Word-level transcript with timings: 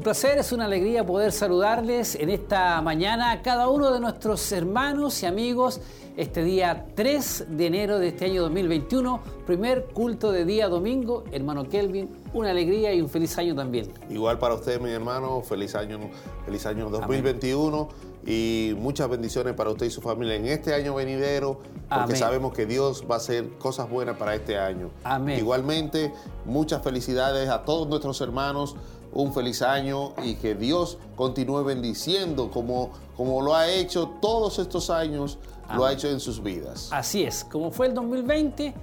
Un 0.00 0.04
placer, 0.04 0.38
es 0.38 0.50
una 0.52 0.64
alegría 0.64 1.04
poder 1.04 1.30
saludarles 1.30 2.14
en 2.14 2.30
esta 2.30 2.80
mañana 2.80 3.32
a 3.32 3.42
cada 3.42 3.68
uno 3.68 3.92
de 3.92 4.00
nuestros 4.00 4.50
hermanos 4.50 5.22
y 5.22 5.26
amigos 5.26 5.78
este 6.16 6.42
día 6.42 6.86
3 6.94 7.44
de 7.50 7.66
enero 7.66 7.98
de 7.98 8.08
este 8.08 8.24
año 8.24 8.40
2021, 8.40 9.20
primer 9.46 9.88
culto 9.92 10.32
de 10.32 10.46
día 10.46 10.70
domingo. 10.70 11.24
Hermano 11.32 11.68
Kelvin, 11.68 12.08
una 12.32 12.48
alegría 12.48 12.94
y 12.94 13.02
un 13.02 13.10
feliz 13.10 13.36
año 13.36 13.54
también. 13.54 13.92
Igual 14.08 14.38
para 14.38 14.54
usted, 14.54 14.80
mi 14.80 14.90
hermano, 14.90 15.42
feliz 15.42 15.74
año, 15.74 15.98
feliz 16.46 16.64
año 16.64 16.88
2021 16.88 17.88
y 18.26 18.74
muchas 18.78 19.06
bendiciones 19.10 19.52
para 19.52 19.68
usted 19.68 19.84
y 19.84 19.90
su 19.90 20.00
familia 20.00 20.34
en 20.34 20.46
este 20.46 20.72
año 20.72 20.94
venidero, 20.94 21.60
porque 21.90 22.16
sabemos 22.16 22.54
que 22.54 22.64
Dios 22.64 23.04
va 23.08 23.16
a 23.16 23.18
hacer 23.18 23.50
cosas 23.58 23.90
buenas 23.90 24.16
para 24.16 24.34
este 24.34 24.58
año. 24.58 24.88
Amén. 25.04 25.38
Igualmente, 25.38 26.10
muchas 26.46 26.82
felicidades 26.82 27.50
a 27.50 27.64
todos 27.64 27.86
nuestros 27.86 28.18
hermanos 28.22 28.76
un 29.12 29.32
feliz 29.32 29.62
año 29.62 30.12
y 30.22 30.34
que 30.34 30.54
Dios 30.54 30.98
continúe 31.16 31.64
bendiciendo 31.64 32.50
como, 32.50 32.90
como 33.16 33.42
lo 33.42 33.54
ha 33.54 33.68
hecho 33.68 34.10
todos 34.20 34.58
estos 34.58 34.90
años, 34.90 35.38
lo 35.74 35.84
ha 35.84 35.92
hecho 35.92 36.08
en 36.08 36.20
sus 36.20 36.42
vidas. 36.42 36.88
Así 36.92 37.22
es, 37.22 37.44
como 37.44 37.70
fue 37.70 37.86
el 37.86 37.94
2020, 37.94 38.74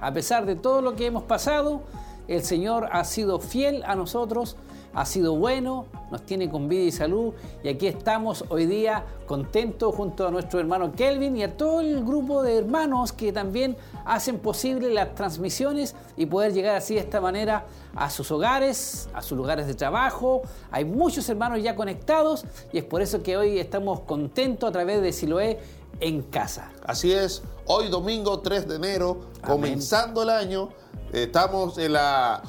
a 0.00 0.12
pesar 0.12 0.46
de 0.46 0.56
todo 0.56 0.82
lo 0.82 0.94
que 0.94 1.06
hemos 1.06 1.24
pasado, 1.24 1.82
el 2.28 2.44
Señor 2.44 2.88
ha 2.92 3.04
sido 3.04 3.40
fiel 3.40 3.82
a 3.84 3.94
nosotros 3.96 4.56
ha 4.98 5.04
sido 5.04 5.36
bueno, 5.36 5.86
nos 6.10 6.26
tiene 6.26 6.50
con 6.50 6.68
vida 6.68 6.82
y 6.82 6.90
salud 6.90 7.32
y 7.62 7.68
aquí 7.68 7.86
estamos 7.86 8.44
hoy 8.48 8.66
día 8.66 9.04
contentos 9.28 9.94
junto 9.94 10.26
a 10.26 10.30
nuestro 10.32 10.58
hermano 10.58 10.90
Kelvin 10.90 11.36
y 11.36 11.44
a 11.44 11.56
todo 11.56 11.80
el 11.82 12.04
grupo 12.04 12.42
de 12.42 12.58
hermanos 12.58 13.12
que 13.12 13.32
también 13.32 13.76
hacen 14.04 14.40
posible 14.40 14.92
las 14.92 15.14
transmisiones 15.14 15.94
y 16.16 16.26
poder 16.26 16.52
llegar 16.52 16.74
así 16.74 16.94
de 16.94 17.00
esta 17.00 17.20
manera 17.20 17.64
a 17.94 18.10
sus 18.10 18.28
hogares, 18.32 19.08
a 19.14 19.22
sus 19.22 19.38
lugares 19.38 19.68
de 19.68 19.74
trabajo. 19.74 20.42
Hay 20.72 20.84
muchos 20.84 21.28
hermanos 21.28 21.62
ya 21.62 21.76
conectados 21.76 22.44
y 22.72 22.78
es 22.78 22.84
por 22.84 23.00
eso 23.00 23.22
que 23.22 23.36
hoy 23.36 23.60
estamos 23.60 24.00
contentos 24.00 24.68
a 24.68 24.72
través 24.72 25.00
de 25.00 25.12
Siloé 25.12 25.60
en 26.00 26.22
casa. 26.22 26.72
Así 26.84 27.12
es, 27.12 27.44
hoy 27.66 27.88
domingo 27.88 28.40
3 28.40 28.66
de 28.66 28.74
enero, 28.74 29.20
comenzando 29.46 30.24
el 30.24 30.30
año, 30.30 30.70
estamos 31.12 31.78
en 31.78 31.92
la 31.92 32.42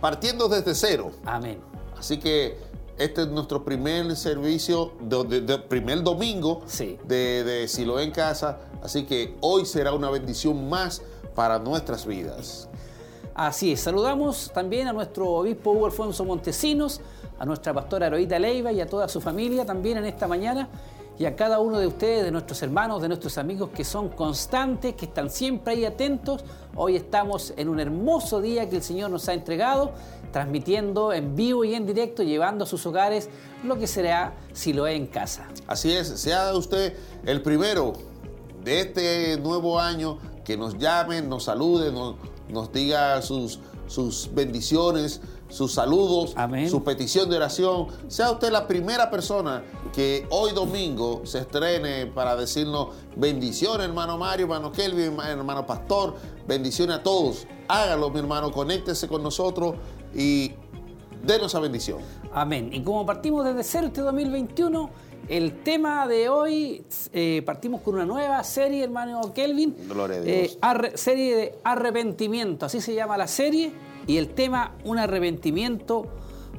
partiendo 0.00 0.48
desde 0.48 0.74
cero. 0.74 1.10
Amén. 1.24 1.67
Así 1.98 2.18
que 2.18 2.56
este 2.96 3.22
es 3.22 3.28
nuestro 3.28 3.64
primer 3.64 4.16
servicio, 4.16 4.92
de, 5.00 5.58
primer 5.58 6.02
domingo 6.02 6.62
de, 7.06 7.44
de 7.44 7.68
Silo 7.68 8.00
en 8.00 8.10
casa. 8.10 8.58
Así 8.82 9.04
que 9.04 9.36
hoy 9.40 9.66
será 9.66 9.92
una 9.92 10.10
bendición 10.10 10.68
más 10.68 11.02
para 11.34 11.58
nuestras 11.58 12.06
vidas. 12.06 12.68
Así 13.34 13.72
es, 13.72 13.80
saludamos 13.80 14.50
también 14.52 14.88
a 14.88 14.92
nuestro 14.92 15.28
obispo 15.28 15.70
Hugo 15.70 15.86
Alfonso 15.86 16.24
Montesinos, 16.24 17.00
a 17.38 17.44
nuestra 17.44 17.72
pastora 17.72 18.08
Heroíta 18.08 18.36
Leiva 18.36 18.72
y 18.72 18.80
a 18.80 18.86
toda 18.86 19.08
su 19.08 19.20
familia 19.20 19.64
también 19.64 19.98
en 19.98 20.06
esta 20.06 20.26
mañana 20.26 20.68
y 21.18 21.24
a 21.26 21.34
cada 21.34 21.58
uno 21.58 21.78
de 21.78 21.86
ustedes, 21.86 22.24
de 22.24 22.30
nuestros 22.30 22.62
hermanos, 22.62 23.02
de 23.02 23.08
nuestros 23.08 23.38
amigos 23.38 23.70
que 23.74 23.84
son 23.84 24.08
constantes, 24.08 24.94
que 24.94 25.06
están 25.06 25.30
siempre 25.30 25.74
ahí 25.74 25.84
atentos. 25.84 26.44
Hoy 26.76 26.94
estamos 26.94 27.52
en 27.56 27.68
un 27.68 27.80
hermoso 27.80 28.40
día 28.40 28.68
que 28.68 28.76
el 28.76 28.82
Señor 28.82 29.10
nos 29.10 29.28
ha 29.28 29.34
entregado, 29.34 29.92
transmitiendo 30.32 31.12
en 31.12 31.34
vivo 31.34 31.64
y 31.64 31.74
en 31.74 31.86
directo, 31.86 32.22
llevando 32.22 32.64
a 32.64 32.66
sus 32.66 32.84
hogares 32.86 33.28
lo 33.64 33.78
que 33.78 33.86
será 33.86 34.34
si 34.52 34.72
lo 34.72 34.86
es 34.86 34.96
en 34.96 35.06
casa. 35.06 35.48
Así 35.66 35.92
es, 35.92 36.08
sea 36.08 36.54
usted 36.54 36.94
el 37.24 37.42
primero 37.42 37.94
de 38.64 38.80
este 38.80 39.38
nuevo 39.38 39.80
año 39.80 40.18
que 40.44 40.56
nos 40.56 40.78
llame, 40.78 41.22
nos 41.22 41.44
salude, 41.44 41.92
nos, 41.92 42.16
nos 42.48 42.72
diga 42.72 43.20
sus, 43.22 43.60
sus 43.86 44.30
bendiciones, 44.32 45.20
sus 45.48 45.72
saludos, 45.72 46.34
su 46.68 46.84
petición 46.84 47.28
de 47.30 47.36
oración. 47.36 47.88
Sea 48.08 48.30
usted 48.30 48.50
la 48.50 48.66
primera 48.66 49.10
persona 49.10 49.64
que 49.92 50.26
hoy 50.30 50.52
domingo 50.52 51.22
se 51.24 51.40
estrene 51.40 52.06
para 52.06 52.36
decirnos 52.36 52.88
bendiciones, 53.16 53.86
hermano 53.86 54.18
Mario, 54.18 54.44
hermano 54.46 54.70
Kelvin, 54.72 55.18
hermano 55.20 55.66
Pastor, 55.66 56.16
bendiciones 56.46 56.98
a 56.98 57.02
todos. 57.02 57.46
Hágalo, 57.68 58.10
mi 58.10 58.18
hermano, 58.18 58.52
conéctese 58.52 59.08
con 59.08 59.22
nosotros 59.22 59.74
y 60.14 60.52
denos 61.24 61.52
esa 61.52 61.60
bendición. 61.60 61.98
Amén. 62.32 62.70
Y 62.72 62.82
como 62.82 63.04
partimos 63.06 63.44
desde 63.44 63.62
cero 63.64 63.86
este 63.88 64.00
2021, 64.00 64.90
el 65.28 65.62
tema 65.62 66.06
de 66.08 66.28
hoy, 66.28 66.84
eh, 67.12 67.42
partimos 67.44 67.82
con 67.82 67.94
una 67.94 68.06
nueva 68.06 68.42
serie, 68.44 68.84
hermano 68.84 69.32
Kelvin. 69.34 69.76
Gloria 69.88 70.18
a 70.18 70.20
Dios. 70.20 70.58
Eh, 70.62 70.92
serie 70.94 71.36
de 71.36 71.54
arrepentimiento, 71.64 72.66
así 72.66 72.80
se 72.80 72.94
llama 72.94 73.18
la 73.18 73.26
serie 73.26 73.72
y 74.06 74.16
el 74.16 74.30
tema 74.30 74.74
un 74.84 74.98
arrepentimiento 74.98 76.06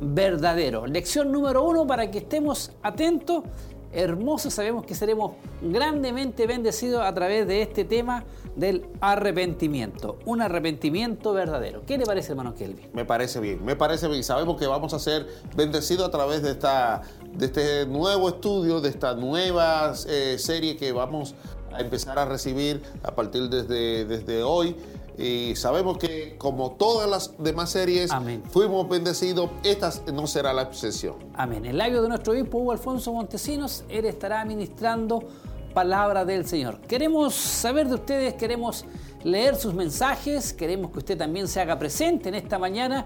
verdadero. 0.02 0.86
Lección 0.86 1.32
número 1.32 1.64
uno 1.64 1.86
para 1.88 2.12
que 2.12 2.20
estemos 2.20 2.72
atentos. 2.82 3.44
Hermoso, 3.92 4.52
sabemos 4.52 4.86
que 4.86 4.94
seremos 4.94 5.32
grandemente 5.62 6.46
bendecidos 6.46 7.02
a 7.02 7.14
través 7.14 7.48
de 7.48 7.64
este 7.64 7.86
tema 7.86 8.24
del 8.56 8.86
arrepentimiento, 9.02 10.20
un 10.26 10.42
arrepentimiento 10.42 11.34
verdadero. 11.34 11.84
¿Qué 11.88 11.98
le 11.98 12.06
parece, 12.06 12.32
hermano 12.32 12.54
Kelvin? 12.54 12.90
Me 12.94 13.06
parece 13.06 13.40
bien, 13.40 13.64
me 13.66 13.76
parece 13.76 14.08
bien. 14.08 14.24
Sabemos 14.24 14.58
que 14.58 14.68
vamos 14.68 14.94
a 14.94 15.00
ser 15.00 15.28
bendecidos 15.56 16.08
a 16.08 16.12
través 16.12 16.44
de, 16.44 16.52
esta, 16.52 17.02
de 17.34 17.46
este 17.48 17.86
nuevo 17.88 18.30
estudio, 18.30 18.80
de 18.80 18.90
esta 18.90 19.16
nueva 19.16 19.94
eh, 20.08 20.36
serie 20.38 20.78
que 20.78 20.92
vamos 20.92 21.34
a 21.72 21.82
empezar 21.82 22.20
a 22.20 22.26
recibir 22.26 22.82
a 23.04 23.16
partir 23.16 23.50
desde, 23.50 24.06
desde 24.06 24.44
hoy. 24.44 24.76
Y 25.20 25.54
sabemos 25.58 25.98
que 25.98 26.38
como 26.38 26.72
todas 26.72 27.10
las 27.10 27.34
demás 27.38 27.72
series 27.72 28.10
fuimos 28.52 28.88
bendecidos, 28.88 29.50
esta 29.64 29.92
no 30.14 30.26
será 30.28 30.54
la 30.54 30.62
excepción. 30.62 31.16
Amén. 31.34 31.66
El 31.66 31.78
labio 31.78 32.02
de 32.02 32.08
nuestro 32.08 32.32
obispo 32.32 32.60
Hugo 32.60 32.72
Alfonso 32.72 33.12
Montesinos, 33.12 33.84
él 33.90 34.06
estará 34.06 34.46
ministrando 34.46 35.28
palabra 35.74 36.24
del 36.24 36.48
Señor. 36.48 36.80
Queremos 36.88 37.36
saber 37.36 37.90
de 37.90 37.96
ustedes, 37.96 38.34
queremos 38.36 38.86
leer 39.24 39.58
sus 39.58 39.74
mensajes, 39.74 40.54
queremos 40.54 40.92
que 40.92 41.00
usted 41.00 41.18
también 41.18 41.50
se 41.50 41.60
haga 41.60 41.78
presente 41.78 42.30
en 42.30 42.36
esta 42.36 42.58
mañana, 42.58 43.06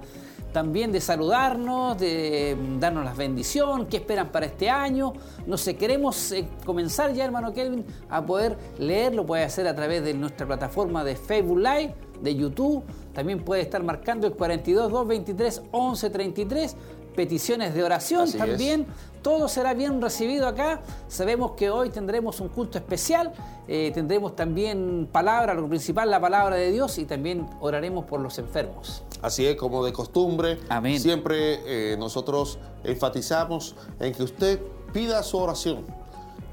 también 0.53 0.91
de 0.91 1.02
saludarnos, 1.02 1.97
de 1.97 2.56
darnos 2.80 3.03
la 3.03 3.14
bendición, 3.14 3.88
qué 3.88 3.97
esperan 3.97 4.31
para 4.31 4.46
este 4.46 4.69
año. 4.69 5.14
No 5.46 5.58
sé, 5.58 5.75
queremos 5.75 6.31
eh, 6.31 6.47
comenzar 6.64 7.12
ya, 7.14 7.25
hermano 7.25 7.52
Kelvin, 7.53 7.84
a 8.09 8.25
poder 8.25 8.58
leerlo, 8.78 9.25
puede 9.25 9.44
hacer 9.44 9.68
a 9.68 9.75
través 9.75 10.03
de 10.03 10.13
nuestra 10.13 10.46
plataforma 10.46 11.03
de 11.03 11.16
Facebook 11.16 11.58
Live 11.58 11.96
de 12.22 12.36
YouTube. 12.36 12.84
También 13.13 13.44
puede 13.44 13.62
estar 13.63 13.84
marcando 13.84 14.28
el 14.28 14.34
42 14.34 14.92
223 14.92 15.62
1133. 15.74 16.75
Peticiones 17.16 17.75
de 17.75 17.84
oración 17.84 18.31
también. 18.31 18.88
Todo 19.22 19.47
será 19.47 19.75
bien 19.75 20.02
recibido 20.02 20.47
acá. 20.47 20.81
Sabemos 21.08 21.51
que 21.51 21.69
hoy 21.69 21.89
tendremos 21.89 22.39
un 22.39 22.50
culto 22.50 22.80
especial. 22.80 23.31
Eh, 23.68 23.92
tendremos 23.94 24.36
también 24.36 25.07
palabra, 25.12 25.54
lo 25.54 25.68
principal, 25.68 26.10
la 26.10 26.19
palabra 26.19 26.56
de 26.56 26.72
Dios 26.72 26.98
y 26.98 27.06
también 27.06 27.48
oraremos 27.62 28.06
por 28.06 28.19
los 28.19 28.39
enfermos. 28.39 29.04
Así 29.24 29.46
es, 29.46 29.56
como 29.56 29.86
de 29.86 29.94
costumbre. 29.94 30.60
Amén. 30.68 31.00
Siempre 31.00 31.62
eh, 31.66 31.98
nosotros 31.98 32.60
enfatizamos 32.84 33.74
en 34.02 34.14
que 34.14 34.22
usted 34.22 34.60
pida 34.92 35.24
su 35.24 35.38
oración. 35.38 35.86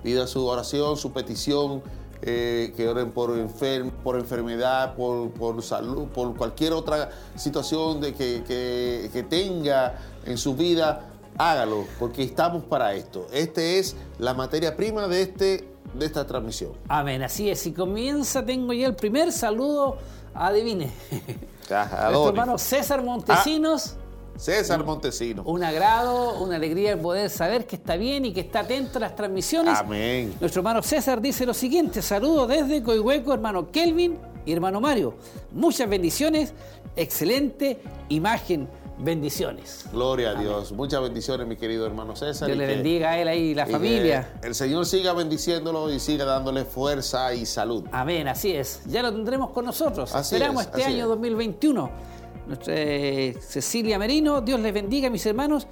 Pida 0.05 0.29
su 0.29 0.47
oración, 0.47 0.97
su 0.97 1.13
petición 1.13 1.83
eh, 2.23 2.73
que 2.77 2.87
oren 2.87 3.11
por, 3.11 3.33
por 4.05 4.17
enfermedad, 4.17 4.95
por, 4.95 5.63
salud, 5.65 6.07
por 6.09 6.37
cualquier 6.37 6.73
otra 6.73 7.11
situación 7.35 8.01
de 8.01 8.15
que, 8.15 9.27
tenga 9.29 9.99
en 10.25 10.39
su 10.39 10.55
vida, 10.55 11.09
hágalo, 11.39 11.87
porque 11.99 12.23
estamos 12.23 12.63
para 12.63 12.95
esto. 12.95 13.27
Esta 13.33 13.63
es 13.63 13.97
la 14.21 14.33
materia 14.33 14.77
prima 14.77 15.09
de, 15.09 15.23
este, 15.23 15.69
de 15.93 16.07
esta 16.07 16.25
transmisión. 16.25 16.71
Amén, 16.87 17.21
así 17.25 17.51
es. 17.51 17.67
Y 17.67 17.73
comienza, 17.73 18.45
tengo 18.45 18.73
ya 18.73 18.87
el 18.87 18.95
primer 18.95 19.33
saludo, 19.33 19.97
adivine. 20.35 20.93
Nuestro 21.71 22.29
hermano 22.29 22.59
César 22.59 23.03
Montesinos. 23.03 23.97
Ah, 23.97 24.01
César 24.37 24.83
Montesino. 24.85 25.43
Un 25.45 25.63
agrado, 25.63 26.43
una 26.43 26.57
alegría 26.57 26.93
el 26.93 26.99
poder 26.99 27.29
saber 27.29 27.67
que 27.67 27.77
está 27.77 27.97
bien 27.97 28.25
y 28.25 28.33
que 28.33 28.41
está 28.41 28.61
atento 28.61 28.99
a 28.99 29.01
las 29.03 29.15
transmisiones. 29.15 29.79
Amén. 29.79 30.35
Nuestro 30.41 30.61
hermano 30.61 30.83
César 30.83 31.21
dice 31.21 31.45
lo 31.45 31.53
siguiente: 31.53 32.01
saludos 32.01 32.49
desde 32.49 32.83
Coihueco, 32.83 33.35
hermano 33.35 33.71
Kelvin 33.71 34.19
y 34.47 34.53
hermano 34.53 34.81
Mario. 34.81 35.15
Muchas 35.53 35.89
bendiciones, 35.89 36.55
excelente 36.97 37.81
imagen. 38.09 38.67
Bendiciones. 39.03 39.87
Gloria 39.93 40.31
a 40.31 40.35
Dios. 40.35 40.73
Muchas 40.73 41.03
bendiciones, 41.03 41.47
mi 41.47 41.57
querido 41.57 41.87
hermano 41.87 42.15
César. 42.17 42.49
Dios 42.49 42.59
le 42.59 42.67
bendiga 42.67 43.11
a 43.11 43.19
él 43.19 43.29
ahí 43.29 43.41
y 43.51 43.55
la 43.55 43.67
familia. 43.67 44.35
el 44.43 44.55
Señor 44.55 44.87
siga 44.87 45.13
bendiciéndolo 45.13 45.93
y 45.93 45.99
siga 45.99 46.25
dándole 46.25 46.65
fuerza 46.65 47.33
y 47.35 47.47
salud. 47.47 47.85
Amén, 47.93 48.29
así 48.29 48.53
es. 48.53 48.83
Ya 48.87 49.03
lo 49.03 49.13
tendremos 49.13 49.51
con 49.51 49.65
nosotros. 49.65 50.15
Esperamos 50.15 50.65
este 50.65 50.85
año 50.85 51.09
2021 51.09 52.11
nuestra 52.51 52.75
eh, 52.77 53.37
Cecilia 53.41 53.99
Merino. 53.99 54.41
Dios 54.41 54.61
les 54.61 54.75
bendiga, 54.75 55.09
mis 55.09 55.25
hermanos. 55.25 55.67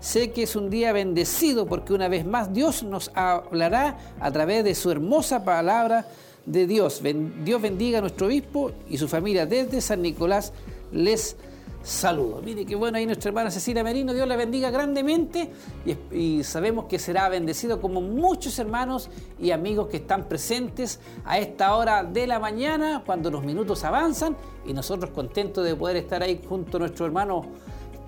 Sé 0.00 0.32
que 0.32 0.42
es 0.42 0.56
un 0.56 0.68
día 0.68 0.92
bendecido 0.92 1.66
porque 1.66 1.92
una 1.92 2.08
vez 2.08 2.26
más 2.26 2.52
Dios 2.52 2.82
nos 2.82 3.12
hablará 3.14 3.98
a 4.18 4.32
través 4.32 4.64
de 4.64 4.74
su 4.74 4.90
hermosa 4.90 5.44
palabra 5.44 6.06
de 6.44 6.66
Dios. 6.66 7.02
Dios 7.44 7.62
bendiga 7.62 7.98
a 7.98 8.00
nuestro 8.00 8.26
obispo 8.26 8.72
y 8.88 8.98
su 8.98 9.06
familia 9.06 9.46
desde 9.46 9.80
San 9.80 10.02
Nicolás. 10.02 10.52
Les 10.90 11.36
saludo. 11.82 12.40
Mire 12.42 12.64
qué 12.64 12.74
bueno 12.74 12.98
ahí 12.98 13.06
nuestra 13.06 13.28
hermana 13.28 13.50
Cecilia 13.50 13.82
Merino, 13.82 14.14
Dios 14.14 14.26
la 14.26 14.36
bendiga 14.36 14.70
grandemente. 14.70 15.50
Y, 15.84 16.16
y, 16.16 16.44
sabemos 16.44 16.86
que 16.86 16.98
será 16.98 17.28
bendecido 17.28 17.80
como 17.80 18.00
muchos 18.00 18.58
hermanos 18.58 19.10
y 19.40 19.50
amigos 19.50 19.88
que 19.88 19.98
están 19.98 20.24
presentes 20.28 21.00
a 21.24 21.38
esta 21.38 21.74
hora 21.74 22.04
de 22.04 22.26
la 22.26 22.38
mañana, 22.38 23.02
cuando 23.04 23.30
los 23.30 23.44
minutos 23.44 23.84
avanzan. 23.84 24.36
Y 24.66 24.72
nosotros 24.72 25.10
contentos 25.10 25.64
de 25.64 25.74
poder 25.74 25.96
estar 25.96 26.22
ahí 26.22 26.40
junto 26.48 26.76
a 26.76 26.80
nuestro 26.80 27.06
hermano 27.06 27.42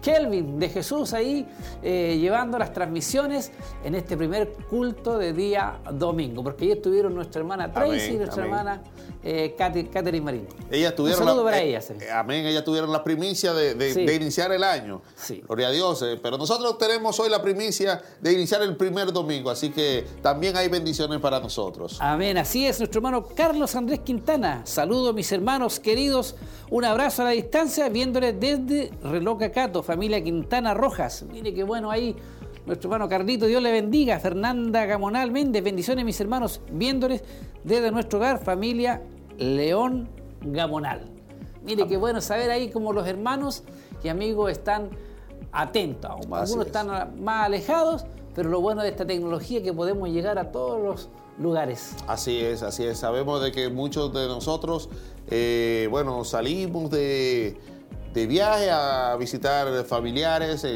Kelvin 0.05 0.59
de 0.59 0.69
Jesús 0.69 1.15
ahí 1.15 1.47
eh, 1.83 2.19
llevando 2.21 2.59
las 2.59 2.73
transmisiones 2.75 3.51
en 3.83 3.95
este 3.95 4.17
primer 4.19 4.53
culto 4.69 5.17
de 5.17 5.33
día 5.33 5.79
domingo, 5.93 6.45
porque 6.45 6.67
ahí 6.67 6.73
estuvieron 6.73 7.15
nuestra 7.15 7.41
hermana 7.41 7.73
Tracy 7.73 8.13
y 8.13 8.17
nuestra 8.19 8.45
hermana 8.45 8.83
eh, 9.23 9.55
Catherine 9.57 10.21
Marín. 10.21 10.47
Ellas 10.71 10.95
tuvieron 10.95 11.23
Un 11.23 11.27
saludo 11.29 11.45
la, 11.45 11.51
para 11.53 11.63
eh, 11.63 11.69
ellas. 11.71 11.91
eh, 11.91 12.11
amén, 12.13 12.45
ellas 12.45 12.63
tuvieron 12.65 12.93
la 12.93 13.03
primicia 13.03 13.55
de, 13.55 13.75
de- 13.75 13.95
Sí. 13.95 14.05
de 14.05 14.15
iniciar 14.15 14.53
el 14.53 14.63
año. 14.65 15.01
Sí. 15.17 15.43
Gloria 15.47 15.69
a 15.69 15.71
Dios. 15.71 16.05
pero 16.23 16.37
nosotros 16.37 16.77
tenemos 16.79 17.19
hoy 17.21 17.31
la 17.31 17.41
primicia 17.41 18.03
de 18.21 18.33
iniciar 18.33 18.61
el 18.63 18.77
primer 18.77 19.11
domingo, 19.13 19.49
así 19.51 19.71
que 19.71 20.05
también 20.21 20.57
hay 20.57 20.69
bendiciones 20.69 21.19
para 21.21 21.41
nosotros. 21.41 21.97
Amén, 22.01 22.37
así 22.37 22.67
es, 22.67 22.79
nuestro 22.79 22.99
hermano 22.99 23.25
Carlos 23.35 23.75
Andrés 23.75 24.01
Quintana. 24.01 24.63
Saludos 24.67 25.15
mis 25.15 25.31
hermanos 25.33 25.81
queridos, 25.81 26.35
un 26.71 26.85
abrazo 26.85 27.23
a 27.23 27.27
la 27.27 27.31
distancia, 27.31 27.89
viéndoles 27.89 28.39
desde 28.39 28.91
Reloca 29.03 29.51
Cato, 29.53 29.83
familia 29.95 30.25
Quintana 30.25 30.75
Rojas. 30.75 31.25
Mire 31.31 31.55
qué 31.55 31.63
bueno 31.63 31.89
ahí, 31.89 32.17
nuestro 32.67 32.89
hermano 32.89 33.09
Carlito, 33.09 33.47
Dios 33.47 33.63
le 33.63 33.71
bendiga. 33.71 34.19
Fernanda 34.19 34.87
Gamonal 34.87 35.31
Méndez, 35.31 35.63
bendiciones 35.63 36.05
mis 36.05 36.21
hermanos, 36.21 36.61
viéndoles 36.73 37.23
desde 37.63 37.93
nuestro 37.93 38.19
hogar, 38.19 38.43
familia 38.43 39.03
León 39.39 40.09
Gamonal. 40.41 41.13
Mire 41.63 41.87
qué 41.87 41.97
bueno 41.97 42.21
saber 42.21 42.51
ahí 42.51 42.71
como 42.71 42.93
los 42.93 43.07
hermanos 43.07 43.63
y 44.03 44.09
amigos 44.09 44.51
están 44.51 44.91
atentos. 45.53 46.11
Algunos 46.11 46.51
es. 46.51 46.67
están 46.67 47.23
más 47.23 47.47
alejados, 47.47 48.05
pero 48.35 48.51
lo 48.51 48.61
bueno 48.61 48.83
de 48.83 48.89
esta 48.89 49.07
tecnología 49.07 49.59
es 49.59 49.65
que 49.65 49.73
podemos 49.73 50.09
llegar 50.09 50.41
a 50.41 50.51
todos 50.51 50.83
los 50.83 51.09
lugares. 51.39 51.95
Así 52.09 52.41
es, 52.41 52.65
así 52.65 52.83
es. 52.83 52.99
Sabemos 52.99 53.41
de 53.41 53.53
que 53.53 53.69
muchos 53.69 54.13
de 54.13 54.27
nosotros, 54.27 54.89
eh, 55.31 55.87
bueno, 55.89 56.25
salimos 56.25 56.91
de, 56.91 57.57
de 58.15 58.27
viaje 58.27 58.71
a 58.71 59.17
visitar 59.19 59.85
familiares 59.85 60.65
en, 60.65 60.73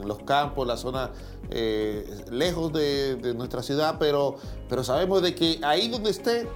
en 0.00 0.08
los 0.08 0.18
campos, 0.24 0.66
la 0.66 0.76
zona 0.76 1.10
eh, 1.50 2.04
lejos 2.30 2.72
de, 2.72 3.16
de 3.16 3.34
nuestra 3.34 3.62
ciudad, 3.62 3.96
pero, 3.98 4.36
pero 4.68 4.82
sabemos 4.84 5.22
de 5.22 5.34
que 5.34 5.60
ahí 5.62 5.88
donde 5.88 6.10
esté 6.10 6.48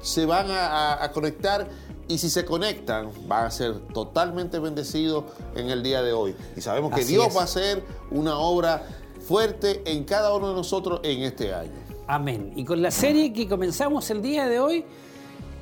se 0.00 0.26
van 0.26 0.50
a, 0.50 0.66
a- 0.94 1.04
a 1.04 1.12
conectar 1.12 1.68
y 2.08 2.18
si 2.18 2.28
se 2.28 2.44
conectan 2.44 3.10
van 3.28 3.46
a 3.46 3.50
ser 3.52 3.78
totalmente 3.94 4.58
bendecidos 4.58 5.24
en 5.54 5.70
el 5.70 5.82
día 5.84 6.02
de 6.02 6.12
hoy. 6.12 6.34
Y 6.56 6.60
sabemos 6.60 6.92
que 6.92 7.02
Así 7.02 7.12
Dios 7.12 7.28
es. 7.28 7.36
va 7.36 7.42
a 7.42 7.44
hacer 7.44 7.84
una 8.10 8.36
obra 8.38 8.82
fuerte 9.26 9.82
en 9.86 10.02
cada 10.02 10.34
uno 10.34 10.48
de 10.48 10.54
nosotros 10.54 11.00
en 11.04 11.22
este 11.22 11.54
año. 11.54 11.70
Amén. 12.08 12.52
Y 12.56 12.64
con 12.64 12.82
la 12.82 12.90
serie 12.90 13.32
que 13.32 13.48
comenzamos 13.48 14.10
el 14.10 14.20
día 14.20 14.46
de 14.48 14.58
hoy, 14.58 14.84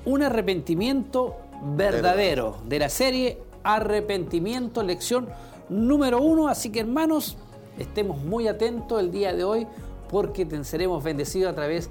un 0.07 0.23
arrepentimiento 0.23 1.37
verdadero 1.77 2.57
de 2.65 2.79
la 2.79 2.89
serie 2.89 3.39
Arrepentimiento, 3.65 4.83
lección 4.83 5.29
número 5.69 6.21
uno. 6.21 6.49
Así 6.49 6.71
que 6.71 6.81
hermanos, 6.81 7.37
estemos 7.79 8.23
muy 8.23 8.49
atentos 8.49 9.01
el 9.01 9.11
día 9.11 9.33
de 9.35 9.45
hoy 9.45 9.67
porque 10.09 10.45
te- 10.45 10.65
seremos 10.65 11.03
bendecidos 11.05 11.53
a 11.53 11.55
través 11.55 11.89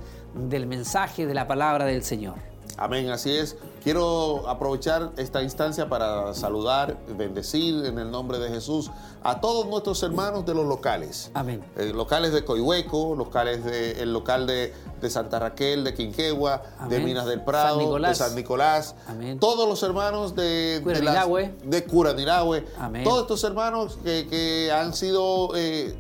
del 0.50 0.66
mensaje 0.68 1.26
de 1.26 1.34
la 1.34 1.48
palabra 1.48 1.86
del 1.86 2.04
Señor. 2.04 2.36
Amén, 2.82 3.10
así 3.10 3.36
es. 3.36 3.58
Quiero 3.84 4.48
aprovechar 4.48 5.12
esta 5.18 5.44
instancia 5.44 5.90
para 5.90 6.34
saludar, 6.34 6.98
bendecir 7.18 7.86
en 7.86 8.00
el 8.00 8.10
nombre 8.10 8.40
de 8.40 8.50
Jesús 8.50 8.90
a 9.22 9.42
todos 9.42 9.66
nuestros 9.68 10.02
hermanos 10.04 10.46
de 10.46 10.54
los 10.56 10.66
locales. 10.66 11.30
Amén. 11.34 11.62
Eh, 11.76 11.92
locales 11.94 12.32
de 12.32 12.46
Coihueco, 12.46 13.16
locales 13.16 13.66
de, 13.66 14.02
el 14.02 14.14
local 14.14 14.48
de, 14.48 14.74
de 15.02 15.10
Santa 15.10 15.40
Raquel, 15.40 15.84
de 15.84 15.94
Quinquegua, 15.94 16.62
de. 16.90 17.00
Minas 17.00 17.26
del 17.26 17.40
San 17.40 17.46
Prado, 17.46 17.80
Nicolás. 17.80 18.18
de 18.18 18.26
San 18.26 18.36
Nicolás. 18.36 18.96
Amén. 19.08 19.40
Todos 19.40 19.68
los 19.68 19.84
hermanos 19.84 20.36
de, 20.36 20.80
Curanilahue. 20.84 21.54
de 21.64 21.84
Curanilahue. 21.86 22.66
Amén. 22.80 23.04
Todos 23.04 23.22
estos 23.24 23.44
hermanos 23.44 23.98
que, 24.04 24.26
que 24.30 24.72
han 24.72 24.94
sido 24.94 25.50
eh, 25.56 25.98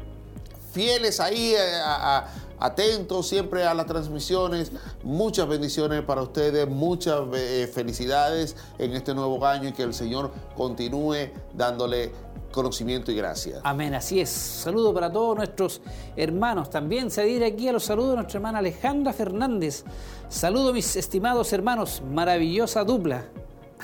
fieles 0.72 1.20
ahí, 1.20 1.54
eh, 1.56 1.76
a- 1.84 2.20
a- 2.20 2.28
atentos 2.60 3.28
siempre 3.28 3.66
a 3.66 3.74
las 3.74 3.86
transmisiones. 3.86 4.72
Muchas 5.04 5.48
bendiciones 5.48 6.02
para 6.04 6.22
ustedes, 6.22 6.68
muchas 6.68 7.22
eh, 7.34 7.70
felicidades 7.74 8.56
en 8.78 8.94
este 8.94 9.14
nuevo 9.14 9.46
año 9.46 9.70
y 9.70 9.74
que 9.74 9.84
el 9.84 9.94
Señor 9.94 10.32
continúe 10.56 11.32
dándole 11.54 12.12
conocimiento 12.52 13.12
y 13.12 13.16
gracia. 13.16 13.60
Amén, 13.64 13.94
así 13.94 14.20
es. 14.20 14.30
Saludo 14.30 14.94
para 14.94 15.12
todos 15.12 15.38
nuestros 15.38 15.82
hermanos. 16.16 16.70
También 16.70 17.12
se 17.12 17.22
aquí 17.46 17.68
a 17.68 17.72
los 17.72 17.84
saludos 17.84 18.12
de 18.12 18.16
nuestra 18.18 18.38
hermana 18.38 18.60
Alejandra 18.60 19.14
Fernández. 19.14 19.84
Saludo 20.30 20.74
mis 20.74 20.96
estimados 20.96 21.54
hermanos, 21.54 22.02
maravillosa 22.12 22.84
dupla. 22.84 23.26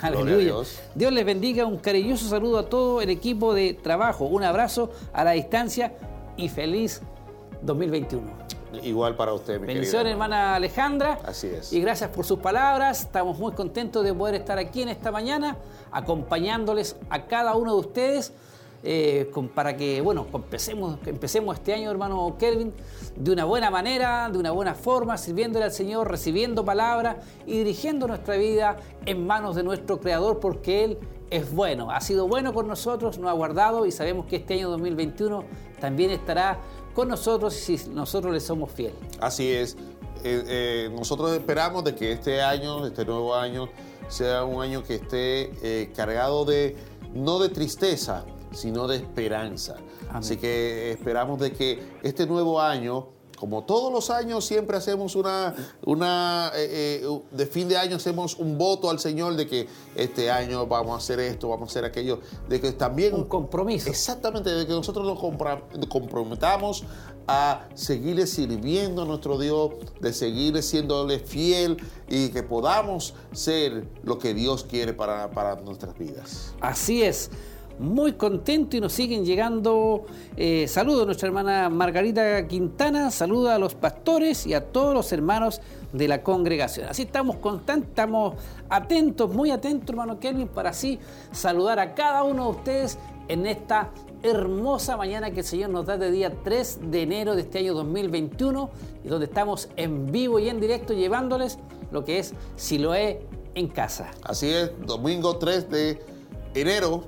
Aleluya. 0.01 0.37
Dios. 0.37 0.79
Dios 0.93 1.13
les 1.13 1.25
bendiga. 1.25 1.65
Un 1.65 1.77
cariñoso 1.77 2.27
saludo 2.27 2.59
a 2.59 2.69
todo 2.69 3.01
el 3.01 3.09
equipo 3.09 3.53
de 3.53 3.73
trabajo. 3.73 4.25
Un 4.25 4.43
abrazo 4.43 4.91
a 5.13 5.23
la 5.23 5.31
distancia 5.31 5.93
y 6.35 6.49
feliz 6.49 7.01
2021. 7.61 8.54
Igual 8.83 9.15
para 9.15 9.33
usted, 9.33 9.59
mi 9.59 9.67
Bendiciones, 9.67 10.11
hermana 10.13 10.55
Alejandra. 10.55 11.19
Así 11.25 11.47
es. 11.47 11.71
Y 11.73 11.79
gracias 11.81 12.09
por 12.09 12.25
sus 12.25 12.39
palabras. 12.39 13.01
Estamos 13.01 13.37
muy 13.39 13.53
contentos 13.53 14.03
de 14.03 14.13
poder 14.13 14.35
estar 14.35 14.57
aquí 14.57 14.81
en 14.81 14.89
esta 14.89 15.11
mañana, 15.11 15.57
acompañándoles 15.91 16.95
a 17.09 17.25
cada 17.25 17.55
uno 17.55 17.73
de 17.73 17.79
ustedes. 17.79 18.33
eh, 18.87 19.31
con- 19.33 19.47
para 19.49 19.75
que, 19.75 19.99
bueno, 20.01 20.27
empecemos 21.07 21.57
este 21.57 21.73
año, 21.73 21.89
hermano 21.89 22.35
Kelvin, 22.37 22.71
de 23.15 23.31
una 23.31 23.43
buena 23.43 23.71
manera, 23.71 24.29
de 24.31 24.37
una 24.37 24.51
buena 24.51 24.75
forma, 24.75 25.17
sirviéndole 25.17 25.65
al 25.65 25.71
Señor, 25.71 26.07
recibiendo 26.11 26.63
palabra 26.63 27.17
y 27.47 27.57
dirigiendo 27.57 28.05
nuestra 28.07 28.35
vida 28.35 28.77
en 29.07 29.25
manos 29.25 29.55
de 29.55 29.63
nuestro 29.63 29.99
Creador, 29.99 30.39
porque 30.39 30.83
Él 30.83 30.97
es 31.31 31.51
bueno, 31.51 31.89
ha 31.89 31.99
sido 31.99 32.27
bueno 32.27 32.53
con 32.53 32.67
nosotros, 32.67 33.17
nos 33.17 33.31
ha 33.31 33.33
guardado 33.33 33.87
y 33.87 33.91
sabemos 33.91 34.27
que 34.27 34.35
este 34.35 34.53
año 34.53 34.69
2021 34.69 35.45
también 35.79 36.11
estará 36.11 36.59
con 36.95 37.09
nosotros 37.09 37.53
si 37.53 37.77
nosotros 37.89 38.33
le 38.33 38.39
somos 38.39 38.71
fieles. 38.71 38.97
Así 39.19 39.51
es. 39.51 39.75
Eh, 40.23 40.43
eh, 40.47 40.89
nosotros 40.95 41.31
esperamos 41.33 41.83
de 41.83 41.93
que 41.93 42.13
este 42.13 42.41
año, 42.41 42.87
este 42.87 43.05
nuevo 43.05 43.35
año, 43.35 43.69
sea 44.07 44.43
un 44.45 44.63
año 44.63 44.81
que 44.81 44.95
esté 44.95 45.51
eh, 45.61 45.91
cargado 45.95 46.45
de, 46.45 46.75
no 47.13 47.37
de 47.37 47.49
tristeza, 47.49 48.25
sino 48.51 48.87
de 48.87 48.95
esperanza. 48.95 49.75
Amén. 49.75 50.15
Así 50.15 50.37
que 50.37 50.91
esperamos 50.91 51.39
de 51.39 51.51
que 51.51 51.83
este 52.01 52.25
nuevo 52.25 52.61
año, 52.61 53.09
como 53.45 53.63
todos 53.63 53.93
los 53.93 54.09
años, 54.09 54.43
siempre 54.43 54.75
hacemos 54.75 55.15
una, 55.15 55.53
una 55.85 56.51
eh, 56.55 57.03
eh, 57.03 57.21
de 57.29 57.45
fin 57.45 57.69
de 57.69 57.77
año 57.77 57.97
hacemos 57.97 58.37
un 58.39 58.57
voto 58.57 58.89
al 58.89 58.99
Señor 58.99 59.35
de 59.35 59.45
que 59.45 59.67
este 59.95 60.31
año 60.31 60.65
vamos 60.65 60.95
a 60.95 60.97
hacer 60.97 61.19
esto, 61.19 61.49
vamos 61.49 61.69
a 61.69 61.71
hacer 61.71 61.85
aquello, 61.85 62.21
de 62.49 62.59
que 62.59 62.71
también 62.71 63.13
Un 63.13 63.25
compromiso. 63.25 63.87
Exactamente, 63.87 64.49
de 64.49 64.65
que 64.65 64.73
nosotros 64.73 65.05
nos 65.05 65.19
comprometamos 65.87 66.85
a 67.27 67.67
seguirle 67.75 68.25
sirviendo 68.25 69.03
a 69.03 69.05
nuestro 69.05 69.37
Dios, 69.37 69.73
de 70.01 70.11
seguirle 70.11 70.63
siéndole 70.63 71.19
fiel 71.19 71.77
y 72.09 72.29
que 72.29 72.41
podamos 72.41 73.13
ser 73.31 73.87
lo 74.01 74.17
que 74.17 74.33
Dios 74.33 74.63
quiere 74.63 74.93
para, 74.93 75.29
para 75.29 75.57
nuestras 75.57 75.95
vidas. 75.99 76.55
Así 76.61 77.03
es. 77.03 77.29
Muy 77.77 78.13
contento 78.13 78.77
y 78.77 78.79
nos 78.79 78.93
siguen 78.93 79.25
llegando 79.25 80.05
eh, 80.37 80.65
saludos 80.67 81.03
a 81.03 81.05
nuestra 81.05 81.27
hermana 81.27 81.69
Margarita 81.69 82.47
Quintana, 82.47 83.11
saludos 83.11 83.49
a 83.49 83.59
los 83.59 83.75
pastores 83.75 84.47
y 84.47 84.53
a 84.53 84.65
todos 84.65 84.93
los 84.93 85.11
hermanos 85.11 85.59
de 85.91 86.07
la 86.07 86.23
congregación. 86.23 86.87
Así 86.87 87.01
estamos 87.01 87.35
constantes, 87.37 87.89
estamos 87.89 88.35
atentos, 88.69 89.33
muy 89.33 89.51
atentos, 89.51 89.89
hermano 89.89 90.19
Kelvin, 90.19 90.47
para 90.47 90.69
así 90.69 90.99
saludar 91.33 91.79
a 91.79 91.93
cada 91.95 92.23
uno 92.23 92.45
de 92.45 92.49
ustedes 92.51 92.97
en 93.27 93.45
esta 93.45 93.91
hermosa 94.23 94.95
mañana 94.95 95.31
que 95.31 95.41
el 95.41 95.45
Señor 95.45 95.69
nos 95.69 95.85
da 95.85 95.97
de 95.97 96.11
día 96.11 96.31
3 96.43 96.79
de 96.91 97.01
enero 97.01 97.35
de 97.35 97.41
este 97.41 97.59
año 97.59 97.73
2021 97.73 98.69
y 99.03 99.07
donde 99.09 99.25
estamos 99.25 99.69
en 99.75 100.11
vivo 100.11 100.39
y 100.39 100.47
en 100.47 100.61
directo 100.61 100.93
llevándoles 100.93 101.59
lo 101.91 102.05
que 102.05 102.19
es 102.19 102.33
Siloé 102.55 103.25
en 103.53 103.67
casa. 103.67 104.11
Así 104.23 104.49
es, 104.49 104.71
domingo 104.85 105.37
3 105.37 105.69
de 105.69 106.01
enero 106.53 107.03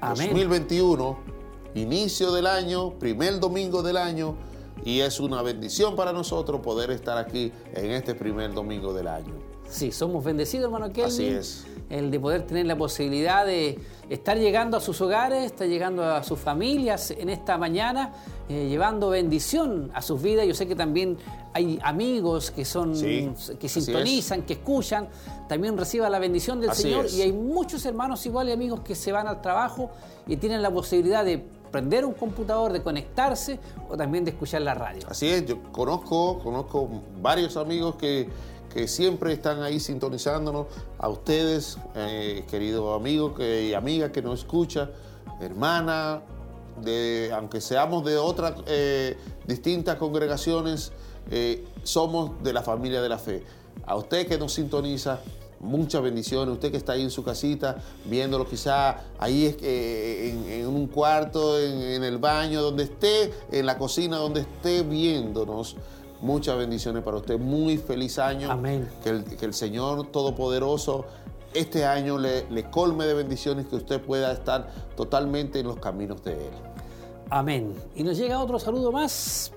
Amén. 0.00 0.28
2021, 0.28 1.18
inicio 1.74 2.32
del 2.32 2.46
año, 2.46 2.94
primer 2.98 3.38
domingo 3.38 3.82
del 3.82 3.96
año, 3.96 4.34
y 4.84 5.00
es 5.00 5.20
una 5.20 5.42
bendición 5.42 5.94
para 5.94 6.12
nosotros 6.12 6.60
poder 6.60 6.90
estar 6.90 7.18
aquí 7.18 7.52
en 7.74 7.90
este 7.90 8.14
primer 8.14 8.54
domingo 8.54 8.94
del 8.94 9.08
año. 9.08 9.34
Sí, 9.68 9.92
somos 9.92 10.24
bendecidos, 10.24 10.64
hermano 10.64 10.92
Kelvin. 10.92 11.06
Así 11.06 11.26
es. 11.26 11.66
el 11.90 12.10
de 12.10 12.18
poder 12.18 12.46
tener 12.46 12.66
la 12.66 12.76
posibilidad 12.76 13.44
de 13.46 13.78
estar 14.08 14.36
llegando 14.38 14.76
a 14.76 14.80
sus 14.80 15.00
hogares, 15.00 15.44
estar 15.44 15.68
llegando 15.68 16.02
a 16.04 16.24
sus 16.24 16.38
familias 16.40 17.10
en 17.10 17.28
esta 17.28 17.58
mañana, 17.58 18.12
eh, 18.50 18.66
llevando 18.68 19.10
bendición 19.10 19.92
a 19.94 20.02
sus 20.02 20.20
vidas. 20.20 20.44
Yo 20.44 20.54
sé 20.54 20.66
que 20.66 20.74
también 20.74 21.16
hay 21.52 21.78
amigos 21.84 22.50
que 22.50 22.64
son 22.64 22.92
que 22.92 23.68
sintonizan, 23.68 24.42
que 24.42 24.54
escuchan, 24.54 25.08
también 25.48 25.78
reciban 25.78 26.10
la 26.10 26.18
bendición 26.18 26.60
del 26.60 26.72
Señor. 26.72 27.06
y 27.06 27.22
hay 27.22 27.32
muchos 27.32 27.86
hermanos 27.86 28.26
igual 28.26 28.48
y 28.48 28.52
amigos 28.52 28.80
que 28.80 28.96
se 28.96 29.12
van 29.12 29.28
al 29.28 29.40
trabajo 29.40 29.92
y 30.26 30.36
tienen 30.36 30.62
la 30.62 30.70
posibilidad 30.72 31.24
de 31.24 31.38
prender 31.70 32.04
un 32.04 32.14
computador, 32.14 32.72
de 32.72 32.82
conectarse 32.82 33.60
o 33.88 33.96
también 33.96 34.24
de 34.24 34.32
escuchar 34.32 34.62
la 34.62 34.74
radio. 34.74 35.06
Así 35.08 35.28
es, 35.28 35.46
yo 35.46 35.62
conozco, 35.70 36.40
conozco 36.40 36.88
varios 37.22 37.56
amigos 37.56 37.94
que 37.94 38.28
que 38.72 38.86
siempre 38.86 39.32
están 39.32 39.62
ahí 39.62 39.80
sintonizándonos, 39.80 40.68
a 40.98 41.08
ustedes, 41.08 41.76
eh, 41.96 42.44
queridos 42.48 42.96
amigos 42.96 43.32
y 43.40 43.74
amigas 43.74 44.12
que 44.12 44.22
nos 44.22 44.40
escuchan, 44.40 44.90
hermana, 45.40 46.22
de, 46.82 47.30
aunque 47.34 47.60
seamos 47.60 48.04
de 48.04 48.16
otras 48.16 48.54
eh, 48.66 49.16
distintas 49.46 49.96
congregaciones, 49.96 50.92
eh, 51.30 51.64
somos 51.82 52.42
de 52.42 52.52
la 52.52 52.62
familia 52.62 53.00
de 53.00 53.08
la 53.08 53.18
fe. 53.18 53.44
A 53.86 53.96
usted 53.96 54.26
que 54.26 54.38
nos 54.38 54.52
sintoniza, 54.52 55.20
muchas 55.60 56.02
bendiciones. 56.02 56.52
Usted 56.54 56.70
que 56.70 56.76
está 56.76 56.92
ahí 56.92 57.02
en 57.02 57.10
su 57.10 57.22
casita, 57.22 57.76
viéndolo 58.06 58.48
quizá 58.48 59.04
ahí 59.18 59.56
en, 59.60 60.50
en 60.50 60.66
un 60.66 60.88
cuarto, 60.88 61.58
en, 61.58 61.80
en, 61.82 62.04
el 62.04 62.18
baño, 62.18 62.62
donde 62.62 62.84
esté, 62.84 63.32
en 63.52 63.66
la 63.66 63.78
cocina, 63.78 64.16
donde 64.16 64.40
esté 64.40 64.82
viéndonos. 64.82 65.76
Muchas 66.20 66.58
bendiciones 66.58 67.02
para 67.02 67.16
usted. 67.16 67.38
Muy 67.38 67.78
feliz 67.78 68.18
año. 68.18 68.50
Amén. 68.50 68.88
Que 69.02 69.10
el, 69.10 69.24
que 69.24 69.46
el 69.46 69.54
Señor 69.54 70.08
Todopoderoso 70.08 71.06
este 71.54 71.84
año 71.84 72.18
le, 72.18 72.48
le, 72.50 72.70
colme 72.70 73.06
de 73.06 73.14
bendiciones, 73.14 73.66
que 73.66 73.76
usted 73.76 74.00
pueda 74.00 74.30
estar 74.32 74.70
totalmente 74.96 75.60
en 75.60 75.66
los 75.66 75.78
caminos 75.78 76.22
de 76.22 76.32
Él. 76.32 76.52
Amén. 77.30 77.72
Y 77.94 78.02
nos 78.02 78.18
llega 78.18 78.40
otro 78.40 78.58
saludo 78.58 78.90
más. 78.90 79.52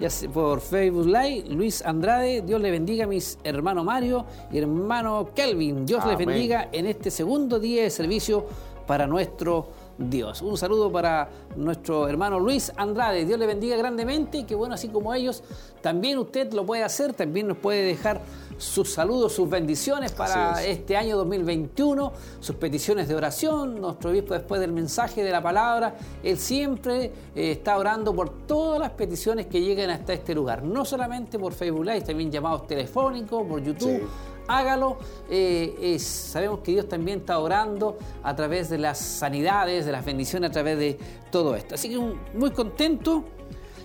Ya 0.00 0.08
por 0.32 0.60
Facebook 0.60 1.06
Live, 1.06 1.44
Luis 1.50 1.84
Andrade, 1.84 2.42
Dios 2.42 2.60
le 2.60 2.70
bendiga 2.70 3.04
a 3.04 3.06
mis 3.06 3.38
hermanos 3.44 3.84
Mario 3.84 4.24
y 4.50 4.58
hermano 4.58 5.28
Kelvin. 5.34 5.86
Dios 5.86 6.04
les 6.06 6.18
bendiga 6.18 6.68
en 6.72 6.86
este 6.86 7.10
segundo 7.10 7.60
día 7.60 7.84
de 7.84 7.90
servicio 7.90 8.46
para 8.86 9.06
nuestro 9.06 9.68
Dios. 9.98 10.42
Un 10.42 10.56
saludo 10.56 10.90
para 10.90 11.28
nuestro 11.56 12.08
hermano 12.08 12.40
Luis 12.40 12.72
Andrade. 12.76 13.24
Dios 13.24 13.38
le 13.38 13.46
bendiga 13.46 13.76
grandemente 13.76 14.38
y 14.38 14.44
que 14.44 14.54
bueno, 14.54 14.74
así 14.74 14.88
como 14.88 15.14
ellos, 15.14 15.44
también 15.80 16.18
usted 16.18 16.52
lo 16.52 16.66
puede 16.66 16.82
hacer, 16.82 17.12
también 17.12 17.46
nos 17.46 17.58
puede 17.58 17.82
dejar 17.82 18.20
sus 18.58 18.92
saludos, 18.92 19.32
sus 19.32 19.48
bendiciones 19.48 20.12
para 20.12 20.64
este 20.64 20.96
año 20.96 21.16
2021, 21.16 22.12
sus 22.40 22.56
peticiones 22.56 23.08
de 23.08 23.14
oración. 23.14 23.80
Nuestro 23.80 24.10
obispo 24.10 24.34
después 24.34 24.60
del 24.60 24.72
mensaje 24.72 25.22
de 25.22 25.30
la 25.30 25.42
palabra, 25.42 25.96
él 26.22 26.38
siempre 26.38 27.12
eh, 27.34 27.52
está 27.52 27.76
orando 27.78 28.14
por 28.14 28.46
todas 28.46 28.80
las 28.80 28.90
peticiones 28.90 29.46
que 29.46 29.60
lleguen 29.60 29.90
hasta 29.90 30.12
este 30.12 30.34
lugar, 30.34 30.62
no 30.62 30.84
solamente 30.84 31.38
por 31.38 31.52
Facebook 31.52 31.84
Live, 31.84 32.02
también 32.02 32.30
llamados 32.30 32.66
telefónicos, 32.66 33.46
por 33.46 33.62
YouTube 33.62 34.08
hágalo. 34.46 34.98
Eh, 35.30 35.96
sabemos 35.98 36.60
que 36.60 36.72
Dios 36.72 36.88
también 36.88 37.20
está 37.20 37.38
orando 37.38 37.98
a 38.22 38.34
través 38.34 38.68
de 38.68 38.78
las 38.78 38.98
sanidades, 38.98 39.86
de 39.86 39.92
las 39.92 40.04
bendiciones, 40.04 40.50
a 40.50 40.52
través 40.52 40.78
de 40.78 40.98
todo 41.30 41.54
esto. 41.56 41.74
Así 41.74 41.88
que 41.88 41.98
muy 41.98 42.50
contento. 42.50 43.24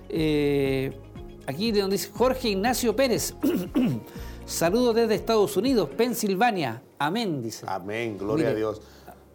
Eh, 0.10 0.92
aquí 1.46 1.72
de 1.72 1.82
donde 1.82 1.98
dice 1.98 2.10
Jorge 2.14 2.50
Ignacio 2.50 2.96
Pérez. 2.96 3.34
Saludos 4.50 4.96
desde 4.96 5.14
Estados 5.14 5.56
Unidos, 5.58 5.90
Pensilvania. 5.96 6.82
Amén, 6.98 7.40
dice. 7.44 7.68
Amén, 7.70 8.18
gloria 8.18 8.50
a 8.50 8.56
Dios. 8.56 8.82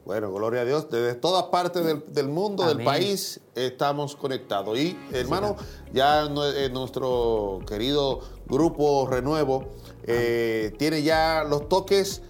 Bueno, 0.04 0.33
gloria 0.33 0.62
a 0.62 0.64
Dios. 0.64 0.90
Desde 0.90 1.14
todas 1.14 1.44
partes 1.44 1.85
del, 2.12 2.28
mundo, 2.28 2.66
del 2.66 2.85
país, 2.85 3.40
estamos 3.54 4.16
conectados. 4.16 4.76
Y, 4.76 4.99
hermano, 5.12 5.54
ya 5.92 6.25
eh, 6.25 6.68
nuestro 6.68 7.61
querido 7.64 8.23
grupo 8.47 9.06
Renuevo 9.09 9.68
eh, 10.02 10.75
tiene 10.78 11.04
ya 11.04 11.44
los 11.49 11.68
toques 11.68 12.21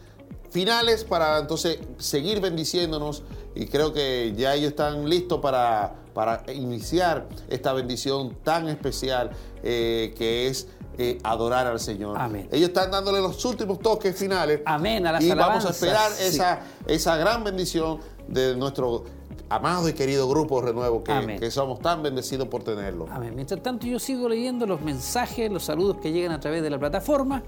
finales 0.51 1.05
para 1.05 1.39
entonces 1.39 1.79
seguir 1.97 2.43
bendiciéndonos 2.43 3.23
y 3.55 3.67
creo 3.67 3.95
que 3.95 4.35
ya 4.37 4.55
ellos 4.55 4.71
están 4.71 5.09
listos 5.09 5.41
para, 5.41 5.95
para 6.13 6.45
iniciar 6.53 7.29
esta 7.49 7.73
bendición 7.73 8.37
tan 8.45 8.69
especial 8.69 9.31
eh, 9.63 10.15
que 10.17 10.49
es 10.49 10.69
eh, 10.99 11.19
adorar 11.23 11.67
al 11.67 11.81
Señor. 11.81 12.19
Ellos 12.51 12.69
están 12.69 12.91
dándole 12.91 13.21
los 13.21 13.45
últimos 13.45 13.81
toques 13.81 14.17
finales. 14.17 14.61
Amén. 14.65 15.07
A 15.07 15.23
y 15.23 15.31
vamos 15.31 15.65
a 15.65 15.71
esperar 15.71 16.11
esa, 16.21 16.61
esa 16.87 17.17
gran 17.17 17.45
bendición 17.45 17.99
de 18.29 18.57
nuestro 18.57 19.05
amado 19.49 19.89
y 19.89 19.93
querido 19.93 20.29
grupo 20.29 20.61
Renuevo, 20.61 21.05
que, 21.05 21.37
que, 21.39 21.51
somos 21.51 21.81
tan 21.81 22.03
bendecidos 22.03 22.49
por 22.49 22.63
tenerlo. 22.63 23.07
Amén. 23.11 23.33
Mientras 23.35 23.63
tanto, 23.63 23.87
yo 23.87 23.99
sigo 23.99 24.29
leyendo 24.29 24.67
los 24.67 24.81
mensajes, 24.81 25.51
los 25.51 25.65
saludos 25.65 25.99
que 26.03 26.13
llegan 26.13 26.33
a 26.33 26.41
través 26.41 26.63
de 26.63 26.71
la 26.71 26.79
plataforma. 26.79 27.43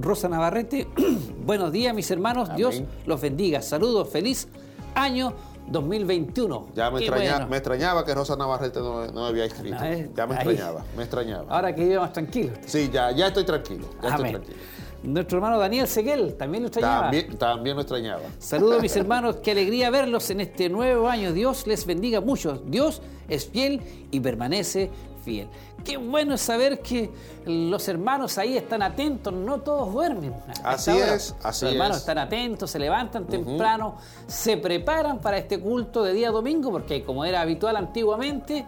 Rosa 0.00 0.28
Navarrete, 0.28 0.88
buenos 1.44 1.72
días, 1.72 1.94
mis 1.94 2.10
hermanos. 2.10 2.50
Dios 2.56 2.82
los 3.06 3.20
bendiga. 3.20 3.62
Saludos, 3.62 4.08
feliz 4.08 4.48
año 4.94 5.32
2021. 5.68 6.68
Ya 6.74 6.90
me, 6.90 7.00
extrañaba 7.00 8.04
que 8.04 8.14
Rosa 8.14 8.36
Navarrete 8.36 8.80
no, 8.80 9.06
no 9.06 9.26
había 9.26 9.44
escrito. 9.44 9.76
ya 10.14 10.26
me 10.26 10.34
extrañaba, 10.34 10.84
me 10.96 11.02
extrañaba. 11.02 11.44
Ahora 11.48 11.74
que 11.74 11.84
vive 11.84 11.98
más 11.98 12.12
tranquilo. 12.12 12.52
Sí, 12.66 12.90
ya, 12.92 13.10
ya 13.12 13.28
estoy 13.28 13.44
tranquilo. 13.44 13.88
Ya 14.02 14.10
estoy 14.10 14.30
tranquilo. 14.30 14.56
Nuestro 15.02 15.38
hermano 15.38 15.58
Daniel 15.58 15.88
Seguel 15.88 16.34
también 16.34 16.62
lo 16.62 16.68
extrañaba. 16.68 17.02
También, 17.02 17.36
también 17.36 17.76
lo 17.76 17.82
extrañaba. 17.82 18.22
Saludos 18.38 18.80
mis 18.80 18.94
hermanos, 18.96 19.36
qué 19.42 19.50
alegría 19.50 19.90
verlos 19.90 20.30
en 20.30 20.40
este 20.40 20.68
nuevo 20.68 21.08
año. 21.08 21.32
Dios 21.32 21.66
les 21.66 21.84
bendiga 21.86 22.20
mucho. 22.20 22.62
Dios 22.66 23.02
es 23.28 23.48
fiel 23.48 23.80
y 24.10 24.20
permanece 24.20 24.90
fiel. 25.22 25.48
Qué 25.84 25.96
bueno 25.96 26.36
saber 26.36 26.80
que 26.80 27.10
los 27.46 27.88
hermanos 27.88 28.38
ahí 28.38 28.56
están 28.56 28.82
atentos, 28.82 29.32
no 29.32 29.60
todos 29.60 29.92
duermen. 29.92 30.34
Así 30.62 30.90
es, 30.90 31.34
así 31.42 31.64
Los 31.64 31.74
hermanos 31.74 31.96
están 31.98 32.18
atentos, 32.18 32.70
se 32.70 32.78
levantan 32.78 33.26
temprano, 33.26 33.96
se 34.26 34.56
preparan 34.56 35.18
para 35.18 35.38
este 35.38 35.58
culto 35.60 36.02
de 36.02 36.12
día 36.12 36.30
domingo, 36.30 36.70
porque 36.70 37.02
como 37.04 37.24
era 37.24 37.40
habitual 37.40 37.76
antiguamente, 37.76 38.66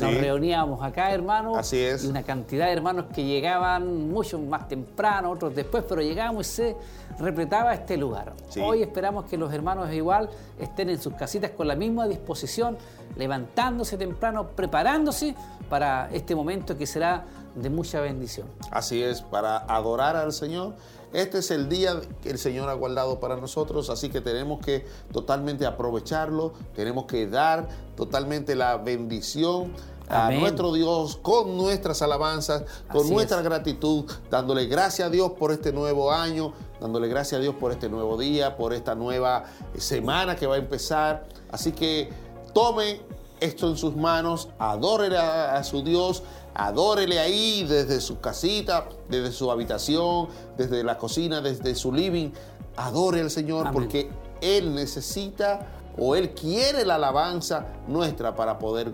nos 0.00 0.14
reuníamos 0.14 0.82
acá, 0.82 1.12
hermanos. 1.12 1.56
Así 1.58 1.78
es. 1.78 2.04
Y 2.04 2.08
una 2.08 2.22
cantidad 2.22 2.66
de 2.66 2.72
hermanos 2.72 3.06
que 3.14 3.24
llegaban 3.24 4.10
mucho 4.10 4.38
más 4.38 4.66
temprano, 4.68 5.30
otros 5.30 5.54
después, 5.54 5.84
pero 5.88 6.02
llegábamos 6.02 6.48
y 6.48 6.50
se 6.50 6.76
repletaba 7.18 7.74
este 7.74 7.96
lugar. 7.96 8.32
Hoy 8.60 8.82
esperamos 8.82 9.24
que 9.26 9.36
los 9.36 9.52
hermanos 9.52 9.92
igual 9.92 10.28
estén 10.58 10.90
en 10.90 11.00
sus 11.00 11.14
casitas 11.14 11.50
con 11.52 11.68
la 11.68 11.76
misma 11.76 12.06
disposición, 12.08 12.76
levantándose 13.16 13.96
temprano, 13.96 14.48
preparándose 14.48 15.34
para 15.68 16.08
este 16.12 16.34
momento 16.34 16.76
que 16.76 16.86
será 16.86 17.24
de 17.54 17.70
mucha 17.70 18.00
bendición. 18.00 18.48
Así 18.70 19.02
es, 19.02 19.22
para 19.22 19.58
adorar 19.58 20.16
al 20.16 20.32
Señor. 20.32 20.74
Este 21.12 21.38
es 21.38 21.52
el 21.52 21.68
día 21.68 22.00
que 22.22 22.30
el 22.30 22.38
Señor 22.38 22.68
ha 22.68 22.72
guardado 22.72 23.20
para 23.20 23.36
nosotros, 23.36 23.88
así 23.88 24.08
que 24.08 24.20
tenemos 24.20 24.58
que 24.58 24.84
totalmente 25.12 25.64
aprovecharlo, 25.64 26.52
tenemos 26.74 27.04
que 27.04 27.28
dar 27.28 27.68
totalmente 27.96 28.56
la 28.56 28.76
bendición 28.78 29.72
a 30.08 30.30
nuestro 30.30 30.72
Dios 30.72 31.18
con 31.22 31.56
nuestras 31.56 32.02
alabanzas, 32.02 32.64
con 32.90 33.08
nuestra 33.08 33.42
gratitud, 33.42 34.04
dándole 34.30 34.66
gracias 34.66 35.08
a 35.08 35.10
Dios 35.10 35.32
por 35.32 35.52
este 35.52 35.72
nuevo 35.72 36.12
año, 36.12 36.52
dándole 36.80 37.08
gracias 37.08 37.38
a 37.38 37.42
Dios 37.42 37.54
por 37.54 37.72
este 37.72 37.88
nuevo 37.88 38.18
día, 38.18 38.56
por 38.56 38.72
esta 38.72 38.94
nueva 38.94 39.44
semana 39.78 40.36
que 40.36 40.46
va 40.46 40.56
a 40.56 40.58
empezar. 40.58 41.26
Así 41.50 41.72
que 41.72 42.10
tome 42.52 43.00
esto 43.40 43.68
en 43.68 43.76
sus 43.76 43.96
manos, 43.96 44.48
adórele 44.58 45.18
a, 45.18 45.62
su 45.64 45.82
Dios, 45.82 46.22
adórele 46.54 47.18
ahí 47.18 47.64
desde 47.64 48.00
su 48.00 48.20
casita, 48.20 48.88
desde 49.08 49.32
su 49.32 49.50
habitación, 49.50 50.28
desde 50.56 50.82
la 50.84 50.98
cocina, 50.98 51.40
desde 51.40 51.74
su 51.74 51.92
living. 51.92 52.30
Adore 52.76 53.20
al 53.20 53.30
Señor 53.30 53.70
porque 53.72 54.10
Él 54.40 54.74
necesita 54.74 55.66
o 55.98 56.16
Él 56.16 56.30
quiere 56.30 56.84
la 56.84 56.96
alabanza 56.96 57.66
nuestra 57.86 58.34
para 58.34 58.58
poder 58.58 58.92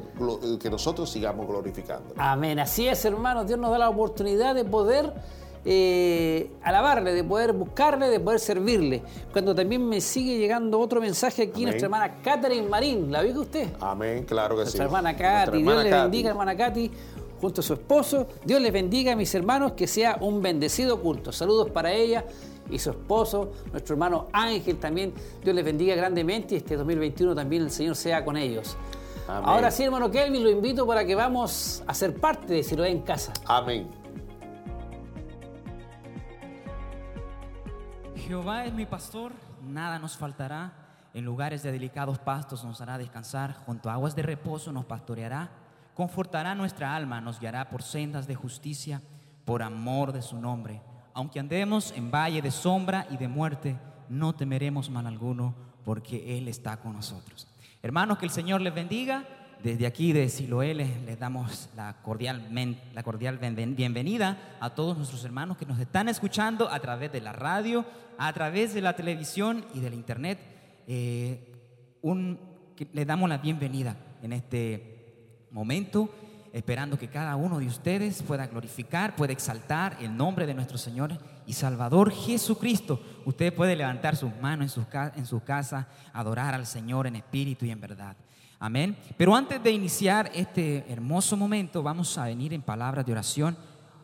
que 0.60 0.70
nosotros 0.70 1.10
sigamos 1.10 1.46
glorificando. 1.46 2.14
Amén. 2.16 2.58
Así 2.58 2.86
es, 2.86 3.04
hermanos. 3.04 3.46
Dios 3.46 3.58
nos 3.58 3.70
da 3.70 3.78
la 3.78 3.88
oportunidad 3.88 4.54
de 4.54 4.64
poder 4.64 5.12
eh, 5.64 6.50
alabarle, 6.62 7.12
de 7.12 7.24
poder 7.24 7.52
buscarle, 7.52 8.08
de 8.08 8.20
poder 8.20 8.40
servirle. 8.40 9.02
Cuando 9.32 9.54
también 9.54 9.86
me 9.86 10.00
sigue 10.00 10.38
llegando 10.38 10.78
otro 10.78 11.00
mensaje 11.00 11.42
aquí, 11.42 11.64
nuestra 11.64 11.86
hermana 11.86 12.16
Catherine 12.22 12.68
Marín, 12.68 13.10
¿la 13.10 13.22
vio 13.22 13.40
usted? 13.40 13.68
Amén, 13.80 14.24
claro 14.24 14.56
que 14.56 14.62
sí. 14.62 14.78
Nuestra 14.78 14.84
hermana 14.84 15.16
Katy, 15.16 15.62
Dios 15.62 15.84
le 15.84 15.90
bendiga, 15.90 16.30
hermana 16.30 16.56
Katy, 16.56 16.90
junto 17.40 17.60
a 17.60 17.64
su 17.64 17.74
esposo. 17.74 18.26
Dios 18.44 18.60
les 18.60 18.72
bendiga, 18.72 19.16
mis 19.16 19.34
hermanos, 19.34 19.72
que 19.72 19.86
sea 19.86 20.18
un 20.20 20.42
bendecido 20.42 21.00
culto. 21.00 21.32
Saludos 21.32 21.70
para 21.70 21.92
ella 21.92 22.24
y 22.70 22.78
su 22.78 22.90
esposo, 22.90 23.52
nuestro 23.70 23.94
hermano 23.94 24.28
Ángel 24.32 24.78
también. 24.78 25.14
Dios 25.42 25.54
les 25.54 25.64
bendiga 25.64 25.94
grandemente 25.94 26.54
y 26.54 26.58
este 26.58 26.76
2021 26.76 27.34
también 27.34 27.62
el 27.62 27.70
Señor 27.70 27.96
sea 27.96 28.24
con 28.24 28.36
ellos. 28.36 28.76
Ahora 29.28 29.70
sí, 29.70 29.84
hermano 29.84 30.10
Kelvin, 30.10 30.42
lo 30.42 30.50
invito 30.50 30.86
para 30.86 31.04
que 31.04 31.14
vamos 31.14 31.84
a 31.86 31.94
ser 31.94 32.16
parte 32.16 32.52
de 32.52 32.62
Si 32.62 32.74
lo 32.74 32.84
en 32.84 33.02
casa. 33.02 33.32
Amén. 33.46 33.88
Jehová 38.16 38.64
es 38.64 38.72
mi 38.72 38.86
pastor 38.86 39.32
nada 39.62 39.98
nos 39.98 40.16
faltará. 40.16 40.72
En 41.12 41.24
lugares 41.24 41.62
de 41.62 41.72
delicados 41.72 42.18
pastos 42.18 42.64
nos 42.64 42.80
hará 42.80 42.96
descansar, 42.96 43.54
junto 43.66 43.90
a 43.90 43.94
aguas 43.94 44.14
de 44.14 44.22
reposo 44.22 44.72
nos 44.72 44.84
pastoreará. 44.84 45.50
Confortará 45.94 46.54
nuestra 46.54 46.94
alma, 46.94 47.20
nos 47.20 47.40
guiará 47.40 47.68
por 47.68 47.82
sendas 47.82 48.26
de 48.26 48.36
justicia, 48.36 49.02
por 49.44 49.62
amor 49.62 50.12
de 50.12 50.22
su 50.22 50.40
nombre. 50.40 50.82
Aunque 51.20 51.38
andemos 51.38 51.92
en 51.94 52.10
valle 52.10 52.40
de 52.40 52.50
sombra 52.50 53.06
y 53.10 53.18
de 53.18 53.28
muerte, 53.28 53.76
no 54.08 54.34
temeremos 54.34 54.88
mal 54.88 55.06
alguno, 55.06 55.54
porque 55.84 56.38
Él 56.38 56.48
está 56.48 56.78
con 56.78 56.94
nosotros. 56.94 57.46
Hermanos, 57.82 58.16
que 58.16 58.24
el 58.24 58.30
Señor 58.30 58.62
les 58.62 58.74
bendiga. 58.74 59.24
Desde 59.62 59.86
aquí 59.86 60.14
de 60.14 60.30
Siloé 60.30 60.72
les, 60.72 61.18
damos 61.18 61.68
la 61.76 62.00
cordial, 62.00 62.48
la 62.94 63.02
cordial 63.02 63.36
bienvenida 63.36 64.56
a 64.60 64.70
todos 64.70 64.96
nuestros 64.96 65.22
hermanos 65.22 65.58
que 65.58 65.66
nos 65.66 65.78
están 65.78 66.08
escuchando 66.08 66.70
a 66.70 66.80
través 66.80 67.12
de 67.12 67.20
la 67.20 67.34
radio, 67.34 67.84
a 68.16 68.32
través 68.32 68.72
de 68.72 68.80
la 68.80 68.96
televisión 68.96 69.66
y 69.74 69.80
del 69.80 69.92
internet. 69.92 70.38
Eh, 70.86 71.52
les 72.94 73.06
damos 73.06 73.28
la 73.28 73.36
bienvenida 73.36 73.94
en 74.22 74.32
este 74.32 75.48
momento, 75.50 76.08
esperando 76.52 76.98
que 76.98 77.08
cada 77.08 77.36
uno 77.36 77.58
de 77.58 77.66
ustedes 77.66 78.22
pueda 78.22 78.46
glorificar, 78.46 79.14
pueda 79.16 79.32
exaltar 79.32 79.96
el 80.00 80.16
nombre 80.16 80.46
de 80.46 80.54
nuestro 80.54 80.78
Señor 80.78 81.16
y 81.46 81.52
Salvador 81.52 82.12
Jesucristo. 82.12 83.00
Usted 83.24 83.54
puede 83.54 83.76
levantar 83.76 84.16
sus 84.16 84.34
manos 84.40 84.64
en 84.64 84.68
su, 84.70 84.86
en 85.16 85.26
su 85.26 85.42
casa, 85.42 85.88
adorar 86.12 86.54
al 86.54 86.66
Señor 86.66 87.06
en 87.06 87.16
espíritu 87.16 87.64
y 87.64 87.70
en 87.70 87.80
verdad. 87.80 88.16
Amén. 88.58 88.96
Pero 89.16 89.34
antes 89.34 89.62
de 89.62 89.70
iniciar 89.70 90.30
este 90.34 90.84
hermoso 90.92 91.36
momento, 91.36 91.82
vamos 91.82 92.18
a 92.18 92.24
venir 92.24 92.52
en 92.52 92.62
palabras 92.62 93.06
de 93.06 93.12
oración, 93.12 93.56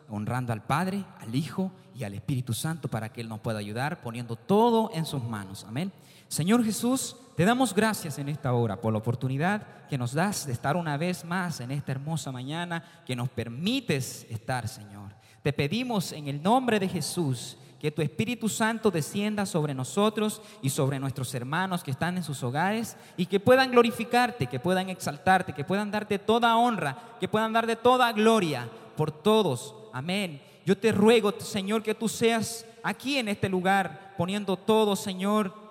honrando 0.09 0.51
al 0.51 0.63
Padre, 0.63 1.05
al 1.19 1.35
Hijo 1.35 1.71
y 1.93 2.03
al 2.03 2.13
Espíritu 2.13 2.53
Santo 2.53 2.87
para 2.87 3.09
que 3.09 3.21
Él 3.21 3.29
nos 3.29 3.39
pueda 3.39 3.59
ayudar, 3.59 4.01
poniendo 4.01 4.35
todo 4.35 4.89
en 4.93 5.05
sus 5.05 5.23
manos. 5.23 5.63
Amén. 5.67 5.91
Señor 6.27 6.63
Jesús, 6.63 7.15
te 7.35 7.45
damos 7.45 7.73
gracias 7.73 8.17
en 8.17 8.29
esta 8.29 8.53
hora 8.53 8.81
por 8.81 8.91
la 8.91 8.99
oportunidad 8.99 9.85
que 9.87 9.97
nos 9.97 10.13
das 10.13 10.45
de 10.45 10.53
estar 10.53 10.75
una 10.75 10.97
vez 10.97 11.23
más 11.23 11.59
en 11.61 11.71
esta 11.71 11.91
hermosa 11.91 12.31
mañana, 12.31 12.83
que 13.05 13.15
nos 13.15 13.29
permites 13.29 14.25
estar, 14.29 14.67
Señor. 14.67 15.11
Te 15.41 15.53
pedimos 15.53 16.11
en 16.11 16.27
el 16.27 16.41
nombre 16.41 16.79
de 16.79 16.89
Jesús 16.89 17.57
que 17.79 17.91
tu 17.91 18.01
Espíritu 18.01 18.49
Santo 18.49 18.89
descienda 18.89 19.45
sobre 19.45 19.73
nosotros 19.73 20.41
y 20.61 20.69
sobre 20.71 20.99
nuestros 20.99 21.33
hermanos 21.35 21.83
que 21.83 21.91
están 21.91 22.17
en 22.17 22.23
sus 22.23 22.41
hogares 22.43 22.97
y 23.15 23.27
que 23.27 23.39
puedan 23.39 23.71
glorificarte, 23.71 24.47
que 24.47 24.59
puedan 24.59 24.89
exaltarte, 24.89 25.53
que 25.53 25.63
puedan 25.63 25.91
darte 25.91 26.17
toda 26.17 26.57
honra, 26.57 26.97
que 27.19 27.27
puedan 27.27 27.53
darte 27.53 27.75
toda 27.75 28.11
gloria 28.13 28.67
por 28.95 29.11
todos. 29.11 29.75
Amén. 29.93 30.41
Yo 30.65 30.77
te 30.77 30.91
ruego, 30.91 31.33
Señor, 31.39 31.83
que 31.83 31.93
tú 31.95 32.09
seas 32.09 32.65
aquí 32.83 33.17
en 33.17 33.27
este 33.27 33.47
lugar, 33.47 34.15
poniendo 34.17 34.57
todo, 34.57 34.95
Señor, 34.95 35.66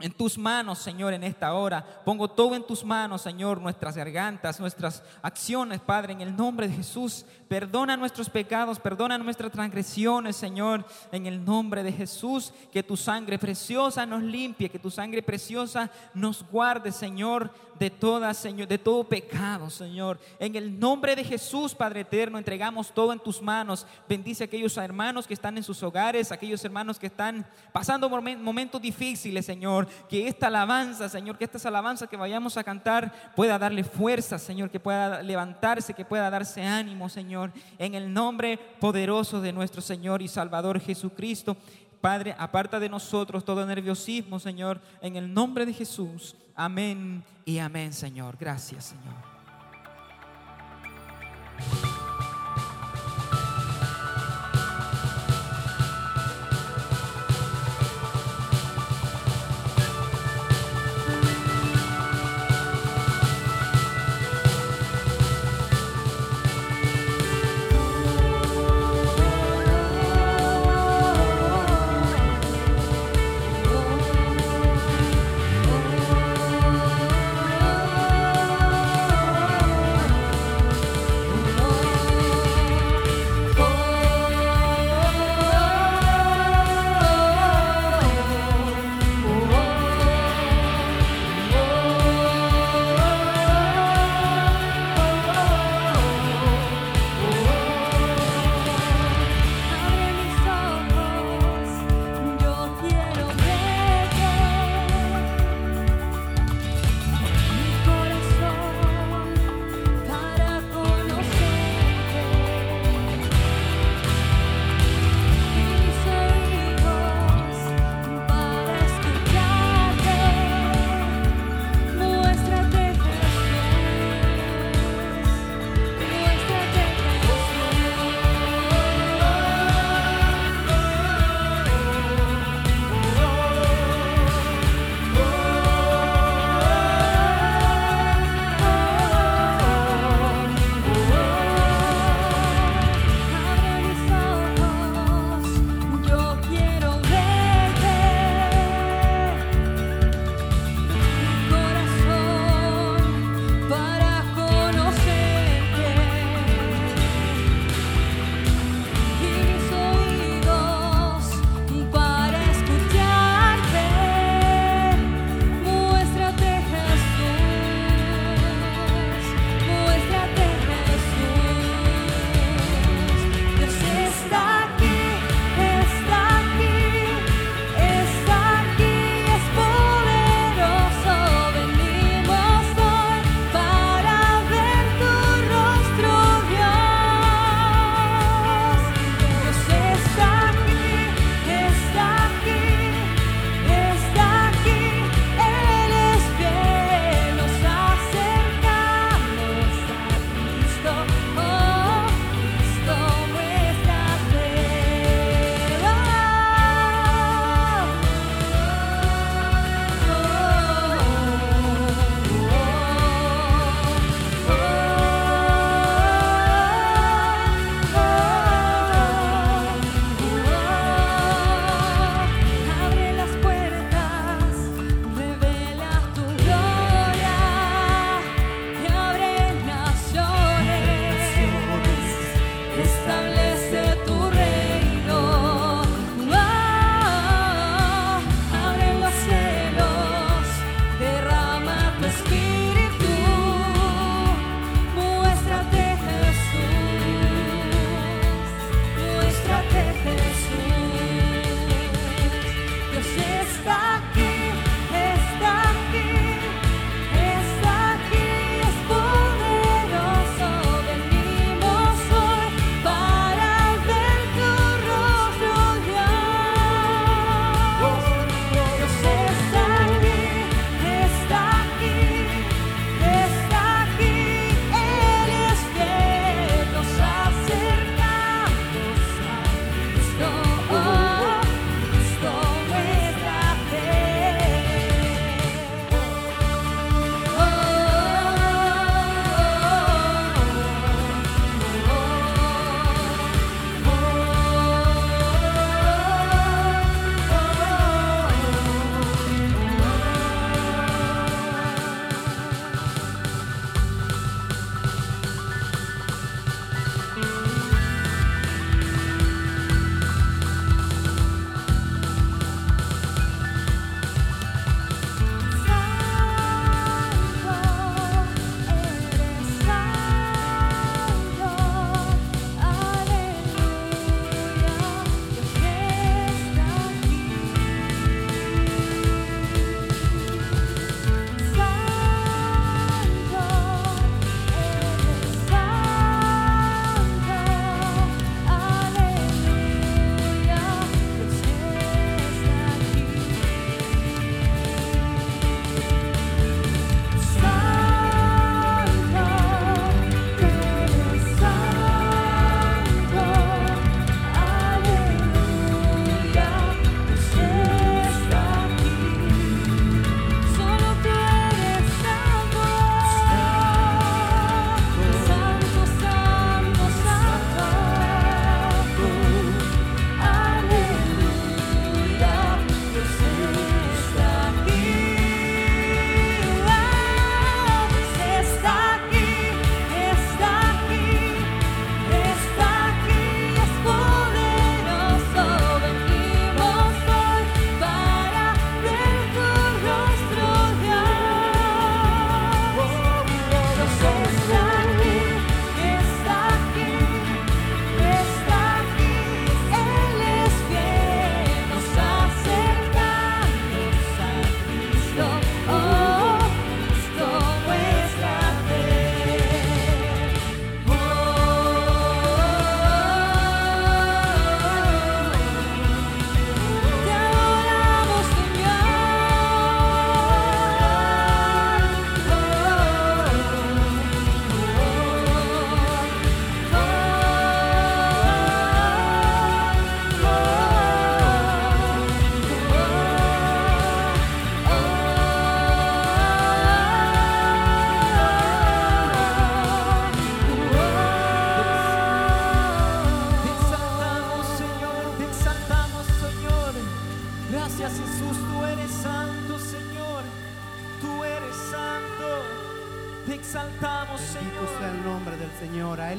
en 0.00 0.12
tus 0.12 0.38
manos, 0.38 0.78
Señor, 0.78 1.12
en 1.12 1.24
esta 1.24 1.52
hora. 1.54 1.84
Pongo 2.04 2.28
todo 2.28 2.54
en 2.54 2.66
tus 2.66 2.84
manos, 2.84 3.22
Señor, 3.22 3.60
nuestras 3.60 3.96
gargantas, 3.96 4.60
nuestras 4.60 5.02
acciones, 5.22 5.80
Padre, 5.80 6.12
en 6.12 6.20
el 6.20 6.36
nombre 6.36 6.68
de 6.68 6.74
Jesús. 6.74 7.24
Perdona 7.48 7.96
nuestros 7.96 8.30
pecados, 8.30 8.78
perdona 8.78 9.18
nuestras 9.18 9.52
transgresiones, 9.52 10.36
Señor, 10.36 10.84
en 11.12 11.26
el 11.26 11.44
nombre 11.44 11.82
de 11.82 11.92
Jesús. 11.92 12.52
Que 12.72 12.82
tu 12.82 12.96
sangre 12.96 13.38
preciosa 13.38 14.06
nos 14.06 14.22
limpie, 14.22 14.68
que 14.68 14.78
tu 14.78 14.90
sangre 14.90 15.22
preciosa 15.22 15.90
nos 16.14 16.44
guarde, 16.48 16.92
Señor, 16.92 17.50
de 17.80 17.90
toda, 17.90 18.32
Señor, 18.34 18.68
de 18.68 18.78
todo 18.78 19.02
pecado, 19.02 19.70
Señor. 19.70 20.20
En 20.38 20.54
el 20.54 20.78
nombre 20.78 21.16
de 21.16 21.24
Jesús, 21.24 21.74
Padre 21.74 22.02
eterno, 22.02 22.38
entregamos 22.38 22.92
todo 22.92 23.12
en 23.12 23.18
tus 23.18 23.42
manos. 23.42 23.86
Bendice 24.08 24.44
a 24.44 24.46
aquellos 24.46 24.76
hermanos 24.76 25.26
que 25.26 25.34
están 25.34 25.56
en 25.56 25.64
sus 25.64 25.82
hogares, 25.82 26.30
aquellos 26.30 26.64
hermanos 26.64 26.98
que 26.98 27.06
están 27.06 27.44
pasando 27.72 28.08
momentos 28.08 28.80
difíciles, 28.80 29.46
Señor 29.46 29.88
que 30.08 30.28
esta 30.28 30.48
alabanza, 30.48 31.08
Señor, 31.08 31.38
que 31.38 31.44
estas 31.44 31.64
alabanzas 31.66 32.08
que 32.08 32.16
vayamos 32.16 32.56
a 32.56 32.64
cantar 32.64 33.32
pueda 33.34 33.58
darle 33.58 33.84
fuerza, 33.84 34.38
Señor, 34.38 34.70
que 34.70 34.80
pueda 34.80 35.22
levantarse, 35.22 35.94
que 35.94 36.04
pueda 36.04 36.28
darse 36.30 36.62
ánimo, 36.62 37.08
Señor, 37.08 37.52
en 37.78 37.94
el 37.94 38.12
nombre 38.12 38.58
poderoso 38.80 39.40
de 39.40 39.52
nuestro 39.52 39.80
Señor 39.80 40.22
y 40.22 40.28
Salvador 40.28 40.80
Jesucristo. 40.80 41.56
Padre, 42.00 42.34
aparta 42.38 42.80
de 42.80 42.88
nosotros 42.88 43.44
todo 43.44 43.64
nerviosismo, 43.66 44.40
Señor, 44.40 44.80
en 45.02 45.16
el 45.16 45.32
nombre 45.32 45.66
de 45.66 45.74
Jesús. 45.74 46.34
Amén 46.60 47.24
y 47.46 47.58
amén, 47.58 47.90
Señor. 47.94 48.36
Gracias, 48.38 48.92
Señor. 48.92 49.16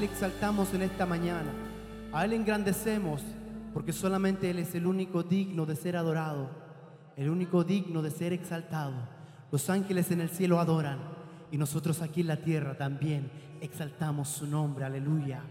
Exaltamos 0.04 0.74
en 0.74 0.82
esta 0.82 1.06
mañana, 1.06 1.52
a 2.12 2.26
Él 2.26 2.34
engrandecemos, 2.34 3.22
porque 3.72 3.94
solamente 3.94 4.50
Él 4.50 4.58
es 4.58 4.74
el 4.74 4.88
único 4.88 5.22
digno 5.22 5.68
de 5.68 5.76
ser 5.76 5.96
adorado, 5.96 6.50
el 7.16 7.30
único 7.30 7.64
digno 7.64 8.02
de 8.02 8.10
ser 8.10 8.34
exaltado. 8.34 8.94
Los 9.52 9.70
ángeles 9.70 10.10
en 10.10 10.22
el 10.22 10.30
cielo 10.30 10.60
adoran 10.60 10.98
y 11.52 11.58
nosotros 11.58 12.02
aquí 12.02 12.22
en 12.22 12.28
la 12.28 12.38
tierra 12.38 12.76
también 12.76 13.30
exaltamos 13.62 14.28
su 14.28 14.48
nombre, 14.48 14.86
aleluya. 14.86 15.44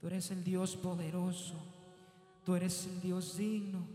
Tú 0.00 0.06
eres 0.06 0.30
el 0.30 0.42
Dios 0.42 0.74
poderoso. 0.76 1.54
Tú 2.44 2.54
eres 2.54 2.86
el 2.86 3.00
Dios 3.02 3.36
digno. 3.36 3.86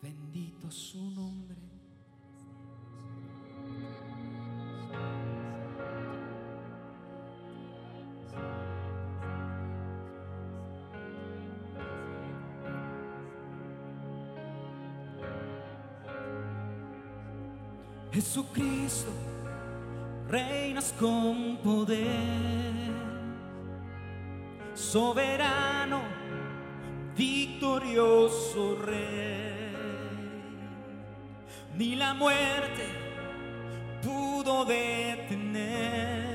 Bendito 0.00 0.70
su 0.70 1.10
nombre. 1.10 1.56
Jesucristo 18.12 19.10
reinas 20.32 20.94
con 20.98 21.58
poder, 21.58 22.90
soberano, 24.72 26.00
victorioso 27.14 28.78
rey. 28.82 29.60
Ni 31.76 31.96
la 31.96 32.14
muerte 32.14 32.86
pudo 34.02 34.64
detener 34.64 36.31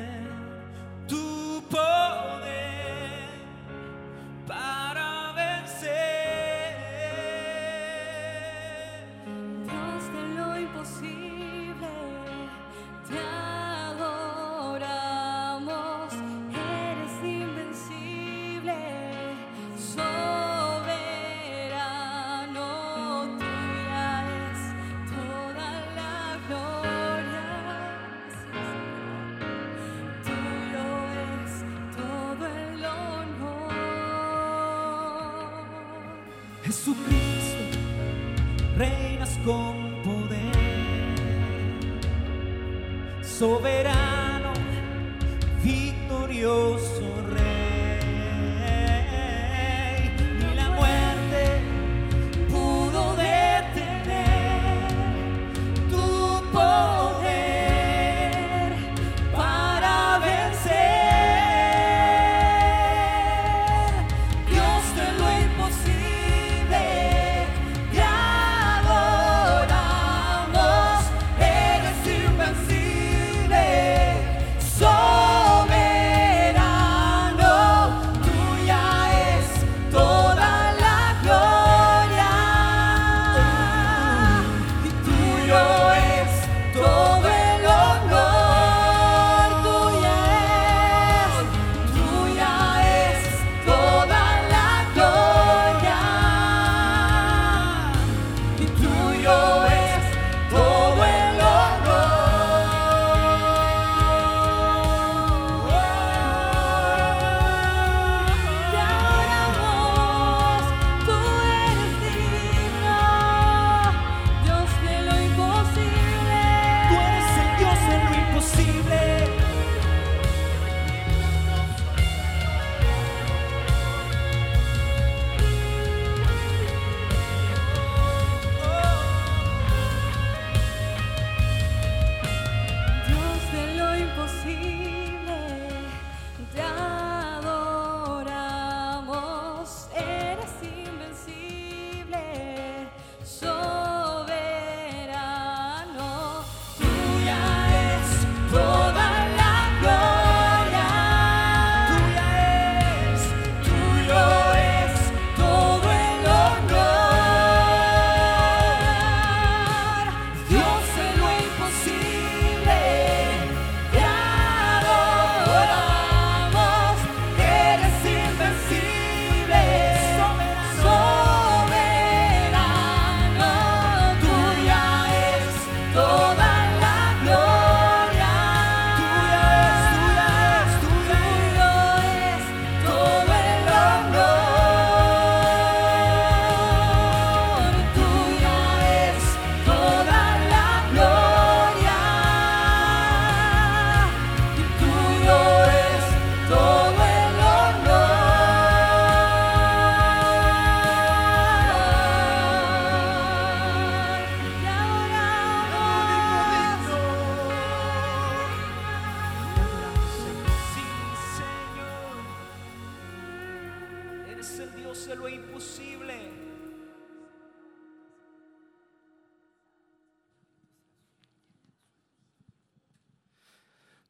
imposible. 215.37 216.15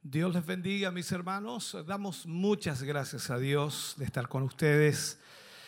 Dios 0.02 0.34
les 0.34 0.46
bendiga, 0.46 0.92
mis 0.92 1.12
hermanos. 1.12 1.78
Damos 1.86 2.26
muchas 2.26 2.82
gracias 2.84 3.30
a 3.30 3.38
Dios 3.38 3.96
de 3.98 4.06
estar 4.06 4.30
con 4.30 4.44
ustedes, 4.44 5.20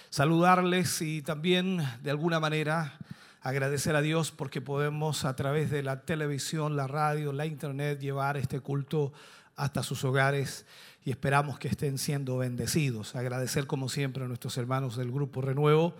saludarles 0.09 1.01
y 1.01 1.21
también, 1.21 1.85
de 2.01 2.11
alguna 2.11 2.39
manera, 2.39 2.97
agradecer 3.41 3.95
a 3.95 4.01
Dios 4.01 4.31
porque 4.31 4.61
podemos 4.61 5.25
a 5.25 5.35
través 5.35 5.69
de 5.71 5.83
la 5.83 6.01
televisión, 6.01 6.77
la 6.77 6.87
radio, 6.87 7.33
la 7.33 7.45
internet 7.45 7.99
llevar 7.99 8.37
este 8.37 8.61
culto 8.61 9.11
hasta 9.59 9.83
sus 9.83 10.03
hogares 10.03 10.65
y 11.05 11.11
esperamos 11.11 11.59
que 11.59 11.67
estén 11.67 11.97
siendo 11.97 12.37
bendecidos. 12.37 13.15
Agradecer 13.15 13.67
como 13.67 13.89
siempre 13.89 14.23
a 14.23 14.27
nuestros 14.27 14.57
hermanos 14.57 14.95
del 14.97 15.11
Grupo 15.11 15.41
Renuevo 15.41 15.95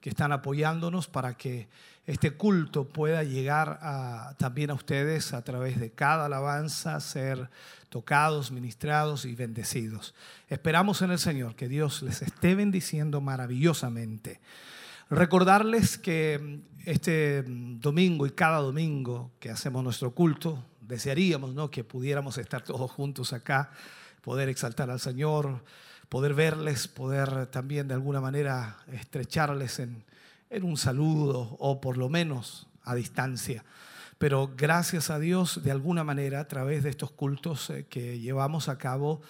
que 0.00 0.10
están 0.10 0.32
apoyándonos 0.32 1.06
para 1.08 1.34
que 1.34 1.68
este 2.06 2.32
culto 2.32 2.86
pueda 2.86 3.24
llegar 3.24 3.78
a- 3.80 4.34
también 4.38 4.70
a 4.70 4.74
ustedes 4.74 5.32
a 5.32 5.42
través 5.42 5.80
de 5.80 5.90
cada 5.92 6.26
alabanza, 6.26 7.00
ser 7.00 7.48
tocados, 7.88 8.50
ministrados 8.50 9.24
y 9.24 9.34
bendecidos. 9.34 10.14
Esperamos 10.48 11.00
en 11.00 11.12
el 11.12 11.18
Señor 11.18 11.54
que 11.56 11.68
Dios 11.68 12.02
les 12.02 12.20
esté 12.20 12.54
bendiciendo 12.54 13.22
maravillosamente. 13.22 14.40
Recordarles 15.08 15.96
que 15.96 16.60
este 16.84 17.42
domingo 17.46 18.26
y 18.26 18.30
cada 18.32 18.58
domingo 18.58 19.30
que 19.40 19.50
hacemos 19.50 19.82
nuestro 19.84 20.10
culto, 20.12 20.62
desearíamos 20.86 21.54
¿no? 21.54 21.70
que 21.70 21.84
pudiéramos 21.84 22.38
estar 22.38 22.62
todos 22.62 22.90
juntos 22.90 23.32
acá, 23.32 23.70
poder 24.22 24.48
exaltar 24.48 24.90
al 24.90 25.00
Señor, 25.00 25.64
poder 26.08 26.34
verles, 26.34 26.88
poder 26.88 27.46
también 27.46 27.88
de 27.88 27.94
alguna 27.94 28.20
manera 28.20 28.78
estrecharles 28.92 29.78
en, 29.78 30.04
en 30.50 30.64
un 30.64 30.76
saludo 30.76 31.56
o 31.58 31.80
por 31.80 31.96
lo 31.96 32.08
menos 32.08 32.66
a 32.82 32.94
distancia. 32.94 33.64
Pero 34.18 34.52
gracias 34.56 35.10
a 35.10 35.18
Dios, 35.18 35.62
de 35.62 35.70
alguna 35.70 36.04
manera, 36.04 36.40
a 36.40 36.48
través 36.48 36.82
de 36.82 36.90
estos 36.90 37.10
cultos 37.10 37.70
eh, 37.70 37.86
que 37.88 38.20
llevamos 38.20 38.68
a 38.68 38.78
cabo 38.78 39.20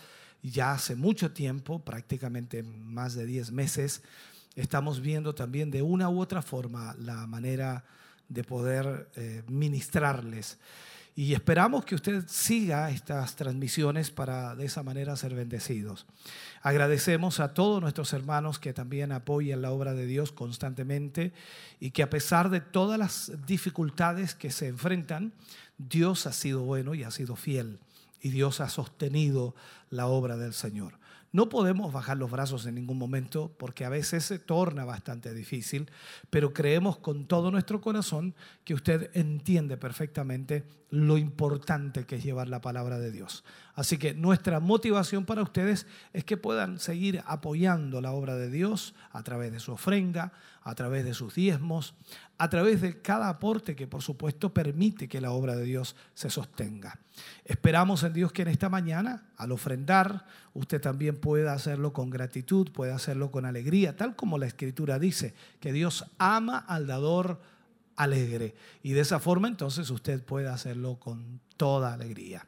ya 0.43 0.73
hace 0.73 0.95
mucho 0.95 1.33
tiempo, 1.33 1.79
prácticamente 1.79 2.63
más 2.63 3.15
de 3.15 3.25
10 3.25 3.51
meses, 3.53 4.03
estamos 4.55 5.01
viendo 5.01 5.35
también 5.35 5.71
de 5.71 5.83
una 5.83 6.11
u 6.11 6.21
otra 6.21 6.43
forma 6.43 6.95
la 6.99 7.27
manera 7.27 7.85
de 8.29 8.45
poder 8.45 9.09
eh, 9.17 9.43
ministrarles. 9.49 10.59
Y 11.17 11.33
esperamos 11.33 11.85
que 11.85 11.95
usted 11.95 12.25
siga 12.27 12.91
estas 12.91 13.37
transmisiones 13.37 14.11
para 14.11 14.57
de 14.57 14.65
esa 14.65 14.83
manera 14.83 15.15
ser 15.15 15.35
bendecidos. 15.35 16.07
Agradecemos 16.61 17.39
a 17.39 17.55
todos 17.55 17.81
nuestros 17.81 18.13
hermanos 18.13 18.59
que 18.59 18.73
también 18.73 19.13
apoyan 19.13 19.63
la 19.63 19.71
obra 19.71 19.95
de 19.95 20.07
Dios 20.07 20.33
constantemente 20.33 21.33
y 21.79 21.93
que 21.93 22.03
a 22.03 22.11
pesar 22.11 22.51
de 22.51 22.61
todas 22.61 22.99
las 22.99 23.33
dificultades 23.47 24.35
que 24.35 24.51
se 24.51 24.67
enfrentan, 24.67 25.33
Dios 25.79 26.27
ha 26.27 26.33
sido 26.33 26.63
bueno 26.63 26.95
y 26.95 27.05
ha 27.05 27.13
sido 27.13 27.37
fiel 27.37 27.79
y 28.21 28.31
Dios 28.31 28.61
ha 28.61 28.69
sostenido 28.69 29.55
la 29.91 30.07
obra 30.07 30.37
del 30.37 30.55
Señor. 30.55 30.99
No 31.35 31.49
podemos 31.49 31.93
bajar 31.93 32.17
los 32.17 32.31
brazos 32.31 32.65
en 32.65 32.77
ningún 32.77 32.97
momento 32.97 33.53
porque 33.59 33.85
a 33.85 33.89
veces 33.89 34.25
se 34.25 34.39
torna 34.39 34.85
bastante 34.85 35.35
difícil, 35.35 35.91
pero 36.31 36.53
creemos 36.53 36.97
con 36.99 37.27
todo 37.27 37.51
nuestro 37.51 37.81
corazón 37.81 38.37
que 38.63 38.73
usted 38.73 39.11
entiende 39.15 39.77
perfectamente 39.77 40.63
lo 40.91 41.19
importante 41.19 42.07
que 42.07 42.15
es 42.15 42.23
llevar 42.23 42.47
la 42.49 42.61
palabra 42.61 43.01
de 43.01 43.11
Dios. 43.11 43.43
Así 43.75 43.99
que 43.99 44.15
nuestra 44.15 44.61
motivación 44.61 45.25
para 45.25 45.43
ustedes 45.43 45.87
es 46.13 46.25
que 46.25 46.37
puedan 46.37 46.79
seguir 46.79 47.23
apoyando 47.27 48.01
la 48.01 48.13
obra 48.13 48.37
de 48.37 48.49
Dios 48.49 48.95
a 49.11 49.23
través 49.25 49.51
de 49.51 49.59
su 49.59 49.73
ofrenda, 49.73 50.33
a 50.63 50.75
través 50.77 51.05
de 51.05 51.13
sus 51.13 51.35
diezmos, 51.35 51.95
a 52.39 52.49
través 52.49 52.81
de 52.81 53.03
cada 53.03 53.29
aporte 53.29 53.75
que 53.75 53.89
por 53.89 54.03
supuesto 54.03 54.55
permite 54.55 55.09
que 55.09 55.21
la 55.21 55.33
obra 55.33 55.57
de 55.57 55.65
Dios 55.65 55.97
se 56.15 56.31
sostenga. 56.31 57.01
Esperamos 57.45 58.05
en 58.05 58.13
Dios 58.13 58.33
que 58.33 58.43
en 58.43 58.49
esta 58.49 58.69
mañana, 58.69 59.27
al 59.37 59.51
ofrendar, 59.51 60.25
usted 60.53 60.81
también 60.81 61.17
pueda 61.17 61.53
hacerlo 61.53 61.93
con 61.93 62.11
gratitud, 62.11 62.71
pueda 62.71 62.95
hacerlo 62.95 63.33
con 63.33 63.45
alegría, 63.45 63.97
tal 63.97 64.15
como 64.15 64.39
la 64.39 64.47
escritura 64.47 65.01
dice, 65.01 65.35
que 65.59 65.73
Dios 65.73 66.05
ama 66.19 66.59
al 66.59 66.87
dador 66.87 67.41
alegre. 67.97 68.55
Y 68.85 68.93
de 68.93 69.01
esa 69.01 69.19
forma 69.19 69.49
entonces 69.49 69.91
usted 69.91 70.23
puede 70.23 70.49
hacerlo 70.49 71.01
con 71.01 71.41
toda 71.57 71.93
alegría. 71.93 72.47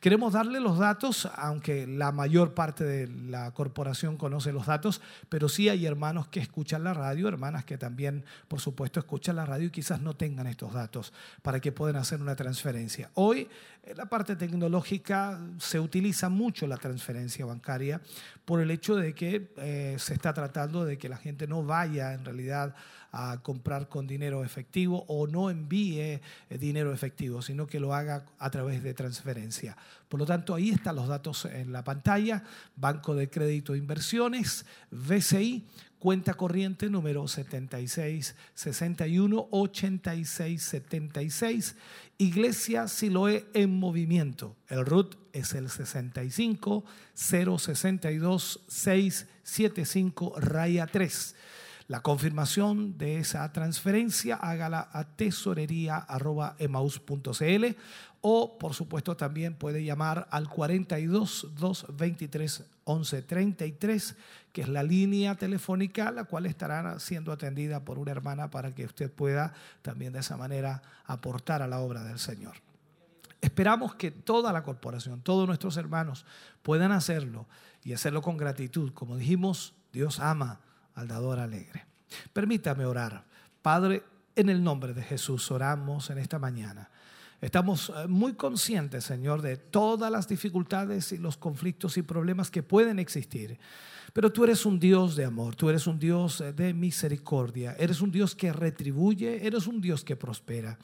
Queremos 0.00 0.32
darle 0.32 0.60
los 0.60 0.78
datos, 0.78 1.28
aunque 1.36 1.86
la 1.86 2.12
mayor 2.12 2.54
parte 2.54 2.84
de 2.84 3.06
la 3.06 3.50
corporación 3.52 4.16
conoce 4.16 4.52
los 4.52 4.66
datos, 4.66 5.00
pero 5.28 5.48
sí 5.48 5.68
hay 5.68 5.84
hermanos 5.84 6.28
que 6.28 6.40
escuchan 6.40 6.84
la 6.84 6.94
radio, 6.94 7.28
hermanas 7.28 7.64
que 7.64 7.76
también, 7.76 8.24
por 8.48 8.60
supuesto, 8.60 9.00
escuchan 9.00 9.36
la 9.36 9.44
radio 9.44 9.66
y 9.66 9.70
quizás 9.70 10.00
no 10.00 10.14
tengan 10.14 10.46
estos 10.46 10.72
datos 10.72 11.12
para 11.42 11.60
que 11.60 11.72
puedan 11.72 11.96
hacer 11.96 12.20
una 12.20 12.34
transferencia. 12.34 13.10
Hoy, 13.14 13.48
en 13.82 13.96
la 13.96 14.06
parte 14.06 14.36
tecnológica, 14.36 15.38
se 15.58 15.78
utiliza 15.78 16.28
mucho 16.28 16.66
la 16.66 16.76
transferencia 16.76 17.44
bancaria 17.44 18.00
por 18.44 18.60
el 18.60 18.70
hecho 18.70 18.96
de 18.96 19.14
que 19.14 19.52
eh, 19.56 19.96
se 19.98 20.14
está 20.14 20.32
tratando 20.32 20.84
de 20.84 20.98
que 20.98 21.08
la 21.08 21.16
gente 21.16 21.46
no 21.46 21.62
vaya 21.62 22.14
en 22.14 22.24
realidad 22.24 22.74
a 23.12 23.40
comprar 23.42 23.88
con 23.88 24.06
dinero 24.06 24.44
efectivo 24.44 25.04
o 25.08 25.26
no 25.26 25.50
envíe 25.50 26.00
eh, 26.00 26.58
dinero 26.58 26.92
efectivo, 26.92 27.42
sino 27.42 27.66
que 27.66 27.80
lo 27.80 27.94
haga 27.94 28.26
a 28.38 28.50
través 28.50 28.82
de 28.82 28.94
transferencia. 28.94 29.76
Por 30.08 30.20
lo 30.20 30.26
tanto, 30.26 30.54
ahí 30.54 30.70
están 30.70 30.96
los 30.96 31.08
datos 31.08 31.44
en 31.44 31.72
la 31.72 31.84
pantalla. 31.84 32.44
Banco 32.76 33.14
de 33.14 33.30
Crédito 33.30 33.74
e 33.74 33.78
Inversiones, 33.78 34.64
BCI, 34.90 35.66
cuenta 36.00 36.34
corriente 36.34 36.88
número 36.88 37.28
76 37.28 38.34
61 38.54 39.48
86 39.50 40.62
76. 40.62 41.76
Iglesia 42.18 42.88
Siloé 42.88 43.46
en 43.54 43.78
movimiento. 43.78 44.56
El 44.68 44.84
RUT 44.84 45.16
es 45.32 45.54
el 45.54 45.70
65 45.70 46.84
062 47.14 48.64
675 48.66 50.34
raya 50.40 50.86
3. 50.86 51.36
La 51.90 52.00
confirmación 52.02 52.96
de 52.98 53.18
esa 53.18 53.52
transferencia 53.52 54.36
hágala 54.36 54.90
a 54.92 55.02
tesorería.emaus.cl 55.02 57.64
o 58.20 58.58
por 58.58 58.74
supuesto 58.74 59.16
también 59.16 59.56
puede 59.56 59.82
llamar 59.82 60.28
al 60.30 60.48
42 60.48 61.48
223 61.58 62.64
11 62.84 63.22
33 63.22 64.16
que 64.52 64.60
es 64.60 64.68
la 64.68 64.84
línea 64.84 65.34
telefónica 65.34 66.12
la 66.12 66.22
cual 66.22 66.46
estará 66.46 67.00
siendo 67.00 67.32
atendida 67.32 67.84
por 67.84 67.98
una 67.98 68.12
hermana 68.12 68.50
para 68.50 68.72
que 68.72 68.84
usted 68.84 69.10
pueda 69.10 69.52
también 69.82 70.12
de 70.12 70.20
esa 70.20 70.36
manera 70.36 70.82
aportar 71.06 71.60
a 71.60 71.66
la 71.66 71.80
obra 71.80 72.04
del 72.04 72.20
Señor. 72.20 72.54
Esperamos 73.40 73.96
que 73.96 74.12
toda 74.12 74.52
la 74.52 74.62
corporación, 74.62 75.22
todos 75.22 75.48
nuestros 75.48 75.76
hermanos 75.76 76.24
puedan 76.62 76.92
hacerlo 76.92 77.48
y 77.82 77.94
hacerlo 77.94 78.22
con 78.22 78.36
gratitud. 78.36 78.92
Como 78.92 79.16
dijimos, 79.16 79.74
Dios 79.92 80.20
ama 80.20 80.60
al 81.08 81.40
alegre. 81.40 81.86
Permítame 82.32 82.84
orar. 82.84 83.24
Padre, 83.62 84.02
en 84.34 84.48
el 84.48 84.62
nombre 84.62 84.94
de 84.94 85.02
Jesús 85.02 85.50
oramos 85.50 86.10
en 86.10 86.18
esta 86.18 86.38
mañana. 86.38 86.90
Estamos 87.40 87.90
eh, 87.90 88.06
muy 88.06 88.34
conscientes, 88.34 89.04
Señor, 89.04 89.40
de 89.40 89.56
todas 89.56 90.10
las 90.12 90.28
dificultades 90.28 91.12
y 91.12 91.18
los 91.18 91.36
conflictos 91.36 91.96
y 91.96 92.02
problemas 92.02 92.50
que 92.50 92.62
pueden 92.62 92.98
existir. 92.98 93.58
Pero 94.12 94.30
tú 94.30 94.44
eres 94.44 94.66
un 94.66 94.78
Dios 94.78 95.16
de 95.16 95.24
amor, 95.24 95.56
tú 95.56 95.70
eres 95.70 95.86
un 95.86 95.98
Dios 95.98 96.40
eh, 96.40 96.52
de 96.52 96.74
misericordia, 96.74 97.74
eres 97.78 98.00
un 98.00 98.10
Dios 98.10 98.34
que 98.34 98.52
retribuye, 98.52 99.46
eres 99.46 99.66
un 99.66 99.80
Dios 99.80 100.04
que 100.04 100.16
prospera. 100.16 100.78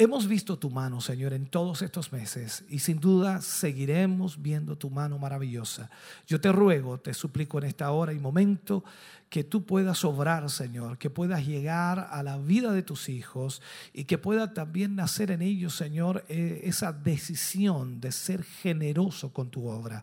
Hemos 0.00 0.26
visto 0.26 0.58
tu 0.58 0.70
mano, 0.70 1.02
Señor, 1.02 1.34
en 1.34 1.44
todos 1.44 1.82
estos 1.82 2.10
meses 2.10 2.64
y 2.70 2.78
sin 2.78 3.00
duda 3.00 3.42
seguiremos 3.42 4.40
viendo 4.40 4.78
tu 4.78 4.88
mano 4.88 5.18
maravillosa. 5.18 5.90
Yo 6.26 6.40
te 6.40 6.50
ruego, 6.52 6.98
te 6.98 7.12
suplico 7.12 7.58
en 7.58 7.64
esta 7.64 7.90
hora 7.90 8.14
y 8.14 8.18
momento 8.18 8.82
que 9.28 9.44
tú 9.44 9.66
puedas 9.66 10.02
obrar, 10.06 10.48
Señor, 10.48 10.96
que 10.96 11.10
puedas 11.10 11.46
llegar 11.46 12.08
a 12.10 12.22
la 12.22 12.38
vida 12.38 12.72
de 12.72 12.82
tus 12.82 13.10
hijos 13.10 13.60
y 13.92 14.04
que 14.04 14.16
pueda 14.16 14.54
también 14.54 14.96
nacer 14.96 15.30
en 15.32 15.42
ellos, 15.42 15.74
Señor, 15.74 16.24
eh, 16.30 16.62
esa 16.64 16.94
decisión 16.94 18.00
de 18.00 18.10
ser 18.10 18.42
generoso 18.42 19.34
con 19.34 19.50
tu 19.50 19.66
obra. 19.68 20.02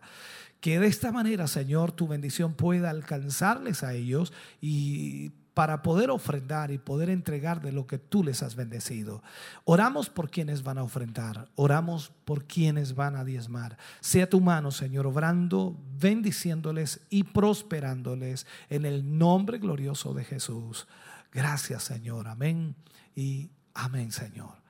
Que 0.60 0.78
de 0.78 0.86
esta 0.86 1.10
manera, 1.10 1.48
Señor, 1.48 1.90
tu 1.90 2.06
bendición 2.06 2.54
pueda 2.54 2.90
alcanzarles 2.90 3.82
a 3.82 3.94
ellos 3.94 4.32
y 4.60 5.32
para 5.58 5.82
poder 5.82 6.08
ofrendar 6.12 6.70
y 6.70 6.78
poder 6.78 7.10
entregar 7.10 7.60
de 7.60 7.72
lo 7.72 7.88
que 7.88 7.98
tú 7.98 8.22
les 8.22 8.44
has 8.44 8.54
bendecido. 8.54 9.24
Oramos 9.64 10.08
por 10.08 10.30
quienes 10.30 10.62
van 10.62 10.78
a 10.78 10.84
ofrendar, 10.84 11.48
oramos 11.56 12.12
por 12.24 12.44
quienes 12.44 12.94
van 12.94 13.16
a 13.16 13.24
diezmar. 13.24 13.76
Sea 13.98 14.30
tu 14.30 14.40
mano, 14.40 14.70
Señor, 14.70 15.08
obrando, 15.08 15.76
bendiciéndoles 15.98 17.00
y 17.10 17.24
prosperándoles 17.24 18.46
en 18.70 18.86
el 18.86 19.18
nombre 19.18 19.58
glorioso 19.58 20.14
de 20.14 20.22
Jesús. 20.22 20.86
Gracias, 21.32 21.82
Señor. 21.82 22.28
Amén 22.28 22.76
y 23.16 23.50
amén, 23.74 24.12
Señor. 24.12 24.62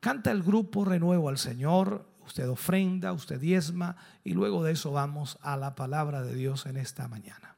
Canta 0.00 0.32
el 0.32 0.42
grupo 0.42 0.84
Renuevo 0.84 1.28
al 1.28 1.38
Señor. 1.38 2.04
Usted 2.26 2.48
ofrenda, 2.48 3.12
usted 3.12 3.38
diezma 3.38 3.94
y 4.24 4.32
luego 4.32 4.64
de 4.64 4.72
eso 4.72 4.90
vamos 4.90 5.38
a 5.40 5.56
la 5.56 5.76
palabra 5.76 6.20
de 6.24 6.34
Dios 6.34 6.66
en 6.66 6.78
esta 6.78 7.06
mañana. 7.06 7.51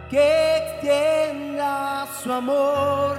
que 0.09 0.57
extienda 0.57 2.09
su 2.23 2.33
amor 2.33 3.19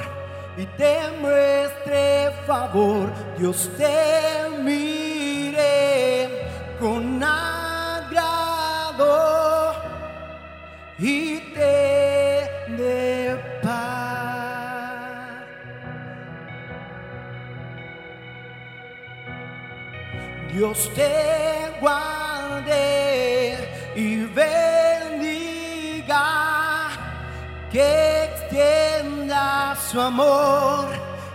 y 0.58 0.66
te 0.76 0.98
muestre 1.22 2.32
favor. 2.48 3.12
Dios 3.38 3.70
te 3.78 4.50
mire 4.64 6.50
con 6.80 7.24
agrado 7.24 8.56
y 10.98 11.39
Dios 20.60 20.92
te 20.94 21.72
guarde 21.80 23.56
y 23.96 24.26
bendiga, 24.26 26.12
que 27.72 28.26
extienda 28.26 29.74
su 29.90 30.02
amor 30.02 30.90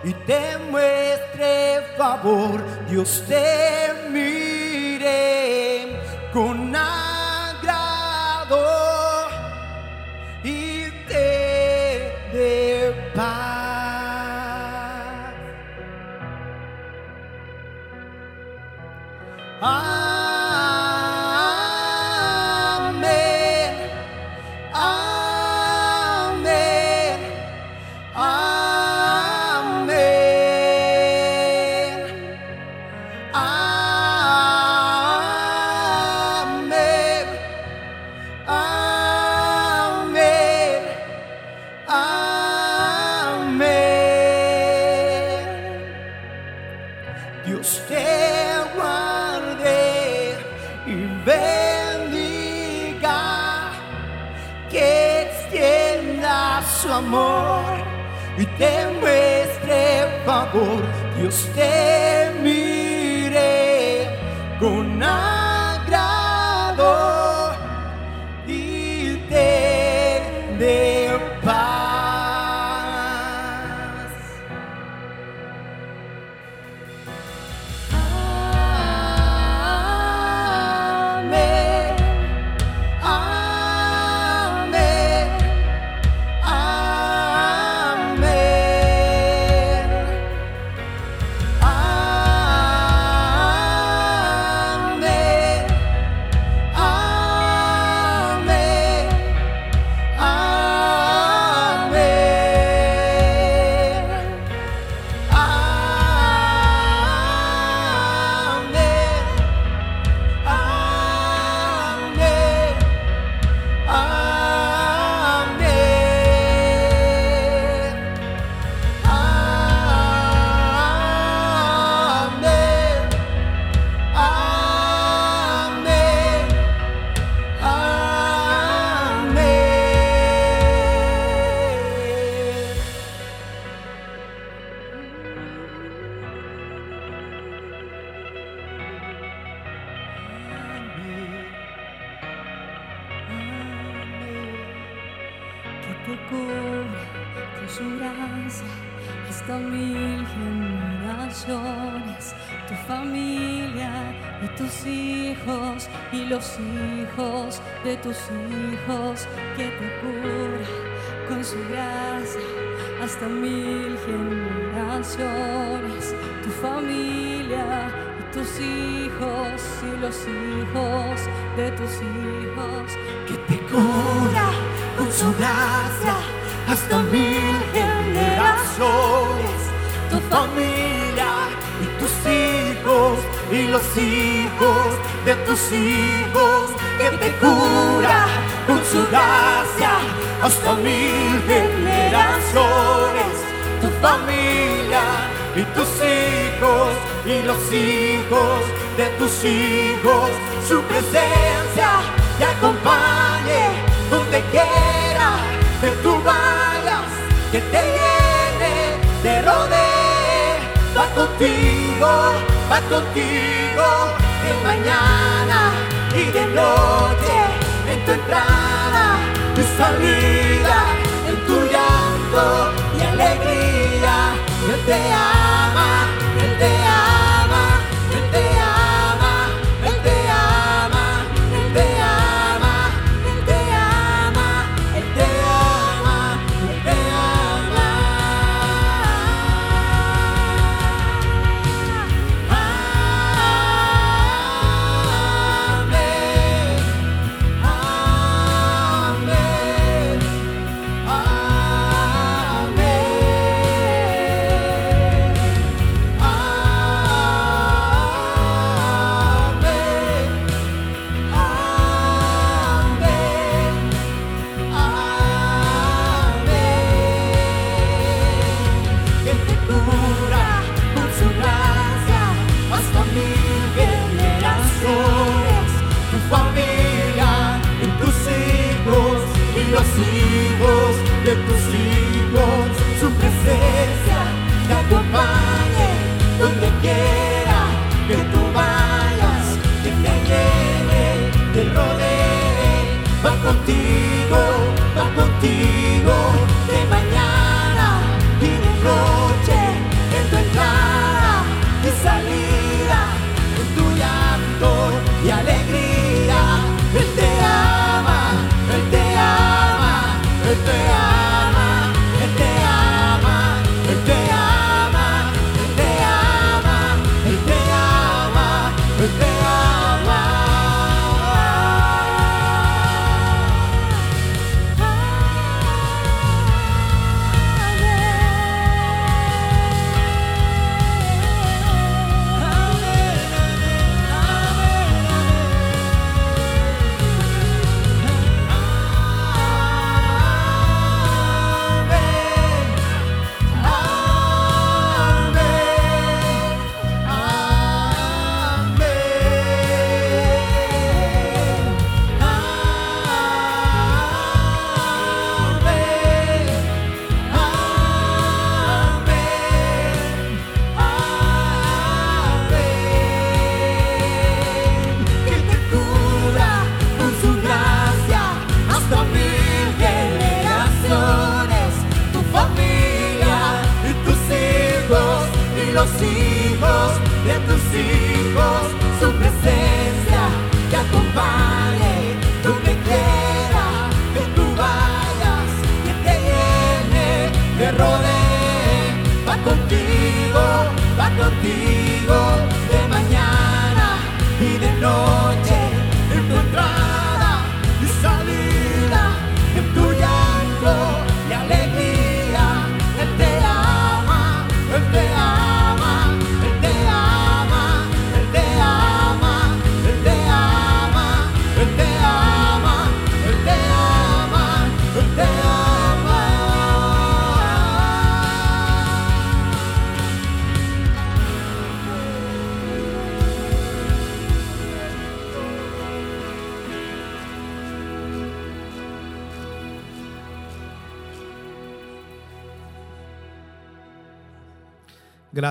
y 0.04 0.12
te 0.12 0.58
muestre 0.70 1.80
favor, 1.96 2.62
Dios 2.90 3.24
te 3.26 3.94
mira. 4.10 4.33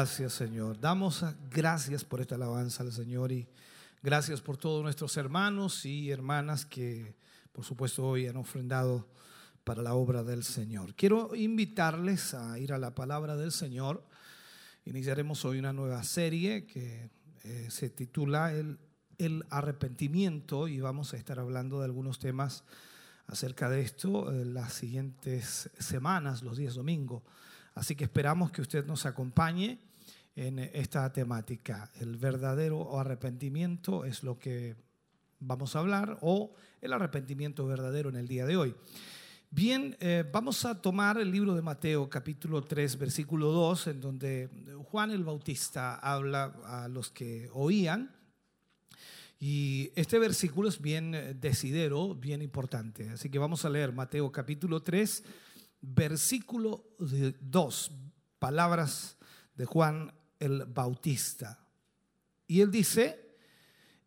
Gracias, 0.03 0.33
Señor. 0.33 0.77
Damos 0.81 1.23
gracias 1.49 2.03
por 2.03 2.19
esta 2.19 2.35
alabanza 2.35 2.83
al 2.83 2.91
Señor 2.91 3.31
y 3.31 3.47
gracias 4.01 4.41
por 4.41 4.57
todos 4.57 4.83
nuestros 4.83 5.15
hermanos 5.15 5.85
y 5.85 6.11
hermanas 6.11 6.65
que, 6.65 7.15
por 7.53 7.63
supuesto, 7.63 8.05
hoy 8.05 8.27
han 8.27 8.35
ofrendado 8.35 9.07
para 9.63 9.81
la 9.81 9.93
obra 9.93 10.21
del 10.25 10.43
Señor. 10.43 10.93
Quiero 10.95 11.33
invitarles 11.35 12.33
a 12.33 12.59
ir 12.59 12.73
a 12.73 12.77
la 12.77 12.93
palabra 12.93 13.37
del 13.37 13.53
Señor. 13.53 14.05
Iniciaremos 14.83 15.45
hoy 15.45 15.57
una 15.57 15.71
nueva 15.71 16.03
serie 16.03 16.65
que 16.65 17.09
eh, 17.45 17.67
se 17.69 17.89
titula 17.89 18.51
el, 18.51 18.77
el 19.17 19.45
arrepentimiento 19.51 20.67
y 20.67 20.81
vamos 20.81 21.13
a 21.13 21.17
estar 21.17 21.39
hablando 21.39 21.79
de 21.79 21.85
algunos 21.85 22.19
temas 22.19 22.65
acerca 23.27 23.69
de 23.69 23.79
esto 23.79 24.33
eh, 24.33 24.43
las 24.43 24.73
siguientes 24.73 25.69
semanas, 25.79 26.43
los 26.43 26.57
días 26.57 26.75
domingo. 26.75 27.23
Así 27.73 27.95
que 27.95 28.03
esperamos 28.03 28.51
que 28.51 28.61
usted 28.61 28.85
nos 28.85 29.05
acompañe 29.05 29.79
en 30.35 30.59
esta 30.59 31.11
temática. 31.13 31.91
El 31.99 32.17
verdadero 32.17 32.99
arrepentimiento 32.99 34.05
es 34.05 34.23
lo 34.23 34.39
que 34.39 34.75
vamos 35.39 35.75
a 35.75 35.79
hablar 35.79 36.17
o 36.21 36.53
el 36.81 36.93
arrepentimiento 36.93 37.65
verdadero 37.65 38.09
en 38.09 38.15
el 38.15 38.27
día 38.27 38.45
de 38.45 38.57
hoy. 38.57 38.75
Bien, 39.51 39.95
eh, 39.99 40.27
vamos 40.31 40.65
a 40.65 40.81
tomar 40.81 41.19
el 41.19 41.29
libro 41.29 41.53
de 41.53 41.61
Mateo 41.61 42.09
capítulo 42.09 42.63
3 42.63 42.97
versículo 42.97 43.51
2 43.51 43.87
en 43.87 44.01
donde 44.01 44.49
Juan 44.89 45.11
el 45.11 45.23
Bautista 45.23 45.95
habla 45.95 46.45
a 46.65 46.87
los 46.87 47.11
que 47.11 47.49
oían 47.53 48.15
y 49.39 49.91
este 49.95 50.17
versículo 50.17 50.69
es 50.69 50.81
bien 50.81 51.13
eh, 51.13 51.33
decidero, 51.35 52.15
bien 52.15 52.41
importante. 52.41 53.09
Así 53.09 53.29
que 53.29 53.37
vamos 53.37 53.63
a 53.63 53.69
leer 53.69 53.93
Mateo 53.93 54.31
capítulo 54.31 54.81
3 54.81 55.23
versículo 55.81 56.85
2, 56.97 57.91
palabras 58.39 59.17
de 59.55 59.65
Juan 59.65 60.13
el 60.43 60.65
Bautista. 60.65 61.59
Y 62.47 62.61
él 62.61 62.71
dice, 62.71 63.37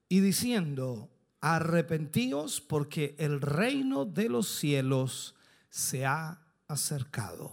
y 0.09 0.21
diciendo, 0.21 1.11
arrepentíos 1.41 2.61
porque 2.61 3.15
el 3.19 3.41
reino 3.41 4.05
de 4.05 4.29
los 4.29 4.49
cielos 4.49 5.35
se 5.71 6.07
ha 6.07 6.41
acercado. 6.69 7.51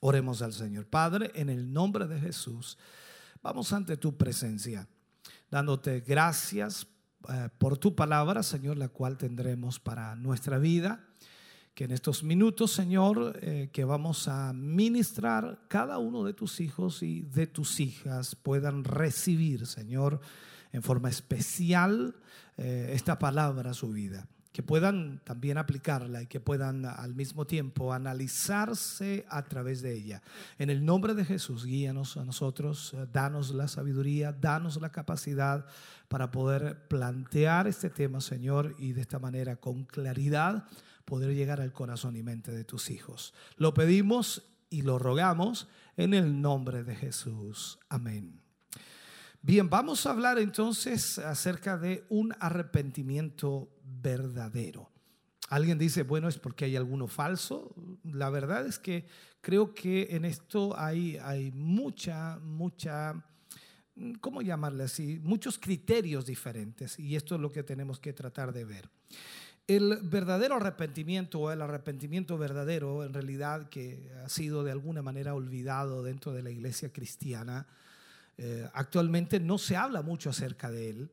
Oremos 0.00 0.42
al 0.42 0.52
Señor. 0.52 0.86
Padre, 0.86 1.30
en 1.34 1.50
el 1.50 1.72
nombre 1.72 2.06
de 2.06 2.18
Jesús, 2.18 2.78
vamos 3.42 3.72
ante 3.72 3.96
tu 3.96 4.16
presencia, 4.16 4.88
dándote 5.50 6.00
gracias 6.00 6.86
eh, 7.28 7.48
por 7.58 7.76
tu 7.76 7.94
palabra, 7.94 8.42
Señor, 8.42 8.78
la 8.78 8.88
cual 8.88 9.18
tendremos 9.18 9.78
para 9.78 10.14
nuestra 10.16 10.58
vida 10.58 11.09
que 11.80 11.84
en 11.84 11.92
estos 11.92 12.22
minutos, 12.22 12.72
Señor, 12.72 13.38
eh, 13.40 13.70
que 13.72 13.86
vamos 13.86 14.28
a 14.28 14.52
ministrar, 14.52 15.60
cada 15.66 15.96
uno 15.96 16.24
de 16.24 16.34
tus 16.34 16.60
hijos 16.60 17.02
y 17.02 17.22
de 17.22 17.46
tus 17.46 17.80
hijas 17.80 18.34
puedan 18.34 18.84
recibir, 18.84 19.66
Señor, 19.66 20.20
en 20.72 20.82
forma 20.82 21.08
especial 21.08 22.14
eh, 22.58 22.90
esta 22.92 23.18
palabra 23.18 23.70
a 23.70 23.72
su 23.72 23.92
vida. 23.92 24.28
Que 24.52 24.62
puedan 24.62 25.22
también 25.24 25.56
aplicarla 25.56 26.20
y 26.20 26.26
que 26.26 26.38
puedan 26.38 26.84
al 26.84 27.14
mismo 27.14 27.46
tiempo 27.46 27.94
analizarse 27.94 29.24
a 29.30 29.42
través 29.44 29.80
de 29.80 29.94
ella. 29.94 30.20
En 30.58 30.68
el 30.68 30.84
nombre 30.84 31.14
de 31.14 31.24
Jesús, 31.24 31.64
guíanos 31.64 32.18
a 32.18 32.26
nosotros, 32.26 32.92
eh, 32.92 33.06
danos 33.10 33.54
la 33.54 33.68
sabiduría, 33.68 34.32
danos 34.32 34.78
la 34.82 34.92
capacidad 34.92 35.64
para 36.08 36.30
poder 36.30 36.88
plantear 36.88 37.66
este 37.68 37.88
tema, 37.88 38.20
Señor, 38.20 38.76
y 38.78 38.92
de 38.92 39.00
esta 39.00 39.18
manera 39.18 39.56
con 39.56 39.84
claridad 39.86 40.66
poder 41.10 41.34
llegar 41.34 41.60
al 41.60 41.74
corazón 41.74 42.16
y 42.16 42.22
mente 42.22 42.52
de 42.52 42.64
tus 42.64 42.88
hijos. 42.88 43.34
Lo 43.58 43.74
pedimos 43.74 44.44
y 44.70 44.80
lo 44.82 44.98
rogamos 44.98 45.68
en 45.98 46.14
el 46.14 46.40
nombre 46.40 46.84
de 46.84 46.94
Jesús. 46.96 47.78
Amén. 47.90 48.40
Bien, 49.42 49.68
vamos 49.68 50.06
a 50.06 50.10
hablar 50.10 50.38
entonces 50.38 51.18
acerca 51.18 51.76
de 51.76 52.04
un 52.08 52.34
arrepentimiento 52.40 53.68
verdadero. 53.82 54.90
Alguien 55.48 55.78
dice, 55.78 56.04
bueno, 56.04 56.28
es 56.28 56.38
porque 56.38 56.66
hay 56.66 56.76
alguno 56.76 57.08
falso. 57.08 57.74
La 58.04 58.30
verdad 58.30 58.66
es 58.66 58.78
que 58.78 59.06
creo 59.40 59.74
que 59.74 60.08
en 60.10 60.24
esto 60.24 60.78
hay, 60.78 61.16
hay 61.16 61.50
mucha, 61.50 62.38
mucha, 62.38 63.24
¿cómo 64.20 64.42
llamarle 64.42 64.84
así? 64.84 65.18
Muchos 65.22 65.58
criterios 65.58 66.24
diferentes 66.24 66.98
y 66.98 67.16
esto 67.16 67.34
es 67.34 67.40
lo 67.40 67.50
que 67.50 67.64
tenemos 67.64 67.98
que 67.98 68.12
tratar 68.12 68.52
de 68.52 68.64
ver. 68.64 68.88
El 69.66 70.00
verdadero 70.02 70.56
arrepentimiento 70.56 71.40
o 71.40 71.50
el 71.50 71.62
arrepentimiento 71.62 72.36
verdadero, 72.36 73.04
en 73.04 73.14
realidad 73.14 73.68
que 73.68 74.10
ha 74.24 74.28
sido 74.28 74.64
de 74.64 74.72
alguna 74.72 75.02
manera 75.02 75.34
olvidado 75.34 76.02
dentro 76.02 76.32
de 76.32 76.42
la 76.42 76.50
iglesia 76.50 76.92
cristiana, 76.92 77.68
eh, 78.36 78.68
actualmente 78.72 79.38
no 79.38 79.58
se 79.58 79.76
habla 79.76 80.02
mucho 80.02 80.30
acerca 80.30 80.70
de 80.70 80.90
él. 80.90 81.10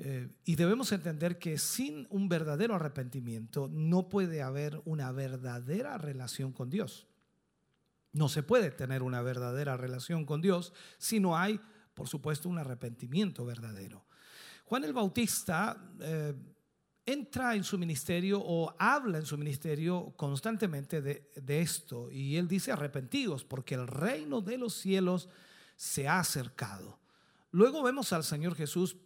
Eh, 0.00 0.28
y 0.44 0.54
debemos 0.54 0.92
entender 0.92 1.38
que 1.40 1.58
sin 1.58 2.06
un 2.10 2.28
verdadero 2.28 2.76
arrepentimiento 2.76 3.68
no 3.68 4.08
puede 4.08 4.42
haber 4.42 4.80
una 4.84 5.10
verdadera 5.10 5.98
relación 5.98 6.52
con 6.52 6.70
Dios. 6.70 7.08
No 8.12 8.28
se 8.28 8.44
puede 8.44 8.70
tener 8.70 9.02
una 9.02 9.22
verdadera 9.22 9.76
relación 9.76 10.24
con 10.24 10.40
Dios 10.40 10.72
si 10.98 11.18
no 11.18 11.36
hay, 11.36 11.60
por 11.94 12.06
supuesto, 12.06 12.48
un 12.48 12.58
arrepentimiento 12.58 13.44
verdadero. 13.44 14.04
Juan 14.64 14.84
el 14.84 14.92
Bautista 14.92 15.76
eh, 16.00 16.34
entra 17.12 17.54
en 17.54 17.64
su 17.64 17.78
ministerio 17.78 18.38
o 18.38 18.74
habla 18.78 19.16
en 19.16 19.24
su 19.24 19.38
ministerio 19.38 20.12
constantemente 20.16 21.00
de, 21.00 21.60
esto 21.60 22.10
y 22.10 22.36
él 22.36 22.48
dice 22.48 22.70
arrepentidos 22.70 23.44
porque 23.44 23.74
el 23.74 23.86
reino 23.86 24.42
de 24.42 24.58
los 24.58 24.74
cielos 24.74 25.28
se 25.76 26.06
ha 26.06 26.20
acercado. 26.20 26.98
Luego 27.50 27.82
vemos 27.82 28.12
al 28.12 28.24
Señor 28.24 28.54
Jesús 28.54 28.98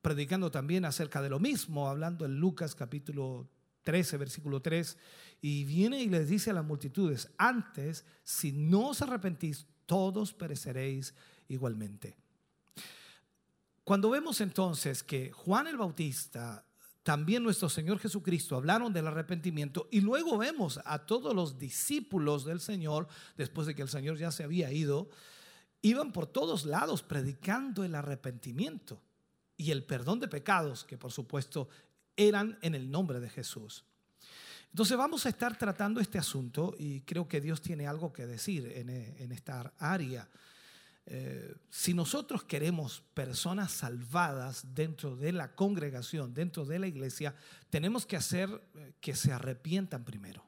predicando 0.00 0.52
también 0.52 0.84
acerca 0.84 1.20
de 1.20 1.28
lo 1.28 1.40
mismo, 1.40 1.88
hablando 1.88 2.24
en 2.24 2.38
Lucas 2.38 2.76
capítulo 2.76 3.50
13, 3.82 4.16
versículo 4.16 4.62
3, 4.62 4.96
y 5.40 5.64
viene 5.64 6.00
y 6.00 6.08
les 6.08 6.28
dice 6.28 6.50
a 6.50 6.54
las 6.54 6.64
multitudes, 6.64 7.32
antes, 7.36 8.04
si 8.22 8.52
no 8.52 8.90
os 8.90 9.02
arrepentís, 9.02 9.66
todos 9.86 10.32
pereceréis 10.32 11.14
igualmente. 11.48 12.16
Cuando 13.82 14.08
vemos 14.08 14.40
entonces 14.40 15.02
que 15.02 15.32
Juan 15.32 15.66
el 15.66 15.76
Bautista, 15.76 16.64
también 17.02 17.42
nuestro 17.42 17.68
Señor 17.68 17.98
Jesucristo 17.98 18.56
hablaron 18.56 18.92
del 18.92 19.06
arrepentimiento 19.06 19.88
y 19.90 20.00
luego 20.00 20.36
vemos 20.36 20.80
a 20.84 20.98
todos 21.06 21.34
los 21.34 21.58
discípulos 21.58 22.44
del 22.44 22.60
Señor, 22.60 23.08
después 23.36 23.66
de 23.66 23.74
que 23.74 23.82
el 23.82 23.88
Señor 23.88 24.18
ya 24.18 24.30
se 24.30 24.44
había 24.44 24.70
ido, 24.70 25.08
iban 25.82 26.12
por 26.12 26.26
todos 26.26 26.66
lados 26.66 27.02
predicando 27.02 27.84
el 27.84 27.94
arrepentimiento 27.94 29.00
y 29.56 29.70
el 29.70 29.84
perdón 29.84 30.20
de 30.20 30.28
pecados, 30.28 30.84
que 30.84 30.98
por 30.98 31.10
supuesto 31.10 31.68
eran 32.16 32.58
en 32.60 32.74
el 32.74 32.90
nombre 32.90 33.18
de 33.18 33.30
Jesús. 33.30 33.84
Entonces 34.70 34.96
vamos 34.96 35.26
a 35.26 35.30
estar 35.30 35.56
tratando 35.56 36.00
este 36.00 36.18
asunto 36.18 36.74
y 36.78 37.00
creo 37.00 37.26
que 37.26 37.40
Dios 37.40 37.60
tiene 37.62 37.86
algo 37.86 38.12
que 38.12 38.26
decir 38.26 38.70
en, 38.74 38.90
en 38.90 39.32
esta 39.32 39.72
área. 39.78 40.28
Eh, 41.12 41.56
si 41.68 41.92
nosotros 41.92 42.44
queremos 42.44 43.02
personas 43.14 43.72
salvadas 43.72 44.74
dentro 44.74 45.16
de 45.16 45.32
la 45.32 45.54
congregación, 45.54 46.32
dentro 46.32 46.64
de 46.64 46.78
la 46.78 46.86
iglesia, 46.86 47.34
tenemos 47.68 48.06
que 48.06 48.16
hacer 48.16 48.48
eh, 48.76 48.94
que 49.00 49.14
se 49.14 49.32
arrepientan 49.32 50.04
primero. 50.04 50.44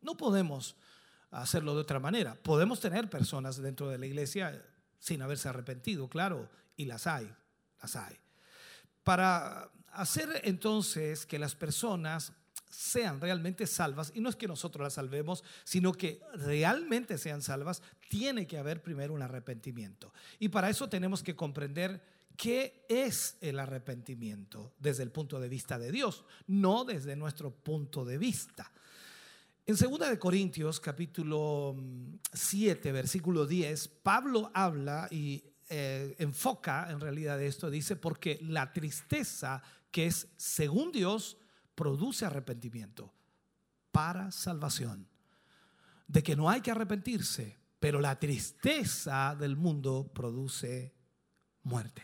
No 0.00 0.16
podemos 0.16 0.76
hacerlo 1.30 1.74
de 1.74 1.82
otra 1.82 2.00
manera. 2.00 2.34
Podemos 2.34 2.80
tener 2.80 3.08
personas 3.08 3.62
dentro 3.62 3.88
de 3.88 3.98
la 3.98 4.06
iglesia 4.06 4.66
sin 4.98 5.22
haberse 5.22 5.48
arrepentido, 5.48 6.08
claro, 6.08 6.50
y 6.76 6.86
las 6.86 7.06
hay, 7.06 7.32
las 7.80 7.96
hay 7.96 8.18
para 9.02 9.70
hacer 9.92 10.40
entonces 10.44 11.26
que 11.26 11.38
las 11.38 11.54
personas 11.54 12.32
sean 12.70 13.20
realmente 13.20 13.66
salvas, 13.66 14.12
y 14.14 14.20
no 14.20 14.28
es 14.28 14.36
que 14.36 14.48
nosotros 14.48 14.84
las 14.84 14.94
salvemos, 14.94 15.44
sino 15.64 15.92
que 15.92 16.22
realmente 16.34 17.18
sean 17.18 17.42
salvas, 17.42 17.82
tiene 18.08 18.46
que 18.46 18.58
haber 18.58 18.82
primero 18.82 19.12
un 19.12 19.22
arrepentimiento. 19.22 20.12
Y 20.38 20.48
para 20.48 20.70
eso 20.70 20.88
tenemos 20.88 21.22
que 21.22 21.36
comprender 21.36 22.02
qué 22.36 22.86
es 22.88 23.36
el 23.40 23.58
arrepentimiento 23.58 24.72
desde 24.78 25.02
el 25.02 25.10
punto 25.10 25.38
de 25.40 25.48
vista 25.48 25.78
de 25.78 25.92
Dios, 25.92 26.24
no 26.46 26.84
desde 26.84 27.16
nuestro 27.16 27.50
punto 27.50 28.04
de 28.04 28.16
vista. 28.16 28.72
En 29.66 29.76
2 29.76 30.10
de 30.10 30.18
Corintios 30.18 30.80
capítulo 30.80 31.76
7, 32.32 32.90
mm, 32.90 32.92
versículo 32.94 33.46
10, 33.46 33.88
Pablo 33.88 34.50
habla 34.54 35.06
y 35.10 35.44
eh, 35.68 36.16
enfoca 36.18 36.90
en 36.90 36.98
realidad 36.98 37.40
esto, 37.40 37.70
dice, 37.70 37.94
porque 37.94 38.38
la 38.42 38.72
tristeza 38.72 39.62
que 39.90 40.06
es 40.06 40.28
según 40.36 40.92
Dios 40.92 41.36
produce 41.80 42.26
arrepentimiento 42.26 43.10
para 43.90 44.30
salvación. 44.32 45.08
De 46.06 46.22
que 46.22 46.36
no 46.36 46.50
hay 46.50 46.60
que 46.60 46.70
arrepentirse, 46.70 47.56
pero 47.78 48.00
la 48.00 48.18
tristeza 48.18 49.34
del 49.34 49.56
mundo 49.56 50.10
produce 50.12 50.92
muerte. 51.62 52.02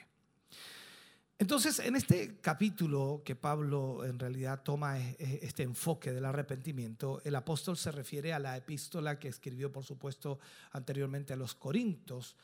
Entonces, 1.39 1.79
en 1.81 1.95
este 1.95 2.39
capítulo 2.41 3.21
que 3.23 3.37
Pablo 3.37 4.03
en 4.07 4.19
realidad 4.19 4.63
toma 4.63 4.99
este 4.99 5.65
enfoque 5.65 6.11
del 6.11 6.25
arrepentimiento, 6.25 7.21
el 7.23 7.35
apóstol 7.35 7.77
se 7.77 7.93
refiere 7.93 8.33
a 8.33 8.39
la 8.39 8.57
epístola 8.57 9.19
que 9.19 9.29
escribió, 9.29 9.71
por 9.71 9.85
supuesto, 9.85 10.39
anteriormente 10.73 11.35
a 11.35 11.37
los 11.37 11.55
Corintios, 11.55 12.35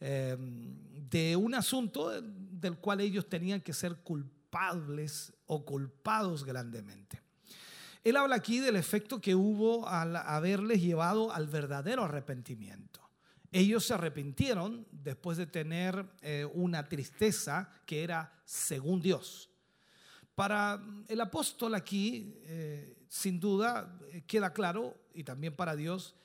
em, 0.00 0.74
de 1.08 1.36
un 1.36 1.54
asunto 1.54 2.20
del 2.20 2.78
cual 2.78 3.00
ellos 3.00 3.28
tenían 3.28 3.60
que 3.60 3.74
ser 3.74 3.98
culpables 3.98 4.39
o 5.46 5.64
culpados 5.64 6.44
grandemente. 6.44 7.20
Él 8.02 8.16
habla 8.16 8.36
aquí 8.36 8.60
del 8.60 8.76
efecto 8.76 9.20
que 9.20 9.34
hubo 9.34 9.86
al 9.88 10.16
haberles 10.16 10.80
llevado 10.80 11.32
al 11.32 11.46
verdadero 11.46 12.04
arrepentimiento. 12.04 13.00
Ellos 13.52 13.84
se 13.84 13.94
arrepintieron 13.94 14.86
después 14.90 15.36
de 15.36 15.46
tener 15.46 16.06
eh, 16.22 16.46
una 16.54 16.88
tristeza 16.88 17.70
que 17.84 18.02
era 18.02 18.32
según 18.44 19.02
Dios. 19.02 19.50
Para 20.34 20.80
el 21.08 21.20
apóstol 21.20 21.74
aquí, 21.74 22.38
eh, 22.44 23.04
sin 23.08 23.38
duda, 23.38 23.98
eh, 24.12 24.22
queda 24.26 24.52
claro, 24.52 24.96
y 25.12 25.24
también 25.24 25.54
para 25.54 25.76
Dios, 25.76 26.16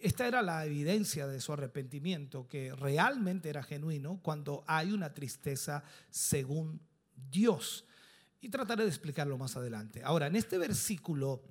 esta 0.00 0.26
era 0.26 0.42
la 0.42 0.66
evidencia 0.66 1.26
de 1.26 1.40
su 1.40 1.50
arrepentimiento, 1.54 2.46
que 2.46 2.74
realmente 2.74 3.48
era 3.48 3.62
genuino 3.62 4.20
cuando 4.22 4.64
hay 4.66 4.92
una 4.92 5.14
tristeza 5.14 5.82
según 6.10 6.78
Dios. 7.30 7.84
Y 8.40 8.48
trataré 8.48 8.82
de 8.82 8.88
explicarlo 8.88 9.38
más 9.38 9.56
adelante. 9.56 10.02
Ahora, 10.04 10.26
en 10.26 10.36
este 10.36 10.58
versículo 10.58 11.42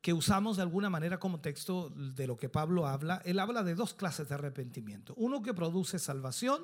que 0.00 0.12
usamos 0.12 0.56
de 0.56 0.62
alguna 0.62 0.88
manera 0.88 1.18
como 1.18 1.40
texto 1.40 1.90
de 1.90 2.26
lo 2.26 2.36
que 2.36 2.48
Pablo 2.48 2.86
habla, 2.86 3.20
él 3.24 3.38
habla 3.38 3.62
de 3.62 3.74
dos 3.74 3.94
clases 3.94 4.28
de 4.28 4.34
arrepentimiento. 4.34 5.14
Uno 5.16 5.42
que 5.42 5.54
produce 5.54 5.98
salvación 5.98 6.62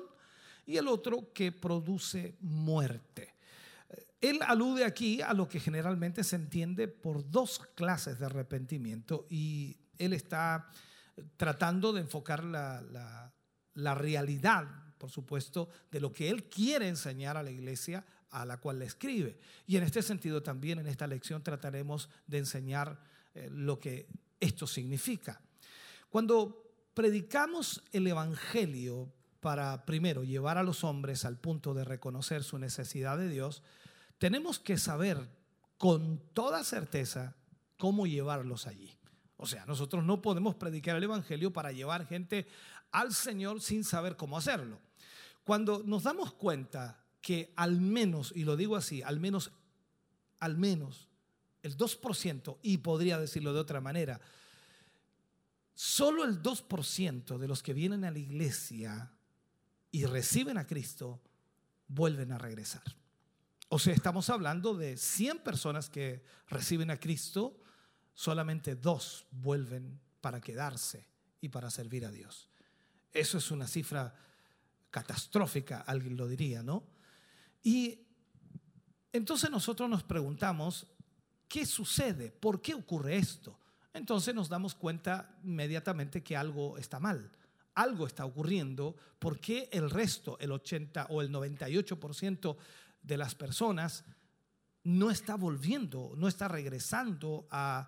y 0.65 0.77
el 0.77 0.87
otro 0.87 1.31
que 1.33 1.51
produce 1.51 2.35
muerte. 2.41 3.35
Él 4.19 4.39
alude 4.45 4.83
aquí 4.83 5.21
a 5.21 5.33
lo 5.33 5.47
que 5.47 5.59
generalmente 5.59 6.23
se 6.23 6.35
entiende 6.35 6.87
por 6.87 7.29
dos 7.29 7.59
clases 7.75 8.17
de 8.19 8.25
arrepentimiento 8.25 9.27
y 9.29 9.77
él 9.99 10.13
está 10.13 10.69
tratando 11.37 11.93
de 11.93 12.01
enfocar 12.01 12.43
la, 12.43 13.31
la 13.75 13.95
realidad, 13.95 14.65
por 14.97 15.09
supuesto, 15.09 15.69
de 15.91 15.99
lo 15.99 16.11
que 16.11 16.29
él 16.29 16.45
quiere 16.45 16.87
enseñar 16.87 17.37
a 17.37 17.43
la 17.43 17.51
iglesia 17.51 18.05
a 18.29 18.45
la 18.45 18.57
cual 18.57 18.79
le 18.79 18.85
escribe. 18.85 19.39
Y 19.65 19.77
en 19.77 19.83
este 19.83 20.01
sentido 20.01 20.43
también 20.43 20.79
en 20.79 20.87
esta 20.87 21.07
lección 21.07 21.43
trataremos 21.43 22.09
de 22.27 22.39
enseñar 22.39 22.99
eh, 23.33 23.49
lo 23.51 23.79
que 23.79 24.07
esto 24.39 24.67
significa. 24.67 25.41
Cuando 26.09 26.63
predicamos 26.93 27.83
el 27.91 28.07
Evangelio 28.07 29.11
para, 29.39 29.85
primero, 29.85 30.23
llevar 30.23 30.57
a 30.57 30.63
los 30.63 30.83
hombres 30.83 31.25
al 31.25 31.37
punto 31.37 31.73
de 31.73 31.83
reconocer 31.83 32.43
su 32.43 32.57
necesidad 32.57 33.17
de 33.17 33.29
Dios, 33.29 33.63
tenemos 34.17 34.59
que 34.59 34.77
saber 34.77 35.29
con 35.77 36.19
toda 36.33 36.63
certeza 36.63 37.35
cómo 37.77 38.07
llevarlos 38.07 38.67
allí. 38.67 38.97
O 39.37 39.45
sea, 39.45 39.65
nosotros 39.67 40.03
no 40.03 40.21
podemos 40.21 40.55
predicar 40.55 40.95
el 40.95 41.03
Evangelio 41.03 41.53
para 41.53 41.71
llevar 41.71 42.07
gente 42.07 42.47
al 42.91 43.13
Señor 43.13 43.61
sin 43.61 43.83
saber 43.83 44.15
cómo 44.17 44.37
hacerlo. 44.37 44.79
Cuando 45.47 45.81
nos 45.81 46.03
damos 46.03 46.33
cuenta 46.33 47.05
que 47.21 47.53
al 47.55 47.79
menos, 47.79 48.33
y 48.35 48.43
lo 48.43 48.57
digo 48.57 48.75
así, 48.75 49.01
al 49.01 49.21
menos, 49.21 49.53
al 50.39 50.57
menos 50.57 51.07
el 51.63 51.77
2%, 51.77 52.57
y 52.63 52.79
podría 52.79 53.17
decirlo 53.17 53.53
de 53.53 53.61
otra 53.61 53.79
manera, 53.79 54.19
solo 55.73 56.25
el 56.25 56.41
2% 56.43 57.37
de 57.37 57.47
los 57.47 57.63
que 57.63 57.73
vienen 57.73 58.03
a 58.03 58.11
la 58.11 58.19
iglesia 58.19 59.13
y 59.89 60.03
reciben 60.03 60.57
a 60.57 60.67
Cristo 60.67 61.21
vuelven 61.87 62.33
a 62.33 62.37
regresar. 62.37 62.83
O 63.69 63.79
sea, 63.79 63.93
estamos 63.93 64.29
hablando 64.29 64.73
de 64.73 64.97
100 64.97 65.45
personas 65.45 65.89
que 65.89 66.25
reciben 66.49 66.91
a 66.91 66.99
Cristo, 66.99 67.57
solamente 68.13 68.75
dos 68.75 69.25
vuelven 69.31 69.97
para 70.19 70.41
quedarse 70.41 71.07
y 71.39 71.47
para 71.47 71.71
servir 71.71 72.05
a 72.05 72.11
Dios. 72.11 72.49
Eso 73.13 73.37
es 73.37 73.49
una 73.49 73.65
cifra 73.65 74.13
catastrófica, 75.01 75.81
alguien 75.81 76.17
lo 76.17 76.27
diría, 76.27 76.63
¿no? 76.63 76.83
Y 77.63 78.07
entonces 79.11 79.49
nosotros 79.49 79.89
nos 79.89 80.03
preguntamos, 80.03 80.87
¿Qué 81.47 81.65
sucede? 81.65 82.31
¿Por 82.31 82.61
qué 82.61 82.73
ocurre 82.73 83.17
esto? 83.17 83.57
Entonces 83.93 84.35
nos 84.35 84.49
damos 84.49 84.75
cuenta 84.75 85.37
inmediatamente 85.43 86.21
que 86.21 86.35
algo 86.35 86.77
está 86.77 86.99
mal. 86.99 87.31
Algo 87.75 88.05
está 88.05 88.25
ocurriendo 88.25 88.95
porque 89.17 89.69
el 89.71 89.89
resto, 89.89 90.37
el 90.39 90.51
80 90.51 91.07
o 91.09 91.21
el 91.21 91.31
98% 91.31 92.57
de 93.01 93.17
las 93.17 93.35
personas 93.35 94.03
no 94.83 95.09
está 95.09 95.35
volviendo, 95.35 96.13
no 96.15 96.27
está 96.27 96.47
regresando 96.47 97.47
a, 97.49 97.87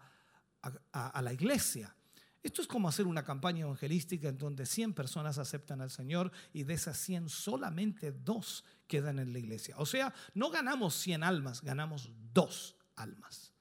a, 0.91 1.21
la 1.21 1.33
iglesia. 1.33 1.93
Esto 2.41 2.61
es 2.61 2.67
como 2.67 2.87
hacer 2.87 3.05
una 3.05 3.23
campaña 3.23 3.61
evangelística 3.61 4.29
en 4.29 4.37
donde 4.37 4.65
100 4.65 4.93
personas 4.93 5.37
aceptan 5.37 5.81
al 5.81 5.91
Señor 5.91 6.31
y 6.53 6.63
de 6.63 6.73
esas 6.73 6.97
100 6.97 7.27
solamente 7.27 8.13
dos 8.13 8.63
quedan 8.87 9.19
en 9.19 9.33
la 9.33 9.39
iglesia. 9.39 9.75
O 9.77 9.85
sea, 9.85 10.13
no 10.33 10.49
ganamos 10.49 10.95
100 10.95 11.23
almas, 11.23 11.61
ganamos 11.61 12.09
dos 12.33 12.77
almas. 12.95 13.53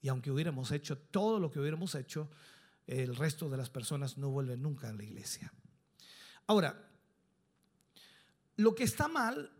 Y 0.00 0.08
aunque 0.08 0.30
hubiéramos 0.30 0.70
hecho 0.70 0.96
todo 0.96 1.40
lo 1.40 1.50
que 1.50 1.58
hubiéramos 1.58 1.94
hecho, 1.96 2.30
el 2.86 3.16
resto 3.16 3.48
de 3.48 3.56
las 3.56 3.70
personas 3.70 4.16
no 4.16 4.30
vuelven 4.30 4.62
nunca 4.62 4.88
a 4.88 4.92
la 4.92 5.02
iglesia. 5.02 5.52
Ahora, 6.46 6.88
lo 8.56 8.74
que 8.74 8.84
está 8.84 9.08
mal 9.08 9.50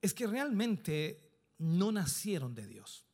es 0.00 0.14
que 0.14 0.26
realmente 0.26 1.32
no 1.58 1.90
nacieron 1.90 2.54
de 2.54 2.66
Dios. 2.66 3.07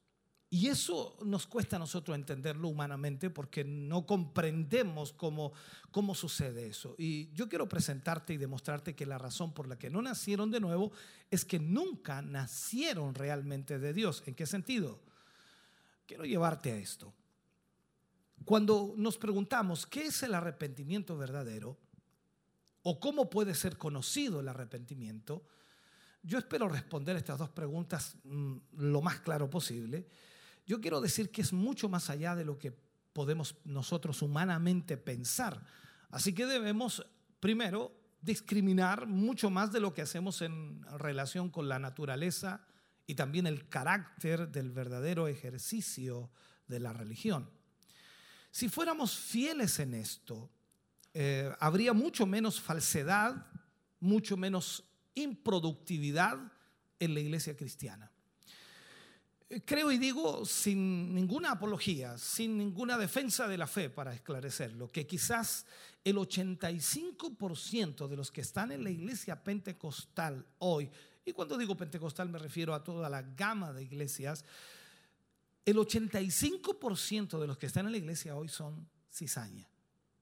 Y 0.55 0.69
eso 0.69 1.17
nos 1.25 1.49
cuesta 1.49 1.75
a 1.75 1.79
nosotros 1.81 2.15
entenderlo 2.15 2.69
humanamente 2.69 3.29
porque 3.29 3.65
no 3.65 4.07
comprendemos 4.07 5.13
cómo, 5.13 5.53
cómo 5.91 6.15
sucede 6.15 6.69
eso. 6.69 6.95
Y 6.97 7.33
yo 7.33 7.49
quiero 7.49 7.69
presentarte 7.69 8.35
y 8.35 8.37
demostrarte 8.37 8.95
que 8.95 9.05
la 9.05 9.19
razón 9.19 9.53
por 9.53 9.67
la 9.67 9.77
que 9.77 9.91
no 9.91 10.01
nacieron 10.01 10.53
de 10.53 10.61
nuevo 10.61 10.93
es 11.29 11.45
que 11.45 11.59
nunca 11.59 12.23
nacieron 12.23 13.17
realmente 13.17 13.81
de 13.81 13.93
Dios. 13.93 14.23
¿En 14.27 14.37
qué 14.37 14.47
sentido? 14.47 15.01
Quiero 16.07 16.25
llevarte 16.25 16.71
a 16.71 16.77
esto. 16.77 17.13
Cuando 18.45 18.95
nos 18.97 19.19
preguntamos 19.19 19.89
qué 19.89 20.07
es 20.07 20.23
el 20.23 20.35
arrepentimiento 20.35 21.17
verdadero 21.19 21.77
o 22.85 23.01
cómo 23.01 23.29
puede 23.29 23.57
ser 23.57 23.77
conocido 23.77 24.39
el 24.39 24.47
arrepentimiento, 24.47 25.45
yo 26.23 26.39
espero 26.39 26.69
responder 26.69 27.17
estas 27.17 27.41
dos 27.41 27.51
preguntas 27.51 28.15
mm, 28.23 28.55
lo 28.77 29.03
más 29.03 29.19
claro 29.19 29.51
posible 29.51 30.07
yo 30.67 30.81
quiero 30.81 31.01
decir 31.01 31.31
que 31.31 31.43
es 31.43 31.53
mucho 31.53 31.89
más 31.89 32.11
allá 32.11 32.35
de 32.35 32.45
lo 32.45 32.59
que 32.59 32.73
podemos 33.13 33.57
nosotros 33.65 34.23
humanamente 34.23 34.97
pensar. 34.97 35.65
Así 36.11 36.35
que 36.35 36.47
debemos, 36.47 37.07
primero, 37.41 37.93
discriminar 38.21 39.07
mucho 39.07 39.51
más 39.51 39.73
de 39.73 39.81
lo 39.81 39.93
que 39.93 40.03
hacemos 40.03 40.43
en 40.43 40.83
relación 40.99 41.51
con 41.51 41.69
la 41.69 41.79
naturaleza 41.79 42.67
y 43.07 43.15
también 43.15 43.47
el 43.47 43.69
carácter 43.69 44.49
del 44.49 44.71
verdadero 44.71 45.29
ejercicio 45.29 46.31
de 46.67 46.81
la 46.81 46.93
religión. 46.93 47.51
Si 48.51 48.69
fuéramos 48.69 49.17
fieles 49.17 49.79
en 49.79 49.95
esto, 49.95 50.51
eh, 51.13 51.53
habría 51.61 51.93
mucho 51.93 52.27
menos 52.27 52.61
falsedad, 52.61 53.47
mucho 54.01 54.37
menos 54.37 54.85
improductividad 55.15 56.39
en 56.99 57.15
la 57.15 57.21
iglesia 57.21 57.57
cristiana. 57.57 58.11
Creo 59.65 59.93
y 59.93 59.99
digo 59.99 60.45
sin 60.47 61.15
ninguna 61.15 61.53
apología, 61.53 62.17
sin 62.19 62.57
ninguna 62.57 62.97
defensa 62.97 63.47
de 63.47 63.59
la 63.59 63.67
fe 63.67 63.91
para 63.91 64.15
esclarecerlo, 64.15 64.91
que 64.91 65.07
quizás 65.07 65.67
el 66.03 66.17
85% 66.17 68.09
de 68.09 68.17
los 68.17 68.31
que 68.31 68.41
están 68.41 68.73
en 68.73 68.83
la 68.83 68.91
iglesia 68.91 69.43
pentecostal 69.45 70.47
hoy, 70.59 70.91
y 71.25 71.33
cuando 71.33 71.59
digo 71.59 71.77
pentecostal 71.77 72.29
me 72.29 72.39
refiero 72.39 72.75
a 72.75 72.83
toda 72.83 73.09
la 73.09 73.23
gama 73.23 73.73
de 73.73 73.83
iglesias, 73.83 74.45
el 75.65 75.77
85% 75.77 77.39
de 77.39 77.47
los 77.47 77.57
que 77.57 77.67
están 77.67 77.87
en 77.87 77.93
la 77.93 77.99
iglesia 77.99 78.37
hoy 78.37 78.49
son 78.49 78.89
cizaña. 79.11 79.69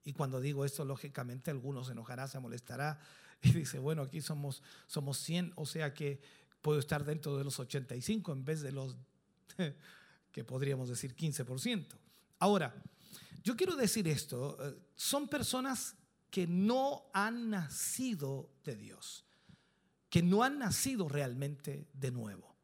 Y 0.04 0.12
cuando 0.12 0.40
digo 0.40 0.64
esto, 0.64 0.84
lógicamente 0.84 1.50
algunos 1.50 1.86
se 1.86 1.92
enojará, 1.92 2.28
se 2.28 2.38
molestará 2.38 3.00
y 3.42 3.52
dice, 3.52 3.78
bueno, 3.78 4.02
aquí 4.02 4.20
somos, 4.20 4.62
somos 4.86 5.18
100, 5.18 5.52
o 5.56 5.66
sea 5.66 5.94
que 5.94 6.20
puedo 6.60 6.78
estar 6.78 7.04
dentro 7.04 7.36
de 7.36 7.44
los 7.44 7.58
85 7.58 8.32
en 8.32 8.44
vez 8.44 8.62
de 8.62 8.72
los 8.72 8.96
que 10.32 10.44
podríamos 10.44 10.88
decir 10.88 11.14
15%. 11.14 11.86
Ahora, 12.38 12.74
yo 13.42 13.56
quiero 13.56 13.76
decir 13.76 14.08
esto, 14.08 14.56
eh, 14.60 14.78
son 14.96 15.28
personas 15.28 15.96
que 16.30 16.46
no 16.46 17.10
han 17.12 17.50
nacido 17.50 18.50
de 18.64 18.76
Dios, 18.76 19.26
que 20.08 20.22
no 20.22 20.42
han 20.42 20.58
nacido 20.58 21.08
realmente 21.08 21.88
de 21.92 22.10
nuevo. 22.10 22.56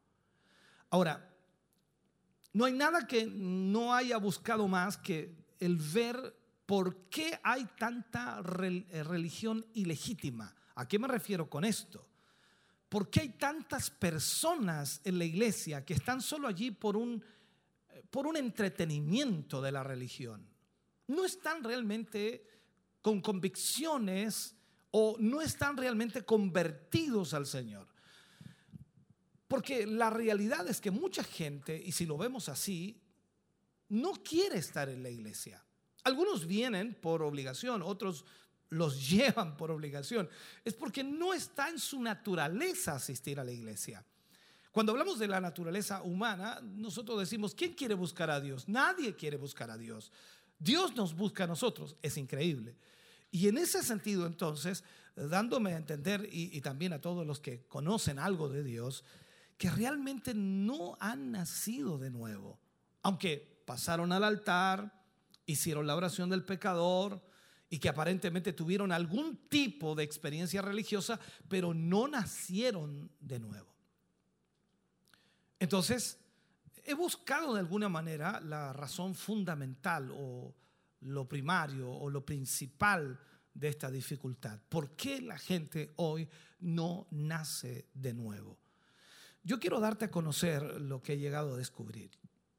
Ahora, 0.89 1.29
no 2.53 2.65
hay 2.65 2.73
nada 2.73 3.05
que 3.05 3.27
no 3.27 3.93
haya 3.93 4.17
buscado 4.17 4.67
más 4.67 4.97
que 4.97 5.37
el 5.59 5.77
ver 5.77 6.35
por 6.65 7.09
qué 7.09 7.39
hay 7.43 7.65
tanta 7.77 8.39
eh, 8.39 9.03
religión 9.03 9.65
ilegítima. 9.73 10.55
¿A 10.75 10.87
qué 10.87 10.97
me 10.97 11.07
refiero 11.07 11.49
con 11.49 11.63
esto? 11.63 12.08
¿Por 12.89 13.11
qué 13.11 13.21
hay 13.21 13.29
tantas 13.29 13.91
personas 13.91 14.99
en 15.03 15.19
la 15.19 15.25
iglesia 15.25 15.85
que 15.85 15.93
están 15.93 16.21
solo 16.21 16.47
allí 16.47 16.71
por 16.71 16.97
un, 16.97 17.23
por 18.09 18.25
un 18.25 18.35
entretenimiento 18.35 19.61
de 19.61 19.71
la 19.71 19.83
religión? 19.83 20.49
No 21.07 21.23
están 21.23 21.63
realmente 21.63 22.43
con 23.01 23.21
convicciones 23.21 24.55
o 24.91 25.15
no 25.19 25.41
están 25.41 25.77
realmente 25.77 26.25
convertidos 26.25 27.35
al 27.35 27.45
Señor. 27.45 27.87
Porque 29.47 29.85
la 29.85 30.09
realidad 30.09 30.67
es 30.67 30.81
que 30.81 30.91
mucha 30.91 31.23
gente, 31.23 31.79
y 31.83 31.91
si 31.91 32.05
lo 32.05 32.17
vemos 32.17 32.49
así, 32.49 33.01
no 33.89 34.13
quiere 34.13 34.57
estar 34.57 34.89
en 34.89 35.03
la 35.03 35.09
iglesia. 35.09 35.63
Algunos 36.03 36.47
vienen 36.47 36.95
por 36.95 37.21
obligación, 37.23 37.81
otros 37.81 38.25
los 38.69 39.09
llevan 39.09 39.57
por 39.57 39.71
obligación, 39.71 40.29
es 40.63 40.73
porque 40.73 41.03
no 41.03 41.33
está 41.33 41.69
en 41.69 41.79
su 41.79 42.01
naturaleza 42.01 42.95
asistir 42.95 43.39
a 43.39 43.43
la 43.43 43.51
iglesia. 43.51 44.03
Cuando 44.71 44.91
hablamos 44.91 45.17
de 45.17 45.27
la 45.27 45.41
naturaleza 45.41 46.03
humana, 46.03 46.61
nosotros 46.61 47.19
decimos, 47.19 47.55
¿quién 47.55 47.73
quiere 47.73 47.95
buscar 47.95 48.29
a 48.29 48.39
Dios? 48.39 48.69
Nadie 48.69 49.15
quiere 49.15 49.37
buscar 49.37 49.71
a 49.71 49.77
Dios. 49.77 50.11
Dios 50.59 50.95
nos 50.95 51.15
busca 51.15 51.45
a 51.45 51.47
nosotros, 51.47 51.95
es 52.01 52.17
increíble. 52.17 52.75
Y 53.31 53.47
en 53.47 53.57
ese 53.57 53.83
sentido, 53.83 54.27
entonces, 54.27 54.83
dándome 55.15 55.73
a 55.73 55.77
entender, 55.77 56.27
y, 56.31 56.55
y, 56.55 56.61
también 56.61 56.93
a 56.93 57.01
todos 57.01 57.25
los 57.25 57.39
que 57.39 57.65
conocen 57.67 58.19
algo 58.19 58.49
de 58.49 58.63
Dios, 58.63 59.03
que 59.57 59.69
realmente 59.69 60.33
no 60.33 60.97
han 60.99 61.31
nacido 61.31 61.97
de 61.97 62.09
nuevo. 62.09 62.59
Aunque 63.01 63.63
pasaron 63.65 64.11
al 64.11 64.23
altar, 64.23 65.03
hicieron 65.45 65.87
la 65.87 65.95
oración 65.95 66.29
del 66.29 66.45
pecador, 66.45 67.21
y 67.69 67.77
que 67.77 67.89
aparentemente 67.89 68.53
tuvieron 68.53 68.91
algún 68.91 69.47
tipo 69.47 69.93
de 69.95 70.03
experiencia 70.03 70.61
religiosa, 70.61 71.19
pero 71.47 71.73
no 71.73 72.07
nacieron 72.07 73.11
de 73.19 73.39
nuevo. 73.39 73.69
Entonces, 75.59 76.17
he 76.83 76.93
buscado 76.93 77.53
de 77.53 77.59
alguna 77.59 77.89
manera 77.89 78.39
la 78.41 78.73
razón 78.73 79.13
fundamental 79.13 80.11
o 80.13 80.53
lo 81.01 81.27
primario 81.27 81.91
o 81.91 82.09
lo 82.09 82.25
principal 82.25 83.19
de 83.53 83.67
esta 83.67 83.91
dificultad. 83.91 84.59
¿Por 84.69 84.95
qué 84.95 85.21
la 85.21 85.37
gente 85.37 85.93
hoy 85.97 86.27
no 86.61 87.07
nace 87.11 87.87
de 87.93 88.13
nuevo? 88.13 88.57
Yo 89.43 89.59
quiero 89.59 89.79
darte 89.79 90.05
a 90.05 90.11
conocer 90.11 90.81
lo 90.81 91.01
que 91.01 91.13
he 91.13 91.17
llegado 91.17 91.53
a 91.53 91.57
descubrir, 91.57 92.11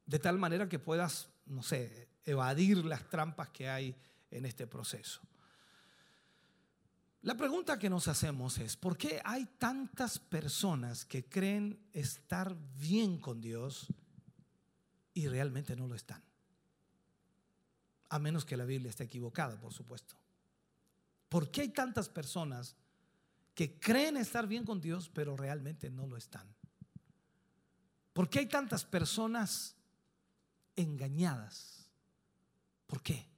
de 0.07 0.19
tal 0.19 0.39
manera 0.39 0.69
que 0.69 0.79
puedas, 0.79 1.31
no 1.47 1.63
sé, 1.63 2.09
evadir 2.25 2.85
las 2.85 3.09
trampas 3.09 3.51
que 3.51 3.69
hay 3.69 3.97
en 4.31 4.47
este 4.47 4.67
proceso. 4.67 5.21
La 7.23 7.37
pregunta 7.37 7.79
que 7.79 7.91
nos 7.91 8.09
hacemos 8.09 8.57
es, 8.59 8.77
¿por 8.77 8.97
qué 8.97 9.21
hay 9.25 9.45
tantas 9.59 10.19
personas 10.19 11.05
que 11.05 11.29
creen 11.29 11.79
estar 11.93 12.57
bien 12.79 13.19
con 13.19 13.43
Dios 13.43 13.89
y 15.13 15.29
realmente 15.29 15.77
no 15.77 15.87
lo 15.87 15.95
están? 15.95 16.23
A 18.09 18.19
menos 18.19 18.47
que 18.47 18.57
la 18.57 18.65
Biblia 18.65 18.89
esté 18.89 19.05
equivocada, 19.05 19.61
por 19.61 19.75
supuesto. 19.75 20.17
¿Por 21.29 21.51
qué 21.51 21.61
hay 21.61 21.69
tantas 21.69 22.09
personas 22.09 22.75
que 23.55 23.79
creen 23.79 24.17
estar 24.17 24.47
bien 24.47 24.65
con 24.65 24.81
Dios 24.81 25.11
pero 25.13 25.37
realmente 25.37 25.91
no 25.91 26.07
lo 26.07 26.17
están? 26.17 26.49
¿Por 28.15 28.31
qué 28.31 28.41
hay 28.41 28.47
tantas 28.47 28.85
personas 28.85 29.77
engañadas? 30.75 31.91
¿Por 32.87 33.03
qué? 33.03 33.29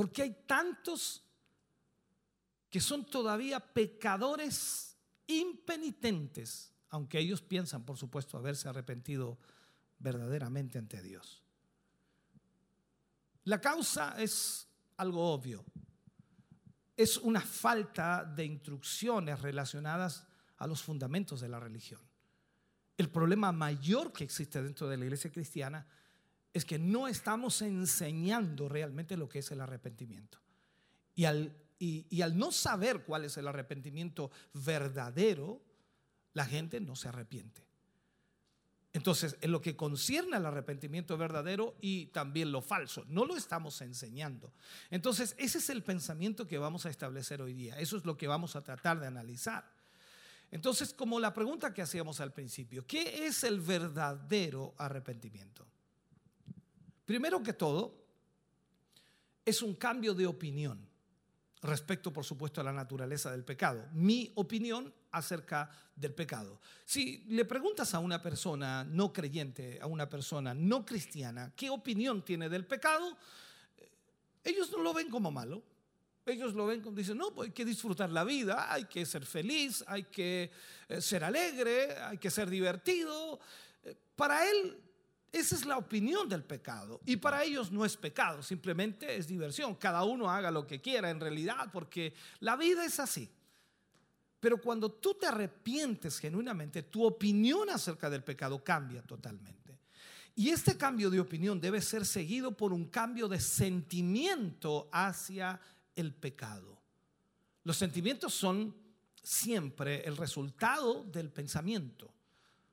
¿Por 0.00 0.10
qué 0.12 0.22
hay 0.22 0.36
tantos 0.46 1.22
que 2.70 2.80
son 2.80 3.04
todavía 3.04 3.60
pecadores 3.60 4.96
impenitentes, 5.26 6.72
aunque 6.88 7.18
ellos 7.18 7.42
piensan, 7.42 7.84
por 7.84 7.98
supuesto, 7.98 8.38
haberse 8.38 8.66
arrepentido 8.66 9.38
verdaderamente 9.98 10.78
ante 10.78 11.02
Dios. 11.02 11.42
La 13.44 13.60
causa 13.60 14.14
es 14.16 14.66
algo 14.96 15.34
obvio. 15.34 15.66
Es 16.96 17.18
una 17.18 17.42
falta 17.42 18.24
de 18.24 18.46
instrucciones 18.46 19.42
relacionadas 19.42 20.26
a 20.56 20.66
los 20.66 20.82
fundamentos 20.82 21.42
de 21.42 21.48
la 21.50 21.60
religión. 21.60 22.00
El 22.96 23.10
problema 23.10 23.52
mayor 23.52 24.14
que 24.14 24.24
existe 24.24 24.62
dentro 24.62 24.88
de 24.88 24.96
la 24.96 25.04
iglesia 25.04 25.30
cristiana 25.30 25.86
es 26.52 26.64
que 26.64 26.78
no 26.78 27.08
estamos 27.08 27.62
enseñando 27.62 28.68
realmente 28.68 29.16
lo 29.16 29.28
que 29.28 29.40
es 29.40 29.50
el 29.50 29.60
arrepentimiento. 29.60 30.38
Y 31.14 31.24
al 31.24 31.54
y, 31.80 32.20
al 32.20 32.36
no 32.36 32.52
saber 32.52 33.04
cuál 33.04 33.24
es 33.24 33.38
el 33.38 33.48
arrepentimiento 33.48 34.30
verdadero, 34.52 35.62
la 36.34 36.44
gente 36.44 36.78
no 36.78 36.94
se 36.94 37.08
arrepiente. 37.08 37.66
Entonces, 38.92 39.36
en 39.40 39.50
lo 39.50 39.62
que 39.62 39.76
concierne 39.76 40.36
al 40.36 40.44
arrepentimiento 40.44 41.16
verdadero 41.16 41.76
y 41.80 42.06
también 42.06 42.52
lo 42.52 42.60
falso, 42.60 43.04
no 43.08 43.24
lo 43.24 43.34
estamos 43.34 43.80
enseñando. 43.80 44.52
Entonces, 44.90 45.34
ese 45.38 45.56
es 45.56 45.70
el 45.70 45.82
pensamiento 45.82 46.46
que 46.46 46.58
vamos 46.58 46.84
a 46.84 46.90
establecer 46.90 47.40
hoy 47.40 47.54
día. 47.54 47.78
Eso 47.78 47.96
es 47.96 48.04
lo 48.04 48.18
que 48.18 48.28
vamos 48.28 48.56
a 48.56 48.62
tratar 48.62 49.00
de 49.00 49.06
analizar. 49.06 49.64
Entonces, 50.50 50.92
como 50.92 51.18
la 51.18 51.32
pregunta 51.32 51.72
que 51.72 51.80
hacíamos 51.80 52.20
al 52.20 52.34
principio, 52.34 52.86
¿qué 52.86 53.26
es 53.26 53.42
el 53.44 53.60
verdadero 53.60 54.74
arrepentimiento? 54.76 55.66
Primero 57.10 57.42
que 57.42 57.54
todo, 57.54 57.92
es 59.44 59.62
un 59.62 59.74
cambio 59.74 60.14
de 60.14 60.28
opinión 60.28 60.78
respecto, 61.60 62.12
por 62.12 62.24
supuesto, 62.24 62.60
a 62.60 62.64
la 62.64 62.72
naturaleza 62.72 63.32
del 63.32 63.44
pecado. 63.44 63.88
Mi 63.94 64.30
opinión 64.36 64.94
acerca 65.10 65.68
del 65.96 66.14
pecado. 66.14 66.60
Si 66.84 67.24
le 67.26 67.44
preguntas 67.46 67.94
a 67.94 67.98
una 67.98 68.22
persona 68.22 68.84
no 68.84 69.12
creyente, 69.12 69.80
a 69.82 69.88
una 69.88 70.08
persona 70.08 70.54
no 70.54 70.86
cristiana, 70.86 71.52
¿qué 71.56 71.68
opinión 71.68 72.24
tiene 72.24 72.48
del 72.48 72.64
pecado? 72.64 73.18
Eh, 73.76 73.90
ellos 74.44 74.70
no 74.70 74.80
lo 74.80 74.94
ven 74.94 75.10
como 75.10 75.32
malo. 75.32 75.64
Ellos 76.24 76.54
lo 76.54 76.66
ven 76.66 76.80
como 76.80 76.96
dicen, 76.96 77.18
no, 77.18 77.34
pues 77.34 77.48
hay 77.48 77.52
que 77.52 77.64
disfrutar 77.64 78.10
la 78.10 78.22
vida, 78.22 78.72
hay 78.72 78.84
que 78.84 79.04
ser 79.04 79.26
feliz, 79.26 79.82
hay 79.88 80.04
que 80.04 80.52
eh, 80.88 81.00
ser 81.00 81.24
alegre, 81.24 81.92
hay 81.92 82.18
que 82.18 82.30
ser 82.30 82.48
divertido. 82.48 83.40
Eh, 83.82 83.96
para 84.14 84.48
él 84.48 84.89
esa 85.32 85.54
es 85.54 85.64
la 85.64 85.78
opinión 85.78 86.28
del 86.28 86.42
pecado. 86.42 87.00
Y 87.06 87.16
para 87.16 87.44
ellos 87.44 87.70
no 87.70 87.84
es 87.84 87.96
pecado, 87.96 88.42
simplemente 88.42 89.16
es 89.16 89.28
diversión. 89.28 89.76
Cada 89.76 90.02
uno 90.02 90.28
haga 90.28 90.50
lo 90.50 90.66
que 90.66 90.80
quiera 90.80 91.10
en 91.10 91.20
realidad, 91.20 91.70
porque 91.72 92.14
la 92.40 92.56
vida 92.56 92.84
es 92.84 92.98
así. 92.98 93.30
Pero 94.40 94.60
cuando 94.60 94.90
tú 94.90 95.14
te 95.14 95.26
arrepientes 95.26 96.18
genuinamente, 96.18 96.82
tu 96.84 97.04
opinión 97.04 97.70
acerca 97.70 98.10
del 98.10 98.24
pecado 98.24 98.64
cambia 98.64 99.02
totalmente. 99.02 99.78
Y 100.34 100.48
este 100.48 100.76
cambio 100.76 101.10
de 101.10 101.20
opinión 101.20 101.60
debe 101.60 101.82
ser 101.82 102.06
seguido 102.06 102.56
por 102.56 102.72
un 102.72 102.86
cambio 102.86 103.28
de 103.28 103.38
sentimiento 103.40 104.88
hacia 104.90 105.60
el 105.94 106.14
pecado. 106.14 106.78
Los 107.62 107.76
sentimientos 107.76 108.32
son 108.34 108.74
siempre 109.22 110.02
el 110.06 110.16
resultado 110.16 111.04
del 111.04 111.30
pensamiento. 111.30 112.10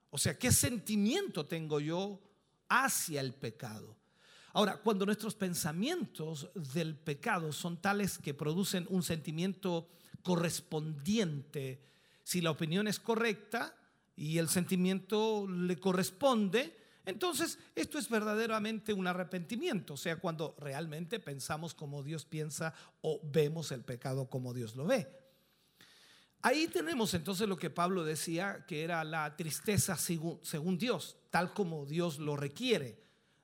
O 0.10 0.18
sea, 0.18 0.38
¿qué 0.40 0.52
sentimiento 0.52 1.46
tengo 1.46 1.82
yo 1.82 2.22
hacia 2.70 3.22
el 3.22 3.34
pecado. 3.34 3.96
Ahora, 4.54 4.78
cuando 4.78 5.06
nuestros 5.06 5.36
pensamientos 5.36 6.50
del 6.56 6.96
pecado 6.96 7.52
son 7.52 7.78
tales 7.82 8.18
que 8.18 8.34
producen 8.34 8.88
un 8.90 9.04
sentimiento 9.04 9.90
correspondiente, 10.24 11.82
si 12.24 12.42
la 12.42 12.52
opinión 12.52 12.88
es 12.88 13.00
correcta 13.00 13.76
y 14.16 14.38
el 14.38 14.50
sentimiento 14.50 15.48
le 15.48 15.78
corresponde, 15.78 16.76
entonces 17.06 17.58
esto 17.74 17.98
es 17.98 18.10
verdaderamente 18.10 18.92
un 18.92 19.08
arrepentimiento, 19.08 19.94
o 19.94 19.98
sea, 19.98 20.18
cuando 20.18 20.56
realmente 20.60 21.22
pensamos 21.22 21.74
como 21.74 22.04
Dios 22.04 22.26
piensa 22.26 22.74
o 23.02 23.22
vemos 23.24 23.72
el 23.72 23.82
pecado 23.82 24.30
como 24.30 24.54
Dios 24.54 24.76
lo 24.76 24.86
ve. 24.86 25.08
Ahí 26.42 26.68
tenemos 26.68 27.14
entonces 27.14 27.48
lo 27.48 27.58
que 27.58 27.70
Pablo 27.70 28.04
decía, 28.04 28.66
que 28.68 28.84
era 28.84 29.04
la 29.04 29.36
tristeza 29.36 29.98
según, 29.98 30.78
Dios, 30.78 31.18
tal 31.38 31.54
como 31.54 31.86
Dios 31.86 32.18
lo 32.18 32.36
requiere. 32.36 33.00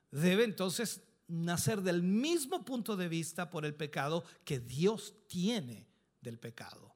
Debe 0.09 0.45
entonces 0.45 1.03
nacer 1.27 1.83
del 1.83 2.01
mismo 2.01 2.65
punto 2.65 2.97
de 2.97 3.07
vista 3.07 3.51
por 3.51 3.65
el 3.65 3.75
pecado 3.75 4.23
que 4.43 4.59
Dios 4.59 5.13
tiene 5.27 5.85
del 6.19 6.39
pecado. 6.39 6.95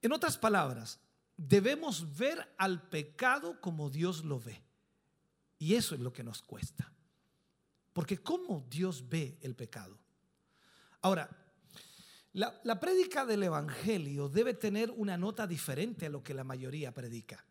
En 0.00 0.12
otras 0.12 0.38
palabras, 0.38 0.98
debemos 1.36 2.16
ver 2.16 2.54
al 2.56 2.88
pecado 2.88 3.60
como 3.60 3.90
Dios 3.90 4.24
lo 4.24 4.40
ve. 4.40 4.62
Y 5.58 5.74
eso 5.74 5.94
es 5.94 6.00
lo 6.00 6.10
que 6.10 6.24
nos 6.24 6.40
cuesta. 6.40 6.90
Porque 7.92 8.16
¿cómo 8.16 8.66
Dios 8.70 9.06
ve 9.06 9.36
el 9.42 9.54
pecado? 9.54 9.98
Ahora, 11.02 11.28
la, 12.32 12.58
la 12.64 12.80
prédica 12.80 13.26
del 13.26 13.42
Evangelio 13.42 14.30
debe 14.30 14.54
tener 14.54 14.90
una 14.90 15.18
nota 15.18 15.46
diferente 15.46 16.06
a 16.06 16.10
lo 16.10 16.22
que 16.22 16.32
la 16.32 16.44
mayoría 16.44 16.94
predica. 16.94 17.44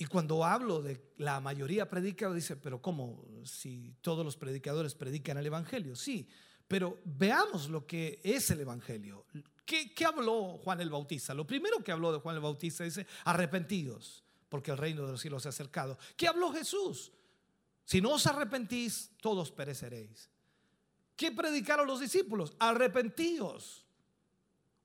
Y 0.00 0.06
cuando 0.06 0.46
hablo 0.46 0.80
de 0.80 1.12
la 1.18 1.40
mayoría 1.40 1.86
predica, 1.86 2.32
dice, 2.32 2.56
pero 2.56 2.80
¿cómo? 2.80 3.22
Si 3.44 3.94
todos 4.00 4.24
los 4.24 4.34
predicadores 4.34 4.94
predican 4.94 5.36
el 5.36 5.44
Evangelio. 5.44 5.94
Sí, 5.94 6.26
pero 6.66 6.98
veamos 7.04 7.68
lo 7.68 7.86
que 7.86 8.18
es 8.24 8.50
el 8.50 8.60
Evangelio. 8.60 9.26
¿Qué, 9.66 9.92
¿Qué, 9.92 10.06
habló 10.06 10.56
Juan 10.56 10.80
el 10.80 10.88
Bautista? 10.88 11.34
Lo 11.34 11.46
primero 11.46 11.84
que 11.84 11.92
habló 11.92 12.14
de 12.14 12.18
Juan 12.18 12.34
el 12.34 12.40
Bautista 12.40 12.82
dice, 12.82 13.06
arrepentidos, 13.24 14.24
porque 14.48 14.70
el 14.70 14.78
reino 14.78 15.04
de 15.04 15.12
los 15.12 15.20
cielos 15.20 15.42
se 15.42 15.48
ha 15.48 15.50
acercado. 15.50 15.98
¿Qué 16.16 16.26
habló 16.26 16.50
Jesús? 16.50 17.12
Si 17.84 18.00
no 18.00 18.12
os 18.12 18.26
arrepentís, 18.26 19.10
todos 19.20 19.52
pereceréis. 19.52 20.30
¿Qué 21.14 21.30
predicaron 21.30 21.86
los 21.86 22.00
discípulos? 22.00 22.54
Arrepentíos. 22.58 23.84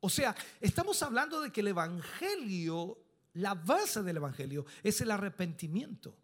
O 0.01 0.09
sea, 0.09 0.35
estamos 0.59 1.01
hablando 1.01 1.39
de 1.39 1.53
que 1.53 1.61
el 1.61 1.69
Evangelio, 1.69 3.04
la 3.35 3.53
base 3.53 4.03
del 4.03 4.17
Evangelio 4.17 4.65
es 4.83 4.99
el 5.01 5.11
arrepentimiento. 5.11 6.17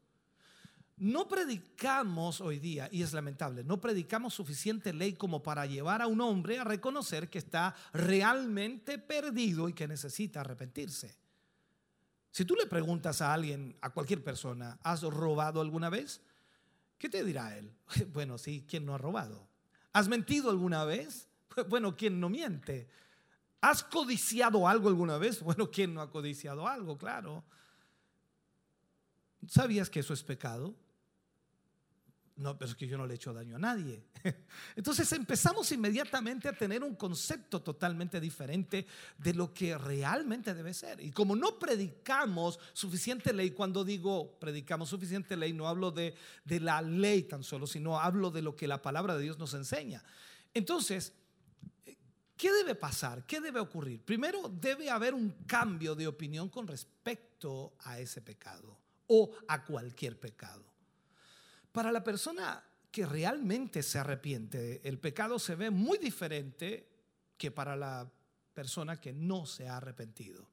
No 0.97 1.27
predicamos 1.27 2.41
hoy 2.41 2.59
día, 2.59 2.87
y 2.91 3.01
es 3.01 3.13
lamentable, 3.13 3.63
no 3.63 3.81
predicamos 3.81 4.35
suficiente 4.35 4.93
ley 4.93 5.13
como 5.13 5.41
para 5.41 5.65
llevar 5.65 6.01
a 6.01 6.07
un 6.07 6.21
hombre 6.21 6.59
a 6.59 6.63
reconocer 6.63 7.29
que 7.29 7.39
está 7.39 7.75
realmente 7.91 8.99
perdido 8.99 9.67
y 9.67 9.73
que 9.73 9.87
necesita 9.87 10.41
arrepentirse. 10.41 11.17
Si 12.31 12.45
tú 12.45 12.55
le 12.55 12.67
preguntas 12.67 13.21
a 13.21 13.33
alguien, 13.33 13.75
a 13.81 13.89
cualquier 13.89 14.23
persona, 14.23 14.79
¿has 14.83 15.01
robado 15.01 15.59
alguna 15.59 15.89
vez? 15.89 16.21
¿Qué 16.97 17.09
te 17.09 17.23
dirá 17.23 17.57
él? 17.57 17.73
Bueno, 18.13 18.37
sí, 18.37 18.65
¿quién 18.69 18.85
no 18.85 18.93
ha 18.93 18.99
robado? 18.99 19.47
¿Has 19.91 20.07
mentido 20.07 20.49
alguna 20.49 20.85
vez? 20.85 21.27
Bueno, 21.67 21.97
¿quién 21.97 22.19
no 22.19 22.29
miente? 22.29 22.87
¿Has 23.61 23.83
codiciado 23.83 24.67
algo 24.67 24.89
alguna 24.89 25.17
vez? 25.17 25.41
Bueno, 25.43 25.69
¿quién 25.69 25.93
no 25.93 26.01
ha 26.01 26.09
codiciado 26.09 26.67
algo? 26.67 26.97
Claro. 26.97 27.43
¿Sabías 29.47 29.89
que 29.89 29.99
eso 29.99 30.13
es 30.13 30.23
pecado? 30.23 30.75
No, 32.37 32.57
pero 32.57 32.71
es 32.71 32.75
que 32.75 32.87
yo 32.87 32.97
no 32.97 33.05
le 33.05 33.13
he 33.13 33.15
hecho 33.17 33.33
daño 33.33 33.57
a 33.57 33.59
nadie. 33.59 34.03
Entonces 34.75 35.11
empezamos 35.11 35.71
inmediatamente 35.71 36.47
a 36.47 36.53
tener 36.53 36.83
un 36.83 36.95
concepto 36.95 37.61
totalmente 37.61 38.19
diferente 38.19 38.87
de 39.17 39.33
lo 39.35 39.53
que 39.53 39.77
realmente 39.77 40.55
debe 40.55 40.73
ser. 40.73 41.01
Y 41.01 41.11
como 41.11 41.35
no 41.35 41.59
predicamos 41.59 42.59
suficiente 42.73 43.31
ley, 43.31 43.51
cuando 43.51 43.83
digo 43.83 44.39
predicamos 44.39 44.89
suficiente 44.89 45.37
ley, 45.37 45.53
no 45.53 45.67
hablo 45.67 45.91
de, 45.91 46.15
de 46.43 46.59
la 46.59 46.81
ley 46.81 47.23
tan 47.23 47.43
solo, 47.43 47.67
sino 47.67 47.99
hablo 47.99 48.31
de 48.31 48.41
lo 48.41 48.55
que 48.55 48.67
la 48.67 48.81
palabra 48.81 49.15
de 49.15 49.23
Dios 49.23 49.37
nos 49.37 49.53
enseña. 49.53 50.03
Entonces, 50.53 51.13
¿qué 52.41 52.51
debe 52.51 52.73
pasar? 52.73 53.23
¿Qué 53.27 53.39
debe 53.39 53.59
ocurrir? 53.59 54.03
Primero, 54.03 54.49
debe 54.49 54.89
haber 54.89 55.13
un 55.13 55.29
cambio 55.45 55.93
de 55.93 56.07
opinión 56.07 56.49
con 56.49 56.67
respecto 56.67 57.75
a 57.81 57.99
ese 57.99 58.19
pecado 58.19 58.75
o 59.05 59.29
a 59.47 59.63
cualquier 59.63 60.19
pecado. 60.19 60.65
Para 61.71 61.91
la 61.91 62.03
persona 62.03 62.63
que 62.89 63.05
realmente 63.05 63.83
se 63.83 63.99
arrepiente, 63.99 64.81
el 64.83 64.97
pecado 64.97 65.37
se 65.37 65.53
ve 65.53 65.69
muy 65.69 65.99
diferente 65.99 66.89
que 67.37 67.51
para 67.51 67.75
la 67.75 68.11
persona 68.55 68.99
que 68.99 69.13
no 69.13 69.45
se 69.45 69.67
ha 69.67 69.77
arrepentido. 69.77 70.49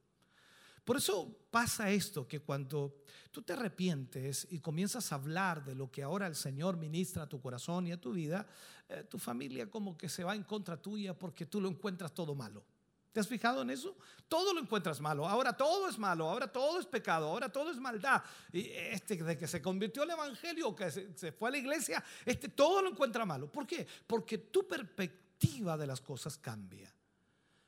Por 0.89 0.97
eso 0.97 1.45
pasa 1.51 1.91
esto, 1.91 2.27
que 2.27 2.39
cuando 2.39 3.03
tú 3.29 3.43
te 3.43 3.53
arrepientes 3.53 4.47
y 4.49 4.57
comienzas 4.57 5.11
a 5.11 5.15
hablar 5.17 5.63
de 5.63 5.75
lo 5.75 5.91
que 5.91 6.01
ahora 6.01 6.25
el 6.25 6.35
Señor 6.35 6.77
ministra 6.77 7.21
a 7.21 7.29
tu 7.29 7.39
corazón 7.39 7.85
y 7.85 7.91
a 7.91 8.01
tu 8.01 8.11
vida, 8.11 8.47
eh, 8.87 9.03
tu 9.07 9.19
familia 9.19 9.69
como 9.69 9.95
que 9.95 10.09
se 10.09 10.23
va 10.23 10.33
en 10.33 10.41
contra 10.41 10.81
tuya 10.81 11.13
porque 11.13 11.45
tú 11.45 11.61
lo 11.61 11.69
encuentras 11.69 12.11
todo 12.11 12.33
malo. 12.33 12.63
¿Te 13.11 13.19
has 13.19 13.27
fijado 13.27 13.61
en 13.61 13.69
eso? 13.69 13.95
Todo 14.27 14.51
lo 14.51 14.61
encuentras 14.61 14.99
malo. 14.99 15.27
Ahora 15.27 15.53
todo 15.53 15.87
es 15.87 15.99
malo, 15.99 16.27
ahora 16.27 16.51
todo 16.51 16.79
es 16.79 16.87
pecado, 16.87 17.27
ahora 17.27 17.49
todo 17.49 17.69
es 17.69 17.77
maldad. 17.77 18.23
Y 18.51 18.61
este 18.71 19.15
de 19.23 19.37
que 19.37 19.47
se 19.47 19.61
convirtió 19.61 20.01
el 20.01 20.09
evangelio, 20.09 20.75
que 20.75 20.89
se, 20.89 21.31
fue 21.33 21.49
a 21.49 21.51
la 21.51 21.59
iglesia, 21.59 22.03
este 22.25 22.49
todo 22.49 22.81
lo 22.81 22.89
encuentra 22.89 23.27
malo. 23.27 23.51
¿Por 23.51 23.67
qué? 23.67 23.85
Porque 24.07 24.39
tu 24.39 24.67
perspectiva 24.67 25.77
de 25.77 25.85
las 25.85 26.01
cosas 26.01 26.35
cambia. 26.39 26.91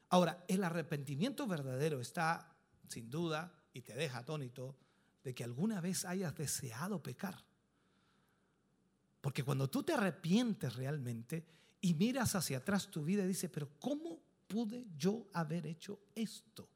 Ahora, 0.09 0.43
el 0.47 0.63
arrepentimiento 0.63 1.45
verdadero 1.45 2.01
está 2.01 2.50
sin 2.91 3.09
duda 3.09 3.51
y 3.73 3.81
te 3.81 3.95
deja 3.95 4.19
atónito 4.19 4.75
de 5.23 5.33
que 5.33 5.43
alguna 5.43 5.81
vez 5.81 6.05
hayas 6.05 6.35
deseado 6.35 7.01
pecar. 7.01 7.43
Porque 9.21 9.43
cuando 9.43 9.69
tú 9.69 9.83
te 9.83 9.93
arrepientes 9.93 10.75
realmente 10.75 11.45
y 11.79 11.93
miras 11.93 12.35
hacia 12.35 12.57
atrás 12.57 12.89
tu 12.89 13.03
vida 13.03 13.23
y 13.23 13.27
dices, 13.27 13.49
pero 13.51 13.69
¿cómo 13.79 14.19
pude 14.47 14.85
yo 14.97 15.27
haber 15.33 15.65
hecho 15.67 15.99
esto? 16.15 16.67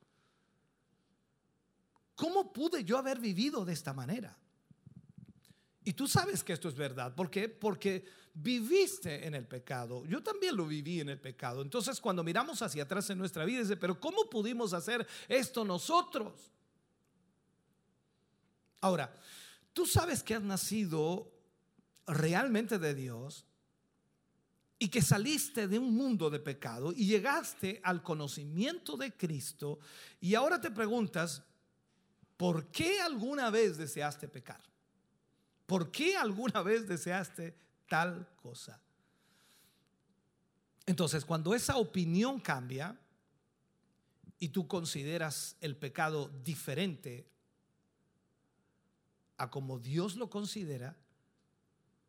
¿Cómo 2.15 2.53
pude 2.53 2.83
yo 2.83 2.97
haber 2.97 3.19
vivido 3.19 3.65
de 3.65 3.73
esta 3.73 3.93
manera? 3.93 4.37
Y 5.85 5.93
tú 5.93 6.07
sabes 6.07 6.43
que 6.43 6.51
esto 6.51 6.67
es 6.67 6.75
verdad. 6.75 7.13
¿Por 7.13 7.29
qué? 7.29 7.47
Porque 7.47 8.03
viviste 8.33 9.25
en 9.25 9.35
el 9.35 9.45
pecado. 9.45 10.03
Yo 10.05 10.21
también 10.21 10.57
lo 10.57 10.65
viví 10.65 10.99
en 10.99 11.09
el 11.09 11.19
pecado. 11.19 11.61
Entonces 11.61 12.01
cuando 12.01 12.23
miramos 12.23 12.61
hacia 12.63 12.83
atrás 12.83 13.09
en 13.11 13.19
nuestra 13.19 13.45
vida, 13.45 13.61
dice, 13.61 13.77
pero 13.77 13.99
¿cómo 13.99 14.27
pudimos 14.27 14.73
hacer 14.73 15.07
esto 15.27 15.63
nosotros? 15.63 16.51
Ahora, 18.81 19.15
tú 19.73 19.85
sabes 19.85 20.23
que 20.23 20.33
has 20.33 20.41
nacido 20.41 21.31
realmente 22.07 22.79
de 22.79 22.95
Dios 22.95 23.45
y 24.79 24.89
que 24.89 25.03
saliste 25.03 25.67
de 25.67 25.77
un 25.77 25.95
mundo 25.95 26.31
de 26.31 26.39
pecado 26.39 26.91
y 26.91 27.05
llegaste 27.05 27.79
al 27.83 28.01
conocimiento 28.01 28.97
de 28.97 29.15
Cristo 29.15 29.79
y 30.19 30.33
ahora 30.33 30.59
te 30.59 30.71
preguntas, 30.71 31.43
¿por 32.37 32.67
qué 32.71 33.01
alguna 33.01 33.51
vez 33.51 33.77
deseaste 33.77 34.27
pecar? 34.27 34.74
¿Por 35.65 35.91
qué 35.91 36.15
alguna 36.17 36.61
vez 36.61 36.87
deseaste 36.87 37.55
tal 37.87 38.27
cosa? 38.41 38.79
Entonces, 40.85 41.25
cuando 41.25 41.55
esa 41.55 41.77
opinión 41.77 42.39
cambia 42.39 42.97
y 44.37 44.49
tú 44.49 44.67
consideras 44.67 45.55
el 45.61 45.75
pecado 45.75 46.29
diferente 46.43 47.27
a 49.37 49.49
como 49.49 49.79
Dios 49.79 50.15
lo 50.15 50.29
considera, 50.29 50.95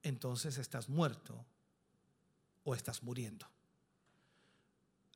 entonces 0.02 0.58
estás 0.58 0.88
muerto 0.88 1.44
o 2.64 2.74
estás 2.74 3.02
muriendo. 3.02 3.46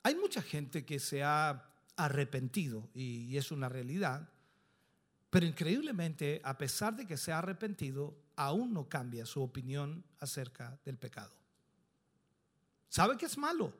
Hay 0.02 0.14
mucha 0.14 0.40
gente 0.40 0.84
que 0.84 0.98
se 0.98 1.22
ha 1.22 1.70
arrepentido 1.96 2.88
y, 2.94 3.36
es 3.36 3.52
una 3.52 3.68
realidad, 3.68 4.28
pero 5.28 5.46
increíblemente, 5.46 6.40
a 6.42 6.56
pesar 6.56 6.96
de 6.96 7.06
que 7.06 7.16
se 7.16 7.32
ha 7.32 7.38
arrepentido, 7.38 8.16
aún 8.40 8.72
no 8.72 8.88
cambia 8.88 9.26
su 9.26 9.42
opinión 9.42 10.02
acerca 10.18 10.80
del 10.82 10.96
pecado. 10.96 11.34
Sabe 12.88 13.18
que 13.18 13.26
es 13.26 13.36
malo, 13.36 13.70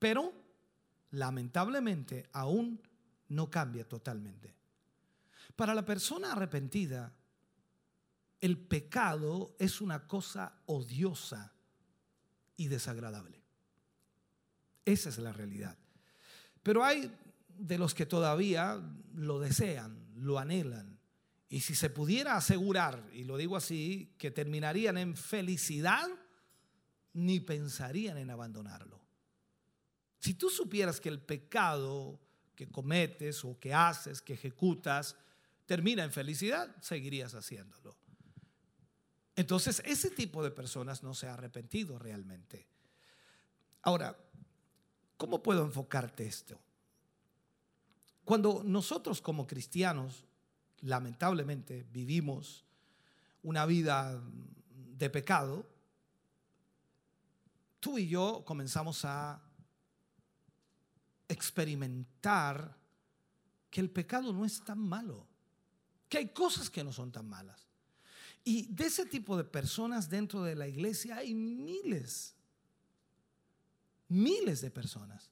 pero 0.00 0.32
lamentablemente 1.12 2.28
aún 2.32 2.80
no 3.28 3.48
cambia 3.48 3.88
totalmente. 3.88 4.52
Para 5.54 5.72
la 5.72 5.84
persona 5.84 6.32
arrepentida, 6.32 7.12
el 8.40 8.58
pecado 8.58 9.54
es 9.56 9.80
una 9.80 10.08
cosa 10.08 10.52
odiosa 10.66 11.52
y 12.56 12.66
desagradable. 12.66 13.40
Esa 14.84 15.10
es 15.10 15.18
la 15.18 15.32
realidad. 15.32 15.78
Pero 16.64 16.84
hay 16.84 17.16
de 17.56 17.78
los 17.78 17.94
que 17.94 18.04
todavía 18.04 18.82
lo 19.14 19.38
desean, 19.38 20.12
lo 20.16 20.40
anhelan. 20.40 20.95
Y 21.48 21.60
si 21.60 21.74
se 21.74 21.90
pudiera 21.90 22.36
asegurar, 22.36 23.08
y 23.12 23.24
lo 23.24 23.36
digo 23.36 23.56
así, 23.56 24.14
que 24.18 24.30
terminarían 24.30 24.98
en 24.98 25.16
felicidad, 25.16 26.08
ni 27.12 27.40
pensarían 27.40 28.18
en 28.18 28.30
abandonarlo. 28.30 29.00
Si 30.18 30.34
tú 30.34 30.50
supieras 30.50 31.00
que 31.00 31.08
el 31.08 31.20
pecado 31.20 32.20
que 32.56 32.68
cometes 32.68 33.44
o 33.44 33.60
que 33.60 33.72
haces, 33.72 34.20
que 34.20 34.32
ejecutas, 34.32 35.16
termina 35.66 36.02
en 36.02 36.10
felicidad, 36.10 36.74
seguirías 36.80 37.34
haciéndolo. 37.34 37.96
Entonces, 39.36 39.82
ese 39.84 40.10
tipo 40.10 40.42
de 40.42 40.50
personas 40.50 41.02
no 41.02 41.14
se 41.14 41.28
ha 41.28 41.34
arrepentido 41.34 41.98
realmente. 41.98 42.66
Ahora, 43.82 44.18
¿cómo 45.16 45.42
puedo 45.42 45.64
enfocarte 45.64 46.26
esto? 46.26 46.58
Cuando 48.24 48.62
nosotros 48.64 49.20
como 49.20 49.46
cristianos, 49.46 50.25
lamentablemente, 50.80 51.86
vivimos 51.92 52.64
una 53.42 53.66
vida 53.66 54.20
de 54.74 55.10
pecado, 55.10 55.66
tú 57.80 57.98
y 57.98 58.08
yo 58.08 58.42
comenzamos 58.44 59.04
a 59.04 59.42
experimentar 61.28 62.76
que 63.70 63.80
el 63.80 63.90
pecado 63.90 64.32
no 64.32 64.44
es 64.44 64.62
tan 64.64 64.78
malo, 64.78 65.26
que 66.08 66.18
hay 66.18 66.28
cosas 66.28 66.70
que 66.70 66.84
no 66.84 66.92
son 66.92 67.12
tan 67.12 67.28
malas. 67.28 67.66
Y 68.44 68.66
de 68.72 68.86
ese 68.86 69.06
tipo 69.06 69.36
de 69.36 69.44
personas 69.44 70.08
dentro 70.08 70.42
de 70.42 70.54
la 70.54 70.68
iglesia 70.68 71.16
hay 71.16 71.34
miles, 71.34 72.34
miles 74.08 74.60
de 74.60 74.70
personas. 74.70 75.30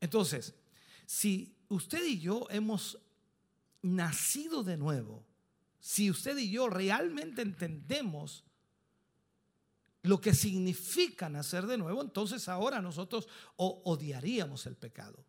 Entonces, 0.00 0.54
si 1.04 1.56
usted 1.68 2.04
y 2.04 2.20
yo 2.20 2.46
hemos 2.50 2.98
nacido 3.84 4.64
de 4.64 4.76
nuevo, 4.76 5.24
si 5.78 6.10
usted 6.10 6.36
y 6.38 6.50
yo 6.50 6.68
realmente 6.68 7.42
entendemos 7.42 8.44
lo 10.02 10.20
que 10.20 10.34
significa 10.34 11.28
nacer 11.28 11.66
de 11.66 11.76
nuevo, 11.76 12.02
entonces 12.02 12.48
ahora 12.48 12.80
nosotros 12.80 13.28
odiaríamos 13.56 14.66
el 14.66 14.76
pecado. 14.76 15.24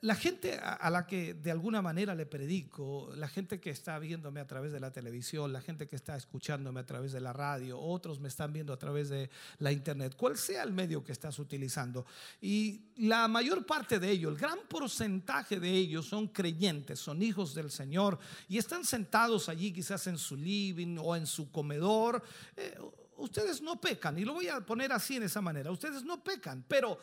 La 0.00 0.14
gente 0.14 0.58
a 0.58 0.88
la 0.88 1.06
que 1.06 1.34
de 1.34 1.50
alguna 1.50 1.82
manera 1.82 2.14
le 2.14 2.24
predico, 2.24 3.12
la 3.16 3.28
gente 3.28 3.60
que 3.60 3.68
está 3.68 3.98
viéndome 3.98 4.40
a 4.40 4.46
través 4.46 4.72
de 4.72 4.80
la 4.80 4.90
televisión, 4.90 5.52
la 5.52 5.60
gente 5.60 5.86
que 5.86 5.96
está 5.96 6.16
escuchándome 6.16 6.80
a 6.80 6.86
través 6.86 7.12
de 7.12 7.20
la 7.20 7.34
radio, 7.34 7.78
otros 7.78 8.18
me 8.18 8.28
están 8.28 8.50
viendo 8.54 8.72
a 8.72 8.78
través 8.78 9.10
de 9.10 9.28
la 9.58 9.72
internet, 9.72 10.14
cual 10.16 10.38
sea 10.38 10.62
el 10.62 10.72
medio 10.72 11.04
que 11.04 11.12
estás 11.12 11.38
utilizando. 11.38 12.06
Y 12.40 12.80
la 12.96 13.28
mayor 13.28 13.66
parte 13.66 13.98
de 13.98 14.10
ellos, 14.10 14.32
el 14.32 14.38
gran 14.38 14.60
porcentaje 14.70 15.60
de 15.60 15.70
ellos 15.70 16.06
son 16.06 16.28
creyentes, 16.28 16.98
son 16.98 17.20
hijos 17.20 17.54
del 17.54 17.70
Señor 17.70 18.18
y 18.48 18.56
están 18.56 18.86
sentados 18.86 19.50
allí 19.50 19.70
quizás 19.70 20.06
en 20.06 20.16
su 20.16 20.34
living 20.34 20.96
o 20.98 21.14
en 21.14 21.26
su 21.26 21.50
comedor. 21.50 22.22
Eh, 22.56 22.78
ustedes 23.18 23.60
no 23.60 23.80
pecan, 23.80 24.18
y 24.18 24.24
lo 24.24 24.32
voy 24.32 24.48
a 24.48 24.60
poner 24.60 24.92
así 24.92 25.16
en 25.16 25.24
esa 25.24 25.40
manera, 25.40 25.70
ustedes 25.70 26.02
no 26.04 26.22
pecan, 26.24 26.64
pero 26.66 26.98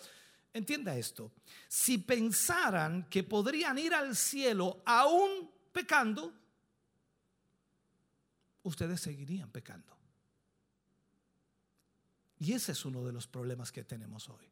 Entienda 0.54 0.98
esto. 0.98 1.32
Si 1.68 1.98
pensaran 1.98 3.08
que 3.10 3.24
podrían 3.24 3.78
ir 3.78 3.94
al 3.94 4.16
cielo 4.16 4.82
aún 4.86 5.50
pecando, 5.72 6.34
ustedes 8.64 9.00
seguirían 9.00 9.50
pecando. 9.50 9.98
Y 12.40 12.54
ese 12.54 12.74
es 12.74 12.86
uno 12.86 13.06
de 13.06 13.14
los 13.14 13.28
problemas 13.28 13.72
que 13.72 13.84
tenemos 13.84 14.28
hoy. 14.30 14.50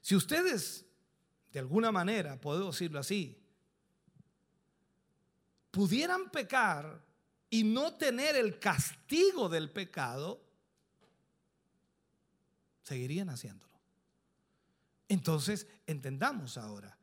Si 0.00 0.14
ustedes, 0.16 0.84
de 1.52 1.60
alguna 1.60 1.92
manera, 1.92 2.40
puedo 2.40 2.66
decirlo 2.66 2.98
así, 2.98 3.40
pudieran 5.70 6.30
pecar 6.30 7.00
y 7.48 7.62
no 7.62 7.94
tener 7.94 8.36
el 8.36 8.58
castigo 8.58 9.48
del 9.48 9.70
pecado, 9.70 10.42
seguirían 12.82 13.30
haciéndolo. 13.30 13.67
Entonces, 15.08 15.66
entendamos 15.86 16.58
ahora, 16.58 16.96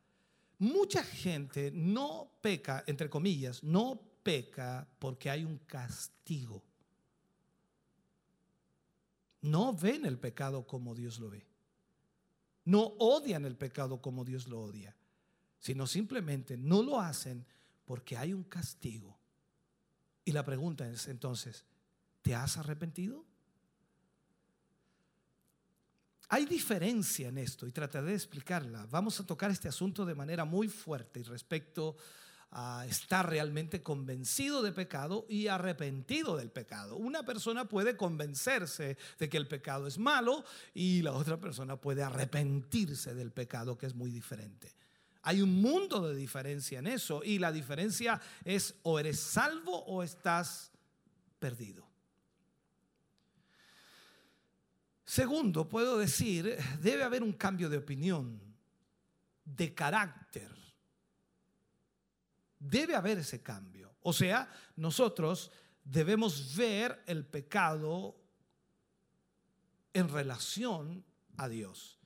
mucha 0.59 1.03
gente 1.03 1.71
no 1.71 2.31
peca, 2.41 2.83
entre 2.87 3.09
comillas, 3.09 3.63
no 3.63 3.99
peca 4.23 4.87
porque 4.99 5.29
hay 5.29 5.43
un 5.43 5.57
castigo. 5.59 6.63
No 9.41 9.73
ven 9.73 10.05
el 10.05 10.17
pecado 10.17 10.65
como 10.65 10.95
Dios 10.95 11.19
lo 11.19 11.29
ve. 11.29 11.45
No 12.65 12.81
odian 12.97 13.45
el 13.45 13.55
pecado 13.55 14.01
como 14.01 14.25
Dios 14.25 14.47
lo 14.47 14.61
odia, 14.61 14.95
sino 15.59 15.85
simplemente 15.85 16.57
no 16.57 16.81
lo 16.81 16.99
hacen 16.99 17.45
porque 17.85 18.17
hay 18.17 18.33
un 18.33 18.43
castigo. 18.43 19.15
Y 20.23 20.31
la 20.31 20.43
pregunta 20.43 20.89
es 20.89 21.07
entonces, 21.07 21.63
¿te 22.23 22.33
has 22.33 22.57
arrepentido? 22.57 23.23
Hay 26.29 26.45
diferencia 26.45 27.29
en 27.29 27.37
esto 27.37 27.67
y 27.67 27.71
trataré 27.71 28.07
de 28.07 28.15
explicarla. 28.15 28.87
Vamos 28.89 29.19
a 29.19 29.25
tocar 29.25 29.51
este 29.51 29.67
asunto 29.67 30.05
de 30.05 30.15
manera 30.15 30.45
muy 30.45 30.67
fuerte 30.67 31.23
respecto 31.23 31.95
a 32.51 32.85
estar 32.87 33.29
realmente 33.29 33.83
convencido 33.83 34.63
de 34.63 34.71
pecado 34.71 35.25
y 35.27 35.47
arrepentido 35.47 36.37
del 36.37 36.51
pecado. 36.51 36.95
Una 36.95 37.23
persona 37.23 37.65
puede 37.65 37.97
convencerse 37.97 38.97
de 39.19 39.29
que 39.29 39.37
el 39.37 39.47
pecado 39.47 39.87
es 39.87 39.97
malo 39.97 40.43
y 40.73 41.01
la 41.01 41.11
otra 41.11 41.37
persona 41.37 41.75
puede 41.75 42.01
arrepentirse 42.01 43.13
del 43.13 43.31
pecado, 43.31 43.77
que 43.77 43.87
es 43.87 43.93
muy 43.93 44.09
diferente. 44.09 44.73
Hay 45.21 45.41
un 45.41 45.61
mundo 45.61 46.07
de 46.07 46.15
diferencia 46.15 46.79
en 46.79 46.87
eso 46.87 47.23
y 47.23 47.39
la 47.39 47.51
diferencia 47.51 48.21
es 48.43 48.75
o 48.83 48.99
eres 48.99 49.19
salvo 49.19 49.83
o 49.85 50.01
estás 50.01 50.71
perdido. 51.39 51.94
Segundo, 55.05 55.69
puedo 55.69 55.99
decir, 55.99 56.57
debe 56.81 57.03
haber 57.03 57.21
un 57.21 57.33
cambio 57.33 57.69
de 57.69 57.77
opinión, 57.77 58.41
de 59.43 59.73
carácter. 59.73 60.51
Debe 62.59 62.95
haber 62.95 63.19
ese 63.19 63.43
cambio. 63.43 63.95
O 64.01 64.11
sea, 64.11 64.51
nosotros 64.75 65.51
debemos 65.83 66.55
ver 66.55 67.03
el 67.05 67.25
pecado 67.25 68.15
en 69.93 70.09
relación 70.09 71.05
a 71.37 71.47
Dios. 71.47 71.99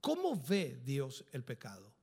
¿Cómo 0.00 0.36
ve 0.36 0.80
Dios 0.84 1.24
el 1.32 1.44
pecado? 1.44 1.94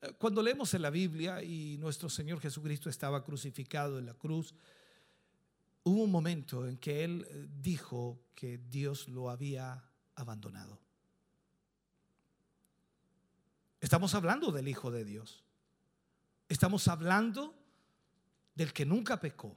Eh, 0.00 0.12
cuando 0.16 0.42
leemos 0.42 0.72
en 0.74 0.82
la 0.82 0.90
Biblia 0.90 1.42
y 1.42 1.76
nuestro 1.78 2.08
Señor 2.08 2.40
Jesucristo 2.40 2.88
estaba 2.88 3.22
crucificado 3.22 3.98
en 3.98 4.06
la 4.06 4.14
cruz, 4.14 4.54
hubo 5.84 6.04
un 6.04 6.10
momento 6.10 6.66
en 6.66 6.76
que 6.78 7.04
él 7.04 7.26
eh, 7.28 7.48
dijo 7.60 8.20
que 8.34 8.58
Dios 8.58 9.08
lo 9.08 9.30
había 9.30 9.82
abandonado. 10.14 10.80
Estamos 13.80 14.14
hablando 14.14 14.52
del 14.52 14.68
Hijo 14.68 14.90
de 14.90 15.04
Dios. 15.04 15.42
Estamos 16.48 16.86
hablando 16.88 17.54
del 18.54 18.72
que 18.72 18.84
nunca 18.84 19.18
pecó. 19.18 19.56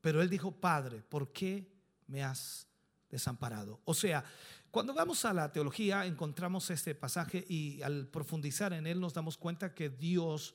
Pero 0.00 0.22
él 0.22 0.28
dijo, 0.28 0.50
Padre, 0.50 1.02
¿por 1.02 1.30
qué 1.32 1.70
me 2.06 2.24
has 2.24 2.66
desamparado? 3.08 3.80
O 3.84 3.94
sea, 3.94 4.24
cuando 4.70 4.94
vamos 4.94 5.24
a 5.24 5.34
la 5.34 5.52
teología 5.52 6.06
encontramos 6.06 6.70
este 6.70 6.94
pasaje 6.94 7.44
y 7.48 7.82
al 7.82 8.08
profundizar 8.08 8.72
en 8.72 8.86
él 8.86 8.98
nos 9.00 9.14
damos 9.14 9.36
cuenta 9.36 9.74
que 9.74 9.90
Dios 9.90 10.54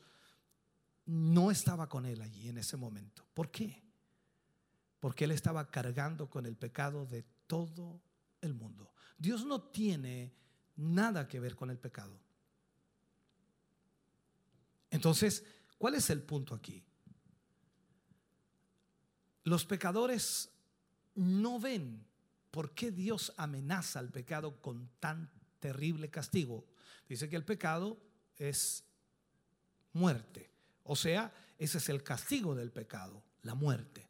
no 1.05 1.51
estaba 1.51 1.87
con 1.87 2.05
él 2.05 2.21
allí 2.21 2.49
en 2.49 2.57
ese 2.57 2.75
momento. 2.75 3.25
¿Por 3.33 3.51
qué? 3.51 3.84
Porque 4.99 5.25
él 5.25 5.31
estaba 5.31 5.69
cargando 5.69 6.29
con 6.29 6.45
el 6.45 6.55
pecado 6.55 7.05
de 7.05 7.23
todo 7.47 8.01
el 8.41 8.53
mundo. 8.53 8.93
Dios 9.17 9.45
no 9.45 9.61
tiene 9.61 10.33
nada 10.75 11.27
que 11.27 11.39
ver 11.39 11.55
con 11.55 11.69
el 11.69 11.77
pecado. 11.77 12.19
Entonces, 14.89 15.43
¿cuál 15.77 15.95
es 15.95 16.09
el 16.09 16.21
punto 16.21 16.55
aquí? 16.55 16.83
Los 19.43 19.65
pecadores 19.65 20.49
no 21.15 21.59
ven 21.59 22.05
por 22.51 22.73
qué 22.73 22.91
Dios 22.91 23.33
amenaza 23.37 23.99
al 23.99 24.09
pecado 24.09 24.61
con 24.61 24.89
tan 24.99 25.29
terrible 25.59 26.09
castigo. 26.09 26.65
Dice 27.07 27.29
que 27.29 27.35
el 27.35 27.45
pecado 27.45 27.99
es 28.37 28.83
muerte. 29.93 30.49
O 30.83 30.95
sea, 30.95 31.33
ese 31.57 31.77
es 31.77 31.89
el 31.89 32.03
castigo 32.03 32.55
del 32.55 32.71
pecado, 32.71 33.23
la 33.41 33.55
muerte. 33.55 34.07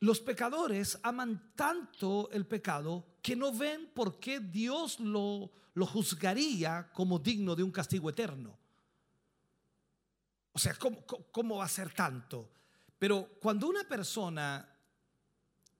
Los 0.00 0.20
pecadores 0.20 0.98
aman 1.02 1.52
tanto 1.54 2.30
el 2.32 2.46
pecado 2.46 3.18
que 3.22 3.36
no 3.36 3.52
ven 3.52 3.90
por 3.94 4.18
qué 4.18 4.40
Dios 4.40 4.98
lo, 4.98 5.50
lo 5.74 5.86
juzgaría 5.86 6.90
como 6.92 7.18
digno 7.18 7.54
de 7.54 7.62
un 7.62 7.70
castigo 7.70 8.08
eterno. 8.08 8.58
O 10.52 10.58
sea, 10.58 10.74
¿cómo, 10.74 11.04
¿cómo, 11.04 11.58
va 11.58 11.66
a 11.66 11.68
ser 11.68 11.92
tanto? 11.92 12.50
Pero 12.98 13.28
cuando 13.40 13.68
una 13.68 13.84
persona 13.84 14.66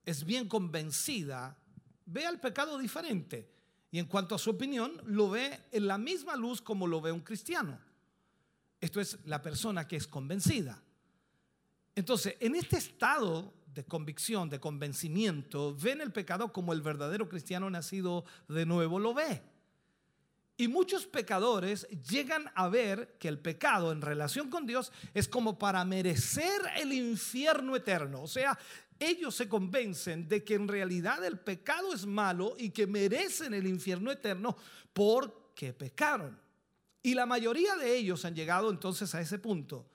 es 0.05 0.23
bien 0.23 0.47
convencida, 0.47 1.57
ve 2.05 2.25
al 2.25 2.39
pecado 2.39 2.77
diferente. 2.77 3.51
Y 3.89 3.99
en 3.99 4.05
cuanto 4.05 4.35
a 4.35 4.39
su 4.39 4.51
opinión, 4.51 5.01
lo 5.05 5.31
ve 5.31 5.65
en 5.71 5.87
la 5.87 5.97
misma 5.97 6.35
luz 6.35 6.61
como 6.61 6.87
lo 6.87 7.01
ve 7.01 7.11
un 7.11 7.21
cristiano. 7.21 7.79
Esto 8.79 9.01
es 9.01 9.19
la 9.25 9.41
persona 9.41 9.87
que 9.87 9.97
es 9.97 10.07
convencida. 10.07 10.81
Entonces, 11.93 12.37
en 12.39 12.55
este 12.55 12.77
estado 12.77 13.53
de 13.73 13.85
convicción, 13.85 14.49
de 14.49 14.59
convencimiento, 14.59 15.75
ven 15.75 16.01
el 16.01 16.11
pecado 16.11 16.51
como 16.51 16.73
el 16.73 16.81
verdadero 16.81 17.29
cristiano 17.29 17.69
nacido 17.69 18.25
de 18.47 18.65
nuevo 18.65 18.99
lo 18.99 19.13
ve. 19.13 19.41
Y 20.57 20.67
muchos 20.67 21.07
pecadores 21.07 21.87
llegan 22.09 22.51
a 22.53 22.67
ver 22.69 23.17
que 23.19 23.27
el 23.27 23.39
pecado 23.39 23.91
en 23.91 24.01
relación 24.01 24.49
con 24.49 24.67
Dios 24.67 24.91
es 25.13 25.27
como 25.27 25.57
para 25.57 25.83
merecer 25.85 26.61
el 26.77 26.93
infierno 26.93 27.75
eterno. 27.75 28.21
O 28.21 28.27
sea, 28.27 28.59
ellos 28.99 29.33
se 29.33 29.49
convencen 29.49 30.27
de 30.27 30.43
que 30.43 30.53
en 30.53 30.67
realidad 30.67 31.25
el 31.25 31.39
pecado 31.39 31.93
es 31.93 32.05
malo 32.05 32.53
y 32.59 32.69
que 32.69 32.85
merecen 32.85 33.55
el 33.55 33.65
infierno 33.65 34.11
eterno 34.11 34.55
porque 34.93 35.73
pecaron. 35.73 36.39
Y 37.01 37.15
la 37.15 37.25
mayoría 37.25 37.75
de 37.77 37.95
ellos 37.95 38.23
han 38.25 38.35
llegado 38.35 38.69
entonces 38.69 39.15
a 39.15 39.21
ese 39.21 39.39
punto. 39.39 39.89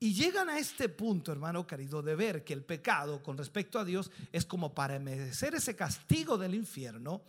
Y 0.00 0.14
llegan 0.14 0.48
a 0.48 0.58
este 0.58 0.88
punto, 0.88 1.32
hermano 1.32 1.66
querido, 1.66 2.02
de 2.02 2.14
ver 2.14 2.44
que 2.44 2.52
el 2.52 2.64
pecado 2.64 3.22
con 3.22 3.36
respecto 3.36 3.78
a 3.78 3.84
Dios 3.84 4.12
es 4.30 4.44
como 4.44 4.72
para 4.74 4.98
merecer 5.00 5.54
ese 5.54 5.74
castigo 5.74 6.38
del 6.38 6.54
infierno. 6.54 7.22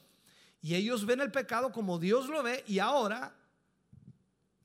Y 0.62 0.76
ellos 0.76 1.06
ven 1.06 1.22
el 1.22 1.32
pecado 1.32 1.72
como 1.72 1.98
Dios 1.98 2.28
lo 2.28 2.44
ve 2.44 2.64
y 2.68 2.80
ahora, 2.80 3.36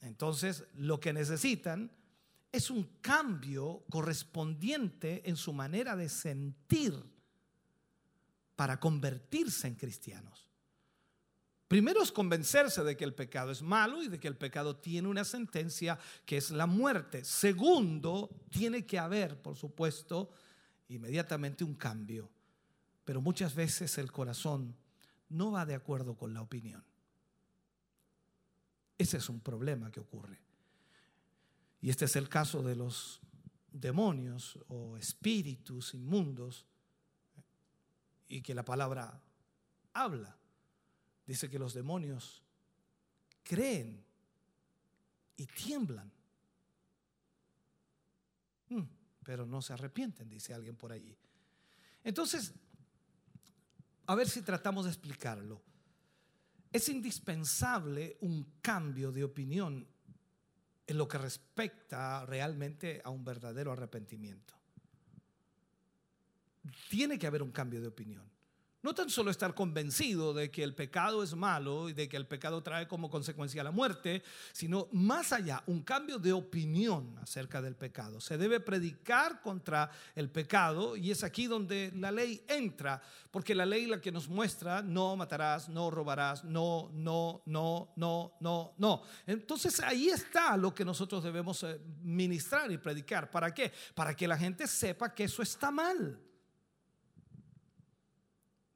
entonces, 0.02 0.64
lo 0.74 1.00
que 1.00 1.12
necesitan 1.14 1.90
es 2.52 2.70
un 2.70 2.84
cambio 3.00 3.84
correspondiente 3.90 5.22
en 5.28 5.36
su 5.36 5.52
manera 5.52 5.96
de 5.96 6.08
sentir 6.08 6.94
para 8.54 8.78
convertirse 8.78 9.66
en 9.66 9.76
cristianos. 9.76 10.48
Primero 11.74 12.04
es 12.04 12.12
convencerse 12.12 12.84
de 12.84 12.96
que 12.96 13.02
el 13.02 13.14
pecado 13.14 13.50
es 13.50 13.60
malo 13.60 14.00
y 14.00 14.06
de 14.06 14.20
que 14.20 14.28
el 14.28 14.36
pecado 14.36 14.76
tiene 14.76 15.08
una 15.08 15.24
sentencia 15.24 15.98
que 16.24 16.36
es 16.36 16.52
la 16.52 16.68
muerte. 16.68 17.24
Segundo, 17.24 18.30
tiene 18.48 18.86
que 18.86 18.96
haber, 18.96 19.42
por 19.42 19.56
supuesto, 19.56 20.30
inmediatamente 20.86 21.64
un 21.64 21.74
cambio. 21.74 22.30
Pero 23.04 23.20
muchas 23.20 23.56
veces 23.56 23.98
el 23.98 24.12
corazón 24.12 24.76
no 25.30 25.50
va 25.50 25.66
de 25.66 25.74
acuerdo 25.74 26.14
con 26.14 26.32
la 26.32 26.42
opinión. 26.42 26.84
Ese 28.96 29.16
es 29.16 29.28
un 29.28 29.40
problema 29.40 29.90
que 29.90 29.98
ocurre. 29.98 30.38
Y 31.80 31.90
este 31.90 32.04
es 32.04 32.14
el 32.14 32.28
caso 32.28 32.62
de 32.62 32.76
los 32.76 33.20
demonios 33.72 34.60
o 34.68 34.96
espíritus 34.96 35.92
inmundos 35.94 36.66
y 38.28 38.42
que 38.42 38.54
la 38.54 38.64
palabra 38.64 39.20
habla 39.92 40.38
dice 41.26 41.48
que 41.48 41.58
los 41.58 41.74
demonios 41.74 42.42
creen 43.42 44.04
y 45.36 45.46
tiemblan. 45.46 46.10
Mm, 48.68 48.82
pero 49.22 49.46
no 49.46 49.62
se 49.62 49.72
arrepienten, 49.72 50.28
dice 50.28 50.54
alguien 50.54 50.76
por 50.76 50.92
allí. 50.92 51.16
Entonces, 52.02 52.52
a 54.06 54.14
ver 54.14 54.28
si 54.28 54.42
tratamos 54.42 54.84
de 54.84 54.90
explicarlo. 54.90 55.62
Es 56.72 56.88
indispensable 56.88 58.18
un 58.20 58.58
cambio 58.60 59.12
de 59.12 59.24
opinión 59.24 59.86
en 60.86 60.98
lo 60.98 61.08
que 61.08 61.18
respecta 61.18 62.26
realmente 62.26 63.00
a 63.04 63.10
un 63.10 63.24
verdadero 63.24 63.72
arrepentimiento. 63.72 64.54
Tiene 66.90 67.18
que 67.18 67.26
haber 67.26 67.42
un 67.42 67.52
cambio 67.52 67.80
de 67.80 67.88
opinión. 67.88 68.33
No 68.84 68.94
tan 68.94 69.08
solo 69.08 69.30
estar 69.30 69.54
convencido 69.54 70.34
de 70.34 70.50
que 70.50 70.62
el 70.62 70.74
pecado 70.74 71.22
es 71.22 71.34
malo 71.34 71.88
y 71.88 71.94
de 71.94 72.06
que 72.06 72.18
el 72.18 72.26
pecado 72.26 72.62
trae 72.62 72.86
como 72.86 73.08
consecuencia 73.08 73.64
la 73.64 73.70
muerte, 73.70 74.22
sino 74.52 74.88
más 74.92 75.32
allá, 75.32 75.62
un 75.66 75.80
cambio 75.80 76.18
de 76.18 76.34
opinión 76.34 77.16
acerca 77.18 77.62
del 77.62 77.76
pecado. 77.76 78.20
Se 78.20 78.36
debe 78.36 78.60
predicar 78.60 79.40
contra 79.40 79.90
el 80.14 80.28
pecado 80.28 80.98
y 80.98 81.10
es 81.10 81.24
aquí 81.24 81.46
donde 81.46 81.92
la 81.96 82.12
ley 82.12 82.44
entra, 82.46 83.00
porque 83.30 83.54
la 83.54 83.64
ley 83.64 83.86
la 83.86 84.02
que 84.02 84.12
nos 84.12 84.28
muestra, 84.28 84.82
no 84.82 85.16
matarás, 85.16 85.70
no 85.70 85.90
robarás, 85.90 86.44
no, 86.44 86.90
no, 86.92 87.40
no, 87.46 87.90
no, 87.96 88.34
no, 88.38 88.74
no. 88.76 89.02
Entonces 89.26 89.80
ahí 89.80 90.10
está 90.10 90.58
lo 90.58 90.74
que 90.74 90.84
nosotros 90.84 91.24
debemos 91.24 91.62
eh, 91.62 91.80
ministrar 92.02 92.70
y 92.70 92.76
predicar. 92.76 93.30
¿Para 93.30 93.54
qué? 93.54 93.72
Para 93.94 94.14
que 94.14 94.28
la 94.28 94.36
gente 94.36 94.66
sepa 94.66 95.14
que 95.14 95.24
eso 95.24 95.40
está 95.40 95.70
mal. 95.70 96.20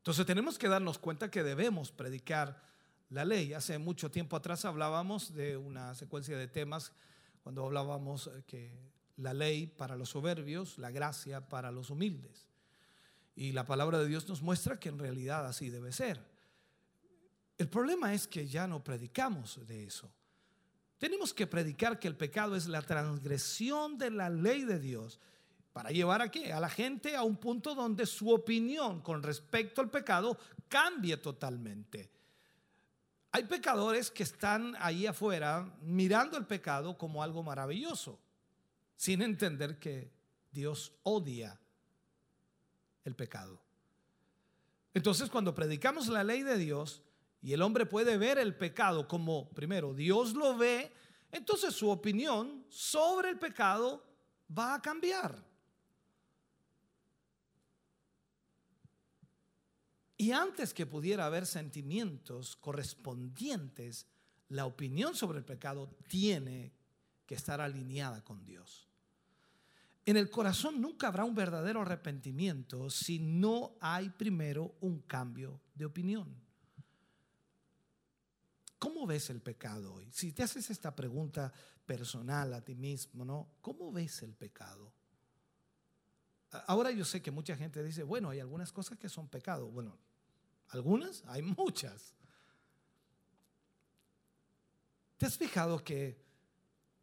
Entonces 0.08 0.24
tenemos 0.24 0.56
que 0.56 0.68
darnos 0.68 0.98
cuenta 0.98 1.30
que 1.30 1.42
debemos 1.42 1.92
predicar 1.92 2.62
la 3.10 3.26
ley. 3.26 3.52
Hace 3.52 3.76
mucho 3.76 4.10
tiempo 4.10 4.36
atrás 4.36 4.64
hablábamos 4.64 5.34
de 5.34 5.58
una 5.58 5.94
secuencia 5.94 6.38
de 6.38 6.48
temas 6.48 6.92
cuando 7.42 7.66
hablábamos 7.66 8.28
eh, 8.28 8.42
que 8.46 8.72
la 9.18 9.34
ley 9.34 9.66
para 9.66 9.96
los 9.96 10.08
soberbios, 10.08 10.78
la 10.78 10.90
gracia 10.90 11.46
para 11.50 11.70
los 11.70 11.90
humildes. 11.90 12.48
Y 13.36 13.52
la 13.52 13.66
palabra 13.66 13.98
de 13.98 14.08
Dios 14.08 14.26
nos 14.30 14.40
muestra 14.40 14.80
que 14.80 14.88
en 14.88 14.98
realidad 14.98 15.46
así 15.46 15.68
debe 15.68 15.92
ser. 15.92 16.24
El 17.58 17.68
problema 17.68 18.14
es 18.14 18.26
que 18.26 18.48
ya 18.48 18.66
no 18.66 18.82
predicamos 18.82 19.60
de 19.66 19.84
eso. 19.84 20.10
Tenemos 20.96 21.34
que 21.34 21.46
predicar 21.46 22.00
que 22.00 22.08
el 22.08 22.16
pecado 22.16 22.56
es 22.56 22.66
la 22.66 22.80
transgresión 22.80 23.98
de 23.98 24.10
la 24.10 24.30
ley 24.30 24.64
de 24.64 24.78
Dios 24.78 25.20
para 25.78 25.90
llevar 25.90 26.20
a 26.20 26.28
qué? 26.28 26.52
A 26.52 26.58
la 26.58 26.68
gente 26.68 27.14
a 27.14 27.22
un 27.22 27.36
punto 27.36 27.72
donde 27.72 28.04
su 28.04 28.32
opinión 28.32 29.00
con 29.00 29.22
respecto 29.22 29.80
al 29.80 29.88
pecado 29.88 30.36
cambie 30.66 31.16
totalmente. 31.18 32.10
Hay 33.30 33.44
pecadores 33.44 34.10
que 34.10 34.24
están 34.24 34.74
ahí 34.80 35.06
afuera 35.06 35.72
mirando 35.82 36.36
el 36.36 36.46
pecado 36.46 36.98
como 36.98 37.22
algo 37.22 37.44
maravilloso, 37.44 38.18
sin 38.96 39.22
entender 39.22 39.78
que 39.78 40.10
Dios 40.50 40.90
odia 41.04 41.56
el 43.04 43.14
pecado. 43.14 43.60
Entonces, 44.94 45.30
cuando 45.30 45.54
predicamos 45.54 46.08
la 46.08 46.24
ley 46.24 46.42
de 46.42 46.58
Dios 46.58 47.04
y 47.40 47.52
el 47.52 47.62
hombre 47.62 47.86
puede 47.86 48.18
ver 48.18 48.38
el 48.38 48.56
pecado 48.56 49.06
como, 49.06 49.48
primero, 49.50 49.94
Dios 49.94 50.34
lo 50.34 50.56
ve, 50.56 50.90
entonces 51.30 51.72
su 51.72 51.88
opinión 51.88 52.64
sobre 52.68 53.28
el 53.28 53.38
pecado 53.38 54.02
va 54.50 54.74
a 54.74 54.82
cambiar. 54.82 55.46
Y 60.18 60.32
antes 60.32 60.74
que 60.74 60.84
pudiera 60.84 61.26
haber 61.26 61.46
sentimientos 61.46 62.56
correspondientes, 62.56 64.06
la 64.48 64.66
opinión 64.66 65.14
sobre 65.14 65.38
el 65.38 65.44
pecado 65.44 65.88
tiene 66.08 66.72
que 67.24 67.36
estar 67.36 67.60
alineada 67.60 68.24
con 68.24 68.44
Dios. 68.44 68.88
En 70.04 70.16
el 70.16 70.28
corazón 70.28 70.80
nunca 70.80 71.06
habrá 71.06 71.24
un 71.24 71.34
verdadero 71.34 71.82
arrepentimiento 71.82 72.90
si 72.90 73.20
no 73.20 73.76
hay 73.80 74.08
primero 74.08 74.74
un 74.80 75.02
cambio 75.02 75.60
de 75.74 75.84
opinión. 75.84 76.34
¿Cómo 78.78 79.06
ves 79.06 79.30
el 79.30 79.40
pecado 79.40 79.94
hoy? 79.94 80.10
Si 80.10 80.32
te 80.32 80.42
haces 80.42 80.70
esta 80.70 80.96
pregunta, 80.96 81.52
personal 81.84 82.54
a 82.54 82.64
ti 82.64 82.74
mismo, 82.74 83.24
¿no? 83.24 83.48
¿Cómo 83.60 83.92
ves 83.92 84.22
el 84.22 84.34
pecado? 84.34 84.92
Ahora 86.66 86.90
yo 86.90 87.04
sé 87.04 87.22
que 87.22 87.30
mucha 87.30 87.56
gente 87.56 87.82
dice, 87.82 88.02
bueno, 88.02 88.30
hay 88.30 88.40
algunas 88.40 88.72
cosas 88.72 88.98
que 88.98 89.08
son 89.08 89.28
pecado. 89.28 89.68
Bueno, 89.68 89.98
algunas, 90.70 91.24
hay 91.26 91.42
muchas. 91.42 92.14
¿Te 95.16 95.26
has 95.26 95.36
fijado 95.36 95.82
que 95.82 96.20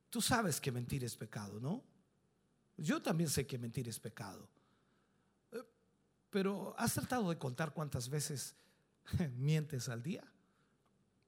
tú 0.10 0.22
sabes 0.22 0.62
que 0.62 0.72
mentir 0.72 1.04
es 1.04 1.16
pecado, 1.18 1.60
no? 1.60 1.84
Yo 2.78 3.02
también 3.02 3.30
sé 3.30 3.46
que 3.46 3.58
mentir 3.58 3.88
es 3.90 4.00
pecado. 4.00 4.50
Eh, 5.52 5.64
pero 6.30 6.74
¿has 6.78 6.94
tratado 6.94 7.30
de 7.30 7.38
contar 7.38 7.74
cuántas 7.74 8.10
veces 8.10 8.56
mientes 9.36 9.90
al 9.90 10.02
día? 10.02 10.24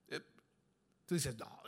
Eh, 0.08 0.20
tú 1.06 1.14
dices, 1.14 1.36
no, 1.36 1.62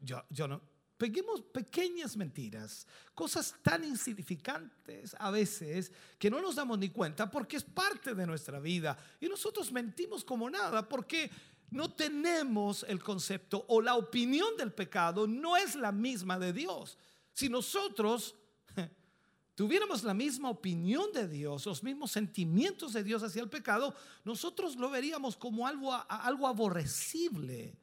yo, 0.00 0.24
yo 0.30 0.48
no. 0.48 0.73
Peguemos 1.04 1.42
pequeñas 1.42 2.16
mentiras, 2.16 2.86
cosas 3.14 3.54
tan 3.62 3.84
insignificantes 3.84 5.14
a 5.18 5.30
veces 5.30 5.92
que 6.18 6.30
no 6.30 6.40
nos 6.40 6.54
damos 6.54 6.78
ni 6.78 6.88
cuenta 6.88 7.30
porque 7.30 7.58
es 7.58 7.62
parte 7.62 8.14
de 8.14 8.26
nuestra 8.26 8.58
vida. 8.58 8.96
Y 9.20 9.28
nosotros 9.28 9.70
mentimos 9.70 10.24
como 10.24 10.48
nada 10.48 10.88
porque 10.88 11.30
no 11.72 11.92
tenemos 11.92 12.86
el 12.88 13.02
concepto 13.02 13.66
o 13.68 13.82
la 13.82 13.96
opinión 13.96 14.56
del 14.56 14.72
pecado 14.72 15.26
no 15.26 15.58
es 15.58 15.74
la 15.74 15.92
misma 15.92 16.38
de 16.38 16.54
Dios. 16.54 16.96
Si 17.34 17.50
nosotros 17.50 18.34
tuviéramos 19.54 20.04
la 20.04 20.14
misma 20.14 20.48
opinión 20.48 21.12
de 21.12 21.28
Dios, 21.28 21.66
los 21.66 21.82
mismos 21.82 22.12
sentimientos 22.12 22.94
de 22.94 23.04
Dios 23.04 23.22
hacia 23.22 23.42
el 23.42 23.50
pecado, 23.50 23.94
nosotros 24.24 24.76
lo 24.76 24.88
veríamos 24.88 25.36
como 25.36 25.66
algo, 25.66 25.92
algo 26.08 26.46
aborrecible. 26.46 27.76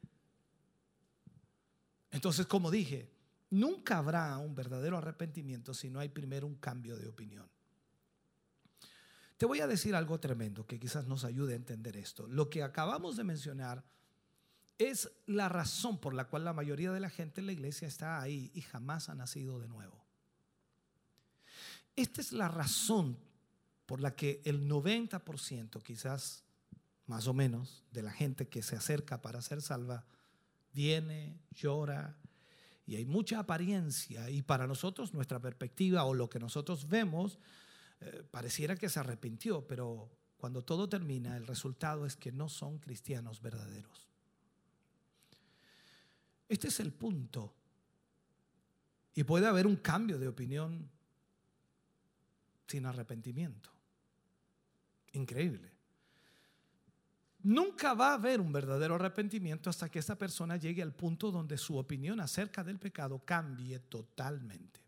Entonces, 2.12 2.46
como 2.46 2.70
dije, 2.70 3.11
nunca 3.52 3.98
habrá 3.98 4.38
un 4.38 4.54
verdadero 4.54 4.96
arrepentimiento 4.96 5.74
si 5.74 5.90
no 5.90 6.00
hay 6.00 6.08
primero 6.08 6.46
un 6.46 6.56
cambio 6.56 6.96
de 6.96 7.06
opinión. 7.06 7.48
Te 9.36 9.46
voy 9.46 9.60
a 9.60 9.66
decir 9.66 9.94
algo 9.94 10.18
tremendo 10.18 10.66
que 10.66 10.80
quizás 10.80 11.06
nos 11.06 11.24
ayude 11.24 11.52
a 11.52 11.56
entender 11.56 11.96
esto. 11.96 12.26
Lo 12.26 12.48
que 12.48 12.62
acabamos 12.62 13.16
de 13.16 13.24
mencionar 13.24 13.84
es 14.78 15.10
la 15.26 15.48
razón 15.48 15.98
por 15.98 16.14
la 16.14 16.28
cual 16.28 16.44
la 16.44 16.52
mayoría 16.52 16.92
de 16.92 17.00
la 17.00 17.10
gente 17.10 17.40
en 17.40 17.46
la 17.46 17.52
iglesia 17.52 17.86
está 17.86 18.20
ahí 18.20 18.50
y 18.54 18.62
jamás 18.62 19.08
ha 19.08 19.14
nacido 19.14 19.58
de 19.60 19.68
nuevo. 19.68 20.02
Esta 21.94 22.20
es 22.20 22.32
la 22.32 22.48
razón 22.48 23.18
por 23.84 24.00
la 24.00 24.16
que 24.16 24.40
el 24.44 24.66
90%, 24.66 25.82
quizás 25.82 26.44
más 27.06 27.26
o 27.26 27.34
menos, 27.34 27.84
de 27.90 28.02
la 28.02 28.12
gente 28.12 28.48
que 28.48 28.62
se 28.62 28.76
acerca 28.76 29.20
para 29.20 29.42
ser 29.42 29.60
salva, 29.60 30.06
viene, 30.72 31.38
llora, 31.50 32.16
y 32.86 32.96
hay 32.96 33.06
mucha 33.06 33.38
apariencia, 33.38 34.28
y 34.30 34.42
para 34.42 34.66
nosotros 34.66 35.14
nuestra 35.14 35.40
perspectiva 35.40 36.04
o 36.04 36.14
lo 36.14 36.28
que 36.28 36.38
nosotros 36.38 36.88
vemos 36.88 37.38
eh, 38.00 38.24
pareciera 38.30 38.76
que 38.76 38.88
se 38.88 39.00
arrepintió, 39.00 39.66
pero 39.66 40.10
cuando 40.36 40.62
todo 40.62 40.88
termina, 40.88 41.36
el 41.36 41.46
resultado 41.46 42.04
es 42.04 42.16
que 42.16 42.32
no 42.32 42.48
son 42.48 42.78
cristianos 42.78 43.40
verdaderos. 43.40 44.08
Este 46.48 46.68
es 46.68 46.80
el 46.80 46.92
punto. 46.92 47.54
Y 49.14 49.24
puede 49.24 49.46
haber 49.46 49.66
un 49.66 49.76
cambio 49.76 50.18
de 50.18 50.28
opinión 50.28 50.90
sin 52.66 52.86
arrepentimiento. 52.86 53.70
Increíble. 55.12 55.71
Nunca 57.44 57.94
va 57.94 58.10
a 58.10 58.14
haber 58.14 58.40
un 58.40 58.52
verdadero 58.52 58.94
arrepentimiento 58.94 59.68
hasta 59.68 59.90
que 59.90 59.98
esa 59.98 60.16
persona 60.16 60.56
llegue 60.56 60.82
al 60.82 60.92
punto 60.92 61.30
donde 61.30 61.58
su 61.58 61.76
opinión 61.76 62.20
acerca 62.20 62.62
del 62.62 62.78
pecado 62.78 63.20
cambie 63.24 63.78
totalmente 63.80 64.82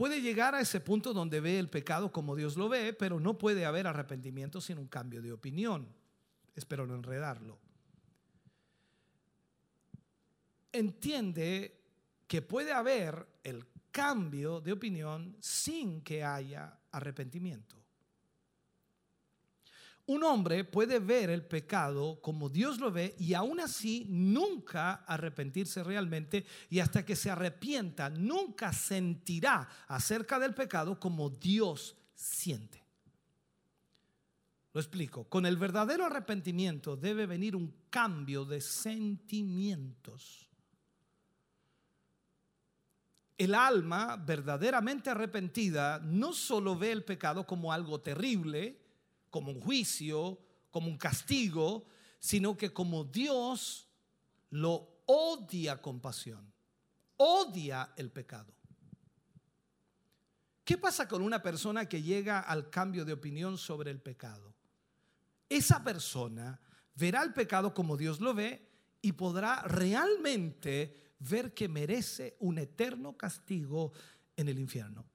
puede 0.00 0.22
llegar 0.22 0.54
a 0.54 0.62
ese 0.62 0.80
punto 0.80 1.12
donde 1.12 1.42
ve 1.42 1.58
el 1.58 1.68
pecado 1.68 2.10
como 2.10 2.34
Dios 2.34 2.56
lo 2.56 2.70
ve, 2.70 2.94
pero 2.94 3.20
no 3.20 3.36
puede 3.36 3.66
haber 3.66 3.86
arrepentimiento 3.86 4.58
sin 4.58 4.78
un 4.78 4.86
cambio 4.86 5.20
de 5.20 5.30
opinión. 5.30 5.86
Espero 6.56 6.86
no 6.86 6.94
enredarlo. 6.94 7.58
Entiende 10.72 11.82
que 12.26 12.40
puede 12.40 12.72
haber 12.72 13.26
el 13.44 13.66
cambio 13.90 14.62
de 14.62 14.72
opinión 14.72 15.36
sin 15.38 16.00
que 16.00 16.24
haya 16.24 16.78
arrepentimiento. 16.92 17.79
Un 20.10 20.24
hombre 20.24 20.64
puede 20.64 20.98
ver 20.98 21.30
el 21.30 21.44
pecado 21.44 22.20
como 22.20 22.48
Dios 22.48 22.80
lo 22.80 22.90
ve 22.90 23.14
y 23.20 23.34
aún 23.34 23.60
así 23.60 24.06
nunca 24.08 25.04
arrepentirse 25.06 25.84
realmente 25.84 26.44
y 26.68 26.80
hasta 26.80 27.04
que 27.04 27.14
se 27.14 27.30
arrepienta 27.30 28.10
nunca 28.10 28.72
sentirá 28.72 29.68
acerca 29.86 30.40
del 30.40 30.52
pecado 30.52 30.98
como 30.98 31.30
Dios 31.30 31.94
siente. 32.12 32.82
Lo 34.72 34.80
explico. 34.80 35.28
Con 35.28 35.46
el 35.46 35.56
verdadero 35.56 36.06
arrepentimiento 36.06 36.96
debe 36.96 37.26
venir 37.26 37.54
un 37.54 37.72
cambio 37.88 38.44
de 38.44 38.60
sentimientos. 38.60 40.48
El 43.38 43.54
alma 43.54 44.16
verdaderamente 44.16 45.08
arrepentida 45.08 46.00
no 46.00 46.32
solo 46.32 46.76
ve 46.76 46.90
el 46.90 47.04
pecado 47.04 47.46
como 47.46 47.72
algo 47.72 48.00
terrible, 48.00 48.79
como 49.30 49.52
un 49.52 49.60
juicio, 49.60 50.38
como 50.70 50.88
un 50.88 50.98
castigo, 50.98 51.86
sino 52.18 52.56
que 52.56 52.72
como 52.72 53.04
Dios 53.04 53.88
lo 54.50 55.02
odia 55.06 55.80
con 55.80 56.00
pasión, 56.00 56.52
odia 57.16 57.92
el 57.96 58.10
pecado. 58.10 58.52
¿Qué 60.64 60.78
pasa 60.78 61.08
con 61.08 61.22
una 61.22 61.42
persona 61.42 61.88
que 61.88 62.02
llega 62.02 62.40
al 62.40 62.70
cambio 62.70 63.04
de 63.04 63.12
opinión 63.12 63.58
sobre 63.58 63.90
el 63.90 64.00
pecado? 64.00 64.54
Esa 65.48 65.82
persona 65.82 66.60
verá 66.94 67.22
el 67.22 67.32
pecado 67.32 67.74
como 67.74 67.96
Dios 67.96 68.20
lo 68.20 68.34
ve 68.34 68.68
y 69.02 69.12
podrá 69.12 69.62
realmente 69.62 71.14
ver 71.18 71.54
que 71.54 71.68
merece 71.68 72.36
un 72.38 72.58
eterno 72.58 73.16
castigo 73.16 73.92
en 74.36 74.48
el 74.48 74.58
infierno. 74.60 75.09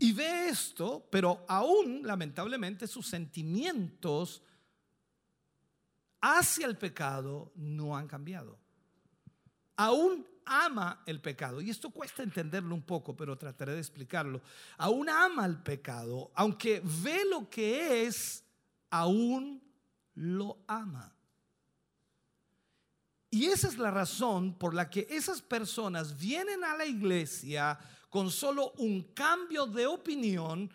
Y 0.00 0.12
ve 0.12 0.48
esto, 0.48 1.06
pero 1.10 1.44
aún 1.46 2.00
lamentablemente 2.02 2.86
sus 2.86 3.06
sentimientos 3.06 4.42
hacia 6.22 6.66
el 6.66 6.78
pecado 6.78 7.52
no 7.54 7.94
han 7.94 8.08
cambiado. 8.08 8.58
Aún 9.76 10.26
ama 10.46 11.02
el 11.04 11.20
pecado. 11.20 11.60
Y 11.60 11.68
esto 11.68 11.90
cuesta 11.90 12.22
entenderlo 12.22 12.74
un 12.74 12.82
poco, 12.82 13.14
pero 13.14 13.36
trataré 13.36 13.74
de 13.74 13.78
explicarlo. 13.78 14.40
Aún 14.78 15.10
ama 15.10 15.44
el 15.44 15.62
pecado, 15.62 16.30
aunque 16.34 16.80
ve 16.82 17.26
lo 17.28 17.50
que 17.50 18.06
es, 18.06 18.42
aún 18.88 19.62
lo 20.14 20.64
ama. 20.66 21.14
Y 23.30 23.46
esa 23.46 23.68
es 23.68 23.76
la 23.76 23.90
razón 23.90 24.54
por 24.54 24.72
la 24.72 24.88
que 24.88 25.06
esas 25.10 25.42
personas 25.42 26.18
vienen 26.18 26.64
a 26.64 26.74
la 26.74 26.86
iglesia 26.86 27.78
con 28.10 28.30
solo 28.30 28.72
un 28.78 29.14
cambio 29.14 29.66
de 29.66 29.86
opinión, 29.86 30.70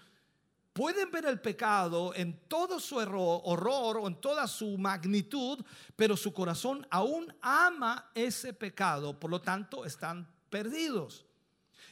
pueden 0.74 1.12
ver 1.12 1.26
el 1.26 1.40
pecado 1.40 2.14
en 2.16 2.40
todo 2.48 2.80
su 2.80 2.95
horror 2.98 3.98
o 3.98 4.07
en 4.07 4.16
toda 4.16 4.48
su 4.48 4.78
magnitud, 4.78 5.64
pero 5.95 6.18
su 6.18 6.34
corazón 6.34 6.86
aún 6.90 7.34
ama 7.41 8.10
ese 8.14 8.53
pecado, 8.53 9.18
por 9.20 9.30
lo 9.30 9.40
tanto 9.40 9.86
están 9.86 10.28
perdidos. 10.49 11.26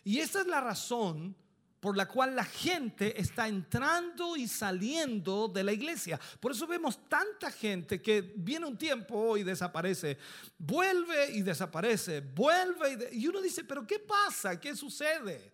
Y 0.03 0.20
esa 0.20 0.41
es 0.41 0.48
la 0.48 0.60
razón 0.60 1.36
por 1.84 1.97
la 1.97 2.07
cual 2.07 2.34
la 2.34 2.45
gente 2.45 3.19
está 3.19 3.45
entrando 3.45 4.38
y 4.38 4.47
saliendo 4.47 5.49
de 5.49 5.65
la 5.65 5.73
iglesia. 5.73 6.18
Por 6.39 6.53
eso 6.53 6.65
vemos 6.65 7.10
tanta 7.10 7.51
gente 7.51 8.01
que 8.01 8.22
viene 8.38 8.65
un 8.65 8.77
tiempo 8.77 9.35
y 9.35 9.43
desaparece, 9.43 10.18
vuelve 10.57 11.34
y 11.34 11.41
desaparece, 11.41 12.22
vuelve 12.22 13.10
y, 13.11 13.23
y 13.23 13.27
uno 13.27 13.41
dice, 13.41 13.65
pero 13.65 13.85
¿qué 13.85 13.99
pasa? 13.99 14.57
¿Qué 14.61 14.77
sucede? 14.77 15.51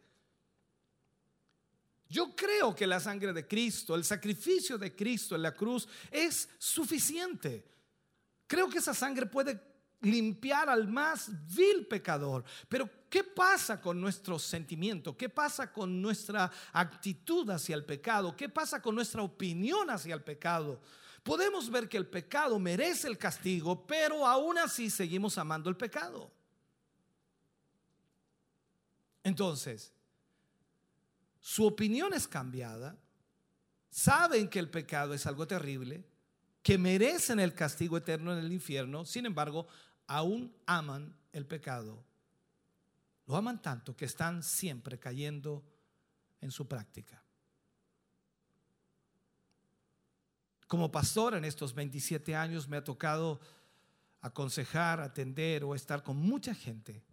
Yo 2.08 2.36
creo 2.36 2.76
que 2.76 2.86
la 2.86 3.00
sangre 3.00 3.34
de 3.34 3.48
Cristo, 3.48 3.96
el 3.96 4.04
sacrificio 4.04 4.78
de 4.78 4.96
Cristo 4.96 5.34
en 5.34 5.42
la 5.42 5.56
cruz 5.56 5.88
es 6.12 6.48
suficiente. 6.60 7.66
Creo 8.46 8.70
que 8.70 8.78
esa 8.78 8.94
sangre 8.94 9.26
puede 9.26 9.60
limpiar 10.02 10.70
al 10.70 10.88
más 10.88 11.32
vil 11.56 11.88
pecador. 11.88 12.44
Pero 12.68 12.88
¿qué 13.10 13.24
pasa 13.24 13.82
con 13.82 14.00
nuestro 14.00 14.38
sentimiento? 14.40 15.18
¿Qué 15.18 15.30
pasa 15.30 15.72
con 15.72 16.02
nuestra 16.02 16.52
actitud 16.72 17.50
hacia 17.50 17.76
el 17.76 17.86
pecado? 17.86 18.36
¿Qué 18.36 18.50
pasa 18.50 18.82
con 18.82 18.96
nuestra 18.96 19.24
opinión 19.24 19.90
hacia 19.90 20.14
el 20.14 20.24
pecado? 20.24 20.82
Podemos 21.24 21.70
ver 21.70 21.90
que 21.90 21.98
el 21.98 22.08
pecado 22.08 22.60
merece 22.60 23.08
el 23.08 23.18
castigo, 23.18 23.86
pero 23.86 24.26
aún 24.26 24.58
así 24.58 24.90
seguimos 24.90 25.38
amando 25.38 25.70
el 25.70 25.76
pecado. 25.76 26.32
Entonces, 29.24 29.92
su 31.40 31.66
opinión 31.66 32.14
es 32.14 32.28
cambiada, 32.28 32.98
saben 33.90 34.50
que 34.50 34.60
el 34.60 34.70
pecado 34.70 35.14
es 35.14 35.26
algo 35.26 35.46
terrible, 35.48 36.04
que 36.62 36.78
merecen 36.78 37.40
el 37.40 37.54
castigo 37.54 37.98
eterno 37.98 38.34
en 38.34 38.40
el 38.40 38.52
infierno, 38.52 39.06
sin 39.06 39.26
embargo, 39.26 39.68
aún 40.08 40.54
aman 40.66 41.16
el 41.32 41.46
pecado. 41.46 42.04
Lo 43.30 43.36
aman 43.36 43.62
tanto 43.62 43.96
que 43.96 44.06
están 44.06 44.42
siempre 44.42 44.98
cayendo 44.98 45.64
en 46.42 46.50
su 46.50 46.68
práctica. 46.68 47.24
Como 50.66 50.92
pastor 50.92 51.36
en 51.36 51.46
estos 51.46 51.76
27 51.76 52.36
años 52.36 52.68
me 52.68 52.78
ha 52.78 52.84
tocado 52.84 53.40
aconsejar, 54.22 55.00
atender 55.00 55.64
o 55.64 55.76
estar 55.76 56.02
con 56.02 56.18
mucha 56.18 56.56
gente. 56.56 57.04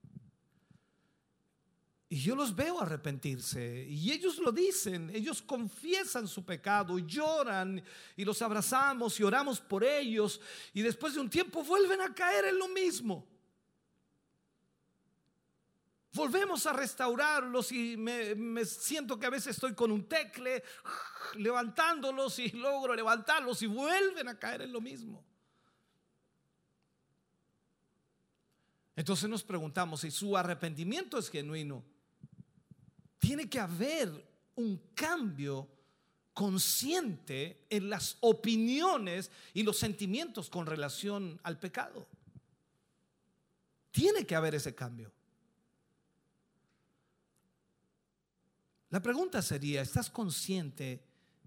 Y 2.09 2.16
yo 2.16 2.34
los 2.34 2.56
veo 2.56 2.80
arrepentirse 2.80 3.84
y 3.86 4.10
ellos 4.10 4.38
lo 4.38 4.52
dicen, 4.52 5.10
ellos 5.12 5.43
confiesan 5.43 6.26
su 6.26 6.47
pecado, 6.47 6.98
lloran 6.98 7.84
y 8.16 8.24
los 8.24 8.40
abrazamos 8.40 9.20
y 9.20 9.22
oramos 9.22 9.60
por 9.60 9.84
ellos 9.84 10.40
y 10.72 10.80
después 10.80 11.12
de 11.12 11.20
un 11.20 11.28
tiempo 11.28 11.62
vuelven 11.62 12.01
a 12.01 12.14
caer 12.14 12.47
en 12.47 12.59
lo 12.59 12.68
mismo. 12.68 13.35
Volvemos 16.16 16.64
a 16.66 16.72
restaurarlos 16.72 17.70
y 17.72 17.94
me, 17.98 18.64
siento 18.64 19.18
que 19.18 19.26
a 19.26 19.30
veces 19.30 19.48
estoy 19.48 19.74
con 19.74 19.93
un 19.93 20.09
tecle 20.09 20.64
levantándolos 21.34 22.38
y 22.38 22.48
logro 22.52 22.94
levantarlos 22.94 23.60
y 23.60 23.66
vuelven 23.66 24.26
a 24.28 24.38
caer 24.38 24.62
en 24.62 24.72
lo 24.72 24.80
mismo. 24.80 25.22
Entonces 28.97 29.28
nos 29.28 29.44
preguntamos 29.44 30.01
si 30.01 30.10
su 30.10 30.38
arrepentimiento 30.38 31.18
es 31.18 31.28
genuino. 31.28 31.84
Tiene 33.18 33.51
que 33.51 33.60
haber 33.60 34.26
un 34.55 34.78
cambio 34.94 35.68
consciente 36.32 37.66
en 37.68 37.90
las 37.90 38.16
opiniones 38.20 39.30
y 39.52 39.62
los 39.62 39.76
sentimientos 39.76 40.48
con 40.48 40.64
relación 40.64 41.38
al 41.43 41.59
pecado. 41.59 42.09
Tiene 43.90 44.24
que 44.24 44.34
haber 44.34 44.55
ese 44.55 44.74
cambio. 44.74 45.12
La 48.97 49.02
pregunta 49.02 49.43
sería, 49.43 49.82
¿estás 49.82 50.09
consciente 50.09 51.05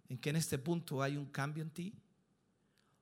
en 0.07 0.19
que 0.19 0.29
en 0.29 0.35
este 0.35 0.59
punto 0.59 1.01
hay 1.01 1.17
un 1.17 1.25
cambio 1.25 1.63
en 1.63 1.71
ti? 1.71 1.95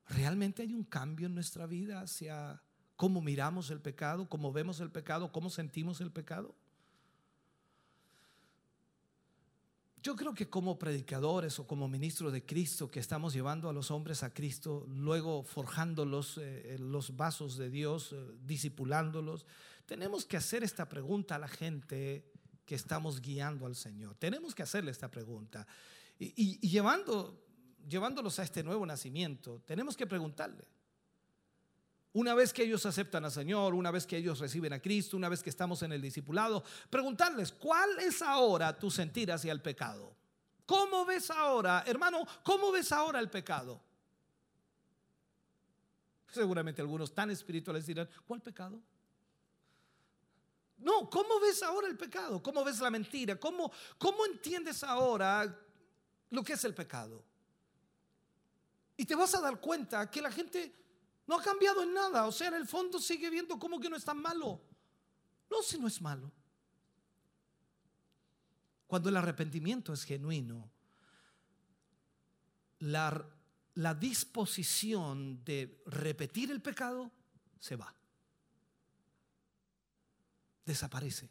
¿Realmente 0.07 0.61
hay 0.61 0.73
un 0.73 0.85
cambio 0.85 1.27
en 1.27 1.35
nuestra 1.35 1.65
vida 1.65 1.99
hacia 1.99 2.63
cómo 2.95 3.19
miramos 3.19 3.71
el 3.71 3.81
pecado, 3.81 4.29
cómo 4.29 4.53
vemos 4.53 4.79
el 4.79 4.89
pecado, 4.89 5.33
cómo 5.33 5.49
sentimos 5.49 5.99
el 5.99 6.13
pecado? 6.13 6.55
Yo 10.01 10.15
creo 10.15 10.33
que 10.33 10.49
como 10.49 10.79
predicadores 10.79 11.59
o 11.59 11.67
como 11.67 11.89
ministros 11.89 12.31
de 12.31 12.45
Cristo 12.45 12.89
que 12.89 13.01
estamos 13.01 13.33
llevando 13.33 13.67
a 13.67 13.73
los 13.73 13.91
hombres 13.91 14.23
a 14.23 14.33
Cristo, 14.33 14.85
luego 14.87 15.43
forjándolos 15.43 16.37
eh, 16.37 16.75
en 16.75 16.89
los 16.93 17.17
vasos 17.17 17.57
de 17.57 17.69
Dios, 17.69 18.13
eh, 18.13 18.25
discipulándolos, 18.45 19.45
tenemos 19.85 20.23
que 20.23 20.37
hacer 20.37 20.63
esta 20.63 20.87
pregunta 20.87 21.35
a 21.35 21.39
la 21.39 21.49
gente 21.49 22.31
que 22.67 22.75
estamos 22.75 23.21
guiando 23.21 23.65
al 23.65 23.75
Señor? 23.75 24.15
Tenemos 24.19 24.53
que 24.53 24.61
hacerle 24.61 24.91
esta 24.91 25.09
pregunta. 25.09 25.65
Y, 26.19 26.59
llevándolos 26.59 28.39
a 28.39 28.43
este 28.43 28.61
nuevo 28.61 28.85
nacimiento, 28.85 29.63
tenemos 29.65 29.95
que 29.95 30.05
preguntarle. 30.05 30.67
Una 32.11 32.33
vez 32.33 32.51
que 32.51 32.63
ellos 32.63 32.85
aceptan 32.85 33.23
al 33.23 33.31
Señor, 33.31 33.73
una 33.73 33.89
vez 33.89 34.05
que 34.05 34.17
ellos 34.17 34.39
reciben 34.39 34.73
a 34.73 34.81
Cristo, 34.81 35.15
una 35.15 35.29
vez 35.29 35.41
que 35.41 35.49
estamos 35.49 35.81
en 35.83 35.93
el 35.93 36.01
discipulado, 36.01 36.63
preguntarles, 36.89 37.53
¿cuál 37.53 37.99
es 37.99 38.21
ahora 38.21 38.77
tu 38.77 38.91
sentir 38.91 39.31
hacia 39.31 39.53
el 39.53 39.61
pecado? 39.61 40.13
¿Cómo 40.65 41.05
ves 41.05 41.31
ahora, 41.31 41.83
hermano, 41.87 42.25
cómo 42.43 42.71
ves 42.71 42.91
ahora 42.91 43.19
el 43.19 43.29
pecado? 43.29 43.81
Seguramente 46.27 46.81
algunos 46.81 47.13
tan 47.13 47.29
espirituales 47.31 47.85
dirán, 47.85 48.09
¿cuál 48.25 48.41
pecado? 48.41 48.81
No, 50.77 51.09
¿cómo 51.09 51.39
ves 51.39 51.63
ahora 51.63 51.87
el 51.87 51.97
pecado? 51.97 52.41
¿Cómo 52.41 52.63
ves 52.63 52.79
la 52.79 52.91
mentira? 52.91 53.39
¿Cómo, 53.39 53.71
cómo 53.97 54.25
entiendes 54.25 54.83
ahora 54.83 55.59
lo 56.29 56.43
que 56.43 56.53
es 56.53 56.63
el 56.65 56.75
pecado? 56.75 57.23
Y 58.95 59.05
te 59.05 59.15
vas 59.15 59.33
a 59.35 59.41
dar 59.41 59.59
cuenta 59.59 60.09
que 60.09 60.21
la 60.21 60.31
gente 60.31 60.73
no 61.25 61.35
ha 61.35 61.41
cambiado 61.41 61.81
en 61.81 61.93
nada. 61.93 62.27
O 62.27 62.31
sea, 62.31 62.49
en 62.49 62.55
el 62.55 62.67
fondo 62.67 62.99
sigue 62.99 63.29
viendo 63.29 63.57
como 63.57 63.79
que 63.79 63.89
no 63.89 63.95
es 63.95 64.05
tan 64.05 64.21
malo. 64.21 64.61
No, 65.49 65.63
si 65.63 65.79
no 65.79 65.87
es 65.87 65.99
malo. 65.99 66.31
Cuando 68.85 69.09
el 69.09 69.17
arrepentimiento 69.17 69.93
es 69.93 70.03
genuino, 70.03 70.69
la, 72.79 73.27
la 73.75 73.93
disposición 73.95 75.43
de 75.43 75.81
repetir 75.87 76.51
el 76.51 76.61
pecado 76.61 77.11
se 77.59 77.75
va 77.75 77.96
desaparece. 80.67 81.29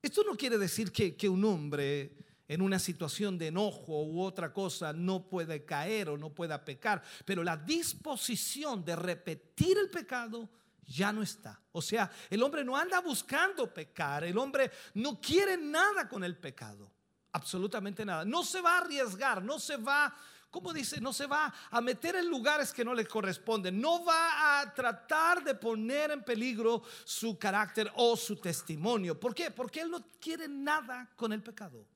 Esto 0.00 0.22
no 0.24 0.34
quiere 0.34 0.56
decir 0.56 0.90
que, 0.92 1.28
un 1.28 1.44
hombre 1.44 2.16
en 2.48 2.62
una 2.62 2.78
situación 2.78 3.36
de 3.36 3.48
enojo 3.48 4.02
u 4.02 4.22
otra 4.22 4.52
cosa 4.52 4.92
no 4.92 5.28
puede 5.28 5.64
caer 5.64 6.08
o 6.08 6.16
no 6.16 6.30
pueda 6.30 6.64
pecar, 6.64 7.02
pero 7.24 7.44
la 7.44 7.56
disposición 7.56 8.84
de 8.84 8.96
repetir 8.96 9.76
el 9.76 9.90
pecado 9.90 10.48
ya 10.86 11.12
no 11.12 11.22
está. 11.22 11.60
O 11.72 11.82
sea, 11.82 12.10
el 12.30 12.42
hombre 12.42 12.64
no 12.64 12.76
anda 12.76 13.00
buscando 13.00 13.72
pecar, 13.72 14.24
el 14.24 14.38
hombre 14.38 14.70
no 14.94 15.20
quiere 15.20 15.56
nada 15.58 16.08
con 16.08 16.24
el 16.24 16.36
pecado, 16.36 16.90
absolutamente 17.32 18.04
nada. 18.04 18.24
No 18.24 18.42
se 18.42 18.60
va 18.60 18.78
a 18.78 18.80
arriesgar, 18.80 19.44
no 19.44 19.58
se 19.58 19.76
va 19.76 20.16
¿cómo 20.50 20.72
dice? 20.72 21.00
No 21.00 21.12
se 21.12 21.26
va 21.26 21.52
a 21.70 21.80
meter 21.80 22.16
en 22.16 22.28
lugares 22.28 22.72
que 22.72 22.84
no 22.84 22.94
le 22.94 23.06
corresponden. 23.06 23.80
No 23.80 24.04
va 24.04 24.60
a 24.60 24.74
tratar 24.74 25.42
de 25.44 25.54
poner 25.54 26.10
en 26.10 26.24
peligro 26.24 26.82
su 27.04 27.38
carácter 27.38 27.90
o 27.96 28.16
su 28.16 28.36
testimonio. 28.36 29.18
¿Por 29.18 29.34
qué? 29.34 29.50
Porque 29.50 29.80
él 29.80 29.90
no 29.90 30.04
quiere 30.20 30.48
nada 30.48 31.10
con 31.16 31.32
el 31.32 31.42
pecado. 31.42 31.86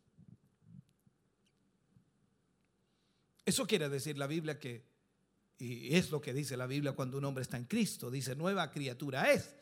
Eso 3.45 3.67
quiere 3.67 3.89
decir 3.89 4.17
la 4.17 4.27
Biblia 4.27 4.59
que, 4.59 4.87
y 5.59 5.95
es 5.95 6.11
lo 6.11 6.21
que 6.21 6.33
dice 6.33 6.57
la 6.57 6.67
Biblia 6.67 6.93
cuando 6.93 7.19
un 7.19 7.25
hombre 7.25 7.43
está 7.43 7.57
en 7.57 7.65
Cristo, 7.65 8.11
dice, 8.11 8.35
nueva 8.35 8.71
criatura 8.71 9.31
es. 9.31 9.55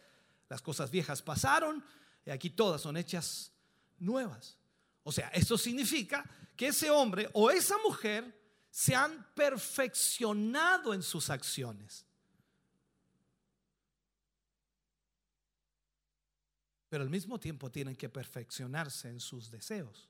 Las 0.48 0.62
cosas 0.62 0.90
viejas 0.90 1.22
pasaron 1.22 1.84
y 2.24 2.30
aquí 2.30 2.50
todas 2.50 2.80
son 2.80 2.96
hechas 2.96 3.52
nuevas. 3.98 4.56
O 5.02 5.10
sea, 5.10 5.28
eso 5.28 5.58
significa 5.58 6.24
que 6.56 6.68
ese 6.68 6.90
hombre 6.90 7.28
o 7.32 7.50
esa 7.50 7.76
mujer 7.78 8.41
se 8.72 8.94
han 8.94 9.22
perfeccionado 9.34 10.94
en 10.94 11.02
sus 11.02 11.28
acciones. 11.28 12.06
Pero 16.88 17.04
al 17.04 17.10
mismo 17.10 17.38
tiempo 17.38 17.70
tienen 17.70 17.94
que 17.94 18.08
perfeccionarse 18.08 19.10
en 19.10 19.20
sus 19.20 19.50
deseos. 19.50 20.08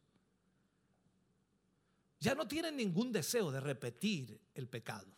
Ya 2.20 2.36
no 2.36 2.46
tienen 2.46 2.76
ningún 2.76 3.10
deseo 3.10 3.50
de 3.50 3.58
repetir 3.58 4.40
el 4.54 4.68
pecado. 4.68 5.08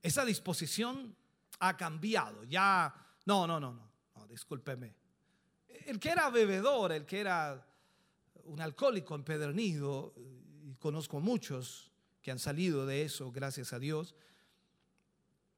Esa 0.00 0.24
disposición 0.24 1.14
ha 1.58 1.76
cambiado. 1.76 2.42
Ya, 2.44 2.94
no, 3.26 3.46
no, 3.46 3.60
no, 3.60 3.74
no, 3.74 3.90
no, 4.14 4.26
discúlpeme. 4.26 4.94
El 5.84 6.00
que 6.00 6.08
era 6.08 6.30
bebedor, 6.30 6.92
el 6.92 7.04
que 7.04 7.20
era 7.20 7.66
un 8.44 8.62
alcohólico 8.62 9.14
empedernido, 9.14 10.14
conozco 10.86 11.18
muchos 11.18 11.90
que 12.22 12.30
han 12.30 12.38
salido 12.38 12.86
de 12.86 13.02
eso, 13.02 13.32
gracias 13.32 13.72
a 13.72 13.80
Dios, 13.80 14.14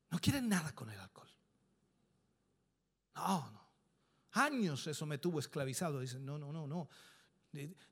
no 0.09 0.19
quieren 0.21 0.49
nada 0.49 0.75
con 0.75 0.89
el 0.89 0.99
alcohol. 0.99 1.29
No, 3.15 3.51
no. 3.51 3.69
Años 4.33 4.87
eso 4.87 5.05
me 5.05 5.19
tuvo 5.19 5.39
esclavizado. 5.39 6.01
Dicen, 6.01 6.25
no, 6.25 6.39
no, 6.39 6.51
no, 6.51 6.67
no. 6.67 6.89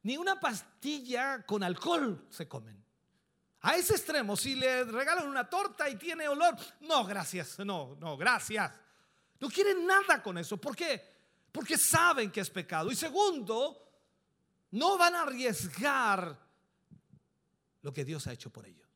Ni 0.02 0.16
una 0.16 0.40
pastilla 0.40 1.44
con 1.44 1.62
alcohol 1.62 2.26
se 2.30 2.48
comen. 2.48 2.82
A 3.60 3.76
ese 3.76 3.96
extremo, 3.96 4.34
si 4.34 4.54
le 4.54 4.84
regalan 4.84 5.28
una 5.28 5.46
torta 5.46 5.90
y 5.90 5.96
tiene 5.96 6.26
olor, 6.26 6.56
no, 6.80 7.04
gracias, 7.04 7.58
no, 7.58 7.98
no, 8.00 8.16
gracias. 8.16 8.72
No 9.40 9.50
quieren 9.50 9.86
nada 9.86 10.22
con 10.22 10.38
eso. 10.38 10.56
¿Por 10.56 10.74
qué? 10.74 11.02
Porque 11.52 11.76
saben 11.76 12.30
que 12.30 12.40
es 12.40 12.48
pecado. 12.48 12.90
Y 12.90 12.96
segundo, 12.96 13.90
no 14.70 14.96
van 14.96 15.16
a 15.16 15.22
arriesgar 15.24 16.45
lo 17.86 17.92
que 17.92 18.04
Dios 18.04 18.26
ha 18.26 18.32
hecho 18.32 18.50
por 18.50 18.66
ellos. 18.66 18.88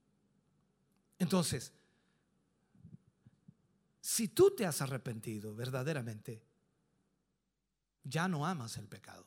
Entonces, 1.16 1.72
si 4.00 4.26
tú 4.26 4.52
te 4.52 4.66
has 4.66 4.82
arrepentido 4.82 5.54
verdaderamente, 5.54 6.42
ya 8.02 8.26
no 8.26 8.44
amas 8.44 8.78
el 8.78 8.88
pecado, 8.88 9.24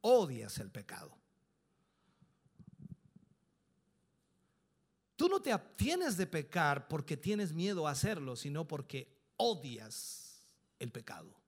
odias 0.00 0.58
el 0.58 0.72
pecado. 0.72 1.16
Tú 5.14 5.28
no 5.28 5.40
te 5.40 5.52
abstienes 5.52 6.16
de 6.16 6.26
pecar 6.26 6.88
porque 6.88 7.16
tienes 7.16 7.52
miedo 7.52 7.86
a 7.86 7.92
hacerlo, 7.92 8.34
sino 8.34 8.66
porque 8.66 9.16
odias 9.36 10.44
el 10.80 10.90
pecado. 10.90 11.40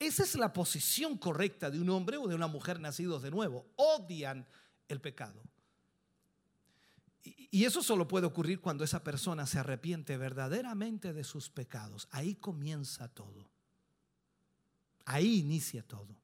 Esa 0.00 0.24
es 0.24 0.34
la 0.34 0.52
posición 0.52 1.16
correcta 1.16 1.70
de 1.70 1.80
un 1.80 1.90
hombre 1.90 2.16
o 2.16 2.26
de 2.26 2.34
una 2.34 2.48
mujer 2.48 2.80
nacidos 2.80 3.22
de 3.22 3.30
nuevo. 3.30 3.68
Odian 3.76 4.44
el 4.88 5.00
pecado. 5.00 5.42
Y 7.22 7.64
eso 7.64 7.82
solo 7.82 8.08
puede 8.08 8.26
ocurrir 8.26 8.60
cuando 8.60 8.84
esa 8.84 9.04
persona 9.04 9.46
se 9.46 9.58
arrepiente 9.58 10.16
verdaderamente 10.16 11.12
de 11.12 11.24
sus 11.24 11.48
pecados. 11.48 12.08
Ahí 12.10 12.34
comienza 12.34 13.08
todo. 13.08 13.48
Ahí 15.04 15.38
inicia 15.38 15.82
todo. 15.82 16.16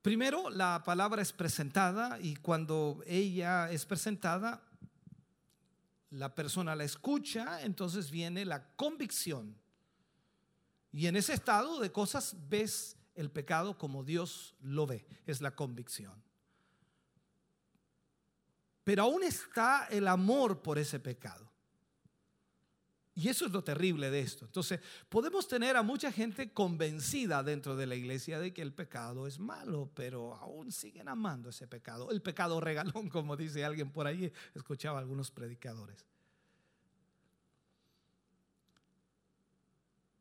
Primero, 0.00 0.50
la 0.50 0.82
palabra 0.84 1.22
es 1.22 1.32
presentada 1.32 2.20
y 2.20 2.36
cuando 2.36 3.02
ella 3.06 3.70
es 3.70 3.86
presentada, 3.86 4.62
la 6.10 6.34
persona 6.34 6.76
la 6.76 6.84
escucha, 6.84 7.62
entonces 7.62 8.10
viene 8.10 8.44
la 8.44 8.68
convicción. 8.76 9.56
Y 10.92 11.06
en 11.06 11.16
ese 11.16 11.32
estado 11.32 11.80
de 11.80 11.90
cosas 11.90 12.36
ves 12.48 12.96
el 13.14 13.30
pecado 13.30 13.78
como 13.78 14.04
Dios 14.04 14.54
lo 14.60 14.86
ve, 14.86 15.06
es 15.26 15.40
la 15.40 15.54
convicción. 15.54 16.22
Pero 18.84 19.04
aún 19.04 19.24
está 19.24 19.86
el 19.90 20.06
amor 20.08 20.62
por 20.62 20.78
ese 20.78 21.00
pecado. 21.00 21.50
Y 23.16 23.28
eso 23.28 23.46
es 23.46 23.52
lo 23.52 23.62
terrible 23.62 24.10
de 24.10 24.20
esto. 24.20 24.44
Entonces, 24.44 24.80
podemos 25.08 25.46
tener 25.46 25.76
a 25.76 25.82
mucha 25.82 26.10
gente 26.10 26.52
convencida 26.52 27.44
dentro 27.44 27.76
de 27.76 27.86
la 27.86 27.94
iglesia 27.94 28.40
de 28.40 28.52
que 28.52 28.60
el 28.60 28.74
pecado 28.74 29.28
es 29.28 29.38
malo, 29.38 29.88
pero 29.94 30.34
aún 30.34 30.72
siguen 30.72 31.08
amando 31.08 31.50
ese 31.50 31.68
pecado. 31.68 32.10
El 32.10 32.22
pecado 32.22 32.60
regalón, 32.60 33.08
como 33.10 33.36
dice 33.36 33.64
alguien 33.64 33.92
por 33.92 34.08
ahí, 34.08 34.32
escuchaba 34.54 34.98
algunos 34.98 35.30
predicadores. 35.30 36.04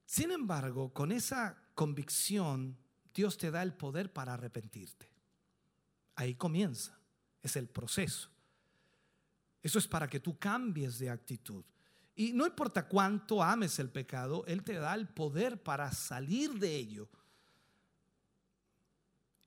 Sin 0.05 0.29
embargo, 0.29 0.93
con 0.93 1.11
esa 1.11 1.62
convicción, 1.73 2.77
Dios 3.13 3.37
te 3.37 3.51
da 3.51 3.61
el 3.61 3.73
poder 3.73 4.11
para 4.11 4.33
arrepentirte. 4.33 5.09
Ahí 6.15 6.35
comienza, 6.35 6.97
es 7.41 7.55
el 7.55 7.67
proceso. 7.67 8.29
Eso 9.61 9.79
es 9.79 9.87
para 9.87 10.07
que 10.07 10.19
tú 10.19 10.37
cambies 10.37 10.99
de 10.99 11.09
actitud. 11.09 11.63
Y 12.15 12.33
no 12.33 12.45
importa 12.45 12.87
cuánto 12.87 13.41
ames 13.41 13.79
el 13.79 13.89
pecado, 13.89 14.43
Él 14.45 14.63
te 14.63 14.73
da 14.73 14.93
el 14.93 15.07
poder 15.07 15.61
para 15.61 15.91
salir 15.91 16.53
de 16.59 16.75
ello. 16.75 17.09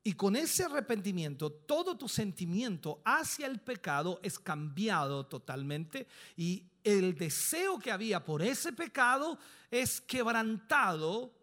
Y 0.02 0.12
con 0.12 0.36
ese 0.36 0.64
arrepentimiento, 0.64 1.50
todo 1.50 1.98
tu 1.98 2.08
sentimiento 2.08 3.02
hacia 3.04 3.46
el 3.48 3.60
pecado 3.60 4.20
es 4.22 4.38
cambiado 4.38 5.26
totalmente 5.26 6.06
y 6.36 6.64
el 6.84 7.16
deseo 7.16 7.80
que 7.80 7.90
había 7.90 8.24
por 8.24 8.40
ese 8.40 8.72
pecado 8.72 9.36
es 9.68 10.00
quebrantado 10.00 11.34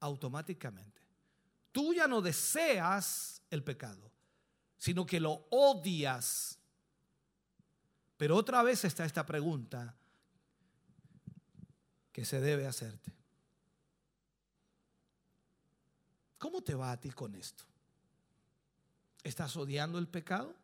automáticamente. 0.00 1.00
Tú 1.72 1.94
ya 1.94 2.06
no 2.06 2.20
deseas 2.20 3.42
el 3.50 3.62
pecado, 3.62 4.10
sino 4.76 5.06
que 5.06 5.20
lo 5.20 5.46
odias. 5.50 6.58
Pero 8.16 8.36
otra 8.36 8.62
vez 8.62 8.84
está 8.84 9.04
esta 9.04 9.24
pregunta, 9.24 9.94
que 12.12 12.24
se 12.24 12.40
debe 12.40 12.66
hacerte. 12.66 13.12
¿Cómo 16.38 16.62
te 16.62 16.74
va 16.74 16.90
a 16.90 17.00
ti 17.00 17.10
con 17.10 17.34
esto? 17.34 17.64
¿Estás 19.22 19.56
odiando 19.56 19.98
el 19.98 20.08
pecado? 20.08 20.54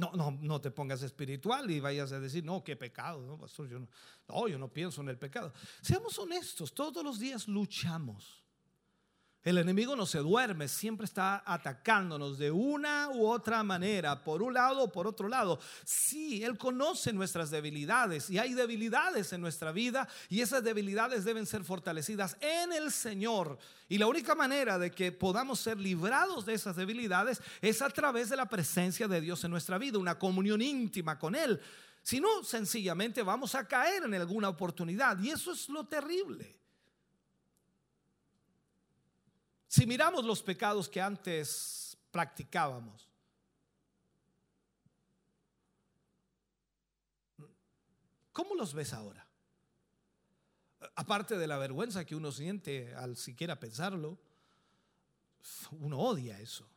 No, 0.00 0.12
no, 0.14 0.30
no 0.40 0.60
te 0.62 0.70
pongas 0.70 1.02
espiritual 1.02 1.70
y 1.70 1.78
vayas 1.78 2.10
a 2.12 2.18
decir, 2.18 2.42
no, 2.42 2.64
qué 2.64 2.74
pecado. 2.74 3.20
No, 3.20 3.46
yo 3.66 3.78
no, 3.78 3.88
no, 4.28 4.48
yo 4.48 4.58
no 4.58 4.72
pienso 4.72 5.02
en 5.02 5.10
el 5.10 5.18
pecado. 5.18 5.52
Seamos 5.82 6.18
honestos, 6.18 6.72
todos 6.72 7.04
los 7.04 7.18
días 7.18 7.46
luchamos 7.46 8.39
el 9.42 9.56
enemigo 9.56 9.96
no 9.96 10.04
se 10.04 10.18
duerme, 10.18 10.68
siempre 10.68 11.06
está 11.06 11.42
atacándonos 11.46 12.36
de 12.36 12.50
una 12.50 13.08
u 13.08 13.26
otra 13.26 13.62
manera, 13.62 14.22
por 14.22 14.42
un 14.42 14.52
lado 14.52 14.82
o 14.82 14.92
por 14.92 15.06
otro 15.06 15.28
lado. 15.28 15.58
Sí, 15.82 16.44
Él 16.44 16.58
conoce 16.58 17.10
nuestras 17.14 17.50
debilidades 17.50 18.28
y 18.28 18.36
hay 18.38 18.52
debilidades 18.52 19.32
en 19.32 19.40
nuestra 19.40 19.72
vida 19.72 20.06
y 20.28 20.42
esas 20.42 20.62
debilidades 20.62 21.24
deben 21.24 21.46
ser 21.46 21.64
fortalecidas 21.64 22.36
en 22.40 22.74
el 22.74 22.92
Señor. 22.92 23.58
Y 23.88 23.96
la 23.96 24.08
única 24.08 24.34
manera 24.34 24.78
de 24.78 24.90
que 24.90 25.10
podamos 25.10 25.58
ser 25.58 25.78
librados 25.78 26.44
de 26.44 26.52
esas 26.52 26.76
debilidades 26.76 27.40
es 27.62 27.80
a 27.80 27.88
través 27.88 28.28
de 28.28 28.36
la 28.36 28.46
presencia 28.46 29.08
de 29.08 29.22
Dios 29.22 29.42
en 29.44 29.52
nuestra 29.52 29.78
vida, 29.78 29.96
una 29.96 30.18
comunión 30.18 30.60
íntima 30.60 31.18
con 31.18 31.34
Él. 31.34 31.58
Si 32.02 32.20
no, 32.20 32.44
sencillamente 32.44 33.22
vamos 33.22 33.54
a 33.54 33.66
caer 33.66 34.04
en 34.04 34.14
alguna 34.14 34.50
oportunidad 34.50 35.18
y 35.18 35.30
eso 35.30 35.52
es 35.52 35.70
lo 35.70 35.86
terrible. 35.86 36.59
Si 39.70 39.86
miramos 39.86 40.24
los 40.24 40.42
pecados 40.42 40.88
que 40.88 41.00
antes 41.00 41.96
practicábamos, 42.10 43.08
¿cómo 48.32 48.56
los 48.56 48.74
ves 48.74 48.92
ahora? 48.92 49.24
Aparte 50.96 51.38
de 51.38 51.46
la 51.46 51.56
vergüenza 51.56 52.04
que 52.04 52.16
uno 52.16 52.32
siente 52.32 52.92
al 52.96 53.16
siquiera 53.16 53.60
pensarlo, 53.60 54.18
uno 55.70 56.00
odia 56.00 56.40
eso. 56.40 56.68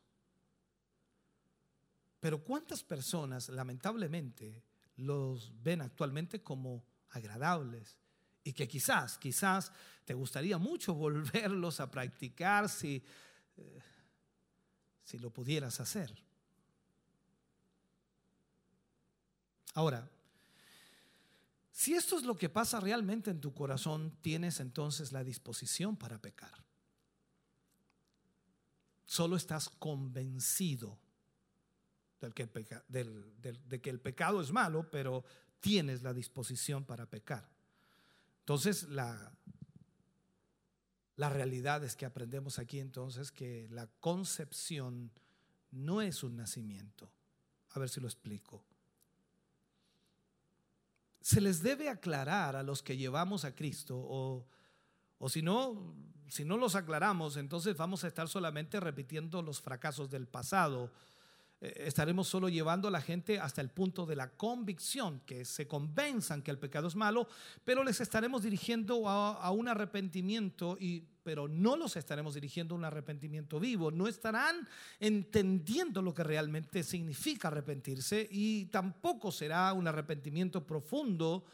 Pero 2.20 2.44
¿cuántas 2.44 2.84
personas 2.84 3.50
lamentablemente 3.50 4.64
los 4.98 5.52
ven 5.64 5.82
actualmente 5.82 6.44
como 6.44 6.86
agradables, 7.10 7.98
y 8.44 8.54
que 8.54 8.68
quizás, 8.68 9.18
quizás 9.18 9.72
te 10.06 10.14
gustaría 10.14 10.58
mucho 10.58 10.94
volverlos 10.94 11.80
a 11.80 11.90
practicar 11.90 12.70
si, 12.70 13.04
eh, 13.58 13.82
si 15.04 15.18
lo 15.18 15.30
pudieras 15.30 15.80
hacer. 15.80 16.14
Ahora, 19.76 20.08
si 21.72 21.96
esto 21.96 22.18
es 22.18 22.24
lo 22.24 22.38
que 22.38 22.50
pasa 22.50 22.80
realmente 22.80 23.32
en 23.32 23.42
tu 23.42 23.54
corazón, 23.54 24.16
tienes 24.22 24.60
entonces 24.60 25.12
la 25.12 25.24
disposición 25.24 25.98
para 25.98 26.20
pecar. 26.20 26.64
Solo 29.06 29.36
estás 29.36 29.70
convencido 29.70 31.00
que 32.34 32.46
de 32.88 33.82
que 33.82 33.90
el 33.90 34.00
pecado 34.00 34.42
es 34.42 34.52
malo, 34.52 34.90
pero 34.90 35.26
tienes 35.60 36.04
la 36.04 36.14
disposición 36.14 36.86
para 36.86 37.06
pecar. 37.10 37.50
Entonces, 38.44 38.84
la, 38.90 39.32
la 41.16 41.30
realidad 41.30 41.82
es 41.86 41.96
que 41.96 42.06
aprendemos 42.06 42.60
aquí 42.60 42.80
entonces 42.80 43.32
que 43.32 43.70
la 43.72 43.88
concepción 44.02 45.12
no 45.72 46.02
es 46.02 46.24
un 46.24 46.36
nacimiento. 46.36 47.10
A 47.70 47.80
ver 47.80 47.88
si 47.88 48.02
lo 48.02 48.08
explico. 48.08 48.66
Se 51.22 51.40
les 51.40 51.64
debe 51.64 51.90
aclarar 51.90 52.58
a 52.58 52.64
los 52.64 52.84
que 52.84 52.98
llevamos 52.98 53.46
a 53.46 53.56
Cristo 53.56 53.98
o, 53.98 54.46
o 55.20 55.30
si 55.30 55.42
no, 55.42 55.96
si 56.28 56.44
no 56.44 56.58
los 56.58 56.76
aclaramos, 56.76 57.38
entonces 57.38 57.78
vamos 57.78 58.04
a 58.04 58.10
estar 58.10 58.28
solamente 58.28 58.82
repitiendo 58.82 59.42
los 59.42 59.62
fracasos 59.62 60.10
del 60.10 60.28
pasado 60.28 60.92
estaremos 61.64 62.28
solo 62.28 62.50
llevando 62.50 62.88
a 62.88 62.92
la 62.92 63.02
gente 63.02 63.40
hasta 63.40 63.62
el 63.62 63.70
punto 63.70 64.06
de 64.06 64.16
la 64.16 64.32
convicción, 64.32 65.22
que 65.26 65.46
se 65.46 65.68
convenzan 65.68 66.42
que 66.42 66.52
el 66.52 66.60
pecado 66.60 66.88
es 66.88 66.96
malo, 66.96 67.28
pero 67.64 67.84
les 67.84 68.02
estaremos 68.02 68.44
dirigiendo 68.44 69.08
a, 69.08 69.50
un 69.52 69.70
arrepentimiento, 69.70 70.78
y, 70.80 71.08
pero 71.24 71.48
no 71.48 71.78
los 71.78 71.96
estaremos 71.96 72.34
dirigiendo 72.34 72.76
a 72.76 72.78
un 72.78 72.86
arrepentimiento 72.86 73.60
vivo. 73.60 73.92
No 73.92 74.08
estarán 74.08 74.68
entendiendo 75.00 76.02
lo 76.02 76.14
que 76.14 76.24
realmente 76.24 76.84
significa 76.84 77.48
arrepentirse 77.48 78.28
y 78.30 78.66
tampoco 78.66 79.32
será 79.32 79.72
un 79.74 79.88
arrepentimiento 79.88 80.66
profundo 80.68 81.46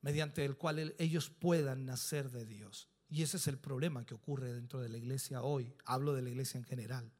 mediante 0.00 0.44
el 0.44 0.56
cual 0.56 0.94
ellos 0.98 1.30
puedan 1.30 1.84
nacer 1.84 2.30
de 2.30 2.46
Dios. 2.46 2.88
Y 3.08 3.22
ese 3.22 3.36
es 3.36 3.46
el 3.46 3.58
problema 3.58 4.04
que 4.04 4.14
ocurre 4.14 4.52
dentro 4.52 4.80
de 4.80 4.88
la 4.88 4.96
iglesia 4.96 5.42
hoy. 5.42 5.74
Hablo 5.84 6.14
de 6.14 6.22
la 6.22 6.30
iglesia 6.30 6.58
en 6.58 6.64
general. 6.64 7.12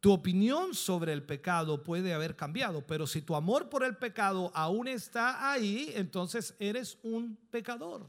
Tu 0.00 0.12
opinión 0.12 0.74
sobre 0.74 1.12
el 1.12 1.24
pecado 1.24 1.82
puede 1.82 2.14
haber 2.14 2.36
cambiado, 2.36 2.86
pero 2.86 3.06
si 3.06 3.22
tu 3.22 3.34
amor 3.34 3.68
por 3.68 3.82
el 3.82 3.96
pecado 3.96 4.52
aún 4.54 4.86
está 4.86 5.50
ahí, 5.50 5.90
entonces 5.94 6.54
eres 6.60 6.98
un 7.02 7.36
pecador. 7.50 8.08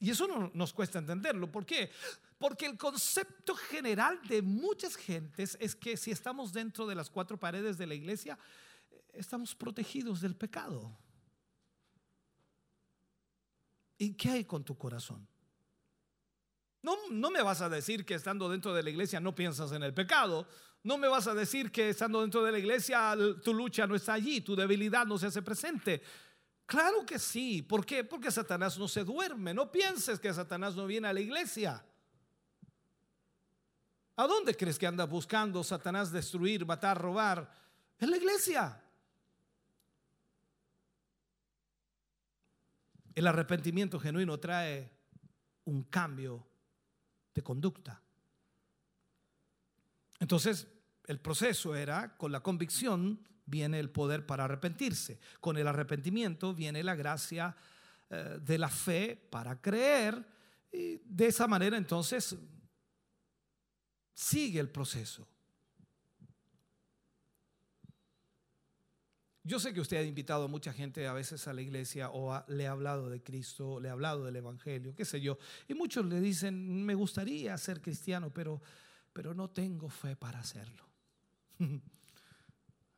Y 0.00 0.10
eso 0.10 0.26
no 0.26 0.50
nos 0.54 0.72
cuesta 0.72 0.98
entenderlo. 0.98 1.50
¿Por 1.50 1.64
qué? 1.64 1.90
Porque 2.38 2.66
el 2.66 2.76
concepto 2.76 3.54
general 3.54 4.20
de 4.28 4.42
muchas 4.42 4.96
gentes 4.96 5.56
es 5.60 5.74
que 5.74 5.96
si 5.96 6.10
estamos 6.10 6.52
dentro 6.52 6.86
de 6.86 6.94
las 6.94 7.10
cuatro 7.10 7.38
paredes 7.38 7.78
de 7.78 7.86
la 7.86 7.94
iglesia, 7.94 8.38
estamos 9.12 9.54
protegidos 9.54 10.20
del 10.20 10.36
pecado. 10.36 10.96
¿Y 13.96 14.14
qué 14.14 14.30
hay 14.30 14.44
con 14.44 14.64
tu 14.64 14.76
corazón? 14.76 15.26
No, 17.10 17.30
me 17.30 17.42
vas 17.42 17.60
a 17.60 17.68
decir 17.68 18.04
que 18.04 18.14
estando 18.14 18.48
dentro 18.48 18.72
de 18.72 18.82
la 18.82 18.90
iglesia 18.90 19.20
no 19.20 19.34
piensas 19.34 19.72
en 19.72 19.82
el 19.82 19.92
pecado. 19.92 20.46
No 20.82 20.96
me 20.96 21.08
vas 21.08 21.26
a 21.26 21.34
decir 21.34 21.70
que 21.70 21.90
estando 21.90 22.20
dentro 22.20 22.42
de 22.42 22.52
la 22.52 22.58
iglesia 22.58 23.16
tu 23.42 23.52
lucha 23.52 23.86
no 23.86 23.94
está 23.94 24.14
allí, 24.14 24.40
tu 24.40 24.54
debilidad 24.54 25.06
no 25.06 25.18
se 25.18 25.26
hace 25.26 25.42
presente. 25.42 26.02
Claro 26.64 27.04
que 27.04 27.18
sí. 27.18 27.62
¿Por 27.62 27.84
qué? 27.84 28.04
Porque 28.04 28.30
Satanás 28.30 28.78
no 28.78 28.88
se 28.88 29.04
duerme. 29.04 29.54
No 29.54 29.72
pienses 29.72 30.20
que 30.20 30.32
Satanás 30.32 30.76
no 30.76 30.86
viene 30.86 31.08
a 31.08 31.12
la 31.12 31.20
iglesia. 31.20 31.84
¿A 34.16 34.26
dónde 34.26 34.54
crees 34.54 34.78
que 34.78 34.86
anda 34.86 35.04
buscando 35.04 35.62
Satanás 35.64 36.12
destruir, 36.12 36.66
matar, 36.66 37.00
robar? 37.00 37.50
En 37.98 38.10
la 38.10 38.16
iglesia. 38.16 38.82
El 43.14 43.26
arrepentimiento 43.26 43.98
genuino 43.98 44.38
trae 44.38 44.90
un 45.64 45.84
cambio 45.84 46.46
de 47.38 47.42
conducta. 47.44 48.02
Entonces, 50.18 50.66
el 51.06 51.20
proceso 51.20 51.76
era, 51.76 52.16
con 52.16 52.32
la 52.32 52.40
convicción 52.40 53.20
viene 53.46 53.78
el 53.78 53.90
poder 53.90 54.26
para 54.26 54.44
arrepentirse, 54.44 55.20
con 55.40 55.56
el 55.56 55.68
arrepentimiento 55.68 56.52
viene 56.52 56.82
la 56.82 56.96
gracia 56.96 57.56
eh, 58.10 58.38
de 58.42 58.58
la 58.58 58.68
fe 58.68 59.16
para 59.30 59.60
creer, 59.60 60.26
y 60.72 61.00
de 61.04 61.26
esa 61.28 61.46
manera 61.46 61.76
entonces 61.76 62.36
sigue 64.12 64.58
el 64.58 64.68
proceso. 64.68 65.26
Yo 69.48 69.58
sé 69.58 69.72
que 69.72 69.80
usted 69.80 69.96
ha 69.96 70.02
invitado 70.02 70.44
a 70.44 70.48
mucha 70.48 70.74
gente 70.74 71.06
a 71.06 71.14
veces 71.14 71.48
a 71.48 71.54
la 71.54 71.62
iglesia 71.62 72.10
o 72.10 72.44
le 72.48 72.66
ha 72.66 72.72
hablado 72.72 73.08
de 73.08 73.22
Cristo, 73.22 73.80
le 73.80 73.88
ha 73.88 73.92
hablado 73.92 74.26
del 74.26 74.36
Evangelio, 74.36 74.94
qué 74.94 75.06
sé 75.06 75.22
yo. 75.22 75.38
Y 75.66 75.72
muchos 75.72 76.04
le 76.04 76.20
dicen, 76.20 76.84
me 76.84 76.94
gustaría 76.94 77.56
ser 77.56 77.80
cristiano, 77.80 78.28
pero, 78.28 78.60
pero 79.14 79.32
no 79.32 79.48
tengo 79.48 79.88
fe 79.88 80.16
para 80.16 80.38
hacerlo. 80.38 80.86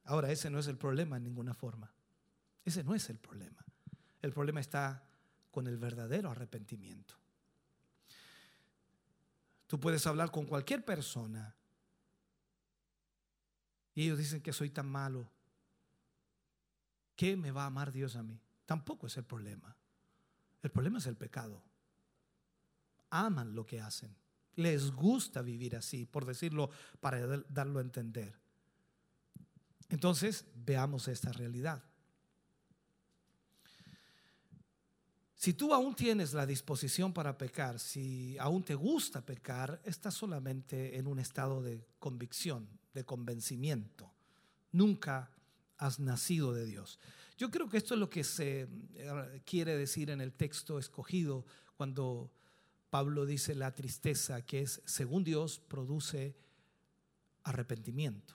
Ahora, 0.06 0.32
ese 0.32 0.50
no 0.50 0.58
es 0.58 0.66
el 0.66 0.76
problema 0.76 1.18
en 1.18 1.22
ninguna 1.22 1.54
forma. 1.54 1.88
Ese 2.64 2.82
no 2.82 2.96
es 2.96 3.08
el 3.10 3.18
problema. 3.18 3.64
El 4.20 4.32
problema 4.32 4.58
está 4.58 5.06
con 5.52 5.68
el 5.68 5.76
verdadero 5.78 6.32
arrepentimiento. 6.32 7.14
Tú 9.68 9.78
puedes 9.78 10.04
hablar 10.04 10.32
con 10.32 10.46
cualquier 10.46 10.84
persona 10.84 11.54
y 13.94 14.02
ellos 14.02 14.18
dicen 14.18 14.40
que 14.42 14.52
soy 14.52 14.70
tan 14.70 14.88
malo. 14.88 15.30
¿Qué 17.20 17.36
me 17.36 17.50
va 17.50 17.64
a 17.64 17.66
amar 17.66 17.92
Dios 17.92 18.16
a 18.16 18.22
mí? 18.22 18.40
Tampoco 18.64 19.06
es 19.06 19.14
el 19.18 19.24
problema. 19.24 19.76
El 20.62 20.70
problema 20.70 20.96
es 20.96 21.06
el 21.06 21.18
pecado. 21.18 21.62
Aman 23.10 23.54
lo 23.54 23.66
que 23.66 23.78
hacen. 23.78 24.16
Les 24.56 24.90
gusta 24.90 25.42
vivir 25.42 25.76
así, 25.76 26.06
por 26.06 26.24
decirlo, 26.24 26.70
para 26.98 27.26
darlo 27.50 27.78
a 27.78 27.82
entender. 27.82 28.40
Entonces, 29.90 30.46
veamos 30.54 31.08
esta 31.08 31.30
realidad. 31.30 31.84
Si 35.34 35.52
tú 35.52 35.74
aún 35.74 35.94
tienes 35.94 36.32
la 36.32 36.46
disposición 36.46 37.12
para 37.12 37.36
pecar, 37.36 37.78
si 37.80 38.38
aún 38.38 38.62
te 38.62 38.74
gusta 38.74 39.26
pecar, 39.26 39.78
estás 39.84 40.14
solamente 40.14 40.96
en 40.96 41.06
un 41.06 41.18
estado 41.18 41.60
de 41.60 41.86
convicción, 41.98 42.66
de 42.94 43.04
convencimiento. 43.04 44.10
Nunca 44.72 45.30
has 45.80 45.98
nacido 45.98 46.52
de 46.52 46.66
Dios. 46.66 46.98
Yo 47.36 47.50
creo 47.50 47.68
que 47.68 47.78
esto 47.78 47.94
es 47.94 48.00
lo 48.00 48.10
que 48.10 48.22
se 48.22 48.68
eh, 48.94 49.42
quiere 49.44 49.76
decir 49.76 50.10
en 50.10 50.20
el 50.20 50.34
texto 50.34 50.78
escogido 50.78 51.46
cuando 51.74 52.30
Pablo 52.90 53.24
dice 53.24 53.54
la 53.54 53.74
tristeza, 53.74 54.44
que 54.44 54.60
es, 54.60 54.82
según 54.84 55.24
Dios, 55.24 55.58
produce 55.58 56.36
arrepentimiento. 57.44 58.34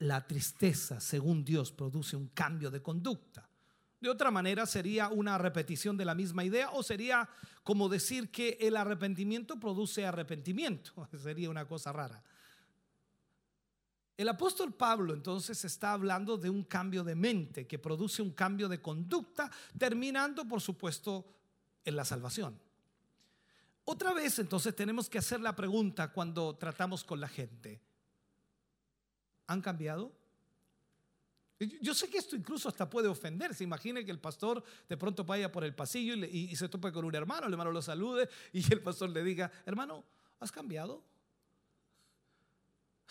La 0.00 0.26
tristeza, 0.26 0.98
según 1.00 1.44
Dios, 1.44 1.70
produce 1.70 2.16
un 2.16 2.28
cambio 2.28 2.70
de 2.70 2.82
conducta. 2.82 3.48
De 4.00 4.08
otra 4.08 4.32
manera 4.32 4.66
sería 4.66 5.08
una 5.08 5.38
repetición 5.38 5.96
de 5.96 6.04
la 6.04 6.16
misma 6.16 6.42
idea 6.42 6.70
o 6.72 6.82
sería 6.82 7.28
como 7.62 7.88
decir 7.88 8.32
que 8.32 8.58
el 8.60 8.76
arrepentimiento 8.76 9.60
produce 9.60 10.04
arrepentimiento. 10.04 11.08
Sería 11.22 11.48
una 11.48 11.68
cosa 11.68 11.92
rara. 11.92 12.24
El 14.16 14.28
apóstol 14.28 14.74
Pablo 14.74 15.14
entonces 15.14 15.64
está 15.64 15.92
hablando 15.92 16.36
de 16.36 16.50
un 16.50 16.64
cambio 16.64 17.02
de 17.02 17.14
mente 17.14 17.66
que 17.66 17.78
produce 17.78 18.22
un 18.22 18.32
cambio 18.32 18.68
de 18.68 18.80
conducta, 18.80 19.50
terminando 19.78 20.46
por 20.46 20.60
supuesto 20.60 21.24
en 21.84 21.96
la 21.96 22.04
salvación. 22.04 22.60
Otra 23.84 24.12
vez 24.12 24.38
entonces 24.38 24.76
tenemos 24.76 25.08
que 25.08 25.18
hacer 25.18 25.40
la 25.40 25.56
pregunta 25.56 26.12
cuando 26.12 26.54
tratamos 26.56 27.02
con 27.04 27.20
la 27.20 27.28
gente. 27.28 27.80
¿Han 29.46 29.60
cambiado? 29.60 30.12
Yo 31.80 31.94
sé 31.94 32.08
que 32.08 32.18
esto 32.18 32.36
incluso 32.36 32.68
hasta 32.68 32.88
puede 32.88 33.08
ofender. 33.08 33.54
Se 33.54 33.64
imagine 33.64 34.04
que 34.04 34.10
el 34.10 34.18
pastor 34.18 34.62
de 34.88 34.96
pronto 34.96 35.24
vaya 35.24 35.50
por 35.50 35.64
el 35.64 35.74
pasillo 35.74 36.14
y, 36.14 36.54
se 36.56 36.68
tope 36.68 36.92
con 36.92 37.04
un 37.04 37.14
hermano, 37.14 37.46
el 37.46 37.52
hermano 37.52 37.70
lo 37.70 37.82
salude 37.82 38.28
y 38.52 38.72
el 38.72 38.80
pastor 38.80 39.10
le 39.10 39.22
diga, 39.22 39.50
hermano, 39.64 40.04
¿has 40.40 40.50
cambiado? 40.50 41.02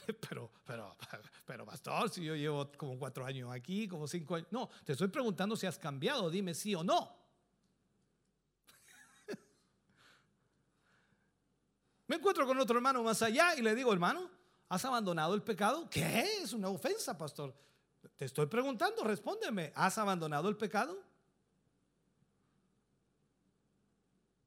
Pero, 0.30 0.52
pero, 0.66 0.96
pero, 1.46 1.66
pastor, 1.66 2.10
si 2.10 2.24
yo 2.24 2.36
llevo 2.36 2.72
como 2.78 2.98
cuatro 2.98 3.26
años 3.26 3.52
aquí, 3.52 3.88
como 3.88 4.08
cinco 4.08 4.36
años. 4.36 4.48
No, 4.52 4.70
te 4.84 4.94
estoy 4.94 5.10
preguntando 5.10 5.56
si 5.56 5.68
has 5.68 5.78
cambiado, 5.78 6.30
dime 6.30 6.54
sí 6.54 6.74
o 6.76 6.84
no. 6.84 7.16
Me 12.08 12.16
encuentro 12.16 12.46
con 12.48 12.58
otro 12.60 12.78
hermano 12.78 13.04
más 13.04 13.22
allá 13.22 13.56
y 13.56 13.62
le 13.62 13.76
digo, 13.76 13.94
hermano, 13.94 14.30
¿has 14.70 14.84
abandonado 14.86 15.36
el 15.36 15.44
pecado? 15.44 15.90
¿Qué? 15.90 16.42
Es 16.42 16.54
una 16.54 16.70
ofensa, 16.70 17.18
pastor. 17.18 17.54
Te 18.18 18.26
estoy 18.26 18.48
preguntando, 18.48 19.04
respóndeme. 19.04 19.72
¿Has 19.76 19.98
abandonado 19.98 20.50
el 20.50 20.58
pecado? 20.58 20.98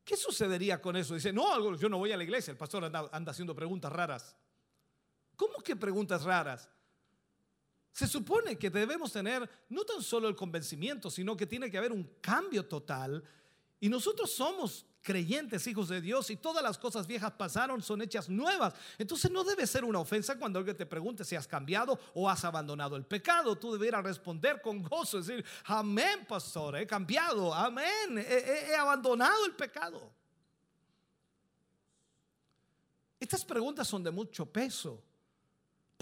¿Qué 0.05 0.17
sucedería 0.17 0.83
con 0.83 0.97
eso? 0.97 1.15
Dice, 1.15 1.33
no, 1.33 1.77
yo 1.77 1.89
no 1.89 1.99
voy 1.99 2.13
a 2.13 2.17
la 2.17 2.25
iglesia, 2.25 2.51
el 2.51 2.59
pastor 2.59 2.85
anda, 2.85 3.31
haciendo 3.31 3.55
preguntas 3.55 3.91
raras. 3.91 4.37
¿Cómo 5.37 5.59
que 5.59 5.77
preguntas 5.77 6.23
raras? 6.23 6.69
Se 7.93 8.09
supone 8.09 8.59
que 8.59 8.71
debemos 8.71 9.13
tener 9.13 9.49
no 9.69 9.85
tan 9.85 10.03
solo 10.03 10.29
el 10.29 10.35
convencimiento, 10.35 11.11
sino 11.11 11.37
que 11.37 11.47
tiene 11.47 11.71
que 11.71 11.79
haber 11.79 11.93
un 11.93 12.03
cambio 12.21 12.67
total. 12.67 13.23
Y 13.79 13.89
nosotros 13.89 14.33
somos 14.33 14.85
creyentes, 15.01 15.65
hijos 15.69 15.89
de 15.89 16.01
Dios, 16.01 16.29
y 16.31 16.37
todas 16.37 16.61
las 16.61 16.77
cosas 16.77 17.07
viejas 17.07 17.31
pasaron, 17.33 17.83
son 17.83 18.03
hechas 18.03 18.29
nuevas. 18.29 18.75
Entonces 18.99 19.31
no 19.31 19.45
debe 19.45 19.65
ser 19.67 19.85
una 19.85 20.01
ofensa 20.01 20.37
cuando 20.37 20.59
alguien 20.59 20.77
te 20.77 20.87
pregunte 20.87 21.25
si 21.25 21.37
has 21.37 21.47
cambiado 21.47 21.97
o 22.15 22.29
has 22.29 22.45
abandonado 22.45 22.97
el 22.97 23.05
pecado. 23.05 23.57
Tú 23.57 23.73
debieras 23.75 24.03
responder 24.03 24.61
con 24.61 24.83
gozo, 24.83 25.19
decir, 25.19 25.45
amén, 25.67 26.27
pastor, 26.27 26.77
he 26.77 26.87
cambiado, 26.89 27.55
amén, 27.55 28.19
he, 28.19 28.71
he 28.71 28.75
abandonado 28.75 29.47
el 29.47 29.53
pecado. 29.53 30.11
Estas 33.21 33.45
preguntas 33.45 33.87
son 33.87 34.03
de 34.03 34.11
mucho 34.11 34.47
peso 34.47 35.01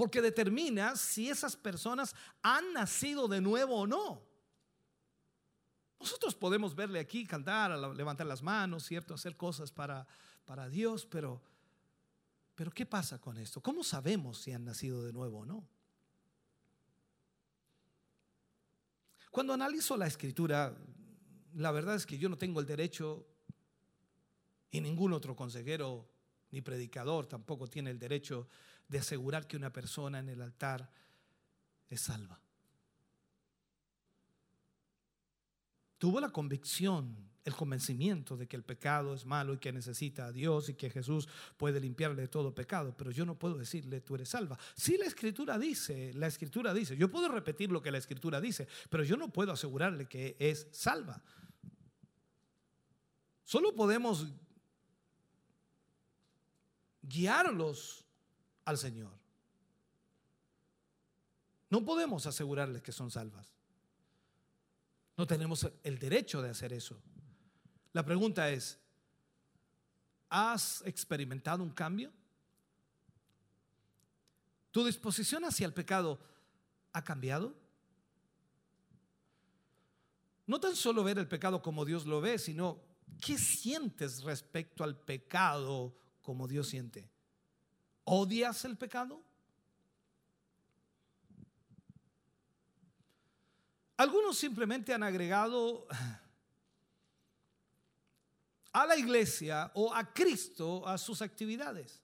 porque 0.02 0.20
determina 0.20 0.96
si 0.96 1.30
esas 1.30 1.54
personas 1.54 2.12
han 2.42 2.72
nacido 2.72 3.28
de 3.28 3.40
nuevo 3.40 3.82
o 3.82 3.86
no. 3.86 4.20
Nosotros 6.00 6.34
podemos 6.34 6.74
verle 6.74 6.98
aquí 6.98 7.24
cantar, 7.24 7.70
levantar 7.94 8.26
las 8.26 8.42
manos, 8.42 8.84
¿cierto? 8.84 9.14
Hacer 9.14 9.36
cosas 9.36 9.70
para, 9.70 10.04
para 10.44 10.68
Dios, 10.68 11.06
pero, 11.06 11.40
pero 12.56 12.72
¿qué 12.72 12.84
pasa 12.84 13.20
con 13.20 13.38
esto? 13.38 13.60
¿Cómo 13.60 13.84
sabemos 13.84 14.38
si 14.38 14.50
han 14.50 14.64
nacido 14.64 15.04
de 15.04 15.12
nuevo 15.12 15.38
o 15.38 15.46
no? 15.46 15.68
Cuando 19.30 19.52
analizo 19.52 19.96
la 19.96 20.08
escritura, 20.08 20.76
la 21.54 21.70
verdad 21.70 21.94
es 21.94 22.06
que 22.06 22.18
yo 22.18 22.28
no 22.28 22.36
tengo 22.36 22.58
el 22.58 22.66
derecho 22.66 23.24
y 24.68 24.80
ningún 24.80 25.12
otro 25.12 25.36
consejero 25.36 26.08
ni 26.50 26.60
predicador 26.60 27.28
tampoco 27.28 27.68
tiene 27.68 27.92
el 27.92 28.00
derecho 28.00 28.48
de 28.88 28.98
asegurar 28.98 29.46
que 29.46 29.56
una 29.56 29.72
persona 29.72 30.18
en 30.18 30.28
el 30.28 30.42
altar 30.42 30.90
es 31.88 32.00
salva. 32.00 32.42
tuvo 36.02 36.18
la 36.20 36.30
convicción, 36.30 37.16
el 37.44 37.54
convencimiento 37.54 38.36
de 38.36 38.48
que 38.48 38.56
el 38.56 38.64
pecado 38.64 39.14
es 39.14 39.24
malo 39.24 39.54
y 39.54 39.59
que 39.59 39.70
necesita 39.70 40.26
a 40.26 40.32
Dios 40.32 40.68
y 40.68 40.74
que 40.74 40.90
Jesús 40.90 41.28
puede 41.56 41.78
limpiarle 41.78 42.26
todo 42.26 42.52
pecado, 42.52 42.92
pero 42.96 43.12
yo 43.12 43.24
no 43.24 43.38
puedo 43.38 43.54
decirle 43.54 44.00
tú 44.00 44.16
eres 44.16 44.30
salva. 44.30 44.59
Si 44.74 44.98
la 44.98 45.04
escritura 45.04 45.60
dice, 45.60 46.12
la 46.14 46.26
escritura 46.26 46.74
dice, 46.74 46.96
yo 46.96 47.09
puedo 47.09 47.28
repetir 47.28 47.70
lo 47.70 47.80
que 47.80 47.92
la 47.92 47.98
escritura 47.98 48.40
dice, 48.40 48.66
pero 48.90 49.04
yo 49.04 49.16
no 49.16 49.32
puedo 49.32 49.52
asegurarle 49.52 50.06
que 50.06 50.34
es 50.40 50.66
salva. 50.72 51.22
Solo 53.44 53.72
podemos 53.72 54.26
guiarlos 57.00 58.04
al 58.64 58.78
Señor. 58.78 59.12
No 61.70 61.84
podemos 61.84 62.26
asegurarles 62.26 62.82
que 62.82 62.93
son 62.93 63.10
salvas. 63.10 63.52
No 65.16 65.26
tenemos 65.26 65.70
el 65.82 65.98
derecho 65.98 66.43
de 66.43 66.51
hacer 66.51 66.72
eso. 66.72 67.01
La 67.93 68.05
pregunta 68.05 68.51
es, 68.51 68.78
¿has 70.28 70.82
experimentado 70.86 71.62
un 71.62 71.70
cambio? 71.70 72.12
¿Tu 74.70 74.84
disposición 74.84 75.44
hacia 75.44 75.66
el 75.66 75.74
pecado 75.74 76.18
ha 76.93 77.05
cambiado? 77.05 77.55
No 80.47 80.60
tan 80.60 80.74
solo 80.74 81.05
ver 81.05 81.18
el 81.18 81.28
pecado 81.28 81.62
como 81.62 81.84
Dios 81.84 82.06
lo 82.06 82.20
ve, 82.20 82.39
sino 82.39 82.82
qué 83.20 83.39
sientes 83.39 84.22
respecto 84.22 84.82
al 84.84 84.98
pecado 84.98 85.94
como 86.22 86.48
Dios 86.48 86.68
siente. 86.68 87.09
¿Odias 88.04 88.64
el 88.64 88.76
pecado? 88.76 89.22
Algunos 93.96 94.36
simplemente 94.36 94.92
han 94.92 95.02
agregado 95.02 95.86
a 98.72 98.86
la 98.86 98.96
iglesia 98.96 99.70
o 99.74 99.94
a 99.94 100.12
Cristo 100.12 100.86
a 100.88 100.98
sus 100.98 101.22
actividades, 101.22 102.02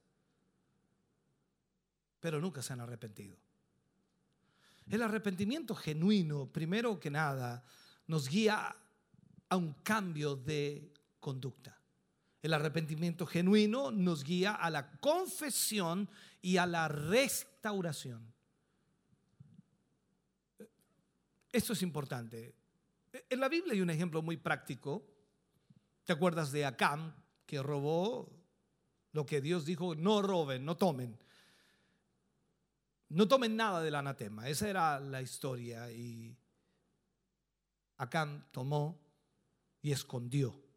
pero 2.21 2.41
nunca 2.41 2.63
se 2.63 2.73
han 2.73 2.81
arrepentido. 2.81 3.37
El 4.89 5.03
arrepentimiento 5.03 5.75
genuino, 5.75 6.47
primero 6.47 7.01
que 7.01 7.11
nada, 7.11 7.65
nos 8.07 8.29
guía 8.29 8.77
a 9.49 9.57
un 9.57 9.73
cambio 9.83 10.37
de 10.37 10.93
conducta. 11.21 11.78
El 12.49 12.55
arrepentimiento 12.55 13.27
genuino 13.27 13.91
nos 13.91 14.25
guía 14.25 14.55
a 14.55 14.71
la 14.71 14.91
confesión 15.01 16.09
y 16.41 16.57
a 16.57 16.65
la 16.65 16.89
restauración. 16.89 18.33
Esto 21.53 21.75
es 21.75 21.83
importante. 21.83 22.55
En 23.29 23.41
la 23.41 23.51
Biblia 23.51 23.75
hay 23.75 23.83
un 23.83 23.91
ejemplo 23.91 24.23
muy 24.23 24.39
práctico. 24.39 25.07
¿Te 26.05 26.15
acuerdas 26.15 26.51
de 26.51 26.65
Acam, 26.65 27.15
que 27.45 27.63
robó 27.63 28.33
lo 29.13 29.27
que 29.27 29.43
Dios 29.43 29.67
dijo, 29.67 29.95
no 29.95 30.23
roben, 30.23 30.65
no 30.65 30.75
tomen? 30.75 31.19
No 33.11 33.29
tomen 33.29 33.57
nada 33.57 33.83
del 33.83 33.95
anatema. 33.95 34.49
Esa 34.49 34.71
era 34.71 35.01
la 35.01 35.21
historia. 35.21 35.93
Y 35.93 36.35
Acam 37.99 38.51
tomó 38.53 38.99
y 39.83 39.93
escondió. 39.93 40.68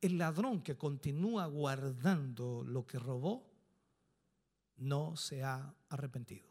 El 0.00 0.18
ladrón 0.18 0.62
que 0.62 0.76
continúa 0.76 1.46
guardando 1.46 2.64
lo 2.64 2.86
que 2.86 2.98
robó 2.98 3.46
no 4.78 5.16
se 5.16 5.42
ha 5.44 5.74
arrepentido. 5.90 6.48